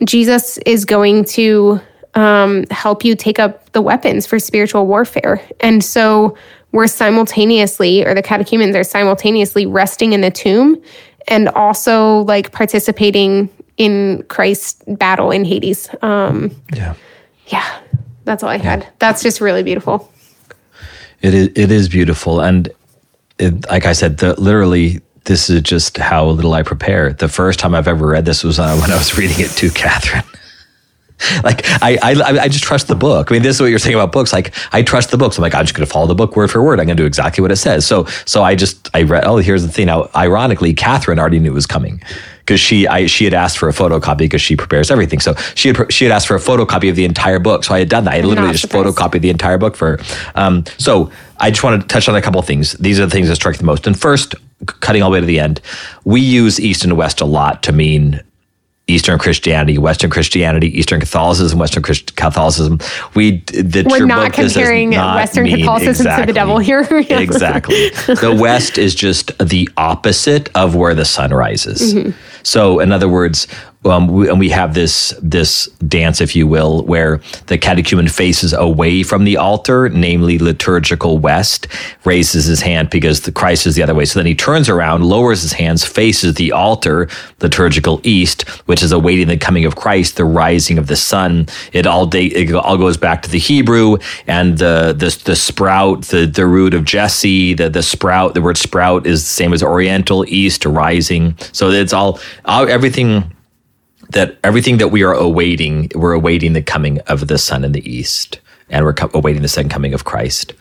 jesus 0.04 0.58
is 0.58 0.84
going 0.84 1.24
to 1.24 1.80
um, 2.14 2.64
help 2.70 3.04
you 3.04 3.14
take 3.14 3.38
up 3.38 3.70
the 3.72 3.80
weapons 3.82 4.26
for 4.26 4.38
spiritual 4.38 4.86
warfare. 4.86 5.40
And 5.60 5.84
so 5.84 6.36
we're 6.72 6.86
simultaneously 6.86 8.04
or 8.04 8.14
the 8.14 8.22
catechumens 8.22 8.74
are 8.76 8.84
simultaneously 8.84 9.66
resting 9.66 10.12
in 10.12 10.20
the 10.20 10.30
tomb 10.30 10.82
and 11.28 11.48
also 11.50 12.20
like 12.24 12.50
participating 12.52 13.48
in 13.76 14.24
christ's 14.28 14.82
battle 14.88 15.30
in 15.30 15.44
hades. 15.44 15.88
Um, 16.02 16.50
Yeah. 16.74 16.94
yeah 17.46 17.80
that's 18.24 18.42
all 18.42 18.50
i 18.50 18.58
had. 18.58 18.86
That's 18.98 19.22
just 19.22 19.40
really 19.40 19.62
beautiful 19.62 20.12
It 21.20 21.34
is 21.34 21.48
it 21.56 21.70
is 21.72 21.88
beautiful 21.88 22.40
and 22.40 22.70
it, 23.38 23.68
like 23.68 23.86
I 23.86 23.92
said, 23.92 24.18
the, 24.18 24.38
literally, 24.40 25.00
this 25.24 25.48
is 25.48 25.62
just 25.62 25.96
how 25.96 26.26
little 26.26 26.52
I 26.54 26.62
prepare. 26.62 27.12
The 27.12 27.28
first 27.28 27.60
time 27.60 27.74
I've 27.74 27.88
ever 27.88 28.06
read 28.06 28.24
this 28.24 28.42
was 28.42 28.58
uh, 28.58 28.76
when 28.80 28.90
I 28.90 28.96
was 28.96 29.16
reading 29.16 29.38
it 29.38 29.50
to 29.50 29.70
Catherine. 29.70 30.24
like 31.42 31.62
I, 31.82 31.98
I, 32.00 32.38
I 32.42 32.48
just 32.48 32.62
trust 32.62 32.86
the 32.86 32.94
book. 32.94 33.30
I 33.30 33.34
mean, 33.34 33.42
this 33.42 33.56
is 33.56 33.60
what 33.60 33.68
you're 33.68 33.80
saying 33.80 33.96
about 33.96 34.12
books. 34.12 34.32
Like 34.32 34.54
I 34.72 34.82
trust 34.82 35.10
the 35.10 35.18
books. 35.18 35.36
I'm 35.36 35.42
like, 35.42 35.54
I'm 35.54 35.64
just 35.64 35.74
going 35.74 35.86
to 35.86 35.92
follow 35.92 36.06
the 36.06 36.14
book 36.14 36.36
word 36.36 36.48
for 36.50 36.62
word. 36.62 36.78
I'm 36.78 36.86
going 36.86 36.96
to 36.96 37.02
do 37.02 37.06
exactly 37.06 37.42
what 37.42 37.50
it 37.50 37.56
says. 37.56 37.84
So, 37.84 38.04
so 38.24 38.44
I 38.44 38.54
just, 38.54 38.88
I 38.94 39.02
read, 39.02 39.24
oh, 39.24 39.38
here's 39.38 39.62
the 39.62 39.72
thing. 39.72 39.86
Now, 39.86 40.10
ironically, 40.14 40.74
Catherine 40.74 41.18
already 41.18 41.40
knew 41.40 41.50
it 41.50 41.54
was 41.54 41.66
coming 41.66 42.00
because 42.48 42.60
she, 42.60 42.88
I, 42.88 43.04
she 43.04 43.24
had 43.24 43.34
asked 43.34 43.58
for 43.58 43.68
a 43.68 43.72
photocopy 43.72 44.20
because 44.20 44.40
she 44.40 44.56
prepares 44.56 44.90
everything. 44.90 45.20
So 45.20 45.34
she 45.54 45.68
had, 45.68 45.92
she 45.92 46.06
had 46.06 46.12
asked 46.12 46.26
for 46.26 46.34
a 46.34 46.40
photocopy 46.40 46.88
of 46.88 46.96
the 46.96 47.04
entire 47.04 47.38
book. 47.38 47.62
So 47.62 47.74
I 47.74 47.80
had 47.80 47.90
done 47.90 48.04
that. 48.04 48.14
I 48.14 48.22
literally 48.22 48.52
just 48.52 48.62
surprised. 48.62 48.96
photocopied 48.96 49.20
the 49.20 49.28
entire 49.28 49.58
book 49.58 49.76
for 49.76 49.98
her. 49.98 50.04
Um, 50.34 50.64
so 50.78 51.12
I 51.36 51.50
just 51.50 51.62
want 51.62 51.82
to 51.82 51.86
touch 51.86 52.08
on 52.08 52.16
a 52.16 52.22
couple 52.22 52.40
of 52.40 52.46
things. 52.46 52.72
These 52.72 52.98
are 53.00 53.04
the 53.04 53.10
things 53.10 53.28
that 53.28 53.36
strike 53.36 53.58
the 53.58 53.64
most. 53.64 53.86
And 53.86 54.00
first, 54.00 54.34
cutting 54.64 55.02
all 55.02 55.10
the 55.10 55.14
way 55.14 55.20
to 55.20 55.26
the 55.26 55.38
end, 55.38 55.60
we 56.06 56.22
use 56.22 56.58
East 56.58 56.84
and 56.84 56.96
West 56.96 57.20
a 57.20 57.26
lot 57.26 57.62
to 57.64 57.72
mean 57.72 58.22
Eastern 58.88 59.18
Christianity, 59.18 59.78
Western 59.78 60.10
Christianity, 60.10 60.76
Eastern 60.78 60.98
Catholicism, 60.98 61.58
Western 61.58 61.82
Christ- 61.82 62.16
Catholicism. 62.16 62.80
We 63.14 63.42
the 63.46 63.86
we're 63.88 64.06
not 64.06 64.32
comparing 64.32 64.90
not 64.90 65.16
Western 65.16 65.46
Catholicism 65.46 66.06
exactly, 66.06 66.22
to 66.22 66.26
the 66.26 66.32
devil 66.32 66.58
here. 66.58 66.80
exactly. 66.90 67.90
The 68.06 68.36
West 68.38 68.78
is 68.78 68.94
just 68.94 69.36
the 69.38 69.68
opposite 69.76 70.50
of 70.56 70.74
where 70.74 70.94
the 70.94 71.04
sun 71.04 71.32
rises. 71.32 71.94
Mm-hmm. 71.94 72.10
So, 72.42 72.80
in 72.80 72.92
other 72.92 73.08
words, 73.08 73.46
um, 73.84 74.08
we, 74.08 74.28
and 74.28 74.40
we 74.40 74.48
have 74.48 74.74
this 74.74 75.14
this 75.22 75.66
dance, 75.86 76.20
if 76.20 76.34
you 76.34 76.46
will, 76.46 76.82
where 76.84 77.20
the 77.46 77.56
catechumen 77.56 78.08
faces 78.08 78.52
away 78.52 79.02
from 79.02 79.24
the 79.24 79.36
altar, 79.36 79.88
namely 79.88 80.38
liturgical 80.38 81.18
west, 81.18 81.68
raises 82.04 82.46
his 82.46 82.60
hand 82.60 82.90
because 82.90 83.20
the 83.20 83.32
Christ 83.32 83.66
is 83.66 83.76
the 83.76 83.82
other 83.82 83.94
way. 83.94 84.04
So 84.04 84.18
then 84.18 84.26
he 84.26 84.34
turns 84.34 84.68
around, 84.68 85.04
lowers 85.04 85.42
his 85.42 85.52
hands, 85.52 85.84
faces 85.84 86.34
the 86.34 86.50
altar, 86.50 87.08
liturgical 87.40 88.00
east, 88.02 88.48
which 88.66 88.82
is 88.82 88.90
awaiting 88.90 89.28
the 89.28 89.36
coming 89.36 89.64
of 89.64 89.76
Christ, 89.76 90.16
the 90.16 90.24
rising 90.24 90.76
of 90.76 90.88
the 90.88 90.96
sun. 90.96 91.46
It 91.72 91.86
all 91.86 92.06
day 92.06 92.26
it 92.26 92.52
all 92.52 92.78
goes 92.78 92.96
back 92.96 93.22
to 93.22 93.30
the 93.30 93.38
Hebrew 93.38 93.98
and 94.26 94.58
the 94.58 94.92
the 94.96 95.16
the 95.24 95.36
sprout, 95.36 96.02
the 96.06 96.26
the 96.26 96.46
root 96.46 96.74
of 96.74 96.84
Jesse, 96.84 97.54
the 97.54 97.70
the 97.70 97.82
sprout. 97.82 98.34
The 98.34 98.42
word 98.42 98.56
sprout 98.56 99.06
is 99.06 99.22
the 99.22 99.30
same 99.30 99.52
as 99.52 99.62
Oriental 99.62 100.24
east, 100.26 100.64
rising. 100.64 101.36
So 101.52 101.70
it's 101.70 101.92
all, 101.92 102.18
all 102.44 102.68
everything 102.68 103.32
that 104.10 104.38
everything 104.44 104.78
that 104.78 104.88
we 104.88 105.02
are 105.02 105.12
awaiting, 105.12 105.90
we're 105.94 106.12
awaiting 106.12 106.52
the 106.52 106.62
coming 106.62 107.00
of 107.00 107.28
the 107.28 107.38
sun 107.38 107.64
in 107.64 107.72
the 107.72 107.90
east, 107.90 108.40
and 108.70 108.84
we're 108.84 108.94
co- 108.94 109.10
awaiting 109.14 109.42
the 109.42 109.48
second 109.48 109.70
coming 109.70 109.94
of 109.94 110.04
Christ. 110.04 110.52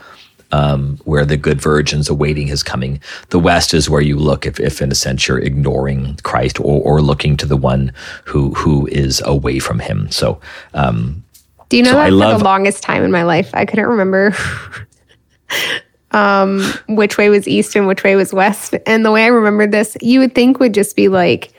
Um, 0.54 0.98
where 1.04 1.26
the 1.26 1.36
good 1.36 1.60
virgin's 1.60 2.08
awaiting 2.08 2.48
his 2.48 2.64
coming. 2.64 3.02
The 3.32 3.40
West 3.40 3.74
is 3.74 3.90
where 3.90 4.00
you 4.00 4.16
look 4.16 4.46
if, 4.46 4.62
if 4.62 4.82
in 4.82 4.90
a 4.94 4.96
sense 4.96 5.28
you're 5.28 5.40
ignoring 5.40 6.18
Christ 6.24 6.58
or, 6.62 6.82
or 6.84 7.02
looking 7.02 7.36
to 7.36 7.46
the 7.46 7.58
one 7.58 7.92
who 8.24 8.54
who 8.54 8.88
is 8.88 9.22
away 9.26 9.60
from 9.60 9.80
him. 9.80 10.10
So, 10.10 10.40
um, 10.74 11.22
do 11.68 11.76
you 11.76 11.84
know 11.84 11.92
so 11.92 11.98
that 11.98 12.06
I 12.06 12.10
for 12.10 12.16
love, 12.16 12.40
the 12.40 12.46
longest 12.46 12.82
time 12.82 13.04
in 13.04 13.12
my 13.12 13.24
life, 13.24 13.50
I 13.54 13.66
couldn't 13.66 13.88
remember 13.88 14.34
um, 16.12 16.62
which 16.88 17.18
way 17.18 17.30
was 17.30 17.48
east 17.48 17.76
and 17.76 17.88
which 17.88 18.04
way 18.04 18.16
was 18.16 18.34
west. 18.34 18.76
And 18.86 19.06
the 19.06 19.12
way 19.12 19.24
I 19.24 19.28
remembered 19.28 19.72
this, 19.72 19.98
you 20.02 20.20
would 20.20 20.34
think 20.34 20.60
would 20.60 20.74
just 20.74 20.96
be 20.96 21.10
like 21.10 21.52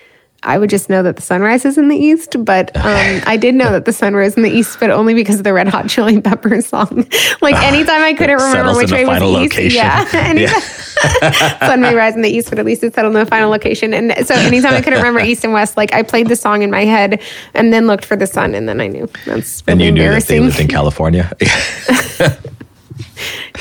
I 0.45 0.57
would 0.57 0.71
just 0.71 0.89
know 0.89 1.03
that 1.03 1.17
the 1.17 1.23
sun 1.23 1.43
rises 1.43 1.77
in 1.79 1.89
the 1.89 1.97
east, 1.97 2.37
but 2.45 2.75
um, 2.77 3.23
I 3.27 3.37
did 3.37 3.57
know 3.57 3.73
that 3.73 3.87
the 3.87 3.93
sun 3.93 4.15
rose 4.15 4.35
in 4.35 4.45
the 4.45 4.51
east, 4.51 4.79
but 4.79 4.89
only 4.89 5.13
because 5.13 5.39
of 5.39 5.45
the 5.45 5.53
Red 5.53 5.67
Hot 5.67 5.89
Chili 5.89 6.21
Peppers 6.21 6.67
song. 6.67 7.09
like 7.41 7.57
anytime 7.57 8.03
I 8.03 8.15
couldn't 8.15 8.37
remember 8.37 8.77
which 8.77 8.93
way 8.93 9.05
was 9.05 9.21
location. 9.21 9.63
east, 9.65 9.75
yeah, 9.75 10.09
anytime, 10.13 10.63
yeah. 11.23 11.67
sun 11.67 11.81
may 11.81 11.93
rise 11.93 12.15
in 12.15 12.23
the 12.23 12.31
east, 12.31 12.51
but 12.51 12.61
at 12.61 12.65
least 12.65 12.85
it 12.85 12.95
settled 12.95 13.15
in 13.15 13.21
the 13.21 13.27
final 13.27 13.51
location. 13.51 13.93
And 13.93 14.15
so 14.27 14.37
anytime 14.37 14.75
I 14.75 14.81
couldn't 14.81 15.01
remember 15.01 15.21
east 15.21 15.43
and 15.43 15.53
west, 15.53 15.77
like 15.77 15.93
I 15.93 16.05
played 16.05 16.29
the 16.29 16.37
song 16.37 16.63
in 16.63 16.71
my 16.71 16.85
head 16.85 17.21
and 17.55 17.73
then 17.73 17.89
looked 17.89 18.05
for 18.05 18.15
the 18.15 18.27
sun, 18.27 18.55
and 18.55 18.69
then 18.69 18.81
I 18.81 18.87
knew. 18.87 19.09
That's 19.27 19.65
really 19.67 19.73
and 19.73 19.83
you 19.83 19.91
knew 19.91 20.09
that 20.09 20.25
they 20.25 20.39
lived 20.39 20.61
in 20.61 20.69
California. 20.69 21.33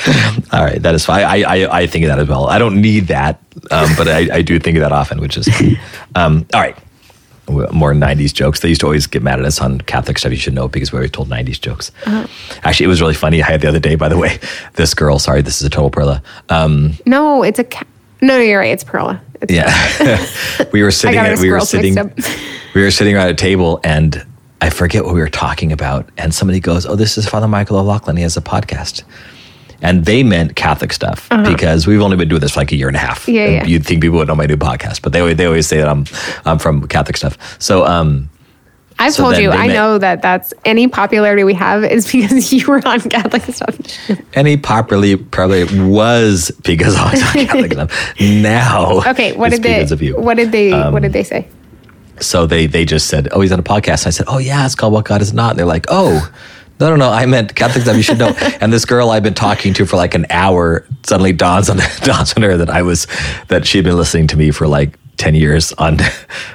All 0.52 0.64
right, 0.64 0.80
that 0.82 0.94
is 0.94 1.04
fine. 1.04 1.24
I, 1.24 1.42
I, 1.42 1.80
I 1.80 1.86
think 1.86 2.04
of 2.04 2.08
that 2.08 2.18
as 2.18 2.28
well. 2.28 2.46
I 2.46 2.58
don't 2.58 2.80
need 2.80 3.08
that, 3.08 3.40
um, 3.70 3.88
but 3.96 4.08
I, 4.08 4.36
I 4.36 4.42
do 4.42 4.58
think 4.58 4.76
of 4.76 4.82
that 4.82 4.92
often, 4.92 5.20
which 5.20 5.36
is 5.36 5.48
um, 6.14 6.46
all 6.54 6.60
right. 6.60 6.76
More 7.48 7.94
'90s 7.94 8.34
jokes. 8.34 8.60
They 8.60 8.68
used 8.68 8.82
to 8.82 8.86
always 8.86 9.06
get 9.06 9.22
mad 9.22 9.38
at 9.38 9.46
us 9.46 9.58
on 9.58 9.80
Catholic 9.82 10.18
stuff. 10.18 10.32
You 10.32 10.36
should 10.36 10.52
know 10.52 10.68
because 10.68 10.92
we 10.92 10.98
always 10.98 11.10
told 11.10 11.28
'90s 11.30 11.58
jokes. 11.58 11.90
Uh-huh. 12.04 12.26
Actually, 12.62 12.84
it 12.84 12.88
was 12.88 13.00
really 13.00 13.14
funny. 13.14 13.42
I 13.42 13.46
had 13.46 13.62
the 13.62 13.68
other 13.68 13.80
day, 13.80 13.94
by 13.94 14.08
the 14.08 14.18
way. 14.18 14.38
This 14.74 14.92
girl. 14.92 15.18
Sorry, 15.18 15.40
this 15.40 15.60
is 15.60 15.66
a 15.66 15.70
total 15.70 15.90
perla. 15.90 16.22
Um, 16.50 16.92
no, 17.06 17.42
it's 17.42 17.58
a. 17.58 17.64
Ca- 17.64 17.86
no, 18.20 18.36
no, 18.36 18.42
you're 18.42 18.58
right. 18.58 18.72
It's 18.72 18.84
perla. 18.84 19.20
It's 19.40 19.52
yeah, 19.52 20.66
we 20.72 20.82
were 20.82 20.90
sitting. 20.90 21.18
At, 21.18 21.38
we 21.38 21.50
were 21.50 21.60
sitting. 21.60 21.94
we 22.74 22.82
were 22.82 22.90
sitting 22.90 23.16
around 23.16 23.28
a 23.28 23.34
table, 23.34 23.80
and 23.82 24.26
I 24.60 24.70
forget 24.70 25.04
what 25.04 25.14
we 25.14 25.20
were 25.20 25.28
talking 25.28 25.72
about. 25.72 26.08
And 26.18 26.34
somebody 26.34 26.60
goes, 26.60 26.84
"Oh, 26.84 26.96
this 26.96 27.16
is 27.16 27.28
Father 27.28 27.48
Michael 27.48 27.78
O'Loughlin. 27.78 28.16
He 28.16 28.22
has 28.24 28.36
a 28.36 28.40
podcast." 28.40 29.04
And 29.82 30.04
they 30.04 30.22
meant 30.22 30.56
Catholic 30.56 30.92
stuff 30.92 31.28
uh-huh. 31.30 31.50
because 31.50 31.86
we've 31.86 32.02
only 32.02 32.16
been 32.16 32.28
doing 32.28 32.40
this 32.40 32.52
for 32.52 32.60
like 32.60 32.72
a 32.72 32.76
year 32.76 32.88
and 32.88 32.96
a 32.96 33.00
half. 33.00 33.28
Yeah, 33.28 33.46
yeah. 33.46 33.64
You'd 33.64 33.86
think 33.86 34.02
people 34.02 34.18
would 34.18 34.28
know 34.28 34.34
my 34.34 34.46
new 34.46 34.56
podcast, 34.56 35.02
but 35.02 35.12
they 35.12 35.20
always, 35.20 35.36
they 35.36 35.46
always 35.46 35.66
say 35.66 35.78
that 35.78 35.88
I'm 35.88 36.04
I'm 36.44 36.58
from 36.58 36.86
Catholic 36.88 37.16
stuff. 37.16 37.60
So 37.60 37.84
um, 37.86 38.30
I've 38.98 39.12
so 39.12 39.24
told 39.24 39.36
you, 39.36 39.50
I 39.50 39.68
know 39.68 39.98
that 39.98 40.22
that's 40.22 40.52
any 40.64 40.88
popularity 40.88 41.44
we 41.44 41.54
have 41.54 41.84
is 41.84 42.10
because 42.12 42.52
you 42.52 42.66
were 42.66 42.86
on 42.86 43.00
Catholic 43.00 43.42
stuff. 43.42 43.78
Any 44.34 44.56
popularity 44.56 45.16
probably 45.16 45.64
was 45.80 46.50
because 46.64 46.96
I 46.96 47.12
was 47.12 47.22
on 47.22 47.32
Catholic 47.46 47.72
stuff. 47.72 48.20
Now, 48.20 49.02
okay, 49.10 49.36
what 49.36 49.50
did 49.50 49.62
they? 49.62 50.12
What 50.12 50.34
did 50.34 50.50
they? 50.52 50.72
Um, 50.72 50.92
what 50.92 51.02
did 51.02 51.12
they 51.12 51.24
say? 51.24 51.46
So 52.20 52.46
they 52.46 52.66
they 52.66 52.84
just 52.84 53.06
said, 53.06 53.28
"Oh, 53.30 53.40
he's 53.40 53.52
on 53.52 53.60
a 53.60 53.62
podcast." 53.62 54.02
And 54.02 54.08
I 54.08 54.10
said, 54.10 54.26
"Oh 54.28 54.38
yeah, 54.38 54.66
it's 54.66 54.74
called 54.74 54.92
What 54.92 55.04
God 55.04 55.22
Is 55.22 55.32
Not." 55.32 55.50
And 55.50 55.58
they're 55.58 55.66
like, 55.66 55.86
"Oh." 55.88 56.30
No, 56.80 56.90
no, 56.90 56.96
no. 56.96 57.10
I 57.10 57.26
meant 57.26 57.54
Catholic 57.54 57.82
stuff. 57.82 57.96
You 57.96 58.02
should 58.02 58.18
know. 58.18 58.28
and 58.60 58.72
this 58.72 58.84
girl 58.84 59.10
I've 59.10 59.22
been 59.22 59.34
talking 59.34 59.74
to 59.74 59.86
for 59.86 59.96
like 59.96 60.14
an 60.14 60.26
hour 60.30 60.86
suddenly 61.04 61.32
dawns 61.32 61.68
on 61.70 61.78
dawns 62.02 62.34
on 62.34 62.42
her 62.42 62.56
that 62.56 62.70
I 62.70 62.82
was 62.82 63.06
that 63.48 63.66
she'd 63.66 63.84
been 63.84 63.96
listening 63.96 64.26
to 64.28 64.36
me 64.36 64.50
for 64.50 64.66
like 64.66 64.98
10 65.18 65.34
years 65.34 65.72
on, 65.74 65.98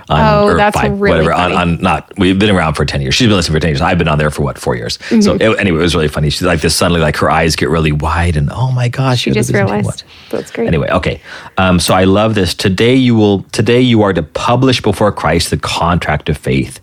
on 0.09 0.49
oh, 0.49 0.55
that's 0.55 0.75
five, 0.75 0.99
really 0.99 1.17
whatever, 1.17 1.33
on, 1.33 1.51
on, 1.51 1.81
not, 1.81 2.11
we've 2.17 2.39
been 2.39 2.49
around 2.49 2.73
for 2.75 2.85
10 2.85 3.01
years. 3.01 3.13
She's 3.13 3.27
been 3.27 3.35
listening 3.35 3.57
for 3.57 3.59
10 3.59 3.69
years. 3.71 3.81
I've 3.81 3.97
been 3.97 4.07
on 4.07 4.17
there 4.17 4.31
for 4.31 4.41
what, 4.41 4.57
four 4.57 4.75
years. 4.75 4.97
Mm-hmm. 4.97 5.21
So 5.21 5.35
it, 5.35 5.59
anyway, 5.59 5.79
it 5.79 5.81
was 5.81 5.95
really 5.95 6.07
funny. 6.07 6.29
She's 6.29 6.43
like 6.43 6.61
this 6.61 6.75
suddenly, 6.75 7.01
like 7.01 7.17
her 7.17 7.29
eyes 7.29 7.55
get 7.55 7.69
really 7.69 7.91
wide 7.91 8.37
and 8.37 8.49
oh 8.51 8.71
my 8.71 8.87
gosh. 8.87 9.21
She 9.21 9.31
just 9.31 9.51
realized. 9.53 10.03
That's 10.31 10.49
great. 10.49 10.67
Anyway, 10.67 10.89
okay. 10.89 11.21
Um, 11.57 11.79
so 11.79 11.93
I 11.93 12.05
love 12.05 12.35
this. 12.35 12.53
Today 12.53 12.95
you 12.95 13.15
will, 13.15 13.43
today 13.51 13.81
you 13.81 14.01
are 14.01 14.13
to 14.13 14.23
publish 14.23 14.81
before 14.81 15.11
Christ 15.11 15.49
the 15.49 15.57
contract 15.57 16.29
of 16.29 16.37
faith 16.37 16.79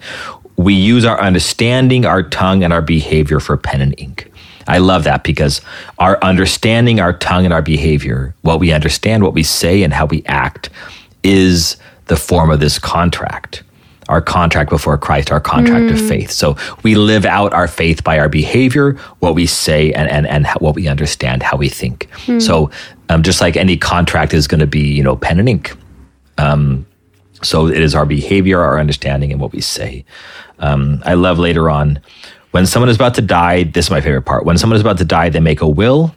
we 0.60 0.74
use 0.74 1.06
our 1.06 1.18
understanding, 1.20 2.04
our 2.04 2.22
tongue, 2.22 2.62
and 2.62 2.72
our 2.72 2.82
behavior 2.82 3.40
for 3.40 3.56
pen 3.56 3.80
and 3.80 3.94
ink. 3.98 4.30
I 4.68 4.76
love 4.78 5.04
that 5.04 5.24
because 5.24 5.62
our 5.98 6.18
understanding, 6.22 7.00
our 7.00 7.14
tongue, 7.14 7.46
and 7.46 7.54
our 7.54 7.62
behavior, 7.62 8.34
what 8.42 8.60
we 8.60 8.70
understand, 8.70 9.22
what 9.22 9.32
we 9.32 9.42
say, 9.42 9.82
and 9.82 9.92
how 9.92 10.04
we 10.04 10.22
act, 10.26 10.68
is 11.22 11.76
the 12.06 12.16
form 12.16 12.50
of 12.50 12.60
this 12.60 12.78
contract. 12.78 13.62
Our 14.10 14.20
contract 14.20 14.70
before 14.70 14.98
Christ, 14.98 15.30
our 15.32 15.40
contract 15.40 15.86
mm. 15.86 15.92
of 15.92 16.08
faith. 16.08 16.30
So 16.30 16.56
we 16.82 16.94
live 16.94 17.24
out 17.24 17.54
our 17.54 17.68
faith 17.68 18.04
by 18.04 18.18
our 18.18 18.28
behavior, 18.28 18.94
what 19.20 19.34
we 19.34 19.46
say, 19.46 19.92
and 19.92 20.10
and, 20.10 20.26
and 20.26 20.46
what 20.58 20.74
we 20.74 20.88
understand, 20.88 21.42
how 21.42 21.56
we 21.56 21.68
think. 21.68 22.08
Mm. 22.26 22.42
So 22.42 22.70
um, 23.08 23.22
just 23.22 23.40
like 23.40 23.56
any 23.56 23.76
contract 23.76 24.34
is 24.34 24.46
going 24.46 24.60
to 24.60 24.66
be, 24.66 24.80
you 24.80 25.02
know, 25.02 25.16
pen 25.16 25.38
and 25.38 25.48
ink. 25.48 25.76
Um, 26.38 26.86
so 27.42 27.66
it 27.66 27.80
is 27.80 27.94
our 27.94 28.06
behavior, 28.06 28.60
our 28.60 28.78
understanding, 28.78 29.32
and 29.32 29.40
what 29.40 29.52
we 29.52 29.60
say. 29.60 30.04
Um, 30.58 31.02
I 31.04 31.14
love 31.14 31.38
later 31.38 31.70
on 31.70 32.00
when 32.50 32.66
someone 32.66 32.88
is 32.88 32.96
about 32.96 33.14
to 33.14 33.22
die. 33.22 33.64
This 33.64 33.86
is 33.86 33.90
my 33.90 34.00
favorite 34.00 34.22
part. 34.22 34.44
When 34.44 34.58
someone 34.58 34.76
is 34.76 34.82
about 34.82 34.98
to 34.98 35.04
die, 35.04 35.28
they 35.28 35.40
make 35.40 35.60
a 35.60 35.68
will 35.68 36.14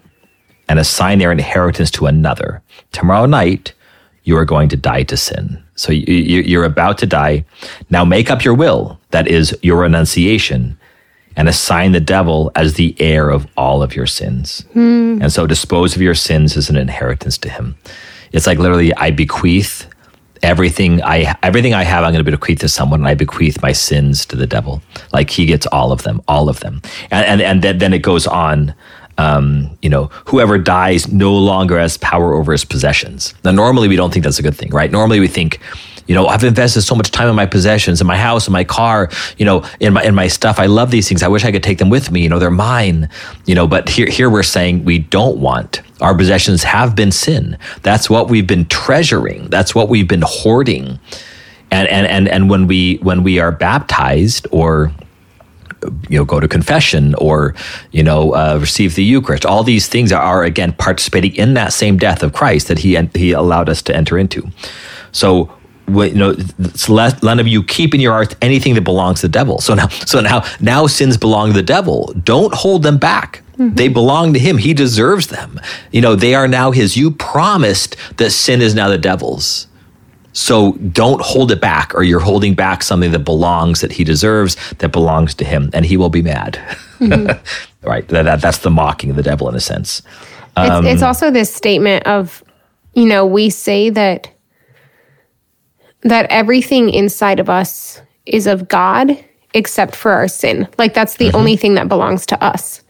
and 0.67 0.80
assign 0.80 1.19
their 1.19 1.32
inheritance 1.32 1.91
to 1.91 2.05
another. 2.05 2.61
Tomorrow 2.91 3.26
night, 3.26 3.74
you 4.24 4.38
are 4.38 4.45
going 4.45 4.69
to 4.69 4.78
die 4.78 5.03
to 5.03 5.17
sin. 5.17 5.63
So 5.76 5.91
you, 5.91 6.59
are 6.59 6.65
about 6.65 6.97
to 6.99 7.05
die. 7.05 7.45
Now 7.89 8.05
make 8.05 8.32
up 8.32 8.43
your 8.43 8.53
will. 8.53 8.99
That 9.11 9.28
is 9.28 9.57
your 9.61 9.82
renunciation 9.82 10.78
and 11.36 11.49
assign 11.49 11.91
the 11.91 11.99
devil 11.99 12.51
as 12.55 12.76
the 12.76 12.95
heir 12.99 13.30
of 13.30 13.47
all 13.57 13.82
of 13.82 13.95
your 13.95 14.05
sins. 14.05 14.65
Hmm. 14.74 15.19
And 15.21 15.32
so 15.32 15.47
dispose 15.47 15.95
of 15.95 16.01
your 16.01 16.15
sins 16.15 16.55
as 16.55 16.69
an 16.69 16.78
inheritance 16.78 17.38
to 17.39 17.49
him. 17.49 17.76
It's 18.32 18.47
like 18.47 18.59
literally, 18.59 18.93
I 18.95 19.11
bequeath 19.11 19.88
everything 20.43 21.01
I 21.01 21.35
everything 21.41 21.73
I 21.73 21.83
have, 21.83 22.03
I'm 22.03 22.13
going 22.13 22.23
to 22.25 22.31
bequeath 22.31 22.59
to 22.59 22.69
someone, 22.69 22.99
and 22.99 23.07
I 23.07 23.15
bequeath 23.15 23.61
my 23.61 23.71
sins 23.73 24.25
to 24.27 24.35
the 24.35 24.47
devil. 24.47 24.81
Like 25.11 25.29
he 25.29 25.45
gets 25.45 25.65
all 25.67 25.91
of 25.91 26.03
them, 26.03 26.21
all 26.27 26.49
of 26.49 26.59
them, 26.59 26.81
and 27.09 27.25
and, 27.25 27.41
and 27.41 27.61
then, 27.63 27.77
then 27.79 27.93
it 27.93 28.03
goes 28.03 28.27
on. 28.27 28.75
um, 29.17 29.77
you 29.81 29.89
know, 29.89 30.05
whoever 30.25 30.57
dies 30.57 31.11
no 31.11 31.33
longer 31.33 31.79
has 31.79 31.97
power 31.97 32.33
over 32.33 32.51
his 32.51 32.65
possessions. 32.65 33.33
Now, 33.43 33.51
normally 33.51 33.87
we 33.87 33.95
don't 33.95 34.11
think 34.11 34.23
that's 34.23 34.39
a 34.39 34.43
good 34.43 34.55
thing, 34.55 34.69
right? 34.71 34.91
Normally 34.91 35.19
we 35.19 35.27
think, 35.27 35.59
you 36.07 36.15
know, 36.15 36.27
I've 36.27 36.43
invested 36.43 36.81
so 36.81 36.95
much 36.95 37.11
time 37.11 37.29
in 37.29 37.35
my 37.35 37.45
possessions, 37.45 38.01
in 38.01 38.07
my 38.07 38.17
house, 38.17 38.47
in 38.47 38.53
my 38.53 38.63
car, 38.63 39.09
you 39.37 39.45
know, 39.45 39.65
in 39.79 39.93
my 39.93 40.03
in 40.03 40.15
my 40.15 40.27
stuff. 40.27 40.59
I 40.59 40.65
love 40.65 40.91
these 40.91 41.07
things. 41.07 41.23
I 41.23 41.27
wish 41.27 41.45
I 41.45 41.51
could 41.51 41.63
take 41.63 41.77
them 41.77 41.89
with 41.89 42.11
me. 42.11 42.21
You 42.21 42.29
know, 42.29 42.39
they're 42.39 42.51
mine. 42.51 43.09
You 43.45 43.55
know, 43.55 43.67
but 43.67 43.89
here 43.89 44.07
here 44.07 44.29
we're 44.29 44.43
saying 44.43 44.83
we 44.83 44.99
don't 44.99 45.37
want 45.37 45.81
our 46.01 46.15
possessions 46.15 46.63
have 46.63 46.95
been 46.95 47.11
sin. 47.11 47.57
That's 47.81 48.09
what 48.09 48.29
we've 48.29 48.47
been 48.47 48.65
treasuring. 48.65 49.47
That's 49.49 49.73
what 49.73 49.87
we've 49.89 50.07
been 50.07 50.23
hoarding. 50.25 50.99
And 51.71 51.87
and 51.87 52.05
and 52.05 52.27
and 52.27 52.49
when 52.49 52.67
we 52.67 52.97
when 52.97 53.23
we 53.23 53.39
are 53.39 53.51
baptized 53.51 54.45
or 54.51 54.91
you 56.09 56.17
know 56.17 56.25
go 56.25 56.39
to 56.39 56.47
confession 56.47 57.15
or 57.15 57.55
you 57.91 58.03
know 58.03 58.33
uh, 58.33 58.57
receive 58.59 58.95
the 58.95 59.03
Eucharist. 59.03 59.45
All 59.45 59.63
these 59.63 59.87
things 59.87 60.11
are, 60.11 60.21
are 60.21 60.43
again 60.43 60.73
participating 60.73 61.35
in 61.35 61.53
that 61.55 61.73
same 61.73 61.97
death 61.97 62.23
of 62.23 62.33
Christ 62.33 62.67
that 62.67 62.79
he 62.79 62.95
he 63.15 63.31
allowed 63.31 63.69
us 63.69 63.81
to 63.83 63.95
enter 63.95 64.17
into. 64.17 64.49
So 65.11 65.51
you 65.88 66.13
know, 66.15 66.36
let 66.88 67.21
none 67.23 67.39
of 67.39 67.47
you 67.47 67.63
keep 67.63 67.93
in 67.93 67.99
your 67.99 68.13
heart 68.13 68.36
anything 68.41 68.73
that 68.75 68.81
belongs 68.81 69.21
to 69.21 69.27
the 69.27 69.31
devil. 69.31 69.59
So 69.59 69.73
now, 69.73 69.88
so 69.88 70.21
now, 70.21 70.43
now 70.59 70.88
sins 70.88 71.17
belong 71.17 71.49
to 71.49 71.53
the 71.53 71.63
devil. 71.63 72.13
Don't 72.23 72.53
hold 72.53 72.84
them 72.84 72.97
back. 72.97 73.41
Mm-hmm. 73.53 73.75
They 73.75 73.88
belong 73.88 74.34
to 74.34 74.39
him. 74.39 74.57
He 74.57 74.73
deserves 74.73 75.27
them. 75.27 75.59
You 75.91 76.01
know, 76.01 76.15
they 76.15 76.36
are 76.36 76.47
now 76.47 76.71
his. 76.71 76.97
You 76.97 77.11
promised 77.11 77.95
that 78.17 78.31
sin 78.31 78.61
is 78.61 78.73
now 78.73 78.89
the 78.89 78.97
devil's. 78.97 79.67
So 80.36 80.71
don't 80.73 81.21
hold 81.21 81.51
it 81.51 81.61
back, 81.61 81.93
or 81.93 82.01
you're 82.01 82.19
holding 82.19 82.55
back 82.55 82.81
something 82.81 83.11
that 83.11 83.19
belongs, 83.19 83.81
that 83.81 83.91
he 83.91 84.03
deserves, 84.03 84.57
that 84.79 84.91
belongs 84.91 85.36
to 85.36 85.45
him, 85.45 85.69
and 85.73 85.86
he 85.86 85.95
will 85.95 86.09
be 86.09 86.23
mad. 86.23 86.53
Mm-hmm. 86.97 87.88
right? 87.88 88.07
That, 88.07 88.23
that, 88.23 88.41
that's 88.41 88.57
the 88.59 88.71
mocking 88.71 89.11
of 89.11 89.15
the 89.15 89.21
devil 89.21 89.47
in 89.47 89.53
a 89.53 89.59
sense. 89.59 90.01
Um, 90.55 90.86
it's, 90.86 90.95
it's 90.95 91.03
also 91.03 91.29
this 91.29 91.53
statement 91.53 92.07
of, 92.07 92.43
you 92.95 93.05
know, 93.05 93.27
we 93.27 93.51
say 93.51 93.91
that 93.91 94.32
that 96.03 96.25
everything 96.29 96.89
inside 96.89 97.39
of 97.39 97.49
us 97.49 98.01
is 98.25 98.47
of 98.47 98.67
God 98.67 99.23
except 99.53 99.95
for 99.95 100.11
our 100.11 100.27
sin. 100.27 100.67
Like 100.77 100.93
that's 100.93 101.17
the 101.17 101.27
mm-hmm. 101.27 101.37
only 101.37 101.55
thing 101.55 101.75
that 101.75 101.87
belongs 101.87 102.25
to 102.27 102.43
us. 102.43 102.81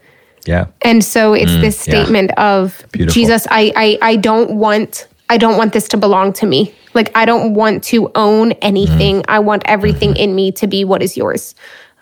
Yeah. 0.46 0.66
And 0.82 1.02
so 1.04 1.32
it's 1.32 1.52
mm, 1.52 1.60
this 1.60 1.78
statement 1.78 2.30
yeah. 2.36 2.56
of 2.56 2.84
Beautiful. 2.92 3.14
Jesus, 3.14 3.46
I, 3.50 3.72
I 3.76 3.98
I 4.02 4.16
don't 4.16 4.56
want 4.56 5.08
I 5.30 5.38
don't 5.38 5.56
want 5.56 5.72
this 5.72 5.88
to 5.88 5.96
belong 5.96 6.32
to 6.34 6.46
me. 6.46 6.74
Like 6.92 7.10
I 7.16 7.24
don't 7.24 7.54
want 7.54 7.82
to 7.84 8.10
own 8.14 8.52
anything. 8.52 9.22
Mm. 9.22 9.24
I 9.28 9.38
want 9.38 9.62
everything 9.64 10.10
mm-hmm. 10.10 10.22
in 10.22 10.34
me 10.34 10.52
to 10.52 10.66
be 10.66 10.84
what 10.84 11.02
is 11.02 11.16
yours. 11.16 11.54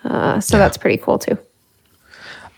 Uh, 0.03 0.39
so 0.39 0.57
yeah. 0.57 0.63
that's 0.63 0.77
pretty 0.77 0.97
cool 0.97 1.19
too. 1.19 1.37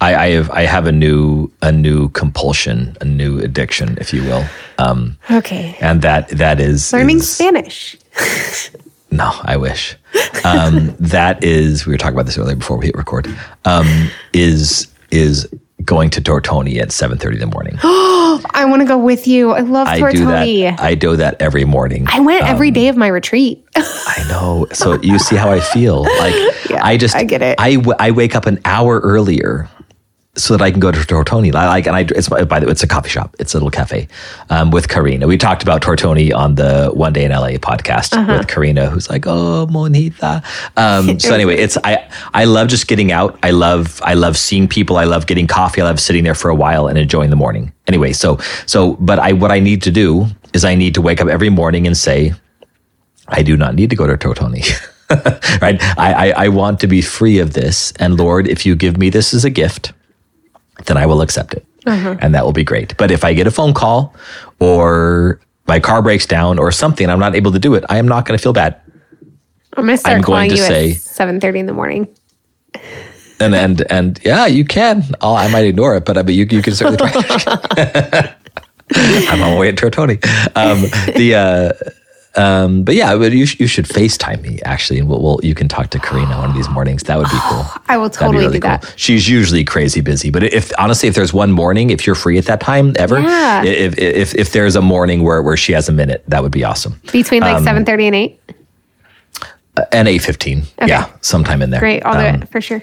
I, 0.01 0.15
I, 0.15 0.29
have 0.31 0.51
I 0.51 0.61
have 0.63 0.87
a 0.87 0.91
new 0.91 1.51
a 1.61 1.71
new 1.71 2.09
compulsion, 2.09 2.97
a 3.01 3.05
new 3.05 3.39
addiction, 3.39 3.97
if 3.99 4.13
you 4.13 4.23
will. 4.23 4.45
Um, 4.77 5.17
okay. 5.31 5.77
And 5.79 6.01
that 6.01 6.29
that 6.29 6.59
is 6.59 6.91
learning 6.91 7.17
is, 7.17 7.31
Spanish. 7.31 7.97
no, 9.11 9.31
I 9.43 9.57
wish. 9.57 9.95
Um, 10.43 10.95
that 10.99 11.43
is 11.43 11.85
we 11.85 11.93
were 11.93 11.97
talking 11.97 12.15
about 12.15 12.25
this 12.25 12.37
earlier 12.37 12.55
before 12.55 12.77
we 12.77 12.87
hit 12.87 12.95
record. 12.95 13.27
Um, 13.63 14.09
is 14.33 14.87
is 15.11 15.47
going 15.83 16.09
to 16.09 16.21
Tortoni 16.21 16.81
at 16.81 16.89
7.30 16.89 17.33
in 17.33 17.39
the 17.39 17.45
morning. 17.45 17.77
Oh, 17.83 18.41
I 18.53 18.65
want 18.65 18.81
to 18.81 18.87
go 18.87 18.97
with 18.97 19.27
you. 19.27 19.51
I 19.51 19.59
love 19.59 19.87
I 19.87 19.99
Tortoni. 19.99 20.13
Do 20.13 20.25
that, 20.25 20.79
I 20.79 20.95
do 20.95 21.15
that 21.15 21.41
every 21.41 21.63
morning. 21.63 22.07
I 22.09 22.19
went 22.19 22.43
um, 22.43 22.49
every 22.49 22.71
day 22.71 22.87
of 22.87 22.97
my 22.97 23.07
retreat. 23.07 23.63
I 23.75 24.25
know. 24.27 24.67
So 24.71 24.99
you 25.01 25.19
see 25.19 25.35
how 25.35 25.51
I 25.51 25.59
feel. 25.59 26.03
Like 26.03 26.33
yeah, 26.69 26.83
I 26.83 26.97
just, 26.97 27.15
I 27.15 27.23
get 27.23 27.41
it. 27.41 27.55
I, 27.59 27.83
I 27.99 28.11
wake 28.11 28.35
up 28.35 28.45
an 28.45 28.59
hour 28.65 28.99
earlier 28.99 29.69
so 30.38 30.57
that 30.57 30.63
I 30.63 30.71
can 30.71 30.79
go 30.79 30.91
to 30.91 30.99
Tortoni. 30.99 31.53
I 31.55 31.67
like, 31.67 31.88
and 31.88 31.95
I, 31.95 32.01
it's 32.01 32.27
by 32.29 32.43
the 32.43 32.65
way, 32.65 32.71
it's 32.71 32.83
a 32.83 32.88
coffee 32.88 33.09
shop. 33.09 33.36
It's 33.39 33.53
a 33.53 33.57
little 33.57 33.71
cafe 33.71 34.07
um, 34.49 34.71
with 34.71 34.89
Karina. 34.89 35.27
We 35.27 35.38
talked 35.38 35.63
about 35.63 35.81
Tortoni 35.81 36.36
on 36.36 36.55
the 36.55 36.91
One 36.93 37.13
Day 37.13 37.25
in 37.25 37.31
LA 37.31 37.57
podcast 37.57 38.15
uh-huh. 38.15 38.39
with 38.39 38.47
Karina, 38.47 38.89
who's 38.89 39.09
like, 39.09 39.25
"Oh, 39.27 39.67
Monita." 39.67 40.43
Um, 40.77 41.19
so 41.19 41.33
anyway, 41.33 41.55
it's 41.55 41.77
I 41.83 42.07
I 42.33 42.45
love 42.45 42.67
just 42.67 42.88
getting 42.88 43.11
out. 43.11 43.39
I 43.43 43.51
love 43.51 44.01
I 44.03 44.13
love 44.13 44.38
seeing 44.38 44.67
people. 44.67 44.97
I 44.97 45.05
love 45.05 45.25
getting 45.27 45.47
coffee. 45.47 45.81
I 45.81 45.86
love 45.86 45.99
sitting 45.99 46.23
there 46.23 46.36
for 46.36 46.49
a 46.49 46.55
while 46.55 46.88
and 46.88 46.97
enjoying 46.97 47.29
the 47.29 47.36
morning. 47.36 47.71
Anyway, 47.88 48.13
so 48.13 48.38
so 48.65 48.93
but 48.95 49.19
I 49.19 49.33
what 49.33 49.51
I 49.51 49.59
need 49.59 49.81
to 49.83 49.91
do 49.91 50.27
is 50.53 50.65
I 50.65 50.75
need 50.75 50.93
to 50.95 51.01
wake 51.01 51.21
up 51.21 51.27
every 51.27 51.49
morning 51.49 51.88
and 51.88 51.97
say, 51.97 52.33
I 53.27 53.41
do 53.41 53.55
not 53.55 53.75
need 53.75 53.89
to 53.89 53.95
go 53.95 54.07
to 54.07 54.17
Tortoni. 54.17 54.63
right? 55.61 55.81
I, 55.97 56.13
I 56.13 56.45
I 56.45 56.47
want 56.49 56.79
to 56.79 56.88
be 56.88 57.01
free 57.01 57.39
of 57.39 57.53
this, 57.53 57.93
and 57.99 58.17
Lord, 58.17 58.47
if 58.47 58.65
you 58.65 58.75
give 58.75 58.97
me 58.97 59.09
this 59.09 59.33
as 59.33 59.45
a 59.45 59.51
gift 59.51 59.93
then 60.86 60.97
I 60.97 61.05
will 61.05 61.21
accept 61.21 61.53
it. 61.53 61.65
Uh-huh. 61.86 62.15
And 62.19 62.33
that 62.33 62.45
will 62.45 62.53
be 62.53 62.63
great. 62.63 62.97
But 62.97 63.11
if 63.11 63.23
I 63.23 63.33
get 63.33 63.47
a 63.47 63.51
phone 63.51 63.73
call 63.73 64.15
or 64.59 65.39
my 65.67 65.79
car 65.79 66.01
breaks 66.01 66.25
down 66.25 66.57
or 66.59 66.71
something, 66.71 67.09
I'm 67.09 67.19
not 67.19 67.36
able 67.36 67.51
to 67.51 67.59
do 67.59 67.75
it, 67.75 67.83
I 67.89 67.97
am 67.97 68.07
not 68.07 68.25
going 68.25 68.38
to 68.38 68.41
feel 68.41 68.53
bad. 68.53 68.79
I'm 69.77 69.86
going 69.86 69.95
to 69.95 69.97
start 69.97 70.17
I'm 70.17 70.23
calling 70.23 70.49
going 70.49 70.57
to 70.57 70.63
you 70.63 70.95
say, 70.95 71.21
at 71.21 71.29
7.30 71.29 71.57
in 71.57 71.65
the 71.65 71.73
morning. 71.73 72.07
And, 73.39 73.53
and, 73.53 73.83
and 73.91 74.19
yeah, 74.23 74.45
you 74.45 74.63
can. 74.63 75.03
I'll, 75.19 75.36
i 75.36 75.47
might 75.49 75.65
ignore 75.65 75.97
it, 75.97 76.05
but, 76.05 76.13
but 76.13 76.33
you, 76.33 76.45
you 76.49 76.61
can 76.61 76.73
certainly 76.73 76.97
try. 76.97 78.36
I'm 78.95 79.41
on 79.41 79.51
my 79.51 79.59
way 79.59 79.71
to 79.71 79.89
Tortoni. 79.89 80.23
Um, 80.55 80.81
the, 81.15 81.36
uh, 81.36 81.89
um, 82.36 82.83
but 82.83 82.95
yeah, 82.95 83.15
but 83.15 83.31
you, 83.31 83.45
you 83.57 83.67
should 83.67 83.86
FaceTime 83.86 84.41
me 84.41 84.59
actually, 84.63 84.99
and 84.99 85.07
we'll, 85.07 85.21
we'll, 85.21 85.39
you 85.43 85.55
can 85.55 85.67
talk 85.67 85.89
to 85.91 85.99
Karina 85.99 86.38
one 86.38 86.49
of 86.49 86.55
these 86.55 86.69
mornings. 86.69 87.03
That 87.03 87.17
would 87.17 87.29
be 87.29 87.39
cool. 87.43 87.65
I 87.88 87.97
will 87.97 88.09
totally 88.09 88.45
really 88.45 88.59
do 88.59 88.61
cool. 88.61 88.71
that. 88.71 88.93
She's 88.97 89.29
usually 89.29 89.63
crazy 89.63 90.01
busy, 90.01 90.31
but 90.31 90.43
if 90.43 90.71
honestly, 90.77 91.07
if 91.07 91.15
there's 91.15 91.33
one 91.33 91.51
morning, 91.51 91.89
if 91.89 92.05
you're 92.05 92.15
free 92.15 92.38
at 92.38 92.45
that 92.45 92.59
time 92.59 92.93
ever, 92.97 93.19
yeah. 93.19 93.63
if, 93.63 93.97
if 93.97 94.36
if 94.36 94.51
there's 94.51 94.75
a 94.75 94.81
morning 94.81 95.23
where 95.23 95.41
where 95.41 95.57
she 95.57 95.73
has 95.73 95.89
a 95.89 95.93
minute, 95.93 96.23
that 96.27 96.43
would 96.43 96.51
be 96.51 96.63
awesome. 96.63 96.99
Between 97.11 97.41
like 97.41 97.57
um, 97.57 97.63
seven 97.63 97.86
thirty 97.86 98.05
and 98.05 98.15
eight. 98.15 98.39
And 99.91 100.07
eight 100.07 100.19
fifteen, 100.19 100.59
okay. 100.81 100.88
yeah, 100.88 101.11
sometime 101.19 101.61
in 101.61 101.69
there. 101.69 101.81
Great, 101.81 102.01
I'll 102.05 102.15
um, 102.17 102.39
do 102.39 102.43
it 102.43 102.49
for 102.49 102.61
sure. 102.61 102.81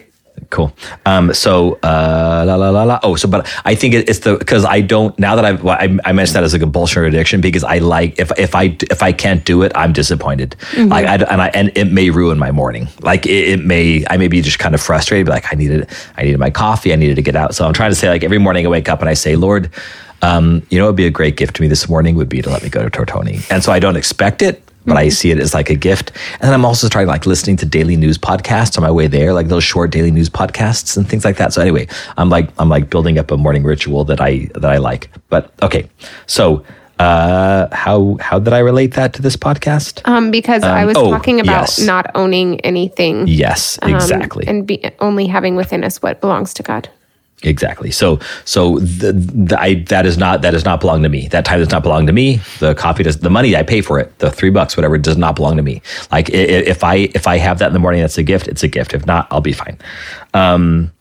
Cool. 0.50 0.72
Um, 1.06 1.32
so, 1.32 1.78
uh, 1.82 2.44
la, 2.46 2.56
la, 2.56 2.68
la, 2.70 2.84
la. 2.84 3.00
Oh, 3.02 3.16
so, 3.16 3.26
but 3.26 3.50
I 3.64 3.74
think 3.74 3.94
it's 3.94 4.18
the, 4.18 4.36
cause 4.38 4.64
I 4.66 4.82
don't, 4.82 5.18
now 5.18 5.34
that 5.34 5.44
I've, 5.46 5.62
well, 5.62 5.76
I, 5.78 5.98
I, 6.04 6.12
mentioned 6.12 6.36
that 6.36 6.44
as 6.44 6.52
a 6.52 6.58
compulsion 6.58 7.04
addiction 7.04 7.40
because 7.40 7.64
I 7.64 7.78
like, 7.78 8.18
if, 8.18 8.30
if 8.38 8.54
I, 8.54 8.76
if 8.90 9.02
I 9.02 9.12
can't 9.12 9.44
do 9.46 9.62
it, 9.62 9.72
I'm 9.74 9.94
disappointed. 9.94 10.56
Mm-hmm. 10.72 10.90
Like, 10.90 11.06
I, 11.06 11.14
and 11.14 11.40
I, 11.40 11.48
and 11.48 11.72
it 11.74 11.86
may 11.86 12.10
ruin 12.10 12.38
my 12.38 12.50
morning. 12.50 12.88
Like 13.00 13.24
it, 13.24 13.48
it, 13.48 13.64
may, 13.64 14.04
I 14.10 14.18
may 14.18 14.28
be 14.28 14.42
just 14.42 14.58
kind 14.58 14.74
of 14.74 14.82
frustrated, 14.82 15.28
like 15.28 15.50
I 15.52 15.56
needed, 15.56 15.88
I 16.16 16.24
needed 16.24 16.38
my 16.38 16.50
coffee. 16.50 16.92
I 16.92 16.96
needed 16.96 17.16
to 17.16 17.22
get 17.22 17.36
out. 17.36 17.54
So 17.54 17.66
I'm 17.66 17.72
trying 17.72 17.90
to 17.90 17.96
say 17.96 18.10
like 18.10 18.22
every 18.22 18.38
morning 18.38 18.66
I 18.66 18.68
wake 18.68 18.90
up 18.90 19.00
and 19.00 19.08
I 19.08 19.14
say, 19.14 19.36
Lord, 19.36 19.70
um, 20.20 20.66
you 20.70 20.78
know, 20.78 20.84
it'd 20.84 20.96
be 20.96 21.06
a 21.06 21.10
great 21.10 21.36
gift 21.36 21.56
to 21.56 21.62
me 21.62 21.68
this 21.68 21.88
morning 21.88 22.14
would 22.16 22.28
be 22.28 22.42
to 22.42 22.50
let 22.50 22.62
me 22.62 22.68
go 22.68 22.86
to 22.86 22.90
Tortoni. 22.90 23.50
And 23.50 23.64
so 23.64 23.72
I 23.72 23.78
don't 23.78 23.96
expect 23.96 24.42
it 24.42 24.62
but 24.84 24.96
I 24.96 25.08
see 25.08 25.30
it 25.30 25.38
as 25.38 25.54
like 25.54 25.70
a 25.70 25.74
gift. 25.74 26.12
And 26.34 26.42
then 26.42 26.54
I'm 26.54 26.64
also 26.64 26.88
trying 26.88 27.06
like 27.06 27.26
listening 27.26 27.56
to 27.58 27.66
daily 27.66 27.96
news 27.96 28.18
podcasts 28.18 28.76
on 28.76 28.82
my 28.82 28.90
way 28.90 29.06
there, 29.06 29.32
like 29.32 29.48
those 29.48 29.64
short 29.64 29.90
daily 29.90 30.10
news 30.10 30.28
podcasts 30.28 30.96
and 30.96 31.08
things 31.08 31.24
like 31.24 31.36
that. 31.36 31.52
So 31.52 31.62
anyway, 31.62 31.86
I'm 32.16 32.30
like 32.30 32.50
I'm 32.58 32.68
like 32.68 32.90
building 32.90 33.18
up 33.18 33.30
a 33.30 33.36
morning 33.36 33.64
ritual 33.64 34.04
that 34.04 34.20
I 34.20 34.48
that 34.54 34.70
I 34.70 34.78
like. 34.78 35.10
But 35.28 35.52
okay, 35.62 35.88
so 36.26 36.64
uh, 36.98 37.68
how 37.74 38.16
how 38.20 38.38
did 38.38 38.52
I 38.52 38.58
relate 38.58 38.94
that 38.94 39.12
to 39.14 39.22
this 39.22 39.36
podcast? 39.36 40.00
Um, 40.04 40.30
because 40.30 40.62
um, 40.62 40.70
I 40.70 40.84
was 40.84 40.96
oh, 40.96 41.10
talking 41.10 41.40
about 41.40 41.62
yes. 41.62 41.80
not 41.80 42.10
owning 42.14 42.60
anything. 42.60 43.26
Yes, 43.26 43.78
um, 43.82 43.94
exactly, 43.94 44.46
um, 44.46 44.56
and 44.56 44.66
be, 44.66 44.84
only 45.00 45.26
having 45.26 45.56
within 45.56 45.84
us 45.84 46.00
what 46.02 46.20
belongs 46.20 46.54
to 46.54 46.62
God. 46.62 46.88
Exactly. 47.44 47.90
So, 47.90 48.20
so 48.44 48.78
the, 48.78 49.12
the, 49.12 49.60
I, 49.60 49.74
that 49.88 50.06
is 50.06 50.16
not 50.16 50.42
that 50.42 50.52
does 50.52 50.64
not 50.64 50.80
belong 50.80 51.02
to 51.02 51.08
me. 51.08 51.28
That 51.28 51.44
time 51.44 51.58
does 51.58 51.70
not 51.70 51.82
belong 51.82 52.06
to 52.06 52.12
me. 52.12 52.40
The 52.60 52.74
coffee 52.74 53.02
does 53.02 53.18
the 53.18 53.30
money 53.30 53.56
I 53.56 53.64
pay 53.64 53.80
for 53.80 53.98
it, 53.98 54.16
the 54.18 54.30
three 54.30 54.50
bucks, 54.50 54.76
whatever, 54.76 54.96
does 54.96 55.16
not 55.16 55.34
belong 55.34 55.56
to 55.56 55.62
me. 55.62 55.82
Like 56.12 56.30
if 56.30 56.84
I 56.84 57.10
if 57.14 57.26
I 57.26 57.38
have 57.38 57.58
that 57.58 57.66
in 57.66 57.72
the 57.72 57.80
morning, 57.80 58.00
that's 58.00 58.18
a 58.18 58.22
gift. 58.22 58.46
It's 58.46 58.62
a 58.62 58.68
gift. 58.68 58.94
If 58.94 59.06
not, 59.06 59.26
I'll 59.30 59.40
be 59.40 59.52
fine. 59.52 59.76
Um, 60.34 60.92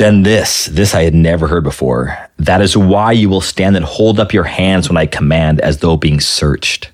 then 0.00 0.22
this, 0.22 0.66
this 0.66 0.94
I 0.94 1.02
had 1.02 1.14
never 1.14 1.46
heard 1.46 1.62
before. 1.62 2.16
That 2.38 2.62
is 2.62 2.76
why 2.76 3.12
you 3.12 3.28
will 3.28 3.42
stand 3.42 3.76
and 3.76 3.84
hold 3.84 4.18
up 4.18 4.32
your 4.32 4.44
hands 4.44 4.88
when 4.88 4.96
I 4.96 5.04
command, 5.04 5.60
as 5.60 5.78
though 5.78 5.96
being 5.96 6.20
searched. 6.20 6.90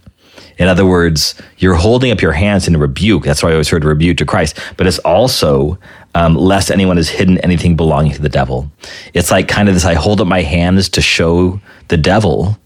In 0.59 0.69
other 0.69 0.87
words, 0.87 1.35
you're 1.59 1.75
holding 1.75 2.11
up 2.11 2.23
your 2.23 2.33
hands 2.33 2.67
in 2.67 2.77
rebuke. 2.77 3.25
That's 3.25 3.43
why 3.43 3.51
I 3.51 3.53
always 3.53 3.69
heard 3.69 3.85
rebuke 3.85 4.17
to 4.19 4.25
Christ. 4.25 4.59
But 4.77 4.87
it's 4.87 4.99
also 5.01 5.79
um, 6.17 6.35
lest 6.35 6.71
anyone 6.71 6.97
has 6.97 7.11
hidden 7.11 7.37
anything 7.39 7.77
belonging 7.77 8.13
to 8.13 8.23
the 8.23 8.31
devil. 8.31 8.71
It's 9.13 9.31
like 9.31 9.49
kind 9.49 9.69
of 9.69 9.75
this: 9.75 9.85
I 9.85 9.93
hold 9.95 10.21
up 10.23 10.27
my 10.27 10.41
hands 10.41 10.89
to 10.91 11.03
show 11.03 11.61
the 11.89 11.99
devil 11.99 12.59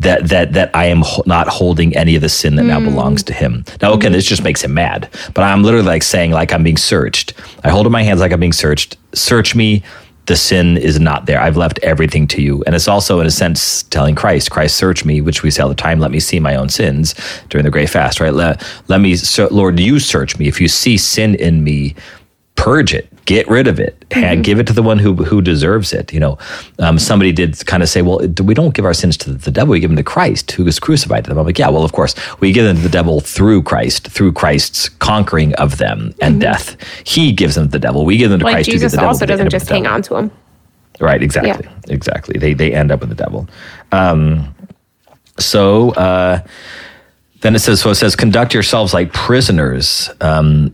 that 0.00 0.28
that 0.28 0.52
that 0.52 0.70
I 0.74 0.86
am 0.86 1.00
ho- 1.00 1.22
not 1.24 1.48
holding 1.48 1.96
any 1.96 2.16
of 2.16 2.20
the 2.20 2.28
sin 2.28 2.56
that 2.56 2.64
mm. 2.64 2.68
now 2.68 2.80
belongs 2.80 3.22
to 3.24 3.32
him. 3.32 3.64
Now, 3.80 3.92
okay, 3.94 4.08
mm. 4.08 4.12
this 4.12 4.26
just 4.26 4.44
makes 4.44 4.62
him 4.62 4.74
mad, 4.74 5.08
but 5.32 5.42
I'm 5.42 5.62
literally 5.62 5.86
like 5.86 6.02
saying 6.02 6.32
like 6.32 6.52
I'm 6.52 6.62
being 6.62 6.76
searched. 6.76 7.32
I 7.64 7.70
hold 7.70 7.86
up 7.86 7.92
my 7.92 8.02
hands 8.02 8.20
like 8.20 8.30
I'm 8.30 8.40
being 8.40 8.52
searched. 8.52 8.98
Search 9.14 9.54
me. 9.54 9.82
The 10.26 10.36
sin 10.36 10.76
is 10.76 11.00
not 11.00 11.26
there. 11.26 11.40
I've 11.40 11.56
left 11.56 11.80
everything 11.82 12.28
to 12.28 12.40
you. 12.40 12.62
And 12.64 12.76
it's 12.76 12.86
also, 12.86 13.18
in 13.18 13.26
a 13.26 13.30
sense, 13.30 13.82
telling 13.82 14.14
Christ, 14.14 14.52
Christ, 14.52 14.76
search 14.76 15.04
me, 15.04 15.20
which 15.20 15.42
we 15.42 15.50
say 15.50 15.64
all 15.64 15.68
the 15.68 15.74
time, 15.74 15.98
let 15.98 16.12
me 16.12 16.20
see 16.20 16.38
my 16.38 16.54
own 16.54 16.68
sins 16.68 17.16
during 17.48 17.64
the 17.64 17.72
great 17.72 17.90
fast, 17.90 18.20
right? 18.20 18.32
Let, 18.32 18.62
let 18.86 19.00
me, 19.00 19.16
Lord, 19.50 19.80
you 19.80 19.98
search 19.98 20.38
me. 20.38 20.46
If 20.46 20.60
you 20.60 20.68
see 20.68 20.96
sin 20.96 21.34
in 21.34 21.64
me, 21.64 21.96
purge 22.62 22.94
it, 22.94 23.08
get 23.24 23.48
rid 23.48 23.66
of 23.66 23.80
it, 23.80 24.04
and 24.12 24.44
give 24.44 24.60
it 24.60 24.68
to 24.68 24.72
the 24.72 24.84
one 24.84 24.96
who 24.96 25.16
who 25.16 25.42
deserves 25.42 25.92
it. 25.92 26.12
You 26.12 26.20
know, 26.20 26.38
um, 26.78 26.96
somebody 26.96 27.32
did 27.32 27.66
kind 27.66 27.82
of 27.82 27.88
say, 27.88 28.02
"Well, 28.02 28.20
we 28.44 28.54
don't 28.54 28.72
give 28.72 28.84
our 28.84 28.94
sins 28.94 29.16
to 29.18 29.32
the 29.32 29.50
devil; 29.50 29.72
we 29.72 29.80
give 29.80 29.90
them 29.90 29.96
to 29.96 30.04
Christ, 30.04 30.52
who 30.52 30.64
was 30.64 30.78
crucified 30.78 31.24
to 31.24 31.30
them." 31.30 31.38
I'm 31.38 31.44
like, 31.44 31.58
"Yeah, 31.58 31.70
well, 31.70 31.82
of 31.82 31.92
course, 31.92 32.14
we 32.38 32.52
give 32.52 32.64
them 32.64 32.76
to 32.76 32.82
the 32.82 32.88
devil 32.88 33.18
through 33.20 33.64
Christ, 33.64 34.06
through 34.08 34.32
Christ's 34.34 34.88
conquering 34.88 35.54
of 35.54 35.78
them 35.78 36.14
and 36.20 36.40
death. 36.40 36.76
He 37.04 37.32
gives 37.32 37.56
them 37.56 37.66
to 37.66 37.72
the 37.72 37.80
devil. 37.80 38.04
We 38.04 38.16
give 38.16 38.30
them 38.30 38.38
to 38.38 38.44
Like 38.44 38.54
Christ. 38.54 38.70
Jesus 38.70 38.92
the 38.92 39.04
also 39.04 39.26
doesn't 39.26 39.50
just 39.50 39.68
hang 39.68 39.88
on 39.88 40.02
to 40.02 40.16
him. 40.16 40.30
Right, 41.00 41.20
exactly. 41.20 41.68
Exactly. 41.88 42.38
They 42.38 42.54
they 42.54 42.72
end 42.72 42.92
up 42.92 43.00
with 43.00 43.08
the 43.08 43.16
devil. 43.16 43.48
Um, 43.90 44.54
so 45.36 45.90
uh, 45.94 46.46
then 47.40 47.56
it 47.56 47.58
says 47.58 47.80
so 47.80 47.90
it 47.90 47.96
says 47.96 48.14
conduct 48.14 48.54
yourselves 48.54 48.94
like 48.94 49.12
prisoners 49.12 50.10
um, 50.20 50.72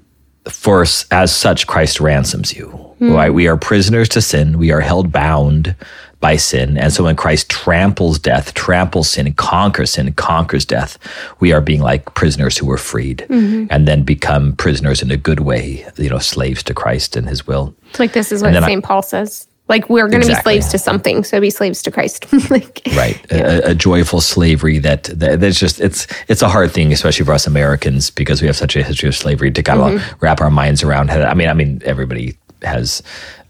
for 0.48 0.84
as 1.10 1.34
such 1.34 1.66
Christ 1.66 2.00
ransoms 2.00 2.54
you. 2.54 2.68
Hmm. 2.98 3.12
Right? 3.12 3.32
We 3.32 3.46
are 3.48 3.56
prisoners 3.56 4.08
to 4.10 4.20
sin. 4.20 4.58
We 4.58 4.72
are 4.72 4.80
held 4.80 5.12
bound 5.12 5.74
by 6.20 6.36
sin. 6.36 6.76
And 6.76 6.92
so 6.92 7.04
when 7.04 7.16
Christ 7.16 7.48
tramples 7.48 8.18
death, 8.18 8.54
tramples 8.54 9.10
sin, 9.10 9.32
conquers 9.34 9.92
sin, 9.92 10.12
conquers 10.14 10.64
death, 10.64 10.98
we 11.38 11.52
are 11.52 11.60
being 11.60 11.80
like 11.80 12.12
prisoners 12.14 12.58
who 12.58 12.66
were 12.66 12.76
freed 12.76 13.24
mm-hmm. 13.28 13.66
and 13.70 13.86
then 13.86 14.02
become 14.02 14.56
prisoners 14.56 15.00
in 15.00 15.10
a 15.10 15.16
good 15.16 15.40
way, 15.40 15.86
you 15.96 16.10
know, 16.10 16.18
slaves 16.18 16.62
to 16.64 16.74
Christ 16.74 17.16
and 17.16 17.28
his 17.28 17.46
will. 17.46 17.74
Like 17.98 18.12
this 18.12 18.32
is 18.32 18.42
what 18.42 18.48
And 18.48 18.56
then 18.56 18.64
I- 18.64 18.68
St. 18.68 18.84
Paul 18.84 19.02
says. 19.02 19.47
Like 19.68 19.88
we're 19.88 20.08
going 20.08 20.22
to 20.22 20.28
Exactly. 20.28 20.54
be 20.54 20.60
slaves 20.60 20.72
to 20.72 20.78
something, 20.78 21.24
so 21.24 21.40
be 21.40 21.50
slaves 21.50 21.82
to 21.82 21.90
Christ. 21.90 22.26
like, 22.50 22.82
right 22.96 23.18
a, 23.30 23.70
a 23.70 23.74
joyful 23.74 24.20
slavery 24.20 24.78
that, 24.78 25.04
that 25.04 25.40
that's 25.40 25.58
just 25.58 25.80
it's 25.80 26.06
it's 26.28 26.42
a 26.42 26.48
hard 26.48 26.70
thing 26.70 26.92
especially 26.92 27.24
for 27.24 27.32
us 27.32 27.46
americans 27.46 28.10
because 28.10 28.40
we 28.40 28.46
have 28.46 28.56
such 28.56 28.76
a 28.76 28.82
history 28.82 29.08
of 29.08 29.14
slavery 29.14 29.50
to 29.50 29.62
kind 29.62 29.80
of 29.80 29.92
mm-hmm. 29.92 30.16
wrap 30.20 30.40
our 30.40 30.50
minds 30.50 30.82
around 30.82 31.10
i 31.10 31.34
mean 31.34 31.48
i 31.48 31.54
mean 31.54 31.82
everybody 31.84 32.36
has 32.62 33.02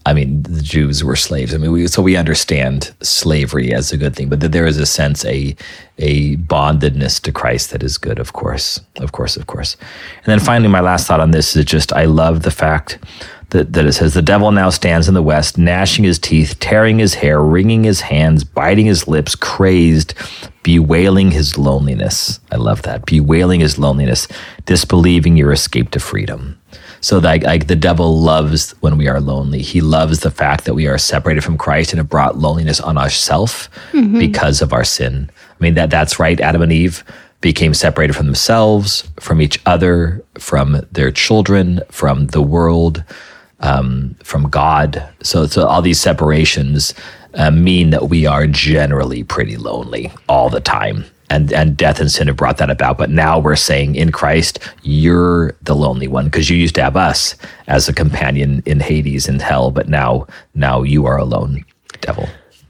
I 0.05 0.13
mean, 0.13 0.41
the 0.43 0.61
Jews 0.61 1.03
were 1.03 1.17
slaves. 1.17 1.53
I 1.53 1.57
mean, 1.57 1.71
we, 1.71 1.85
so 1.87 2.01
we 2.01 2.15
understand 2.15 2.93
slavery 3.01 3.73
as 3.73 3.91
a 3.91 3.97
good 3.97 4.15
thing, 4.15 4.29
but 4.29 4.39
that 4.39 4.53
there 4.53 4.65
is 4.65 4.77
a 4.77 4.85
sense, 4.85 5.25
a 5.25 5.55
a 5.97 6.37
bondedness 6.37 7.21
to 7.23 7.31
Christ 7.33 7.71
that 7.71 7.83
is 7.83 7.97
good, 7.97 8.17
of 8.17 8.31
course, 8.31 8.79
of 8.95 9.11
course, 9.11 9.35
of 9.35 9.47
course. 9.47 9.75
And 10.23 10.25
then 10.25 10.39
finally, 10.39 10.69
my 10.69 10.79
last 10.79 11.05
thought 11.05 11.19
on 11.19 11.31
this 11.31 11.55
is 11.55 11.65
just 11.65 11.91
I 11.91 12.05
love 12.05 12.43
the 12.43 12.49
fact 12.49 12.97
that, 13.51 13.73
that 13.73 13.85
it 13.85 13.93
says 13.93 14.13
the 14.13 14.21
devil 14.21 14.51
now 14.51 14.69
stands 14.69 15.07
in 15.07 15.13
the 15.13 15.23
west, 15.23 15.57
gnashing 15.57 16.03
his 16.03 16.19
teeth, 16.19 16.59
tearing 16.59 16.99
his 16.99 17.15
hair, 17.15 17.41
wringing 17.41 17.83
his 17.83 18.01
hands, 18.01 18.43
biting 18.43 18.85
his 18.85 19.07
lips, 19.07 19.35
crazed, 19.35 20.13
bewailing 20.63 21.31
his 21.31 21.57
loneliness. 21.57 22.39
I 22.51 22.57
love 22.57 22.83
that. 22.83 23.05
Bewailing 23.05 23.59
his 23.59 23.79
loneliness, 23.79 24.27
disbelieving 24.65 25.35
your 25.35 25.51
escape 25.51 25.91
to 25.91 25.99
freedom. 25.99 26.59
So 27.01 27.17
like, 27.17 27.43
like 27.43 27.67
the 27.67 27.75
devil 27.75 28.19
loves 28.19 28.71
when 28.81 28.97
we 28.97 29.07
are 29.07 29.21
lonely. 29.21 29.61
He 29.61 29.81
loves 29.81 30.19
the 30.19 30.31
fact 30.31 30.65
that 30.65 30.73
we 30.73 30.87
are 30.87 30.97
separated 30.97 31.43
from 31.43 31.57
Christ 31.57 31.91
and 31.91 31.97
have 31.97 32.09
brought 32.09 32.37
loneliness 32.37 32.79
on 32.79 32.97
ourselves 32.97 33.69
mm-hmm. 33.91 34.19
because 34.19 34.61
of 34.61 34.73
our 34.73 34.83
sin. 34.83 35.29
I 35.49 35.63
mean 35.63 35.75
that 35.75 35.89
that's 35.89 36.19
right. 36.19 36.39
Adam 36.39 36.61
and 36.61 36.71
Eve 36.71 37.03
became 37.41 37.73
separated 37.73 38.13
from 38.13 38.25
themselves, 38.25 39.09
from 39.19 39.41
each 39.41 39.61
other, 39.65 40.23
from 40.37 40.85
their 40.91 41.09
children, 41.09 41.79
from 41.89 42.27
the 42.27 42.41
world, 42.41 43.03
um, 43.61 44.15
from 44.23 44.49
God. 44.49 45.07
So, 45.21 45.45
so 45.47 45.67
all 45.67 45.81
these 45.81 45.99
separations 45.99 46.93
uh, 47.33 47.51
mean 47.51 47.89
that 47.91 48.09
we 48.09 48.25
are 48.25 48.47
generally 48.47 49.23
pretty 49.23 49.57
lonely 49.57 50.11
all 50.27 50.49
the 50.49 50.61
time. 50.61 51.05
And, 51.31 51.53
and 51.53 51.77
death 51.77 51.99
and 51.99 52.11
sin 52.11 52.25
have 52.25 52.37
brought 52.37 52.57
that 52.57 52.71
about. 52.71 52.97
But 52.97 53.11
now 53.11 53.37
we're 53.37 53.55
saying 53.55 53.93
in 53.93 54.11
Christ, 54.11 54.57
you're 54.81 55.55
the 55.61 55.75
lonely 55.75 56.07
one 56.07 56.25
because 56.25 56.49
you 56.49 56.57
used 56.57 56.73
to 56.73 56.81
have 56.81 56.97
us 56.97 57.35
as 57.67 57.87
a 57.87 57.93
companion 57.93 58.63
in 58.65 58.79
Hades 58.79 59.29
and 59.29 59.39
hell, 59.39 59.69
but 59.69 59.87
now 59.87 60.25
now 60.55 60.81
you 60.81 61.05
are 61.05 61.17
alone, 61.17 61.63
devil. 62.01 62.27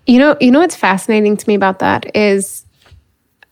You 0.08 0.20
know, 0.20 0.36
you 0.42 0.52
know 0.52 0.60
what's 0.60 0.76
fascinating 0.76 1.38
to 1.38 1.48
me 1.48 1.56
about 1.56 1.80
that 1.80 2.14
is 2.14 2.66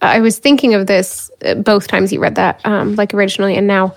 I 0.01 0.19
was 0.19 0.39
thinking 0.39 0.73
of 0.73 0.87
this 0.87 1.31
uh, 1.45 1.53
both 1.55 1.87
times 1.87 2.11
you 2.11 2.19
read 2.19 2.35
that, 2.35 2.59
um, 2.65 2.95
like 2.95 3.13
originally 3.13 3.55
and 3.55 3.65
now. 3.65 3.95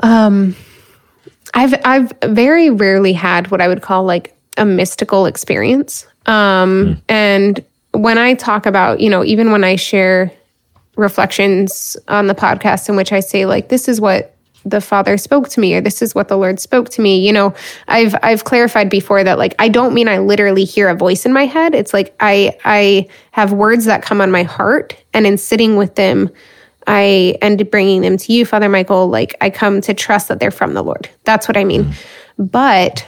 Um, 0.00 0.56
I've 1.54 1.74
I've 1.84 2.12
very 2.24 2.70
rarely 2.70 3.12
had 3.12 3.50
what 3.50 3.60
I 3.60 3.68
would 3.68 3.82
call 3.82 4.04
like 4.04 4.36
a 4.56 4.64
mystical 4.64 5.26
experience. 5.26 6.06
Um, 6.26 7.00
And 7.08 7.64
when 7.92 8.18
I 8.18 8.34
talk 8.34 8.66
about, 8.66 9.00
you 9.00 9.08
know, 9.08 9.24
even 9.24 9.50
when 9.50 9.64
I 9.64 9.76
share 9.76 10.32
reflections 10.96 11.96
on 12.08 12.26
the 12.26 12.34
podcast 12.34 12.88
in 12.88 12.96
which 12.96 13.12
I 13.12 13.20
say 13.20 13.46
like, 13.46 13.68
this 13.68 13.88
is 13.88 14.00
what 14.00 14.34
the 14.64 14.80
Father 14.80 15.16
spoke 15.16 15.48
to 15.50 15.60
me, 15.60 15.74
or 15.74 15.80
this 15.80 16.02
is 16.02 16.14
what 16.14 16.28
the 16.28 16.36
Lord 16.36 16.60
spoke 16.60 16.90
to 16.90 17.00
me. 17.00 17.24
You 17.24 17.32
know, 17.32 17.54
I've 17.86 18.14
I've 18.22 18.44
clarified 18.44 18.90
before 18.90 19.24
that 19.24 19.38
like 19.38 19.54
I 19.58 19.68
don't 19.68 19.94
mean 19.94 20.08
I 20.08 20.18
literally 20.18 20.64
hear 20.64 20.88
a 20.88 20.94
voice 20.96 21.24
in 21.24 21.32
my 21.32 21.46
head. 21.46 21.74
It's 21.74 21.94
like 21.94 22.14
I 22.20 22.58
I 22.64 23.08
have 23.30 23.52
words 23.52 23.84
that 23.86 24.02
come 24.02 24.20
on 24.20 24.30
my 24.30 24.42
heart, 24.42 24.94
and 25.14 25.26
in 25.26 25.38
sitting 25.38 25.76
with 25.76 25.94
them, 25.94 26.30
I 26.88 27.36
and 27.42 27.70
bringing 27.70 28.00
them 28.00 28.16
to 28.16 28.32
you, 28.32 28.44
Father 28.44 28.68
Michael. 28.68 29.08
Like 29.08 29.36
I 29.40 29.50
come 29.50 29.80
to 29.82 29.94
trust 29.94 30.28
that 30.28 30.40
they're 30.40 30.50
from 30.50 30.74
the 30.74 30.82
Lord. 30.82 31.08
That's 31.24 31.46
what 31.46 31.56
I 31.56 31.64
mean. 31.64 31.92
But 32.38 33.06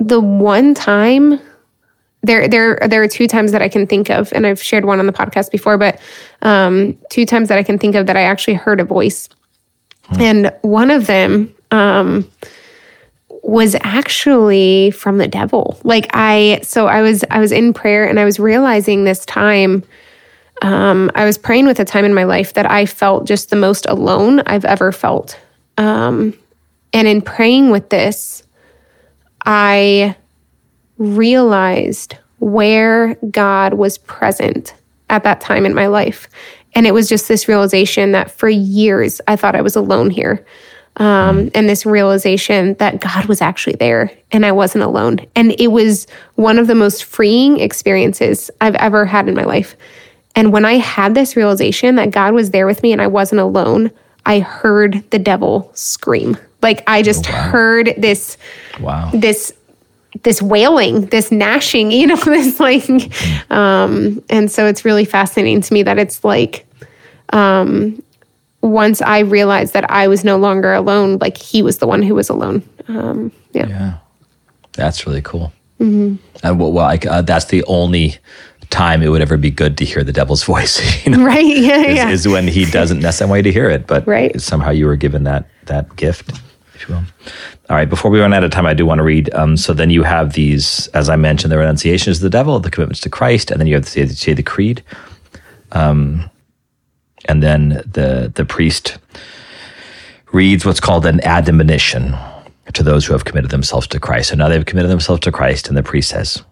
the 0.00 0.20
one 0.20 0.74
time 0.74 1.40
there 2.22 2.46
there 2.46 2.78
there 2.86 3.02
are 3.02 3.08
two 3.08 3.26
times 3.26 3.52
that 3.52 3.62
I 3.62 3.68
can 3.68 3.86
think 3.86 4.10
of, 4.10 4.32
and 4.32 4.46
I've 4.46 4.62
shared 4.62 4.84
one 4.84 4.98
on 4.98 5.06
the 5.06 5.12
podcast 5.12 5.50
before, 5.50 5.78
but 5.78 5.98
um, 6.42 6.98
two 7.10 7.24
times 7.26 7.48
that 7.48 7.58
I 7.58 7.62
can 7.62 7.78
think 7.78 7.94
of 7.94 8.06
that 8.06 8.16
I 8.16 8.22
actually 8.22 8.54
heard 8.54 8.80
a 8.80 8.84
voice, 8.84 9.28
and 10.18 10.52
one 10.60 10.90
of 10.90 11.06
them 11.06 11.54
um, 11.70 12.30
was 13.42 13.76
actually 13.82 14.90
from 14.90 15.18
the 15.18 15.28
devil. 15.28 15.78
Like 15.84 16.08
I, 16.14 16.60
so 16.62 16.86
I 16.86 17.02
was 17.02 17.24
I 17.30 17.40
was 17.40 17.52
in 17.52 17.72
prayer, 17.72 18.06
and 18.06 18.20
I 18.20 18.24
was 18.24 18.38
realizing 18.38 19.04
this 19.04 19.24
time. 19.24 19.84
Um, 20.62 21.10
I 21.14 21.24
was 21.24 21.36
praying 21.36 21.66
with 21.66 21.80
a 21.80 21.84
time 21.84 22.04
in 22.04 22.14
my 22.14 22.24
life 22.24 22.54
that 22.54 22.70
I 22.70 22.86
felt 22.86 23.26
just 23.26 23.50
the 23.50 23.56
most 23.56 23.86
alone 23.86 24.40
I've 24.40 24.64
ever 24.64 24.92
felt, 24.92 25.38
um, 25.76 26.34
and 26.92 27.08
in 27.08 27.20
praying 27.20 27.70
with 27.70 27.90
this, 27.90 28.44
I 29.44 30.16
realized 30.96 32.16
where 32.38 33.16
God 33.30 33.74
was 33.74 33.98
present 33.98 34.74
at 35.10 35.24
that 35.24 35.40
time 35.40 35.66
in 35.66 35.74
my 35.74 35.88
life. 35.88 36.28
And 36.74 36.86
it 36.86 36.94
was 36.94 37.08
just 37.08 37.28
this 37.28 37.48
realization 37.48 38.12
that 38.12 38.30
for 38.30 38.48
years 38.48 39.20
I 39.26 39.36
thought 39.36 39.56
I 39.56 39.60
was 39.60 39.76
alone 39.76 40.10
here. 40.10 40.44
Um, 40.96 41.50
and 41.54 41.68
this 41.68 41.84
realization 41.84 42.74
that 42.74 43.00
God 43.00 43.26
was 43.26 43.40
actually 43.40 43.76
there 43.76 44.12
and 44.30 44.46
I 44.46 44.52
wasn't 44.52 44.84
alone. 44.84 45.18
And 45.34 45.58
it 45.58 45.68
was 45.68 46.06
one 46.36 46.58
of 46.58 46.68
the 46.68 46.76
most 46.76 47.04
freeing 47.04 47.58
experiences 47.58 48.50
I've 48.60 48.76
ever 48.76 49.04
had 49.04 49.28
in 49.28 49.34
my 49.34 49.42
life. 49.42 49.76
And 50.36 50.52
when 50.52 50.64
I 50.64 50.74
had 50.74 51.14
this 51.14 51.36
realization 51.36 51.94
that 51.96 52.10
God 52.10 52.34
was 52.34 52.50
there 52.50 52.66
with 52.66 52.82
me 52.82 52.92
and 52.92 53.00
I 53.00 53.06
wasn't 53.06 53.40
alone, 53.40 53.90
I 54.26 54.40
heard 54.40 55.04
the 55.10 55.18
devil 55.18 55.70
scream. 55.74 56.36
Like 56.62 56.82
I 56.86 57.02
just 57.02 57.26
heard 57.26 57.94
this 57.98 58.36
Wow. 58.80 59.10
this 59.12 59.52
this 60.22 60.40
wailing, 60.40 61.06
this 61.06 61.30
gnashing, 61.30 61.90
you 61.98 62.06
know, 62.06 62.16
this 62.16 62.58
like 62.58 62.88
um 63.50 64.22
and 64.30 64.50
so 64.50 64.66
it's 64.66 64.84
really 64.84 65.04
fascinating 65.04 65.60
to 65.60 65.72
me 65.72 65.82
that 65.82 65.98
it's 65.98 66.24
like 66.24 66.66
um 67.32 68.02
once 68.62 69.02
I 69.02 69.18
realized 69.18 69.74
that 69.74 69.90
I 69.90 70.08
was 70.08 70.24
no 70.24 70.38
longer 70.38 70.72
alone, 70.72 71.18
like 71.20 71.36
he 71.36 71.62
was 71.62 71.78
the 71.78 71.86
one 71.86 72.02
who 72.02 72.14
was 72.14 72.30
alone. 72.30 72.62
Um 72.88 73.30
yeah. 73.52 73.68
Yeah, 73.68 73.94
that's 74.72 75.06
really 75.06 75.22
cool. 75.22 75.52
And 75.80 76.18
well, 76.42 76.72
well 76.72 76.86
I, 76.86 76.98
uh, 77.08 77.20
that's 77.20 77.46
the 77.46 77.62
only 77.64 78.16
time 78.74 79.02
it 79.02 79.08
would 79.08 79.22
ever 79.22 79.36
be 79.36 79.50
good 79.50 79.78
to 79.78 79.84
hear 79.84 80.02
the 80.04 80.12
devil's 80.12 80.42
voice. 80.54 80.74
You 81.06 81.12
know, 81.12 81.24
Right. 81.24 81.44
Yeah. 81.44 81.82
is, 81.82 81.96
yeah. 81.96 82.10
is 82.10 82.28
when 82.28 82.46
he 82.48 82.64
doesn't 82.66 83.00
necessarily 83.06 83.30
want 83.30 83.38
you 83.46 83.52
to 83.52 83.58
hear 83.58 83.70
it, 83.70 83.86
but 83.86 84.06
Right. 84.06 84.38
somehow 84.40 84.70
you 84.70 84.86
were 84.86 84.96
given 84.96 85.24
that 85.24 85.46
that 85.66 85.94
gift, 85.96 86.30
if 86.74 86.88
you 86.88 86.94
will. 86.96 87.04
All 87.70 87.76
right, 87.76 87.88
before 87.88 88.10
we 88.10 88.20
run 88.20 88.34
out 88.34 88.44
of 88.44 88.50
time, 88.50 88.66
I 88.66 88.74
do 88.74 88.84
want 88.84 88.98
to 88.98 89.02
read. 89.04 89.32
Um, 89.34 89.56
so 89.56 89.72
then 89.72 89.88
you 89.88 90.02
have 90.02 90.34
these, 90.34 90.88
as 90.88 91.08
I 91.08 91.16
mentioned, 91.16 91.50
the 91.50 91.56
renunciations 91.56 92.18
of 92.18 92.22
the 92.22 92.28
devil, 92.38 92.58
the 92.60 92.70
commitments 92.70 93.00
to 93.00 93.08
Christ, 93.10 93.50
and 93.50 93.58
then 93.58 93.66
you 93.66 93.74
have 93.76 93.86
to 93.86 94.06
say, 94.14 94.34
the 94.34 94.42
creed. 94.42 94.82
Um, 95.72 96.28
and 97.26 97.42
then 97.42 97.82
the 97.90 98.30
the 98.34 98.44
priest 98.44 98.98
reads 100.32 100.66
what's 100.66 100.80
called 100.80 101.06
an 101.06 101.20
admonition 101.24 102.14
to 102.72 102.82
those 102.82 103.06
who 103.06 103.12
have 103.14 103.24
committed 103.24 103.50
themselves 103.50 103.86
to 103.88 104.00
Christ. 104.00 104.28
So 104.30 104.36
now 104.36 104.48
they've 104.48 104.66
committed 104.66 104.90
themselves 104.90 105.20
to 105.22 105.32
Christ, 105.32 105.68
and 105.68 105.76
the 105.76 105.82
priest 105.82 106.10
says, 106.10 106.42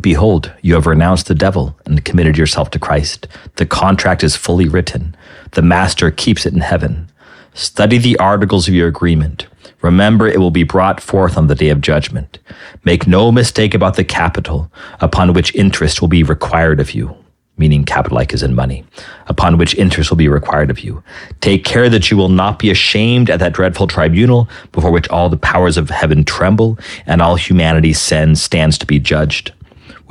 Behold, 0.00 0.52
you 0.62 0.74
have 0.74 0.86
renounced 0.86 1.26
the 1.28 1.34
devil 1.34 1.78
and 1.84 2.04
committed 2.04 2.38
yourself 2.38 2.70
to 2.70 2.78
Christ. 2.78 3.28
The 3.56 3.66
contract 3.66 4.24
is 4.24 4.36
fully 4.36 4.66
written. 4.68 5.14
The 5.52 5.62
master 5.62 6.10
keeps 6.10 6.46
it 6.46 6.54
in 6.54 6.60
heaven. 6.60 7.10
Study 7.54 7.98
the 7.98 8.18
articles 8.18 8.66
of 8.66 8.74
your 8.74 8.88
agreement. 8.88 9.46
Remember, 9.82 10.26
it 10.26 10.38
will 10.38 10.50
be 10.50 10.62
brought 10.64 11.00
forth 11.00 11.36
on 11.36 11.48
the 11.48 11.54
day 11.54 11.68
of 11.68 11.80
judgment. 11.82 12.38
Make 12.84 13.06
no 13.06 13.30
mistake 13.30 13.74
about 13.74 13.96
the 13.96 14.04
capital 14.04 14.72
upon 15.00 15.34
which 15.34 15.54
interest 15.54 16.00
will 16.00 16.08
be 16.08 16.22
required 16.22 16.80
of 16.80 16.92
you. 16.92 17.14
meaning 17.58 17.84
capital 17.84 18.16
like 18.16 18.32
is 18.32 18.42
in 18.42 18.54
money, 18.54 18.84
upon 19.26 19.58
which 19.58 19.74
interest 19.76 20.10
will 20.10 20.16
be 20.16 20.28
required 20.28 20.70
of 20.70 20.80
you. 20.80 21.02
Take 21.40 21.64
care 21.64 21.88
that 21.88 22.10
you 22.10 22.16
will 22.16 22.28
not 22.30 22.58
be 22.58 22.70
ashamed 22.70 23.30
at 23.30 23.38
that 23.40 23.52
dreadful 23.52 23.86
tribunal 23.86 24.48
before 24.72 24.90
which 24.90 25.08
all 25.10 25.28
the 25.28 25.36
powers 25.36 25.76
of 25.76 25.90
heaven 25.90 26.24
tremble 26.24 26.78
and 27.06 27.20
all 27.20 27.36
humanity's 27.36 28.00
sin 28.00 28.34
stands 28.36 28.78
to 28.78 28.86
be 28.86 28.98
judged. 28.98 29.52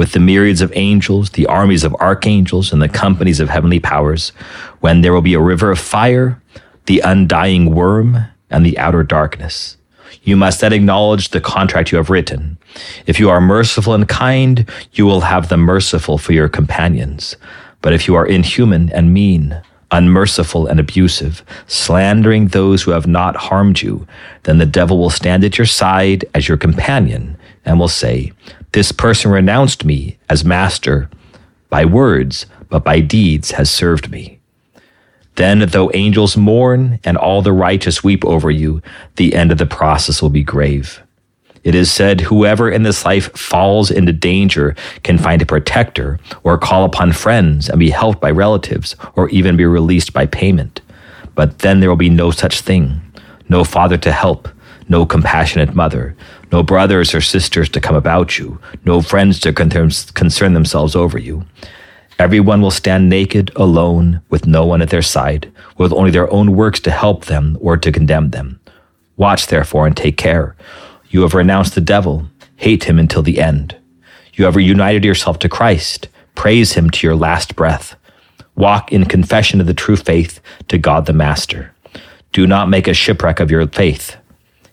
With 0.01 0.13
the 0.13 0.19
myriads 0.19 0.61
of 0.61 0.73
angels, 0.75 1.29
the 1.29 1.45
armies 1.45 1.83
of 1.83 1.93
archangels, 1.99 2.73
and 2.73 2.81
the 2.81 2.89
companies 2.89 3.39
of 3.39 3.49
heavenly 3.49 3.79
powers, 3.79 4.29
when 4.79 5.01
there 5.01 5.13
will 5.13 5.21
be 5.21 5.35
a 5.35 5.39
river 5.39 5.69
of 5.69 5.77
fire, 5.77 6.41
the 6.87 7.01
undying 7.01 7.75
worm, 7.75 8.25
and 8.49 8.65
the 8.65 8.79
outer 8.79 9.03
darkness. 9.03 9.77
You 10.23 10.35
must 10.35 10.59
then 10.59 10.73
acknowledge 10.73 11.29
the 11.29 11.39
contract 11.39 11.91
you 11.91 11.99
have 11.99 12.09
written. 12.09 12.57
If 13.05 13.19
you 13.19 13.29
are 13.29 13.39
merciful 13.39 13.93
and 13.93 14.09
kind, 14.09 14.67
you 14.93 15.05
will 15.05 15.21
have 15.21 15.49
the 15.49 15.57
merciful 15.57 16.17
for 16.17 16.33
your 16.33 16.49
companions. 16.49 17.35
But 17.83 17.93
if 17.93 18.07
you 18.07 18.15
are 18.15 18.25
inhuman 18.25 18.89
and 18.93 19.13
mean, 19.13 19.61
unmerciful 19.91 20.65
and 20.65 20.79
abusive, 20.79 21.45
slandering 21.67 22.47
those 22.47 22.81
who 22.81 22.89
have 22.89 23.05
not 23.05 23.35
harmed 23.35 23.83
you, 23.83 24.07
then 24.45 24.57
the 24.57 24.65
devil 24.65 24.97
will 24.97 25.11
stand 25.11 25.43
at 25.43 25.59
your 25.59 25.67
side 25.67 26.25
as 26.33 26.47
your 26.47 26.57
companion 26.57 27.37
and 27.65 27.79
will 27.79 27.87
say, 27.87 28.33
This 28.73 28.91
person 28.93 29.31
renounced 29.31 29.83
me 29.83 30.17
as 30.29 30.45
master 30.45 31.09
by 31.69 31.83
words, 31.83 32.45
but 32.69 32.83
by 32.83 33.01
deeds 33.01 33.51
has 33.51 33.69
served 33.69 34.09
me. 34.09 34.39
Then, 35.35 35.59
though 35.59 35.91
angels 35.93 36.37
mourn 36.37 36.99
and 37.03 37.17
all 37.17 37.41
the 37.41 37.53
righteous 37.53 38.03
weep 38.03 38.23
over 38.23 38.51
you, 38.51 38.81
the 39.15 39.33
end 39.33 39.51
of 39.51 39.57
the 39.57 39.65
process 39.65 40.21
will 40.21 40.29
be 40.29 40.43
grave. 40.43 41.01
It 41.63 41.75
is 41.75 41.91
said, 41.91 42.21
whoever 42.21 42.71
in 42.71 42.83
this 42.83 43.05
life 43.05 43.31
falls 43.37 43.91
into 43.91 44.13
danger 44.13 44.75
can 45.03 45.17
find 45.17 45.41
a 45.41 45.45
protector 45.45 46.19
or 46.43 46.57
call 46.57 46.85
upon 46.85 47.11
friends 47.11 47.69
and 47.69 47.79
be 47.79 47.91
helped 47.91 48.19
by 48.19 48.31
relatives 48.31 48.95
or 49.15 49.29
even 49.29 49.57
be 49.57 49.65
released 49.65 50.11
by 50.11 50.25
payment. 50.25 50.81
But 51.35 51.59
then 51.59 51.79
there 51.79 51.89
will 51.89 51.97
be 51.97 52.09
no 52.09 52.31
such 52.31 52.61
thing. 52.61 53.01
No 53.47 53.63
father 53.63 53.97
to 53.97 54.11
help, 54.11 54.49
no 54.89 55.05
compassionate 55.05 55.75
mother, 55.75 56.15
no 56.51 56.63
brothers 56.63 57.13
or 57.13 57.21
sisters 57.21 57.69
to 57.69 57.81
come 57.81 57.95
about 57.95 58.37
you, 58.37 58.59
no 58.85 59.01
friends 59.01 59.39
to 59.39 59.53
concern 59.53 60.53
themselves 60.53 60.95
over 60.95 61.17
you. 61.17 61.45
Everyone 62.19 62.61
will 62.61 62.71
stand 62.71 63.09
naked, 63.09 63.51
alone, 63.55 64.21
with 64.29 64.45
no 64.45 64.65
one 64.65 64.81
at 64.81 64.89
their 64.89 65.01
side, 65.01 65.51
with 65.77 65.91
only 65.91 66.11
their 66.11 66.31
own 66.31 66.55
works 66.55 66.79
to 66.81 66.91
help 66.91 67.25
them 67.25 67.57
or 67.59 67.77
to 67.77 67.91
condemn 67.91 68.29
them. 68.29 68.59
Watch, 69.17 69.47
therefore, 69.47 69.87
and 69.87 69.97
take 69.97 70.17
care. 70.17 70.55
You 71.09 71.21
have 71.21 71.33
renounced 71.33 71.73
the 71.73 71.81
devil. 71.81 72.27
Hate 72.57 72.83
him 72.83 72.99
until 72.99 73.23
the 73.23 73.41
end. 73.41 73.75
You 74.33 74.45
have 74.45 74.55
reunited 74.55 75.03
yourself 75.03 75.39
to 75.39 75.49
Christ. 75.49 76.09
Praise 76.35 76.73
him 76.73 76.89
to 76.91 77.07
your 77.07 77.15
last 77.15 77.55
breath. 77.55 77.95
Walk 78.55 78.91
in 78.91 79.05
confession 79.05 79.59
of 79.59 79.67
the 79.67 79.73
true 79.73 79.95
faith 79.95 80.39
to 80.67 80.77
God 80.77 81.05
the 81.05 81.13
Master. 81.13 81.73
Do 82.31 82.45
not 82.45 82.69
make 82.69 82.87
a 82.87 82.93
shipwreck 82.93 83.39
of 83.39 83.49
your 83.49 83.67
faith. 83.67 84.15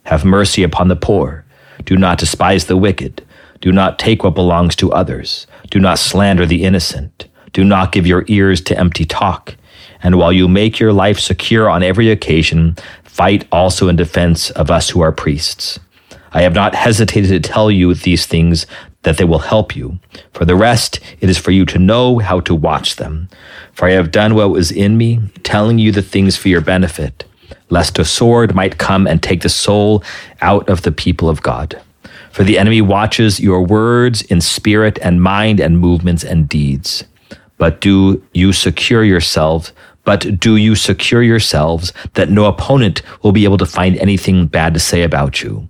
Have 0.03 0.23
mercy 0.23 0.63
upon 0.63 0.87
the 0.87 0.95
poor. 0.95 1.45
Do 1.85 1.97
not 1.97 2.17
despise 2.17 2.65
the 2.65 2.77
wicked. 2.77 3.25
Do 3.61 3.71
not 3.71 3.99
take 3.99 4.23
what 4.23 4.35
belongs 4.35 4.75
to 4.77 4.91
others. 4.91 5.47
Do 5.69 5.79
not 5.79 5.99
slander 5.99 6.45
the 6.45 6.63
innocent. 6.63 7.27
Do 7.53 7.63
not 7.63 7.91
give 7.91 8.07
your 8.07 8.25
ears 8.27 8.61
to 8.61 8.77
empty 8.77 9.05
talk. 9.05 9.55
And 10.01 10.17
while 10.17 10.31
you 10.31 10.47
make 10.47 10.79
your 10.79 10.93
life 10.93 11.19
secure 11.19 11.69
on 11.69 11.83
every 11.83 12.09
occasion, 12.09 12.77
fight 13.03 13.45
also 13.51 13.89
in 13.89 13.95
defense 13.95 14.49
of 14.51 14.71
us 14.71 14.89
who 14.89 15.01
are 15.01 15.11
priests. 15.11 15.79
I 16.31 16.43
have 16.43 16.53
not 16.53 16.75
hesitated 16.75 17.29
to 17.43 17.49
tell 17.49 17.71
you 17.71 17.93
these 17.93 18.25
things 18.25 18.65
that 19.03 19.17
they 19.17 19.23
will 19.23 19.39
help 19.39 19.75
you. 19.75 19.99
For 20.33 20.45
the 20.45 20.55
rest, 20.55 20.99
it 21.19 21.29
is 21.29 21.37
for 21.37 21.51
you 21.51 21.65
to 21.65 21.79
know 21.79 22.19
how 22.19 22.39
to 22.41 22.53
watch 22.53 22.97
them. 22.97 23.29
For 23.73 23.87
I 23.87 23.91
have 23.91 24.11
done 24.11 24.35
what 24.35 24.51
was 24.51 24.71
in 24.71 24.97
me, 24.97 25.19
telling 25.43 25.79
you 25.79 25.91
the 25.91 26.01
things 26.01 26.37
for 26.37 26.49
your 26.49 26.61
benefit, 26.61 27.25
lest 27.69 27.99
a 27.99 28.05
sword 28.05 28.55
might 28.55 28.77
come 28.77 29.07
and 29.07 29.21
take 29.21 29.41
the 29.41 29.49
soul 29.49 30.03
out 30.41 30.67
of 30.69 30.81
the 30.81 30.91
people 30.91 31.29
of 31.29 31.41
God. 31.41 31.79
For 32.31 32.43
the 32.43 32.57
enemy 32.57 32.81
watches 32.81 33.39
your 33.39 33.65
words 33.65 34.21
in 34.23 34.41
spirit 34.41 34.99
and 35.01 35.21
mind 35.21 35.59
and 35.59 35.79
movements 35.79 36.23
and 36.23 36.47
deeds 36.47 37.03
but 37.59 37.81
do 37.81 38.23
you 38.33 38.51
secure 38.51 39.03
yourselves 39.03 39.71
but 40.03 40.39
do 40.39 40.55
you 40.55 40.73
secure 40.73 41.21
yourselves 41.21 41.93
that 42.15 42.31
no 42.31 42.45
opponent 42.45 43.03
will 43.21 43.31
be 43.31 43.43
able 43.43 43.59
to 43.59 43.65
find 43.67 43.95
anything 43.97 44.47
bad 44.47 44.73
to 44.73 44.79
say 44.79 45.03
about 45.03 45.43
you 45.43 45.69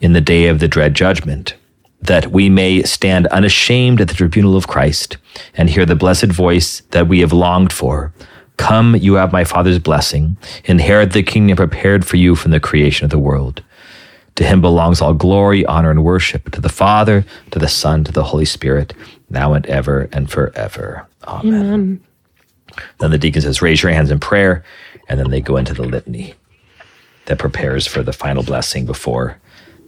in 0.00 0.14
the 0.14 0.20
day 0.20 0.48
of 0.48 0.58
the 0.58 0.66
dread 0.66 0.94
judgment 0.94 1.54
that 2.02 2.32
we 2.32 2.48
may 2.48 2.82
stand 2.82 3.26
unashamed 3.28 4.00
at 4.00 4.08
the 4.08 4.14
tribunal 4.14 4.56
of 4.56 4.66
Christ 4.66 5.16
and 5.54 5.70
hear 5.70 5.86
the 5.86 5.94
blessed 5.94 6.26
voice 6.26 6.80
that 6.90 7.08
we 7.08 7.20
have 7.20 7.32
longed 7.32 7.72
for 7.72 8.12
come 8.56 8.96
you 8.96 9.14
have 9.14 9.32
my 9.32 9.44
father's 9.44 9.78
blessing 9.78 10.36
inherit 10.64 11.12
the 11.12 11.22
kingdom 11.22 11.56
prepared 11.56 12.04
for 12.04 12.16
you 12.16 12.34
from 12.34 12.50
the 12.50 12.60
creation 12.60 13.04
of 13.04 13.10
the 13.10 13.18
world 13.18 13.62
to 14.36 14.44
him 14.44 14.60
belongs 14.60 15.00
all 15.00 15.14
glory, 15.14 15.64
honor, 15.66 15.90
and 15.90 16.04
worship 16.04 16.50
to 16.52 16.60
the 16.60 16.68
Father, 16.68 17.24
to 17.50 17.58
the 17.58 17.68
Son, 17.68 18.04
to 18.04 18.12
the 18.12 18.22
Holy 18.22 18.44
Spirit, 18.44 18.94
now 19.30 19.54
and 19.54 19.66
ever 19.66 20.08
and 20.12 20.30
forever. 20.30 21.06
Amen. 21.26 21.54
Amen. 21.54 22.04
Then 22.98 23.10
the 23.10 23.18
deacon 23.18 23.42
says, 23.42 23.62
Raise 23.62 23.82
your 23.82 23.92
hands 23.92 24.10
in 24.10 24.20
prayer. 24.20 24.62
And 25.08 25.18
then 25.18 25.30
they 25.30 25.40
go 25.40 25.56
into 25.56 25.72
the 25.72 25.84
litany 25.84 26.34
that 27.26 27.38
prepares 27.38 27.86
for 27.86 28.02
the 28.02 28.12
final 28.12 28.42
blessing 28.42 28.86
before 28.86 29.38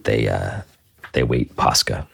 they 0.05 0.29
uh, 0.29 0.62
they 1.12 1.23
wait 1.23 1.55
Pascha. 1.57 2.07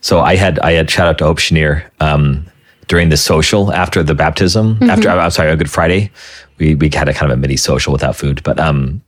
So 0.00 0.20
I 0.20 0.36
had 0.36 0.58
I 0.60 0.72
had 0.72 0.90
shout 0.90 1.08
out 1.08 1.18
to 1.18 1.24
Hope 1.24 1.38
Chenier 1.38 1.90
um, 2.00 2.46
during 2.88 3.08
the 3.08 3.16
social 3.16 3.72
after 3.72 4.02
the 4.02 4.14
baptism. 4.14 4.76
Mm-hmm. 4.76 4.90
After 4.90 5.08
I'm 5.08 5.30
sorry, 5.30 5.50
a 5.50 5.56
Good 5.56 5.70
Friday, 5.70 6.10
we 6.58 6.74
we 6.74 6.90
had 6.92 7.08
a 7.08 7.14
kind 7.14 7.30
of 7.30 7.38
a 7.38 7.40
mini 7.40 7.56
social 7.56 7.92
without 7.92 8.16
food, 8.16 8.42
but 8.42 8.58
um, 8.60 9.02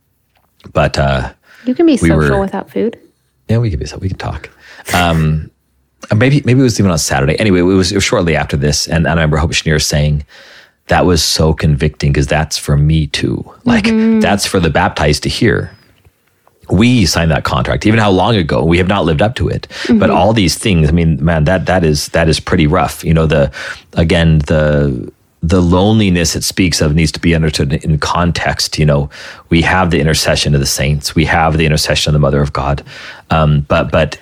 but 0.73 0.97
uh, 0.97 1.33
you 1.65 1.75
can 1.75 1.85
be 1.85 1.93
we 1.93 2.09
social 2.09 2.37
were, 2.37 2.39
without 2.39 2.69
food. 2.69 2.99
Yeah, 3.49 3.59
we 3.59 3.69
can 3.69 3.79
be. 3.79 3.85
We 3.99 4.09
can 4.09 4.17
talk. 4.17 4.49
Um, 4.93 5.51
maybe 6.15 6.41
maybe 6.45 6.59
it 6.59 6.63
was 6.63 6.79
even 6.79 6.91
on 6.91 6.97
Saturday. 6.97 7.39
Anyway, 7.39 7.59
it 7.59 7.63
was, 7.63 7.91
it 7.91 7.95
was 7.95 8.03
shortly 8.03 8.35
after 8.35 8.57
this, 8.57 8.87
and, 8.87 9.05
and 9.05 9.07
I 9.07 9.13
remember 9.13 9.37
Hope 9.37 9.51
Chenier 9.51 9.79
saying 9.79 10.25
that 10.87 11.05
was 11.05 11.23
so 11.23 11.53
convicting 11.53 12.11
because 12.11 12.27
that's 12.27 12.57
for 12.57 12.77
me 12.77 13.07
too. 13.07 13.43
Like 13.65 13.85
mm-hmm. 13.85 14.19
that's 14.19 14.45
for 14.45 14.59
the 14.59 14.69
baptized 14.69 15.23
to 15.23 15.29
hear. 15.29 15.71
We 16.69 17.05
signed 17.05 17.31
that 17.31 17.43
contract, 17.43 17.85
even 17.85 17.99
how 17.99 18.11
long 18.11 18.35
ago 18.35 18.63
we 18.63 18.77
have 18.77 18.87
not 18.87 19.05
lived 19.05 19.21
up 19.21 19.35
to 19.35 19.47
it. 19.47 19.67
Mm-hmm. 19.69 19.99
But 19.99 20.09
all 20.09 20.33
these 20.33 20.57
things, 20.57 20.89
I 20.89 20.91
mean, 20.91 21.23
man, 21.23 21.45
that 21.45 21.65
that 21.65 21.83
is 21.83 22.09
that 22.09 22.27
is 22.27 22.39
pretty 22.39 22.67
rough. 22.67 23.03
You 23.03 23.13
know, 23.13 23.25
the 23.25 23.51
again 23.93 24.39
the 24.39 25.11
the 25.41 25.61
loneliness 25.61 26.35
it 26.35 26.43
speaks 26.43 26.81
of 26.81 26.95
needs 26.95 27.11
to 27.11 27.19
be 27.19 27.35
understood 27.35 27.73
in 27.73 27.99
context. 27.99 28.77
You 28.77 28.85
know, 28.85 29.09
we 29.49 29.61
have 29.61 29.91
the 29.91 29.99
intercession 29.99 30.53
of 30.53 30.59
the 30.59 30.65
saints, 30.65 31.15
we 31.15 31.25
have 31.25 31.57
the 31.57 31.65
intercession 31.65 32.09
of 32.09 32.13
the 32.13 32.19
Mother 32.19 32.41
of 32.41 32.53
God, 32.53 32.83
um, 33.29 33.61
but 33.61 33.91
but 33.91 34.19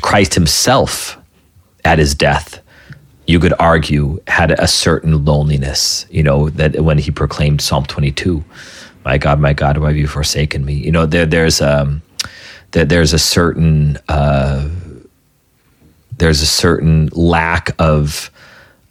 Christ 0.00 0.34
Himself 0.34 1.18
at 1.84 1.98
His 1.98 2.14
death, 2.14 2.60
you 3.26 3.38
could 3.38 3.54
argue, 3.58 4.20
had 4.26 4.52
a 4.52 4.66
certain 4.66 5.24
loneliness. 5.24 6.06
You 6.10 6.22
know 6.22 6.50
that 6.50 6.80
when 6.80 6.98
He 6.98 7.10
proclaimed 7.10 7.60
Psalm 7.60 7.84
twenty 7.84 8.10
two, 8.10 8.44
"My 9.06 9.18
God, 9.18 9.38
my 9.40 9.52
God, 9.52 9.78
why 9.78 9.88
have 9.88 9.96
you 9.96 10.08
forsaken 10.08 10.64
me?" 10.64 10.74
You 10.74 10.92
know, 10.92 11.06
there 11.06 11.26
there's 11.26 11.60
um 11.62 12.02
there, 12.72 12.84
there's 12.84 13.12
a 13.12 13.18
certain 13.18 13.98
uh, 14.08 14.68
there's 16.18 16.42
a 16.42 16.46
certain 16.46 17.08
lack 17.12 17.74
of 17.78 18.30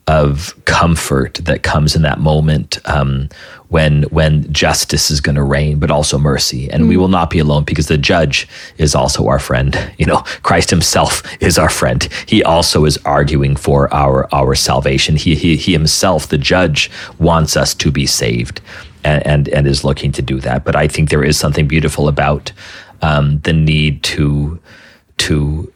of 0.08 0.54
comfort 0.66 1.40
that 1.44 1.64
comes 1.64 1.96
in 1.96 2.04
that 2.04 2.20
moment 2.20 2.78
um, 2.86 3.28
when 3.70 4.04
when 4.04 4.52
justice 4.54 5.10
is 5.10 5.20
going 5.20 5.36
to 5.36 5.44
reign, 5.44 5.80
but 5.80 5.90
also 5.90 6.18
mercy, 6.18 6.70
and 6.70 6.84
mm. 6.84 6.90
we 6.90 6.98
will 6.98 7.08
not 7.08 7.30
be 7.30 7.40
alone 7.40 7.64
because 7.64 7.88
the 7.88 7.98
judge 7.98 8.48
is 8.78 8.96
also 8.96 9.28
our 9.28 9.40
friend. 9.40 9.76
You 9.98 10.06
know, 10.06 10.24
Christ 10.44 10.70
Himself 10.70 11.24
is 11.42 11.58
our 11.58 11.70
friend. 11.70 12.08
He 12.28 12.44
also 12.44 12.86
is 12.86 12.98
arguing 13.06 13.56
for 13.56 13.92
our 13.94 14.28
our 14.34 14.56
salvation. 14.56 15.16
He 15.16 15.36
he, 15.36 15.56
he 15.56 15.74
Himself, 15.74 16.28
the 16.28 16.38
judge, 16.38 16.92
wants 17.18 17.56
us 17.56 17.74
to 17.76 17.92
be 17.92 18.06
saved, 18.06 18.62
and, 19.06 19.26
and 19.26 19.48
and, 19.50 19.68
is 19.68 19.84
looking 19.84 20.12
to 20.14 20.22
do 20.22 20.40
that. 20.42 20.66
But 20.66 20.76
I 20.76 20.88
think 20.88 21.10
there 21.10 21.24
is 21.24 21.38
something 21.38 21.68
beautiful 21.68 22.08
about 22.08 22.52
um, 23.02 23.40
the 23.40 23.54
need 23.54 24.04
to 24.04 24.60
to 25.18 25.72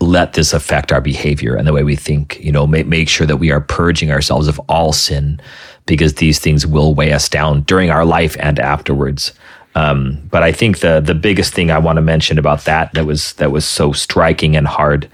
let 0.00 0.32
this 0.32 0.54
affect 0.54 0.92
our 0.92 1.00
behavior 1.00 1.54
and 1.54 1.66
the 1.66 1.72
way 1.72 1.82
we 1.82 1.94
think. 1.94 2.40
You 2.42 2.52
know, 2.52 2.66
make, 2.66 2.86
make 2.86 3.08
sure 3.08 3.26
that 3.26 3.36
we 3.36 3.50
are 3.50 3.60
purging 3.60 4.10
ourselves 4.10 4.48
of 4.48 4.58
all 4.68 4.92
sin 4.92 5.40
because 5.86 6.14
these 6.14 6.38
things 6.38 6.66
will 6.66 6.94
weigh 6.94 7.12
us 7.12 7.28
down 7.28 7.62
during 7.62 7.90
our 7.90 8.04
life 8.04 8.36
and 8.40 8.58
afterwards. 8.58 9.32
Um, 9.74 10.26
but 10.30 10.42
I 10.42 10.52
think 10.52 10.80
the 10.80 11.00
the 11.00 11.14
biggest 11.14 11.52
thing 11.52 11.70
I 11.70 11.78
want 11.78 11.96
to 11.96 12.02
mention 12.02 12.38
about 12.38 12.64
that 12.64 12.92
that 12.94 13.04
was 13.04 13.34
that 13.34 13.52
was 13.52 13.64
so 13.64 13.92
striking 13.92 14.56
and 14.56 14.66
hard 14.66 15.08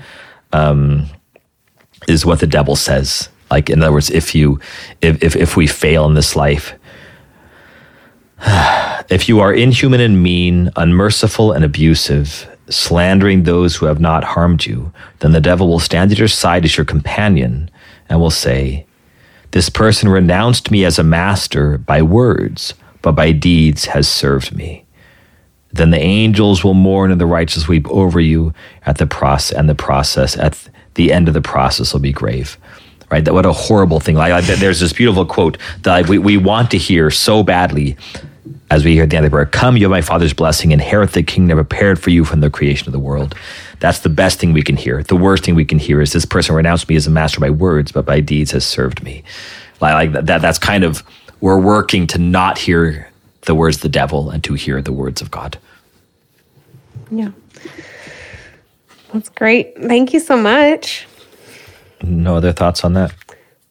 um, 0.52 1.06
is 2.08 2.24
what 2.24 2.40
the 2.40 2.46
devil 2.46 2.76
says. 2.76 3.28
Like 3.50 3.70
in 3.70 3.82
other 3.82 3.92
words, 3.92 4.10
if 4.10 4.34
you 4.34 4.60
if 5.02 5.22
if, 5.22 5.36
if 5.36 5.56
we 5.56 5.66
fail 5.66 6.06
in 6.06 6.14
this 6.14 6.36
life, 6.36 6.72
if 9.08 9.28
you 9.28 9.40
are 9.40 9.52
inhuman 9.52 10.00
and 10.00 10.22
mean, 10.22 10.70
unmerciful 10.76 11.52
and 11.52 11.64
abusive, 11.64 12.48
slandering 12.68 13.42
those 13.42 13.76
who 13.76 13.86
have 13.86 14.00
not 14.00 14.24
harmed 14.24 14.66
you, 14.66 14.92
then 15.20 15.32
the 15.32 15.40
devil 15.40 15.68
will 15.68 15.78
stand 15.78 16.12
at 16.12 16.18
your 16.18 16.28
side 16.28 16.64
as 16.64 16.76
your 16.76 16.86
companion 16.86 17.70
and 18.08 18.20
will 18.20 18.30
say, 18.30 18.86
This 19.52 19.68
person 19.68 20.08
renounced 20.08 20.70
me 20.70 20.84
as 20.84 20.98
a 20.98 21.04
master 21.04 21.78
by 21.78 22.02
words, 22.02 22.74
but 23.02 23.12
by 23.12 23.32
deeds 23.32 23.86
has 23.86 24.08
served 24.08 24.54
me. 24.54 24.84
Then 25.72 25.90
the 25.90 26.00
angels 26.00 26.64
will 26.64 26.74
mourn 26.74 27.10
and 27.12 27.20
the 27.20 27.26
righteous 27.26 27.68
weep 27.68 27.88
over 27.88 28.20
you 28.20 28.54
at 28.84 28.98
the 28.98 29.06
process, 29.06 29.56
and 29.56 29.68
the 29.68 29.74
process 29.74 30.36
at 30.36 30.68
the 30.94 31.12
end 31.12 31.28
of 31.28 31.34
the 31.34 31.42
process 31.42 31.92
will 31.92 32.00
be 32.00 32.12
grave. 32.12 32.56
Right? 33.10 33.24
That 33.24 33.34
what 33.34 33.46
a 33.46 33.52
horrible 33.52 34.00
thing. 34.00 34.16
Like, 34.16 34.44
there's 34.46 34.80
this 34.80 34.92
beautiful 34.92 35.26
quote 35.26 35.58
that 35.82 36.08
we, 36.08 36.18
we 36.18 36.36
want 36.36 36.72
to 36.72 36.78
hear 36.78 37.10
so 37.10 37.44
badly 37.44 37.96
as 38.70 38.84
we 38.84 38.94
hear 38.94 39.04
at 39.04 39.10
the 39.10 39.16
end 39.16 39.24
of 39.24 39.30
the 39.30 39.34
prayer, 39.34 39.46
come, 39.46 39.76
you 39.76 39.84
have 39.84 39.90
my 39.90 40.00
Father's 40.00 40.32
blessing, 40.32 40.72
inherit 40.72 41.12
the 41.12 41.22
kingdom 41.22 41.56
prepared 41.56 42.00
for 42.00 42.10
you 42.10 42.24
from 42.24 42.40
the 42.40 42.50
creation 42.50 42.88
of 42.88 42.92
the 42.92 42.98
world. 42.98 43.34
That's 43.78 44.00
the 44.00 44.08
best 44.08 44.40
thing 44.40 44.52
we 44.52 44.62
can 44.62 44.76
hear. 44.76 45.02
The 45.02 45.16
worst 45.16 45.44
thing 45.44 45.54
we 45.54 45.64
can 45.64 45.78
hear 45.78 46.00
is 46.00 46.12
this 46.12 46.24
person 46.24 46.54
renounced 46.54 46.88
me 46.88 46.96
as 46.96 47.06
a 47.06 47.10
master 47.10 47.38
by 47.38 47.50
words, 47.50 47.92
but 47.92 48.04
by 48.04 48.20
deeds 48.20 48.50
has 48.52 48.66
served 48.66 49.02
me. 49.02 49.22
Like, 49.80 50.12
like 50.12 50.26
that, 50.26 50.42
that's 50.42 50.58
kind 50.58 50.82
of, 50.82 51.02
we're 51.40 51.60
working 51.60 52.06
to 52.08 52.18
not 52.18 52.58
hear 52.58 53.10
the 53.42 53.54
words 53.54 53.76
of 53.76 53.82
the 53.82 53.88
devil 53.88 54.30
and 54.30 54.42
to 54.44 54.54
hear 54.54 54.82
the 54.82 54.92
words 54.92 55.20
of 55.22 55.30
God. 55.30 55.58
Yeah. 57.10 57.30
That's 59.12 59.28
great. 59.28 59.76
Thank 59.80 60.12
you 60.12 60.20
so 60.20 60.36
much. 60.36 61.06
No 62.02 62.36
other 62.36 62.52
thoughts 62.52 62.84
on 62.84 62.94
that? 62.94 63.14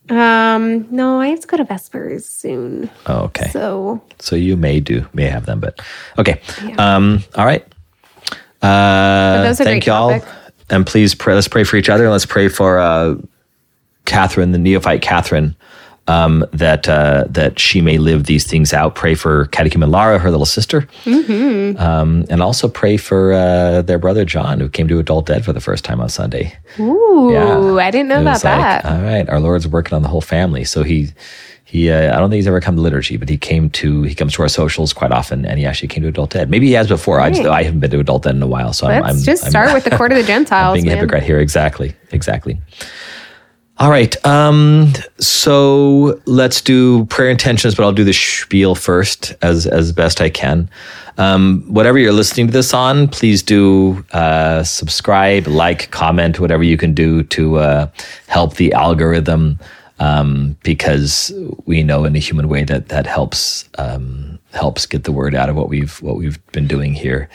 Um, 0.10 0.88
no, 0.91 1.20
I 1.20 1.28
have 1.30 1.39
to 1.39 1.47
go 1.47 1.58
to 1.58 1.66
Vespers 1.66 2.26
soon. 2.26 2.89
Oh, 3.08 3.24
okay. 3.26 3.49
So 3.49 4.01
So 4.20 4.36
you 4.36 4.56
may 4.56 4.80
do, 4.80 5.08
may 5.14 5.26
have 5.26 5.45
them, 5.45 5.60
but 5.60 5.82
okay. 6.18 6.41
Yeah. 6.64 6.76
Um, 6.76 7.24
all 7.36 7.45
right. 7.45 7.66
Uh, 8.62 9.53
thank 9.56 9.86
y'all. 9.86 10.20
topic. 10.20 10.28
And 10.70 10.86
please 10.86 11.14
pray, 11.14 11.36
let's 11.36 11.47
pray 11.47 11.64
for 11.64 11.78
each 11.78 11.89
other 11.89 12.03
and 12.06 12.12
let's 12.12 12.26
pray 12.26 12.47
for 12.47 12.80
uh, 12.80 13.16
Catherine, 14.06 14.51
the 14.51 14.58
neophyte 14.58 15.01
Catherine, 15.01 15.56
um, 16.08 16.45
that 16.53 16.88
uh, 16.88 17.26
that 17.30 17.58
she 17.60 17.82
may 17.82 17.97
live 17.97 18.26
these 18.26 18.45
things 18.45 18.74
out. 18.74 18.93
Pray 18.95 19.16
for 19.16 19.45
Catechumen 19.47 19.89
Lara, 19.91 20.20
her 20.20 20.30
little 20.32 20.45
sister, 20.45 20.82
Mm-hmm. 21.03 21.80
um, 21.80 22.26
and 22.30 22.41
also 22.41 22.68
pray 22.68 22.97
for 22.97 23.34
uh, 23.34 23.82
their 23.82 23.97
brother 23.97 24.24
John, 24.26 24.60
who 24.60 24.70
came 24.70 24.88
to 24.88 24.99
Adult 24.99 25.30
Ed 25.30 25.43
for 25.43 25.53
the 25.53 25.62
first 25.62 25.84
time 25.84 25.99
on 25.99 26.10
Sunday. 26.10 26.56
Ooh, 26.80 27.32
Yeah. 27.32 27.76
I 27.84 27.89
didn't 27.91 28.10
know 28.10 28.18
It 28.20 28.22
about 28.22 28.34
was 28.34 28.43
like, 28.43 28.60
that. 28.60 28.86
All 28.86 29.01
right, 29.01 29.28
our 29.30 29.39
Lord's 29.39 29.68
working 29.68 29.95
on 29.95 30.01
the 30.03 30.08
whole 30.10 30.22
family. 30.22 30.64
So 30.64 30.84
he, 30.84 31.10
he, 31.64 31.89
uh, 31.89 32.16
I 32.16 32.20
don't 32.20 32.30
think 32.30 32.38
he's 32.38 32.47
ever 32.47 32.62
come 32.62 32.76
to 32.76 32.82
liturgy, 32.82 33.18
but 33.18 33.28
he 33.28 33.38
came 33.38 33.70
to, 33.72 34.03
he 34.03 34.14
comes 34.14 34.34
to 34.34 34.43
our 34.43 34.47
socials 34.47 34.93
quite 34.93 35.12
often, 35.12 35.43
and 35.45 35.58
he 35.60 35.66
actually 35.66 35.88
came 35.88 36.03
to 36.03 36.10
Adult 36.10 36.36
Ed. 36.36 36.49
Maybe 36.51 36.68
he 36.68 36.74
has 36.74 36.88
before. 36.88 37.20
I 37.20 37.32
just, 37.32 37.41
I 37.47 37.64
haven't 37.64 37.80
been 37.80 37.89
to 37.91 37.99
Adult 37.99 38.28
Ed 38.28 38.36
in 38.36 38.43
a 38.43 38.47
while, 38.47 38.74
so 38.74 38.86
I'm, 38.88 39.01
Let's 39.01 39.18
I'm 39.18 39.24
just 39.24 39.43
I'm- 39.43 39.49
start 39.49 39.74
with 39.74 39.84
the 39.86 39.89
court 39.97 40.12
of 40.12 40.18
the 40.18 40.22
I'm 40.24 40.28
Gentiles, 40.28 40.76
being 40.76 40.88
a 40.88 40.95
hypocrite 40.95 41.24
here. 41.24 41.39
Exactly, 41.39 41.95
exactly. 42.12 42.62
All 43.78 43.89
right. 43.89 44.15
Um, 44.26 44.93
so 45.19 46.21
let's 46.26 46.61
do 46.61 47.05
prayer 47.07 47.30
intentions, 47.30 47.76
but 47.76 47.84
I'll 47.84 47.91
do 47.91 48.05
the 48.05 48.13
spiel 48.13 48.73
first 48.73 49.34
as 49.41 49.67
as 49.67 49.91
best 49.91 50.21
I 50.21 50.30
can. 50.30 50.69
Um, 51.17 51.63
whatever 51.67 51.97
you're 51.97 52.13
listening 52.13 52.47
to 52.47 52.53
this 52.53 52.73
on, 52.73 53.09
please 53.09 53.43
do 53.43 54.05
uh, 54.11 54.63
subscribe, 54.63 55.47
like, 55.47 55.91
comment, 55.91 56.39
whatever 56.39 56.63
you 56.63 56.78
can 56.78 56.93
do 56.93 57.23
to 57.23 57.57
uh, 57.57 57.88
help 58.28 58.55
the 58.55 58.71
algorithm, 58.73 59.59
um, 59.99 60.57
because 60.63 61.34
we 61.65 61.84
know 61.84 62.05
in 62.05 62.15
a 62.15 62.19
human 62.19 62.47
way 62.47 62.63
that 62.63 62.88
that 62.89 63.05
helps 63.05 63.67
um, 63.78 64.39
helps 64.53 64.86
get 64.86 65.03
the 65.03 65.11
word 65.11 65.36
out 65.36 65.49
of 65.49 65.57
what 65.57 65.67
we've 65.67 66.01
what 66.01 66.15
we've 66.15 66.39
been 66.53 66.67
doing 66.67 66.93
here. 66.93 67.30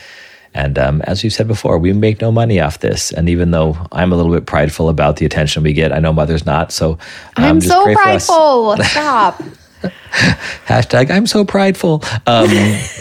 And 0.52 0.78
um, 0.78 1.00
as 1.02 1.22
we've 1.22 1.32
said 1.32 1.46
before, 1.46 1.78
we 1.78 1.92
make 1.92 2.20
no 2.20 2.32
money 2.32 2.60
off 2.60 2.80
this. 2.80 3.12
And 3.12 3.28
even 3.28 3.52
though 3.52 3.76
I'm 3.92 4.12
a 4.12 4.16
little 4.16 4.32
bit 4.32 4.46
prideful 4.46 4.88
about 4.88 5.16
the 5.16 5.24
attention 5.26 5.62
we 5.62 5.72
get, 5.72 5.92
I 5.92 6.00
know 6.00 6.12
Mother's 6.12 6.44
not. 6.44 6.72
So 6.72 6.92
um, 7.36 7.44
I'm 7.44 7.60
just 7.60 7.72
so 7.72 7.84
pray 7.84 7.94
prideful. 7.94 8.76
Stop. 8.82 9.42
Hashtag 10.66 11.10
I'm 11.10 11.26
so 11.26 11.44
prideful. 11.44 12.02
Um, 12.26 12.48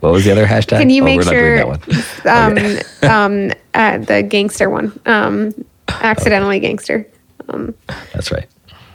what 0.00 0.12
was 0.12 0.24
the 0.24 0.32
other 0.32 0.46
hashtag? 0.46 0.78
Can 0.80 0.90
you 0.90 1.02
Oh, 1.02 1.04
make 1.04 1.18
we're 1.20 1.24
not 1.24 1.30
doing 1.30 1.58
sure 1.58 1.76
that 2.24 2.84
one. 3.04 3.10
um 3.10 3.48
um 3.48 3.52
uh, 3.74 3.98
the 3.98 4.22
gangster 4.22 4.68
one 4.68 4.98
um 5.06 5.54
accidentally 5.88 6.60
gangster 6.60 7.06
um 7.48 7.74
That's 8.12 8.30
right. 8.32 8.46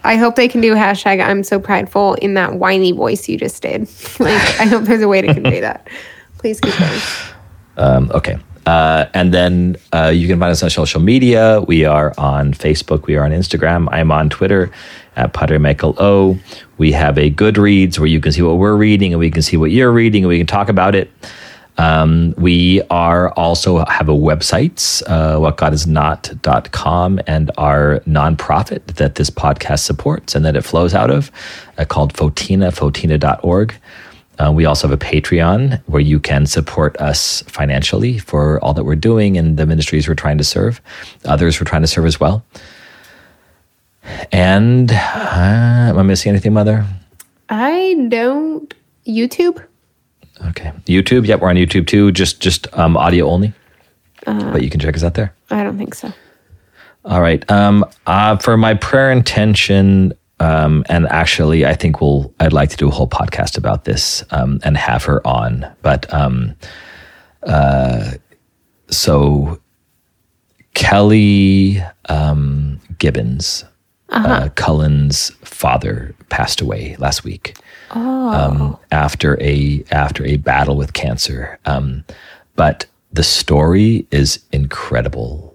i 0.04 0.16
hope 0.18 0.36
they 0.36 0.48
can 0.48 0.62
do 0.62 0.74
hashtag 0.76 1.24
i'm 1.24 1.44
so 1.44 1.60
prideful 1.60 2.14
in 2.16 2.34
that 2.36 2.56
whiny 2.56 2.92
voice 2.92 3.28
you 3.28 3.38
just 3.38 3.62
did 3.64 3.82
like 4.20 4.60
i 4.60 4.66
hope 4.66 4.84
there's 4.84 5.02
a 5.02 5.08
way 5.08 5.22
to 5.22 5.34
convey 5.34 5.60
that 5.62 5.88
please 6.38 6.60
keep 6.60 6.78
going 6.78 7.02
Um, 7.80 8.10
okay. 8.12 8.40
Uh, 8.66 9.06
and 9.14 9.34
then 9.34 9.78
uh, 9.94 10.12
you 10.14 10.28
can 10.28 10.40
find 10.40 10.52
us 10.52 10.62
on 10.62 10.70
social 10.70 11.00
media. 11.00 11.62
We 11.62 11.86
are 11.86 12.14
on 12.18 12.54
Facebook. 12.54 13.06
We 13.06 13.16
are 13.16 13.24
on 13.24 13.32
Instagram. 13.32 13.88
I'm 13.92 14.12
on 14.12 14.30
Twitter 14.30 14.72
at 15.16 15.32
Padre 15.32 15.58
Michael 15.58 15.96
O. 16.00 16.38
We 16.78 16.92
have 16.92 17.18
a 17.18 17.32
Goodreads 17.32 17.98
where 17.98 18.08
you 18.08 18.20
can 18.20 18.32
see 18.32 18.42
what 18.42 18.58
we're 18.58 18.76
reading 18.76 19.14
and 19.14 19.20
we 19.20 19.32
can 19.32 19.42
see 19.42 19.56
what 19.56 19.72
you're 19.72 19.92
reading 19.92 20.24
and 20.24 20.30
we 20.30 20.38
can 20.40 20.48
talk 20.48 20.68
about 20.68 20.96
it. 20.96 21.10
Um, 21.78 22.34
we 22.38 22.82
are 22.90 23.32
also 23.34 23.86
have 23.86 24.10
a 24.10 24.14
website, 24.14 25.04
uh, 25.08 25.38
whatgodisnot.com, 25.38 27.20
and 27.28 27.52
our 27.58 28.00
nonprofit 28.02 28.96
that 28.96 29.16
this 29.16 29.30
podcast 29.30 29.80
supports 29.80 30.36
and 30.36 30.44
that 30.44 30.56
it 30.56 30.64
flows 30.64 30.94
out 30.94 31.12
of 31.12 31.32
uh, 31.78 31.86
called 31.86 32.14
Fotina, 32.14 32.72
fotina.org. 32.76 33.76
Uh, 34.40 34.52
we 34.52 34.66
also 34.66 34.88
have 34.88 34.94
a 35.02 35.04
Patreon 35.04 35.82
where 35.88 36.02
you 36.02 36.20
can 36.20 36.46
support 36.46 36.96
us 36.98 37.42
financially 37.48 38.18
for 38.20 38.60
all 38.64 38.74
that 38.74 38.84
we're 38.84 38.96
doing 38.96 39.38
and 39.38 39.58
the 39.58 39.66
ministries 39.66 40.08
we're 40.08 40.14
trying 40.16 40.38
to 40.38 40.44
serve. 40.44 40.80
Others 41.26 41.60
we're 41.60 41.66
trying 41.66 41.82
to 41.82 41.88
serve 41.88 42.06
as 42.06 42.20
well. 42.20 42.44
And 44.32 44.92
uh, 44.92 44.96
am 45.90 45.98
I 45.98 46.04
missing 46.04 46.30
anything, 46.32 46.54
Mother? 46.54 46.86
i 47.50 47.96
don't 48.10 48.74
youtube 49.06 49.64
Okay, 50.50 50.72
YouTube. 50.86 51.26
Yep, 51.26 51.40
we're 51.40 51.50
on 51.50 51.56
YouTube 51.56 51.88
too. 51.88 52.12
Just 52.12 52.40
just 52.42 52.68
um, 52.78 52.96
audio 52.96 53.26
only, 53.28 53.54
but 54.24 54.62
you 54.62 54.70
can 54.70 54.80
check 54.80 54.96
us 54.96 55.04
out 55.04 55.16
there. 55.16 55.34
i 55.50 55.64
don't 55.64 55.80
think 55.80 55.96
so 55.96 56.14
All 57.06 57.22
right. 57.22 57.44
Um, 57.50 57.84
uh, 58.06 58.38
for 58.38 58.56
my 58.56 58.76
prayer 58.76 59.12
intention, 59.12 60.14
um, 60.40 60.84
and 60.88 61.08
actually, 61.08 61.66
I 61.66 61.74
think 61.74 62.02
we'll. 62.02 62.34
I'd 62.40 62.54
like 62.54 62.70
to 62.70 62.78
do 62.78 62.88
a 62.88 62.92
whole 62.92 63.08
podcast 63.08 63.58
about 63.58 63.86
this 63.86 64.24
um, 64.32 64.60
and 64.64 64.78
have 64.78 65.04
her 65.06 65.26
on. 65.26 65.66
But 65.82 66.12
um, 66.14 66.56
uh, 67.44 68.14
so 68.90 69.60
Kelly 70.74 71.82
um, 72.08 72.80
Gibbons, 73.00 73.66
uh 74.10 74.50
Cullen's 74.56 75.32
father, 75.44 76.14
passed 76.30 76.62
away 76.62 76.96
last 77.00 77.24
week 77.24 77.58
um, 77.92 78.78
after 78.92 79.42
a 79.42 79.84
after 79.92 80.26
a 80.26 80.38
battle 80.38 80.76
with 80.76 80.94
cancer. 80.94 81.58
Um, 81.66 82.04
but 82.56 82.86
the 83.12 83.24
story 83.24 84.06
is 84.12 84.40
incredible. 84.52 85.47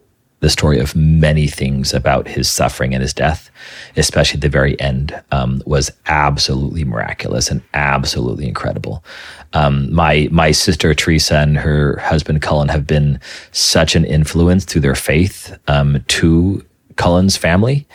The 0.43 0.51
story 0.51 0.81
of 0.81 0.97
many 0.97 1.47
things 1.47 1.95
about 1.95 2.27
his 2.27 2.51
suffering 2.51 2.95
and 2.95 3.01
his 3.01 3.15
death, 3.15 3.49
especially 3.97 4.39
at 4.39 4.43
the 4.43 4.49
very 4.49 4.79
end, 4.81 5.19
um, 5.31 5.63
was 5.67 5.93
absolutely 6.07 6.85
miraculous 6.85 7.49
and 7.49 7.63
absolutely 7.75 8.49
incredible. 8.49 9.05
Um, 9.53 9.93
my 9.95 10.29
my 10.33 10.51
sister 10.51 10.95
Teresa 10.95 11.39
and 11.39 11.57
her 11.57 11.97
husband 11.99 12.43
Cullen 12.43 12.69
have 12.69 12.89
been 12.89 13.21
such 13.53 13.95
an 13.95 14.05
influence 14.05 14.65
through 14.65 14.81
their 14.81 14.97
faith 14.97 15.57
um, 15.69 16.05
to 16.09 16.65
Cullen's 16.97 17.37
family 17.37 17.87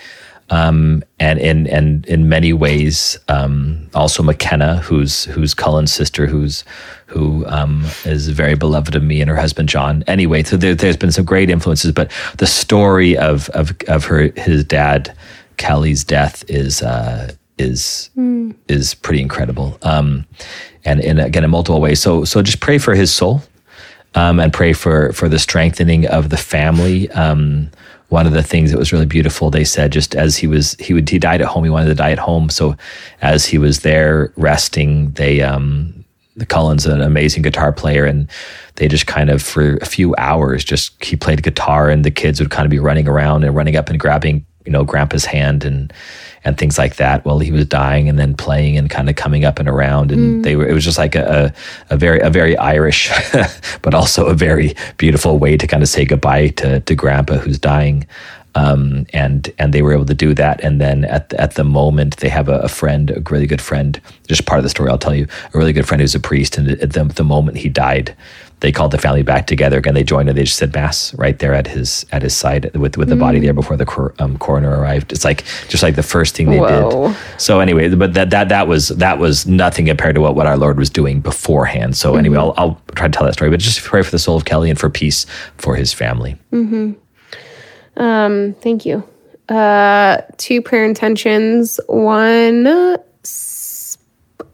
um, 0.49 1.03
and 1.19 1.39
in 1.39 1.67
and 1.67 2.05
in 2.05 2.29
many 2.29 2.53
ways, 2.53 3.19
um, 3.27 3.89
also 3.93 4.23
McKenna, 4.23 4.77
who's 4.77 5.25
who's 5.25 5.53
Cullen's 5.53 5.91
sister, 5.91 6.25
who's 6.25 6.63
who 7.07 7.45
um, 7.47 7.85
is 8.05 8.29
very 8.29 8.55
beloved 8.55 8.95
of 8.95 9.03
me 9.03 9.21
and 9.21 9.29
her 9.29 9.35
husband 9.35 9.69
John. 9.69 10.03
Anyway, 10.07 10.43
so 10.43 10.57
there, 10.57 10.75
there's 10.75 10.97
been 10.97 11.11
some 11.11 11.25
great 11.25 11.49
influences, 11.49 11.91
but 11.91 12.11
the 12.37 12.47
story 12.47 13.17
of 13.17 13.49
of 13.49 13.75
of 13.87 14.05
her 14.05 14.31
his 14.37 14.63
dad 14.63 15.15
Kelly's 15.57 16.03
death 16.03 16.43
is 16.49 16.81
uh, 16.81 17.33
is 17.57 18.09
is 18.67 18.93
pretty 18.93 19.21
incredible, 19.21 19.77
um, 19.81 20.25
and 20.85 21.01
in 21.01 21.19
again 21.19 21.43
in 21.43 21.49
multiple 21.49 21.81
ways. 21.81 22.01
So 22.01 22.23
so 22.23 22.41
just 22.41 22.61
pray 22.61 22.77
for 22.77 22.95
his 22.95 23.11
soul 23.11 23.41
um, 24.15 24.39
and 24.39 24.53
pray 24.53 24.73
for 24.73 25.11
for 25.13 25.27
the 25.27 25.39
strengthening 25.39 26.07
of 26.07 26.29
the 26.29 26.37
family. 26.37 27.09
Um, 27.11 27.69
one 28.09 28.25
of 28.25 28.33
the 28.33 28.43
things 28.43 28.71
that 28.71 28.77
was 28.77 28.93
really 28.93 29.05
beautiful, 29.05 29.51
they 29.51 29.65
said, 29.65 29.91
just 29.91 30.15
as 30.15 30.37
he 30.37 30.47
was, 30.47 30.73
he 30.79 30.93
would, 30.93 31.09
he 31.09 31.19
died 31.19 31.41
at 31.41 31.47
home. 31.47 31.63
He 31.63 31.69
wanted 31.69 31.89
to 31.89 31.95
die 31.95 32.11
at 32.11 32.19
home. 32.19 32.49
So, 32.49 32.75
as 33.21 33.45
he 33.45 33.57
was 33.57 33.81
there 33.81 34.31
resting, 34.37 35.11
they, 35.11 35.41
um, 35.41 36.05
the 36.37 36.45
Cullen's 36.45 36.85
an 36.85 37.01
amazing 37.01 37.41
guitar 37.41 37.73
player, 37.73 38.05
and 38.05 38.29
they 38.75 38.87
just 38.87 39.07
kind 39.07 39.29
of 39.29 39.41
for 39.41 39.77
a 39.77 39.85
few 39.85 40.15
hours, 40.17 40.63
just 40.63 41.03
he 41.03 41.15
played 41.15 41.43
guitar, 41.43 41.89
and 41.89 42.05
the 42.05 42.11
kids 42.11 42.39
would 42.39 42.51
kind 42.51 42.65
of 42.65 42.69
be 42.69 42.79
running 42.79 43.07
around 43.07 43.43
and 43.43 43.55
running 43.55 43.75
up 43.75 43.89
and 43.89 43.99
grabbing, 43.99 44.45
you 44.67 44.73
know, 44.73 44.83
Grandpa's 44.83 45.25
hand 45.25 45.65
and 45.65 45.93
and 46.43 46.57
things 46.57 46.77
like 46.77 46.95
that 46.97 47.25
while 47.25 47.39
he 47.39 47.51
was 47.51 47.65
dying, 47.65 48.09
and 48.09 48.19
then 48.19 48.35
playing 48.35 48.77
and 48.77 48.89
kind 48.89 49.09
of 49.09 49.15
coming 49.15 49.45
up 49.45 49.59
and 49.59 49.69
around, 49.69 50.11
and 50.11 50.43
they 50.45 50.55
were. 50.57 50.67
It 50.67 50.73
was 50.73 50.83
just 50.83 50.97
like 50.97 51.15
a 51.15 51.53
a, 51.89 51.93
a 51.93 51.97
very 51.97 52.19
a 52.19 52.29
very 52.29 52.55
Irish, 52.57 53.09
but 53.81 53.93
also 53.93 54.27
a 54.27 54.33
very 54.35 54.75
beautiful 54.97 55.39
way 55.39 55.57
to 55.57 55.67
kind 55.67 55.81
of 55.83 55.89
say 55.89 56.05
goodbye 56.05 56.49
to 56.49 56.81
to 56.81 56.95
Grandpa 56.95 57.37
who's 57.37 57.59
dying. 57.59 58.05
um, 58.57 59.05
and 59.13 59.53
and 59.59 59.71
they 59.73 59.81
were 59.83 59.93
able 59.93 60.05
to 60.05 60.15
do 60.15 60.33
that. 60.33 60.59
And 60.63 60.81
then 60.81 61.05
at 61.05 61.29
the, 61.29 61.39
at 61.39 61.55
the 61.55 61.63
moment, 61.63 62.17
they 62.17 62.29
have 62.29 62.49
a, 62.49 62.59
a, 62.59 62.67
friend, 62.67 63.11
a 63.11 63.21
really 63.29 63.45
good 63.45 63.61
friend. 63.61 64.01
Just 64.27 64.45
part 64.45 64.59
of 64.59 64.63
the 64.63 64.69
story, 64.69 64.89
I'll 64.89 64.97
tell 64.97 65.15
you. 65.15 65.27
A 65.53 65.57
really 65.57 65.73
good 65.73 65.87
friend 65.87 66.01
who's 66.01 66.15
a 66.15 66.19
priest, 66.19 66.57
and 66.57 66.69
at 66.69 66.93
the, 66.93 67.03
the 67.03 67.23
moment 67.23 67.57
he 67.57 67.69
died, 67.69 68.15
they 68.59 68.71
called 68.71 68.91
the 68.91 68.97
family 68.97 69.21
back 69.21 69.45
together 69.45 69.77
again. 69.77 69.93
They 69.93 70.03
joined 70.03 70.29
and 70.29 70.37
they 70.37 70.43
just 70.43 70.57
said 70.57 70.73
mass 70.73 71.13
right 71.13 71.37
there 71.37 71.53
at 71.53 71.67
his 71.67 72.05
at 72.11 72.23
his 72.23 72.35
side 72.35 72.75
with 72.75 72.97
with 72.97 73.09
the 73.09 73.15
mm. 73.15 73.19
body 73.19 73.39
there 73.39 73.53
before 73.53 73.77
the 73.77 73.85
cor- 73.85 74.15
um, 74.19 74.37
coroner 74.39 74.79
arrived. 74.79 75.11
It's 75.11 75.23
like 75.23 75.43
just 75.67 75.83
like 75.83 75.95
the 75.95 76.03
first 76.03 76.35
thing 76.35 76.49
they 76.49 76.59
Whoa. 76.59 77.09
did. 77.09 77.17
So 77.39 77.59
anyway, 77.59 77.93
but 77.93 78.15
that 78.15 78.31
that 78.31 78.49
that 78.49 78.67
was 78.67 78.89
that 78.89 79.19
was 79.19 79.45
nothing 79.45 79.85
compared 79.85 80.15
to 80.15 80.21
what, 80.21 80.35
what 80.35 80.47
our 80.47 80.57
Lord 80.57 80.77
was 80.77 80.89
doing 80.89 81.21
beforehand. 81.21 81.95
So 81.95 82.11
mm-hmm. 82.11 82.19
anyway, 82.19 82.37
I'll, 82.37 82.53
I'll 82.57 82.81
try 82.95 83.07
to 83.07 83.11
tell 83.11 83.25
that 83.25 83.33
story, 83.33 83.51
but 83.51 83.59
just 83.59 83.81
pray 83.81 84.01
for 84.01 84.11
the 84.11 84.19
soul 84.19 84.35
of 84.35 84.45
Kelly 84.45 84.71
and 84.71 84.79
for 84.79 84.89
peace 84.89 85.27
for 85.57 85.75
his 85.75 85.93
family. 85.93 86.37
Mm-hmm. 86.51 88.01
Um, 88.01 88.55
thank 88.61 88.85
you. 88.85 89.07
Uh, 89.49 90.21
two 90.37 90.61
prayer 90.61 90.83
intentions. 90.83 91.79
One, 91.87 92.97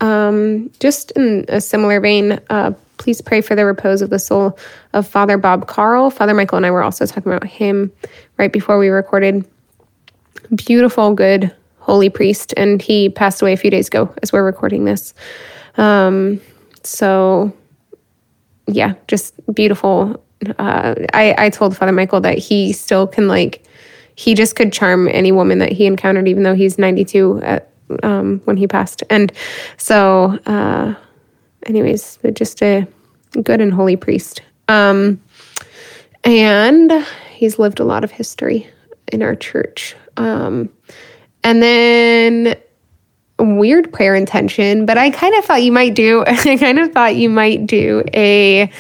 um, 0.02 0.72
just 0.80 1.12
in 1.12 1.46
a 1.48 1.62
similar 1.62 2.00
vein. 2.02 2.40
Uh, 2.50 2.74
please 3.04 3.22
pray 3.22 3.42
for 3.42 3.54
the 3.54 3.66
repose 3.66 4.02
of 4.02 4.10
the 4.10 4.18
soul 4.18 4.58
of 4.94 5.06
Father 5.06 5.38
Bob 5.38 5.68
Carl. 5.68 6.10
Father 6.10 6.34
Michael 6.34 6.56
and 6.56 6.66
I 6.66 6.72
were 6.72 6.82
also 6.82 7.06
talking 7.06 7.34
about 7.34 7.46
him 7.46 7.92
right 8.38 8.52
before 8.52 8.80
we 8.80 8.88
recorded. 8.88 9.46
Beautiful, 10.56 11.14
good, 11.14 11.54
holy 11.80 12.10
priest, 12.10 12.54
and 12.56 12.82
he 12.82 13.10
passed 13.10 13.42
away 13.42 13.52
a 13.52 13.58
few 13.58 13.70
days 13.70 13.90
ago 13.90 14.14
as 14.24 14.32
we're 14.32 14.46
recording 14.46 14.86
this. 14.86 15.14
Um, 15.76 16.40
so, 16.84 17.52
yeah, 18.68 18.94
just 19.10 19.34
beautiful. 19.54 20.24
Uh, 20.58 20.96
I, 21.14 21.36
I 21.38 21.50
told 21.50 21.76
Father 21.76 21.92
Michael 21.92 22.22
that 22.22 22.38
he 22.38 22.72
still 22.72 23.06
can 23.06 23.28
like 23.28 23.66
he 24.16 24.34
just 24.34 24.56
could 24.56 24.72
charm 24.72 25.10
any 25.10 25.34
woman 25.34 25.60
that 25.60 25.74
he 25.74 25.88
encountered, 25.88 26.30
even 26.30 26.44
though 26.44 26.56
he's 26.56 26.78
92 26.78 27.42
at, 27.44 27.70
um, 28.02 28.40
when 28.46 28.56
he 28.56 28.66
passed. 28.66 29.04
And 29.10 29.34
so, 29.76 30.40
uh, 30.46 30.94
anyways, 31.66 32.20
just 32.34 32.62
a 32.62 32.88
good 33.42 33.62
and 33.62 33.74
holy 33.74 33.96
priest. 33.96 34.42
Um, 34.68 35.22
and 36.24 37.06
he's 37.32 37.60
lived 37.60 37.80
a 37.80 37.86
lot 37.86 38.04
of 38.04 38.12
history 38.12 38.68
in 39.12 39.22
our 39.22 39.36
church. 39.36 39.96
Um, 40.18 40.70
and 41.44 41.62
then 41.62 42.56
weird 43.40 43.92
prayer 43.92 44.16
intention, 44.16 44.86
but 44.86 44.98
I 44.98 45.10
kind 45.10 45.36
of 45.36 45.46
thought 45.46 45.64
you 45.64 45.72
might 45.72 45.96
do, 45.96 46.24
I 46.28 46.58
kind 46.58 46.80
of 46.80 46.92
thought 46.92 47.16
you 47.16 47.30
might 47.30 47.66
do 47.66 48.04
a 48.14 48.72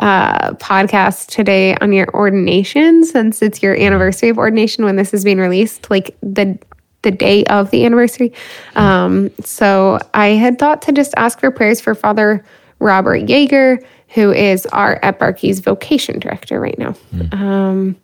uh, 0.00 0.52
podcast 0.52 1.26
today 1.26 1.76
on 1.76 1.92
your 1.92 2.08
ordination 2.14 3.04
since 3.04 3.42
it's 3.42 3.62
your 3.62 3.78
anniversary 3.78 4.30
of 4.30 4.38
ordination 4.38 4.84
when 4.84 4.96
this 4.96 5.12
is 5.12 5.24
being 5.24 5.38
released, 5.38 5.90
like 5.90 6.16
the 6.22 6.58
the 7.02 7.10
day 7.10 7.44
of 7.44 7.70
the 7.70 7.84
anniversary. 7.84 8.32
Um, 8.76 9.30
so 9.42 9.98
I 10.14 10.28
had 10.28 10.58
thought 10.58 10.82
to 10.82 10.92
just 10.92 11.14
ask 11.16 11.40
for 11.40 11.50
prayers 11.50 11.80
for 11.80 11.94
Father 11.94 12.44
Robert 12.78 13.22
Yeager, 13.22 13.84
who 14.08 14.32
is 14.32 14.66
our 14.66 14.98
at 15.02 15.18
eparchy's 15.18 15.60
vocation 15.60 16.18
director 16.18 16.60
right 16.60 16.78
now. 16.78 16.94
Mm. 17.14 17.34
Um, 17.34 17.96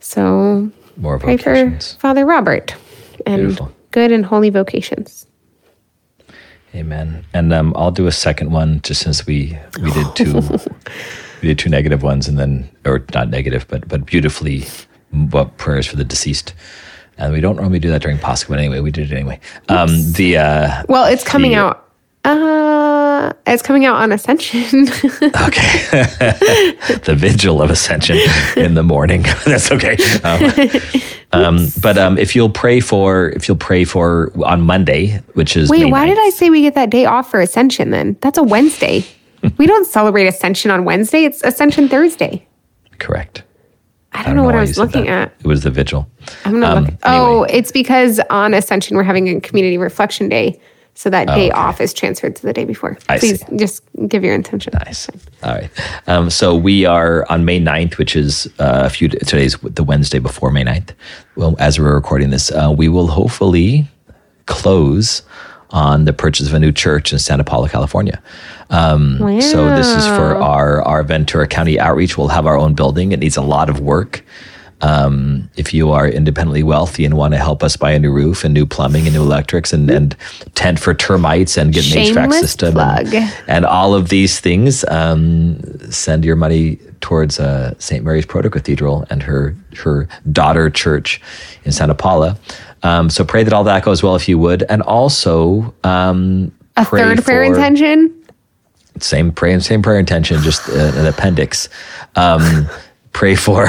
so 0.00 0.70
more 0.96 1.18
pray 1.18 1.36
for 1.36 1.78
Father 1.98 2.24
Robert 2.24 2.74
and 3.26 3.42
Beautiful. 3.42 3.72
good 3.90 4.10
and 4.10 4.24
holy 4.24 4.50
vocations. 4.50 5.26
Amen. 6.74 7.24
And 7.32 7.52
um, 7.52 7.72
I'll 7.76 7.90
do 7.90 8.06
a 8.06 8.12
second 8.12 8.52
one 8.52 8.80
just 8.82 9.02
since 9.02 9.26
we 9.26 9.58
we 9.82 9.90
did 9.92 10.16
two 10.16 10.32
we 11.42 11.48
did 11.48 11.58
two 11.58 11.70
negative 11.70 12.02
ones 12.02 12.28
and 12.28 12.38
then 12.38 12.68
or 12.84 13.04
not 13.14 13.30
negative 13.30 13.66
but 13.68 13.88
but 13.88 14.04
beautifully 14.06 14.66
what 15.10 15.56
prayers 15.56 15.86
for 15.86 15.96
the 15.96 16.04
deceased. 16.04 16.54
And 17.18 17.32
we 17.32 17.40
don't 17.40 17.56
normally 17.56 17.80
do 17.80 17.90
that 17.90 18.00
during 18.00 18.16
Pascha, 18.16 18.46
but 18.48 18.58
anyway, 18.58 18.80
we 18.80 18.92
did 18.92 19.10
it 19.10 19.14
anyway. 19.14 19.40
Um, 19.68 19.88
the 20.12 20.38
uh, 20.38 20.84
well, 20.88 21.04
it's 21.04 21.24
coming 21.24 21.50
the, 21.50 21.58
out. 21.58 21.84
Uh, 22.24 23.32
it's 23.46 23.62
coming 23.62 23.84
out 23.84 23.96
on 23.96 24.12
Ascension. 24.12 24.82
okay, 25.22 25.78
the 27.04 27.14
vigil 27.16 27.60
of 27.60 27.70
Ascension 27.70 28.18
in 28.56 28.74
the 28.74 28.84
morning. 28.84 29.22
That's 29.44 29.72
okay. 29.72 29.96
Um, 30.22 30.52
um, 31.32 31.68
but 31.82 31.98
um, 31.98 32.18
if 32.18 32.36
you'll 32.36 32.50
pray 32.50 32.78
for, 32.78 33.30
if 33.30 33.48
you'll 33.48 33.56
pray 33.56 33.84
for 33.84 34.32
on 34.44 34.60
Monday, 34.60 35.20
which 35.34 35.56
is 35.56 35.70
wait, 35.70 35.84
May 35.84 35.90
why 35.90 36.06
9th, 36.06 36.08
did 36.10 36.18
I 36.18 36.30
say 36.30 36.50
we 36.50 36.62
get 36.62 36.74
that 36.74 36.90
day 36.90 37.04
off 37.04 37.30
for 37.30 37.40
Ascension? 37.40 37.90
Then 37.90 38.16
that's 38.20 38.38
a 38.38 38.44
Wednesday. 38.44 39.04
we 39.56 39.66
don't 39.66 39.86
celebrate 39.86 40.26
Ascension 40.26 40.70
on 40.70 40.84
Wednesday. 40.84 41.24
It's 41.24 41.42
Ascension 41.42 41.88
Thursday. 41.88 42.46
Correct. 42.98 43.42
I 44.18 44.22
don't, 44.22 44.32
I 44.32 44.34
don't 44.34 44.36
know, 44.36 44.42
know, 44.42 44.46
what 44.46 44.56
I 44.56 44.60
was 44.60 44.78
looking 44.78 45.08
at. 45.08 45.32
It 45.40 45.46
was 45.46 45.62
the 45.62 45.70
vigil. 45.70 46.08
I'm 46.44 46.58
not 46.58 46.76
um, 46.76 46.84
looking. 46.84 46.98
Oh, 47.04 47.44
anyway. 47.44 47.58
it's 47.58 47.72
because 47.72 48.20
on 48.30 48.52
Ascension 48.52 48.96
we're 48.96 49.04
having 49.04 49.28
a 49.28 49.40
community 49.40 49.78
reflection 49.78 50.28
day. 50.28 50.60
So 50.94 51.08
that 51.10 51.28
day 51.28 51.32
oh, 51.32 51.36
okay. 51.36 51.50
off 51.50 51.80
is 51.80 51.94
transferred 51.94 52.34
to 52.34 52.42
the 52.42 52.52
day 52.52 52.64
before. 52.64 52.98
I 53.08 53.20
Please 53.20 53.46
see. 53.46 53.56
just 53.56 53.84
give 54.08 54.24
your 54.24 54.34
intention. 54.34 54.72
Nice. 54.84 55.08
All 55.44 55.52
right. 55.52 55.70
Um, 56.08 56.28
so 56.28 56.56
we 56.56 56.84
are 56.86 57.24
on 57.30 57.44
May 57.44 57.60
9th, 57.60 57.98
which 57.98 58.16
is 58.16 58.46
uh, 58.58 58.82
a 58.86 58.90
few, 58.90 59.08
today's 59.08 59.56
the 59.62 59.84
Wednesday 59.84 60.18
before 60.18 60.50
May 60.50 60.64
9th. 60.64 60.94
Well, 61.36 61.54
as 61.60 61.78
we're 61.78 61.94
recording 61.94 62.30
this, 62.30 62.50
uh, 62.50 62.74
we 62.76 62.88
will 62.88 63.06
hopefully 63.06 63.86
close 64.46 65.22
on 65.70 66.04
the 66.04 66.12
purchase 66.12 66.48
of 66.48 66.54
a 66.54 66.58
new 66.58 66.72
church 66.72 67.12
in 67.12 67.18
Santa 67.18 67.44
Paula, 67.44 67.68
California. 67.68 68.20
Um, 68.70 69.18
wow. 69.18 69.40
So 69.40 69.74
this 69.76 69.88
is 69.88 70.06
for 70.06 70.36
our, 70.36 70.82
our 70.82 71.02
Ventura 71.02 71.46
County 71.46 71.78
outreach. 71.78 72.16
We'll 72.16 72.28
have 72.28 72.46
our 72.46 72.56
own 72.56 72.74
building. 72.74 73.12
It 73.12 73.20
needs 73.20 73.36
a 73.36 73.42
lot 73.42 73.68
of 73.68 73.80
work. 73.80 74.24
Um, 74.80 75.50
if 75.56 75.74
you 75.74 75.90
are 75.90 76.06
independently 76.06 76.62
wealthy 76.62 77.04
and 77.04 77.16
want 77.16 77.34
to 77.34 77.38
help 77.38 77.64
us 77.64 77.76
buy 77.76 77.90
a 77.90 77.98
new 77.98 78.12
roof 78.12 78.44
and 78.44 78.54
new 78.54 78.64
plumbing 78.64 79.06
and 79.06 79.14
new 79.14 79.22
electrics 79.22 79.72
and, 79.72 79.90
and 79.90 80.16
tent 80.54 80.78
for 80.78 80.94
termites 80.94 81.56
and 81.56 81.74
get 81.74 81.82
Shameless 81.82 82.16
an 82.16 82.30
HVAC 82.30 82.32
system 82.40 82.78
and, 82.78 83.32
and, 83.48 83.64
all 83.66 83.94
of 83.94 84.08
these 84.08 84.38
things, 84.38 84.84
um, 84.84 85.60
send 85.90 86.24
your 86.24 86.36
money 86.36 86.76
towards 87.00 87.40
uh, 87.40 87.74
St. 87.78 88.04
Mary's 88.04 88.24
Proto 88.24 88.48
Cathedral 88.50 89.04
and 89.10 89.22
her 89.24 89.56
her 89.78 90.08
daughter 90.30 90.70
church 90.70 91.20
in 91.64 91.72
Santa 91.72 91.94
Paula. 91.94 92.38
Um, 92.82 93.10
so 93.10 93.24
pray 93.24 93.42
that 93.44 93.52
all 93.52 93.64
that 93.64 93.84
goes 93.84 94.02
well 94.02 94.16
if 94.16 94.28
you 94.28 94.38
would, 94.38 94.62
and 94.64 94.82
also 94.82 95.74
um, 95.84 96.52
a 96.76 96.84
third 96.84 97.24
prayer 97.24 97.42
intention. 97.42 98.14
Same 99.00 99.32
prayer, 99.32 99.60
same 99.60 99.82
prayer 99.82 99.98
intention, 99.98 100.40
just 100.42 100.68
uh, 100.68 100.92
an 100.96 101.06
appendix. 101.06 101.68
Um, 102.16 102.68
pray 103.12 103.34
for 103.34 103.68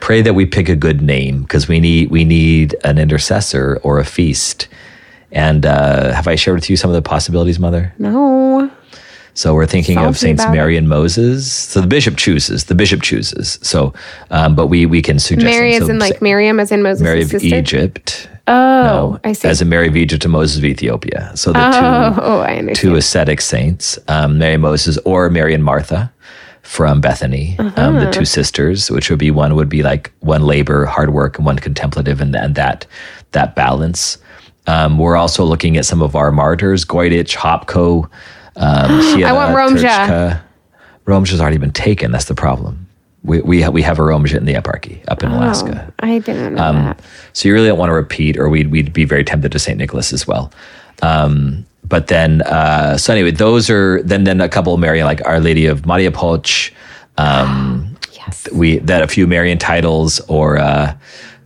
pray 0.00 0.22
that 0.22 0.34
we 0.34 0.46
pick 0.46 0.68
a 0.68 0.76
good 0.76 1.00
name 1.00 1.42
because 1.42 1.68
we 1.68 1.80
need 1.80 2.10
we 2.10 2.24
need 2.24 2.76
an 2.84 2.98
intercessor 2.98 3.80
or 3.82 3.98
a 3.98 4.04
feast. 4.04 4.68
And 5.32 5.66
uh, 5.66 6.12
have 6.12 6.28
I 6.28 6.36
shared 6.36 6.56
with 6.56 6.70
you 6.70 6.76
some 6.76 6.90
of 6.90 6.94
the 6.94 7.02
possibilities, 7.02 7.58
Mother? 7.58 7.92
No. 7.98 8.70
So 9.34 9.52
we're 9.54 9.66
thinking 9.66 9.96
Salty 9.96 10.08
of 10.08 10.16
Saints 10.16 10.46
Mary 10.48 10.76
it. 10.76 10.78
and 10.78 10.88
Moses. 10.88 11.52
So 11.52 11.80
the 11.80 11.88
bishop 11.88 12.16
chooses. 12.16 12.64
The 12.64 12.74
bishop 12.74 13.02
chooses. 13.02 13.58
So, 13.62 13.92
um, 14.30 14.54
but 14.54 14.68
we 14.68 14.86
we 14.86 15.02
can 15.02 15.18
suggest 15.18 15.44
Mary 15.44 15.74
as 15.74 15.84
so, 15.84 15.90
in 15.90 15.98
like 15.98 16.22
Miriam, 16.22 16.60
as 16.60 16.70
in 16.70 16.82
Moses. 16.82 17.02
Mary 17.02 17.22
of 17.22 17.28
sister? 17.28 17.56
Egypt. 17.56 18.28
Oh, 18.46 18.52
no, 18.52 19.20
I 19.24 19.32
see. 19.32 19.48
As 19.48 19.60
in 19.60 19.68
Mary 19.68 19.88
of 19.88 19.96
Egypt 19.96 20.22
to 20.22 20.28
Moses 20.28 20.58
of 20.58 20.64
Ethiopia. 20.64 21.32
So 21.34 21.52
the 21.52 21.60
oh, 22.22 22.56
two, 22.68 22.74
two 22.74 22.94
ascetic 22.96 23.40
saints, 23.40 23.98
um, 24.08 24.38
Mary 24.38 24.54
and 24.54 24.62
Moses, 24.62 24.98
or 25.04 25.30
Mary 25.30 25.54
and 25.54 25.64
Martha 25.64 26.12
from 26.62 27.00
Bethany, 27.00 27.56
uh-huh. 27.58 27.80
um, 27.80 27.94
the 27.96 28.10
two 28.10 28.24
sisters, 28.24 28.90
which 28.90 29.10
would 29.10 29.18
be 29.18 29.30
one 29.30 29.54
would 29.54 29.68
be 29.68 29.82
like 29.82 30.12
one 30.20 30.42
labor, 30.42 30.84
hard 30.84 31.12
work, 31.12 31.38
and 31.38 31.46
one 31.46 31.58
contemplative, 31.58 32.20
and, 32.20 32.36
and 32.36 32.54
that 32.54 32.86
that 33.32 33.56
balance. 33.56 34.18
Um, 34.66 34.98
we're 34.98 35.16
also 35.16 35.44
looking 35.44 35.76
at 35.76 35.84
some 35.84 36.02
of 36.02 36.14
our 36.14 36.30
martyrs, 36.30 36.84
Goidich, 36.84 37.36
Hopko. 37.36 38.08
Um, 38.56 39.00
I 39.24 39.32
want 39.32 39.56
Romzha. 39.56 40.42
Romzha's 41.06 41.40
already 41.40 41.58
been 41.58 41.72
taken. 41.72 42.12
That's 42.12 42.26
the 42.26 42.34
problem. 42.34 42.88
We 43.22 43.40
we 43.40 43.62
have, 43.62 43.72
we 43.72 43.82
have 43.82 43.98
a 43.98 44.02
Romja 44.02 44.36
in 44.36 44.44
the 44.44 44.54
eparchy 44.54 45.02
up 45.08 45.22
in 45.22 45.32
oh, 45.32 45.36
Alaska. 45.36 45.92
I 46.00 46.18
didn't 46.18 46.54
know 46.54 46.62
um, 46.62 46.76
that. 46.76 47.00
So 47.32 47.48
you 47.48 47.54
really 47.54 47.68
don't 47.68 47.78
want 47.78 47.90
to 47.90 47.94
repeat, 47.94 48.38
or 48.38 48.48
we'd 48.48 48.70
we'd 48.70 48.92
be 48.92 49.04
very 49.04 49.24
tempted 49.24 49.52
to 49.52 49.58
Saint 49.58 49.78
Nicholas 49.78 50.12
as 50.12 50.26
well. 50.26 50.52
Um, 51.02 51.66
but 51.84 52.08
then 52.08 52.42
uh, 52.42 52.96
so 52.98 53.12
anyway, 53.12 53.30
those 53.30 53.70
are 53.70 54.02
then 54.02 54.24
then 54.24 54.40
a 54.40 54.48
couple 54.48 54.74
of 54.74 54.80
Marian 54.80 55.06
like 55.06 55.24
Our 55.26 55.40
Lady 55.40 55.66
of 55.66 55.82
Mariapoch. 55.82 56.72
Um, 57.16 57.96
yes, 58.12 58.46
we 58.52 58.78
that 58.78 59.02
a 59.02 59.08
few 59.08 59.26
Marian 59.26 59.58
titles 59.58 60.20
or 60.28 60.58
uh, 60.58 60.94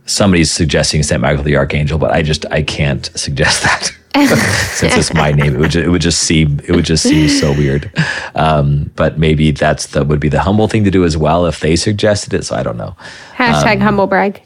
somebody's 0.05 0.51
suggesting 0.51 1.03
Saint 1.03 1.21
Michael 1.21 1.43
the 1.43 1.55
Archangel, 1.55 1.97
but 1.97 2.11
I 2.11 2.21
just 2.21 2.45
I 2.51 2.61
can't 2.63 3.09
suggest 3.15 3.63
that. 3.63 3.91
Since 4.75 4.97
it's 4.97 5.13
my 5.13 5.31
name, 5.31 5.55
it 5.55 5.59
would 5.59 5.71
just, 5.71 5.85
it 5.85 5.89
would 5.89 6.01
just 6.01 6.19
seem 6.23 6.59
it 6.67 6.71
would 6.71 6.85
just 6.85 7.03
seem 7.03 7.29
so 7.29 7.51
weird. 7.51 7.91
Um, 8.35 8.91
but 8.95 9.17
maybe 9.17 9.51
that's 9.51 9.87
the 9.87 10.03
would 10.03 10.19
be 10.19 10.29
the 10.29 10.41
humble 10.41 10.67
thing 10.67 10.83
to 10.83 10.91
do 10.91 11.05
as 11.05 11.17
well 11.17 11.45
if 11.45 11.59
they 11.59 11.75
suggested 11.75 12.33
it. 12.33 12.45
So 12.45 12.55
I 12.55 12.63
don't 12.63 12.77
know. 12.77 12.95
Hashtag 13.35 13.75
um, 13.75 13.81
humble 13.81 14.07
brag. 14.07 14.41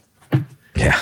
Yeah. 0.75 0.99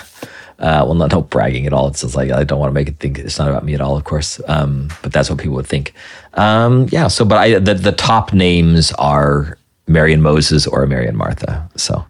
Uh, 0.60 0.84
well, 0.86 0.94
not 0.94 1.12
no 1.12 1.22
bragging 1.24 1.66
at 1.66 1.74
all. 1.74 1.88
It's 1.88 2.02
just 2.02 2.16
like 2.16 2.30
I 2.30 2.44
don't 2.44 2.60
want 2.60 2.70
to 2.70 2.74
make 2.74 2.88
it 2.88 3.00
think 3.00 3.18
it's 3.18 3.40
not 3.40 3.50
about 3.50 3.66
me 3.66 3.74
at 3.74 3.82
all, 3.82 3.98
of 3.98 4.04
course. 4.04 4.40
Um, 4.48 4.90
but 5.02 5.12
that's 5.12 5.30
what 5.30 5.40
people 5.40 5.56
would 5.56 5.66
think. 5.66 5.94
Um, 6.36 6.88
yeah. 6.92 7.08
So, 7.08 7.26
but 7.26 7.40
I 7.40 7.60
the 7.60 7.74
the 7.74 7.92
top 7.92 8.32
names 8.32 8.92
are 8.94 9.58
Mary 9.88 10.14
and 10.14 10.22
Moses 10.22 10.68
or 10.68 10.86
Mary 10.86 11.08
and 11.08 11.18
Martha. 11.18 11.68
So, 11.76 12.06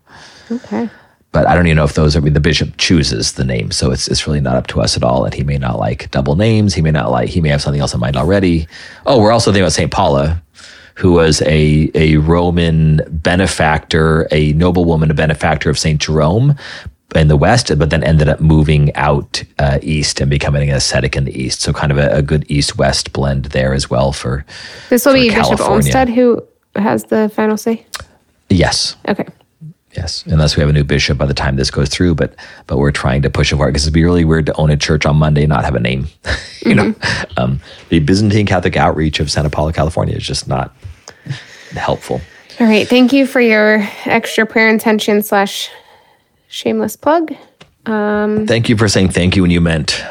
okay. 0.51 0.89
But 1.31 1.47
I 1.47 1.55
don't 1.55 1.65
even 1.65 1.77
know 1.77 1.85
if 1.85 1.93
those. 1.93 2.15
I 2.15 2.19
mean, 2.19 2.33
the 2.33 2.39
bishop 2.39 2.75
chooses 2.77 3.33
the 3.33 3.45
name, 3.45 3.71
so 3.71 3.91
it's 3.91 4.07
it's 4.07 4.27
really 4.27 4.41
not 4.41 4.57
up 4.57 4.67
to 4.67 4.81
us 4.81 4.97
at 4.97 5.03
all. 5.03 5.25
And 5.25 5.33
he 5.33 5.43
may 5.43 5.57
not 5.57 5.79
like 5.79 6.11
double 6.11 6.35
names. 6.35 6.73
He 6.73 6.81
may 6.81 6.91
not 6.91 7.09
like. 7.09 7.29
He 7.29 7.41
may 7.41 7.49
have 7.49 7.61
something 7.61 7.81
else 7.81 7.93
in 7.93 7.99
mind 7.99 8.17
already. 8.17 8.67
Oh, 9.05 9.19
we're 9.19 9.31
also 9.31 9.51
thinking 9.51 9.63
about 9.63 9.71
Saint 9.71 9.91
Paula, 9.91 10.41
who 10.95 11.13
was 11.13 11.41
a 11.43 11.89
a 11.95 12.17
Roman 12.17 13.01
benefactor, 13.09 14.27
a 14.31 14.53
noblewoman, 14.53 15.09
a 15.09 15.13
benefactor 15.13 15.69
of 15.69 15.79
Saint 15.79 16.01
Jerome 16.01 16.55
in 17.15 17.27
the 17.27 17.37
west, 17.37 17.77
but 17.77 17.89
then 17.89 18.03
ended 18.03 18.29
up 18.29 18.39
moving 18.39 18.93
out 18.95 19.43
uh, 19.59 19.79
east 19.81 20.21
and 20.21 20.29
becoming 20.29 20.69
an 20.69 20.75
ascetic 20.75 21.15
in 21.15 21.25
the 21.25 21.37
east. 21.37 21.61
So 21.61 21.73
kind 21.73 21.91
of 21.91 21.97
a, 21.97 22.09
a 22.17 22.21
good 22.21 22.45
east 22.49 22.77
west 22.77 23.13
blend 23.13 23.45
there 23.45 23.73
as 23.73 23.89
well 23.89 24.11
for. 24.11 24.45
This 24.89 25.05
will 25.05 25.13
for 25.13 25.19
be 25.19 25.29
Bishop 25.29 25.43
California. 25.43 25.73
Olmsted 25.73 26.09
who 26.09 26.45
has 26.75 27.05
the 27.05 27.29
final 27.29 27.57
say. 27.57 27.85
Yes. 28.49 28.97
Okay. 29.07 29.27
Yes, 29.93 30.23
unless 30.25 30.55
we 30.55 30.61
have 30.61 30.69
a 30.69 30.73
new 30.73 30.85
bishop 30.85 31.17
by 31.17 31.25
the 31.25 31.33
time 31.33 31.57
this 31.57 31.69
goes 31.69 31.89
through, 31.89 32.15
but 32.15 32.35
but 32.67 32.77
we're 32.77 32.91
trying 32.91 33.21
to 33.23 33.29
push 33.29 33.51
it 33.51 33.57
forward 33.57 33.71
because 33.71 33.83
it'd 33.83 33.93
be 33.93 34.03
really 34.03 34.23
weird 34.23 34.45
to 34.45 34.53
own 34.53 34.69
a 34.69 34.77
church 34.77 35.05
on 35.05 35.17
Monday 35.17 35.43
and 35.43 35.49
not 35.49 35.65
have 35.65 35.75
a 35.75 35.79
name. 35.79 36.07
you 36.65 36.73
know, 36.73 36.95
um, 37.37 37.59
the 37.89 37.99
Byzantine 37.99 38.45
Catholic 38.45 38.77
outreach 38.77 39.19
of 39.19 39.29
Santa 39.29 39.49
Paula, 39.49 39.73
California, 39.73 40.15
is 40.15 40.23
just 40.23 40.47
not 40.47 40.73
helpful. 41.71 42.21
All 42.59 42.67
right. 42.67 42.87
Thank 42.87 43.11
you 43.11 43.25
for 43.25 43.41
your 43.41 43.87
extra 44.05 44.45
prayer 44.45 44.69
intention 44.69 45.21
slash 45.23 45.69
shameless 46.47 46.95
plug. 46.95 47.33
Thank 48.45 48.69
you 48.69 48.77
for 48.77 48.87
saying 48.87 49.09
thank 49.09 49.35
you 49.35 49.41
when 49.41 49.51
you 49.51 49.61
meant 49.61 50.03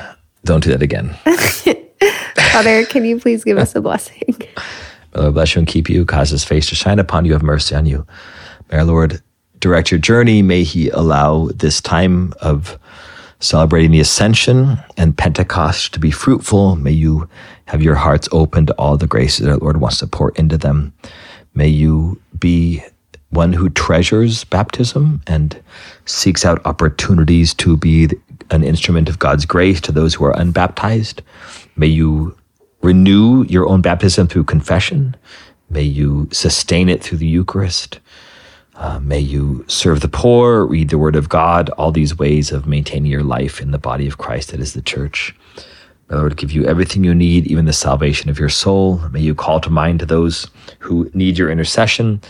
don't 0.44 0.62
do 0.62 0.70
that 0.70 0.82
again. 0.82 1.14
Father, 2.52 2.84
can 2.86 3.04
you 3.04 3.20
please 3.20 3.44
give 3.44 3.58
us 3.58 3.74
a 3.74 3.80
blessing? 3.80 4.36
May 4.38 4.46
the 5.12 5.22
Lord 5.22 5.34
bless 5.34 5.54
you 5.54 5.60
and 5.60 5.68
keep 5.68 5.88
you, 5.88 6.04
cause 6.04 6.30
his 6.30 6.44
face 6.44 6.68
to 6.70 6.74
shine 6.74 6.98
upon 6.98 7.24
you, 7.24 7.32
have 7.32 7.42
mercy 7.42 7.74
on 7.74 7.86
you. 7.86 8.06
May 8.70 8.78
our 8.78 8.84
Lord 8.84 9.22
direct 9.60 9.90
your 9.90 10.00
journey. 10.00 10.42
May 10.42 10.62
he 10.62 10.88
allow 10.90 11.48
this 11.54 11.80
time 11.80 12.32
of 12.40 12.78
celebrating 13.38 13.90
the 13.90 14.00
ascension 14.00 14.78
and 14.96 15.16
Pentecost 15.16 15.94
to 15.94 16.00
be 16.00 16.10
fruitful. 16.10 16.76
May 16.76 16.92
you 16.92 17.28
have 17.66 17.82
your 17.82 17.94
hearts 17.94 18.28
open 18.32 18.66
to 18.66 18.74
all 18.74 18.96
the 18.96 19.06
graces 19.06 19.46
that 19.46 19.52
our 19.52 19.58
Lord 19.58 19.80
wants 19.80 19.98
to 19.98 20.06
pour 20.06 20.30
into 20.32 20.58
them. 20.58 20.92
May 21.54 21.68
you 21.68 22.20
be 22.38 22.82
one 23.30 23.52
who 23.52 23.70
treasures 23.70 24.44
baptism 24.44 25.22
and 25.26 25.60
seeks 26.04 26.44
out 26.44 26.64
opportunities 26.64 27.54
to 27.54 27.76
be 27.76 28.08
an 28.50 28.64
instrument 28.64 29.08
of 29.08 29.18
God's 29.18 29.46
grace 29.46 29.80
to 29.82 29.92
those 29.92 30.14
who 30.14 30.24
are 30.24 30.38
unbaptized. 30.38 31.22
May 31.76 31.86
you 31.86 32.36
renew 32.82 33.44
your 33.44 33.68
own 33.68 33.82
baptism 33.82 34.26
through 34.26 34.44
confession. 34.44 35.16
May 35.68 35.82
you 35.82 36.28
sustain 36.32 36.88
it 36.88 37.02
through 37.02 37.18
the 37.18 37.26
Eucharist. 37.26 38.00
Uh, 38.80 38.98
may 39.00 39.20
you 39.20 39.62
serve 39.68 40.00
the 40.00 40.08
poor, 40.08 40.64
read 40.64 40.88
the 40.88 40.96
Word 40.96 41.14
of 41.14 41.28
God, 41.28 41.68
all 41.70 41.92
these 41.92 42.18
ways 42.18 42.50
of 42.50 42.66
maintaining 42.66 43.12
your 43.12 43.22
life 43.22 43.60
in 43.60 43.72
the 43.72 43.78
body 43.78 44.06
of 44.06 44.16
Christ 44.16 44.50
that 44.50 44.60
is 44.60 44.72
the 44.72 44.80
church. 44.80 45.36
May 46.08 46.16
the 46.16 46.16
Lord 46.16 46.38
give 46.38 46.50
you 46.50 46.64
everything 46.64 47.04
you 47.04 47.14
need, 47.14 47.46
even 47.46 47.66
the 47.66 47.74
salvation 47.74 48.30
of 48.30 48.38
your 48.38 48.48
soul. 48.48 48.96
May 49.10 49.20
you 49.20 49.34
call 49.34 49.60
to 49.60 49.68
mind 49.68 50.00
those 50.00 50.50
who 50.78 51.10
need 51.12 51.36
your 51.36 51.50
intercession, 51.50 52.22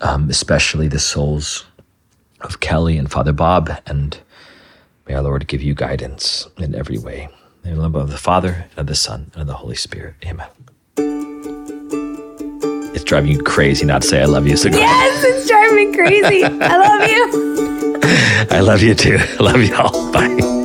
um, 0.00 0.28
especially 0.28 0.88
the 0.88 0.98
souls 0.98 1.64
of 2.40 2.58
Kelly 2.58 2.98
and 2.98 3.08
Father 3.08 3.32
Bob. 3.32 3.70
And 3.86 4.18
may 5.06 5.14
our 5.14 5.22
Lord 5.22 5.46
give 5.46 5.62
you 5.62 5.74
guidance 5.74 6.48
in 6.58 6.74
every 6.74 6.98
way. 6.98 7.28
In 7.62 7.76
the 7.76 7.82
name 7.82 7.94
of 7.94 8.10
the 8.10 8.18
Father, 8.18 8.66
and 8.70 8.80
of 8.80 8.86
the 8.88 8.96
Son, 8.96 9.30
and 9.34 9.42
of 9.42 9.46
the 9.46 9.54
Holy 9.54 9.76
Spirit. 9.76 10.16
Amen. 10.26 11.29
Driving 13.10 13.32
you 13.32 13.42
crazy 13.42 13.84
not 13.84 14.02
to 14.02 14.06
say 14.08 14.22
I 14.22 14.26
love 14.26 14.46
you. 14.46 14.56
So. 14.56 14.68
Yes, 14.68 15.24
it's 15.24 15.48
driving 15.48 15.74
me 15.74 15.92
crazy. 15.96 16.44
I 16.44 16.76
love 16.76 17.08
you. 17.10 17.98
I 18.56 18.60
love 18.60 18.82
you 18.82 18.94
too. 18.94 19.18
I 19.40 19.42
love 19.42 19.60
you 19.60 19.74
all. 19.74 20.12
Bye. 20.12 20.59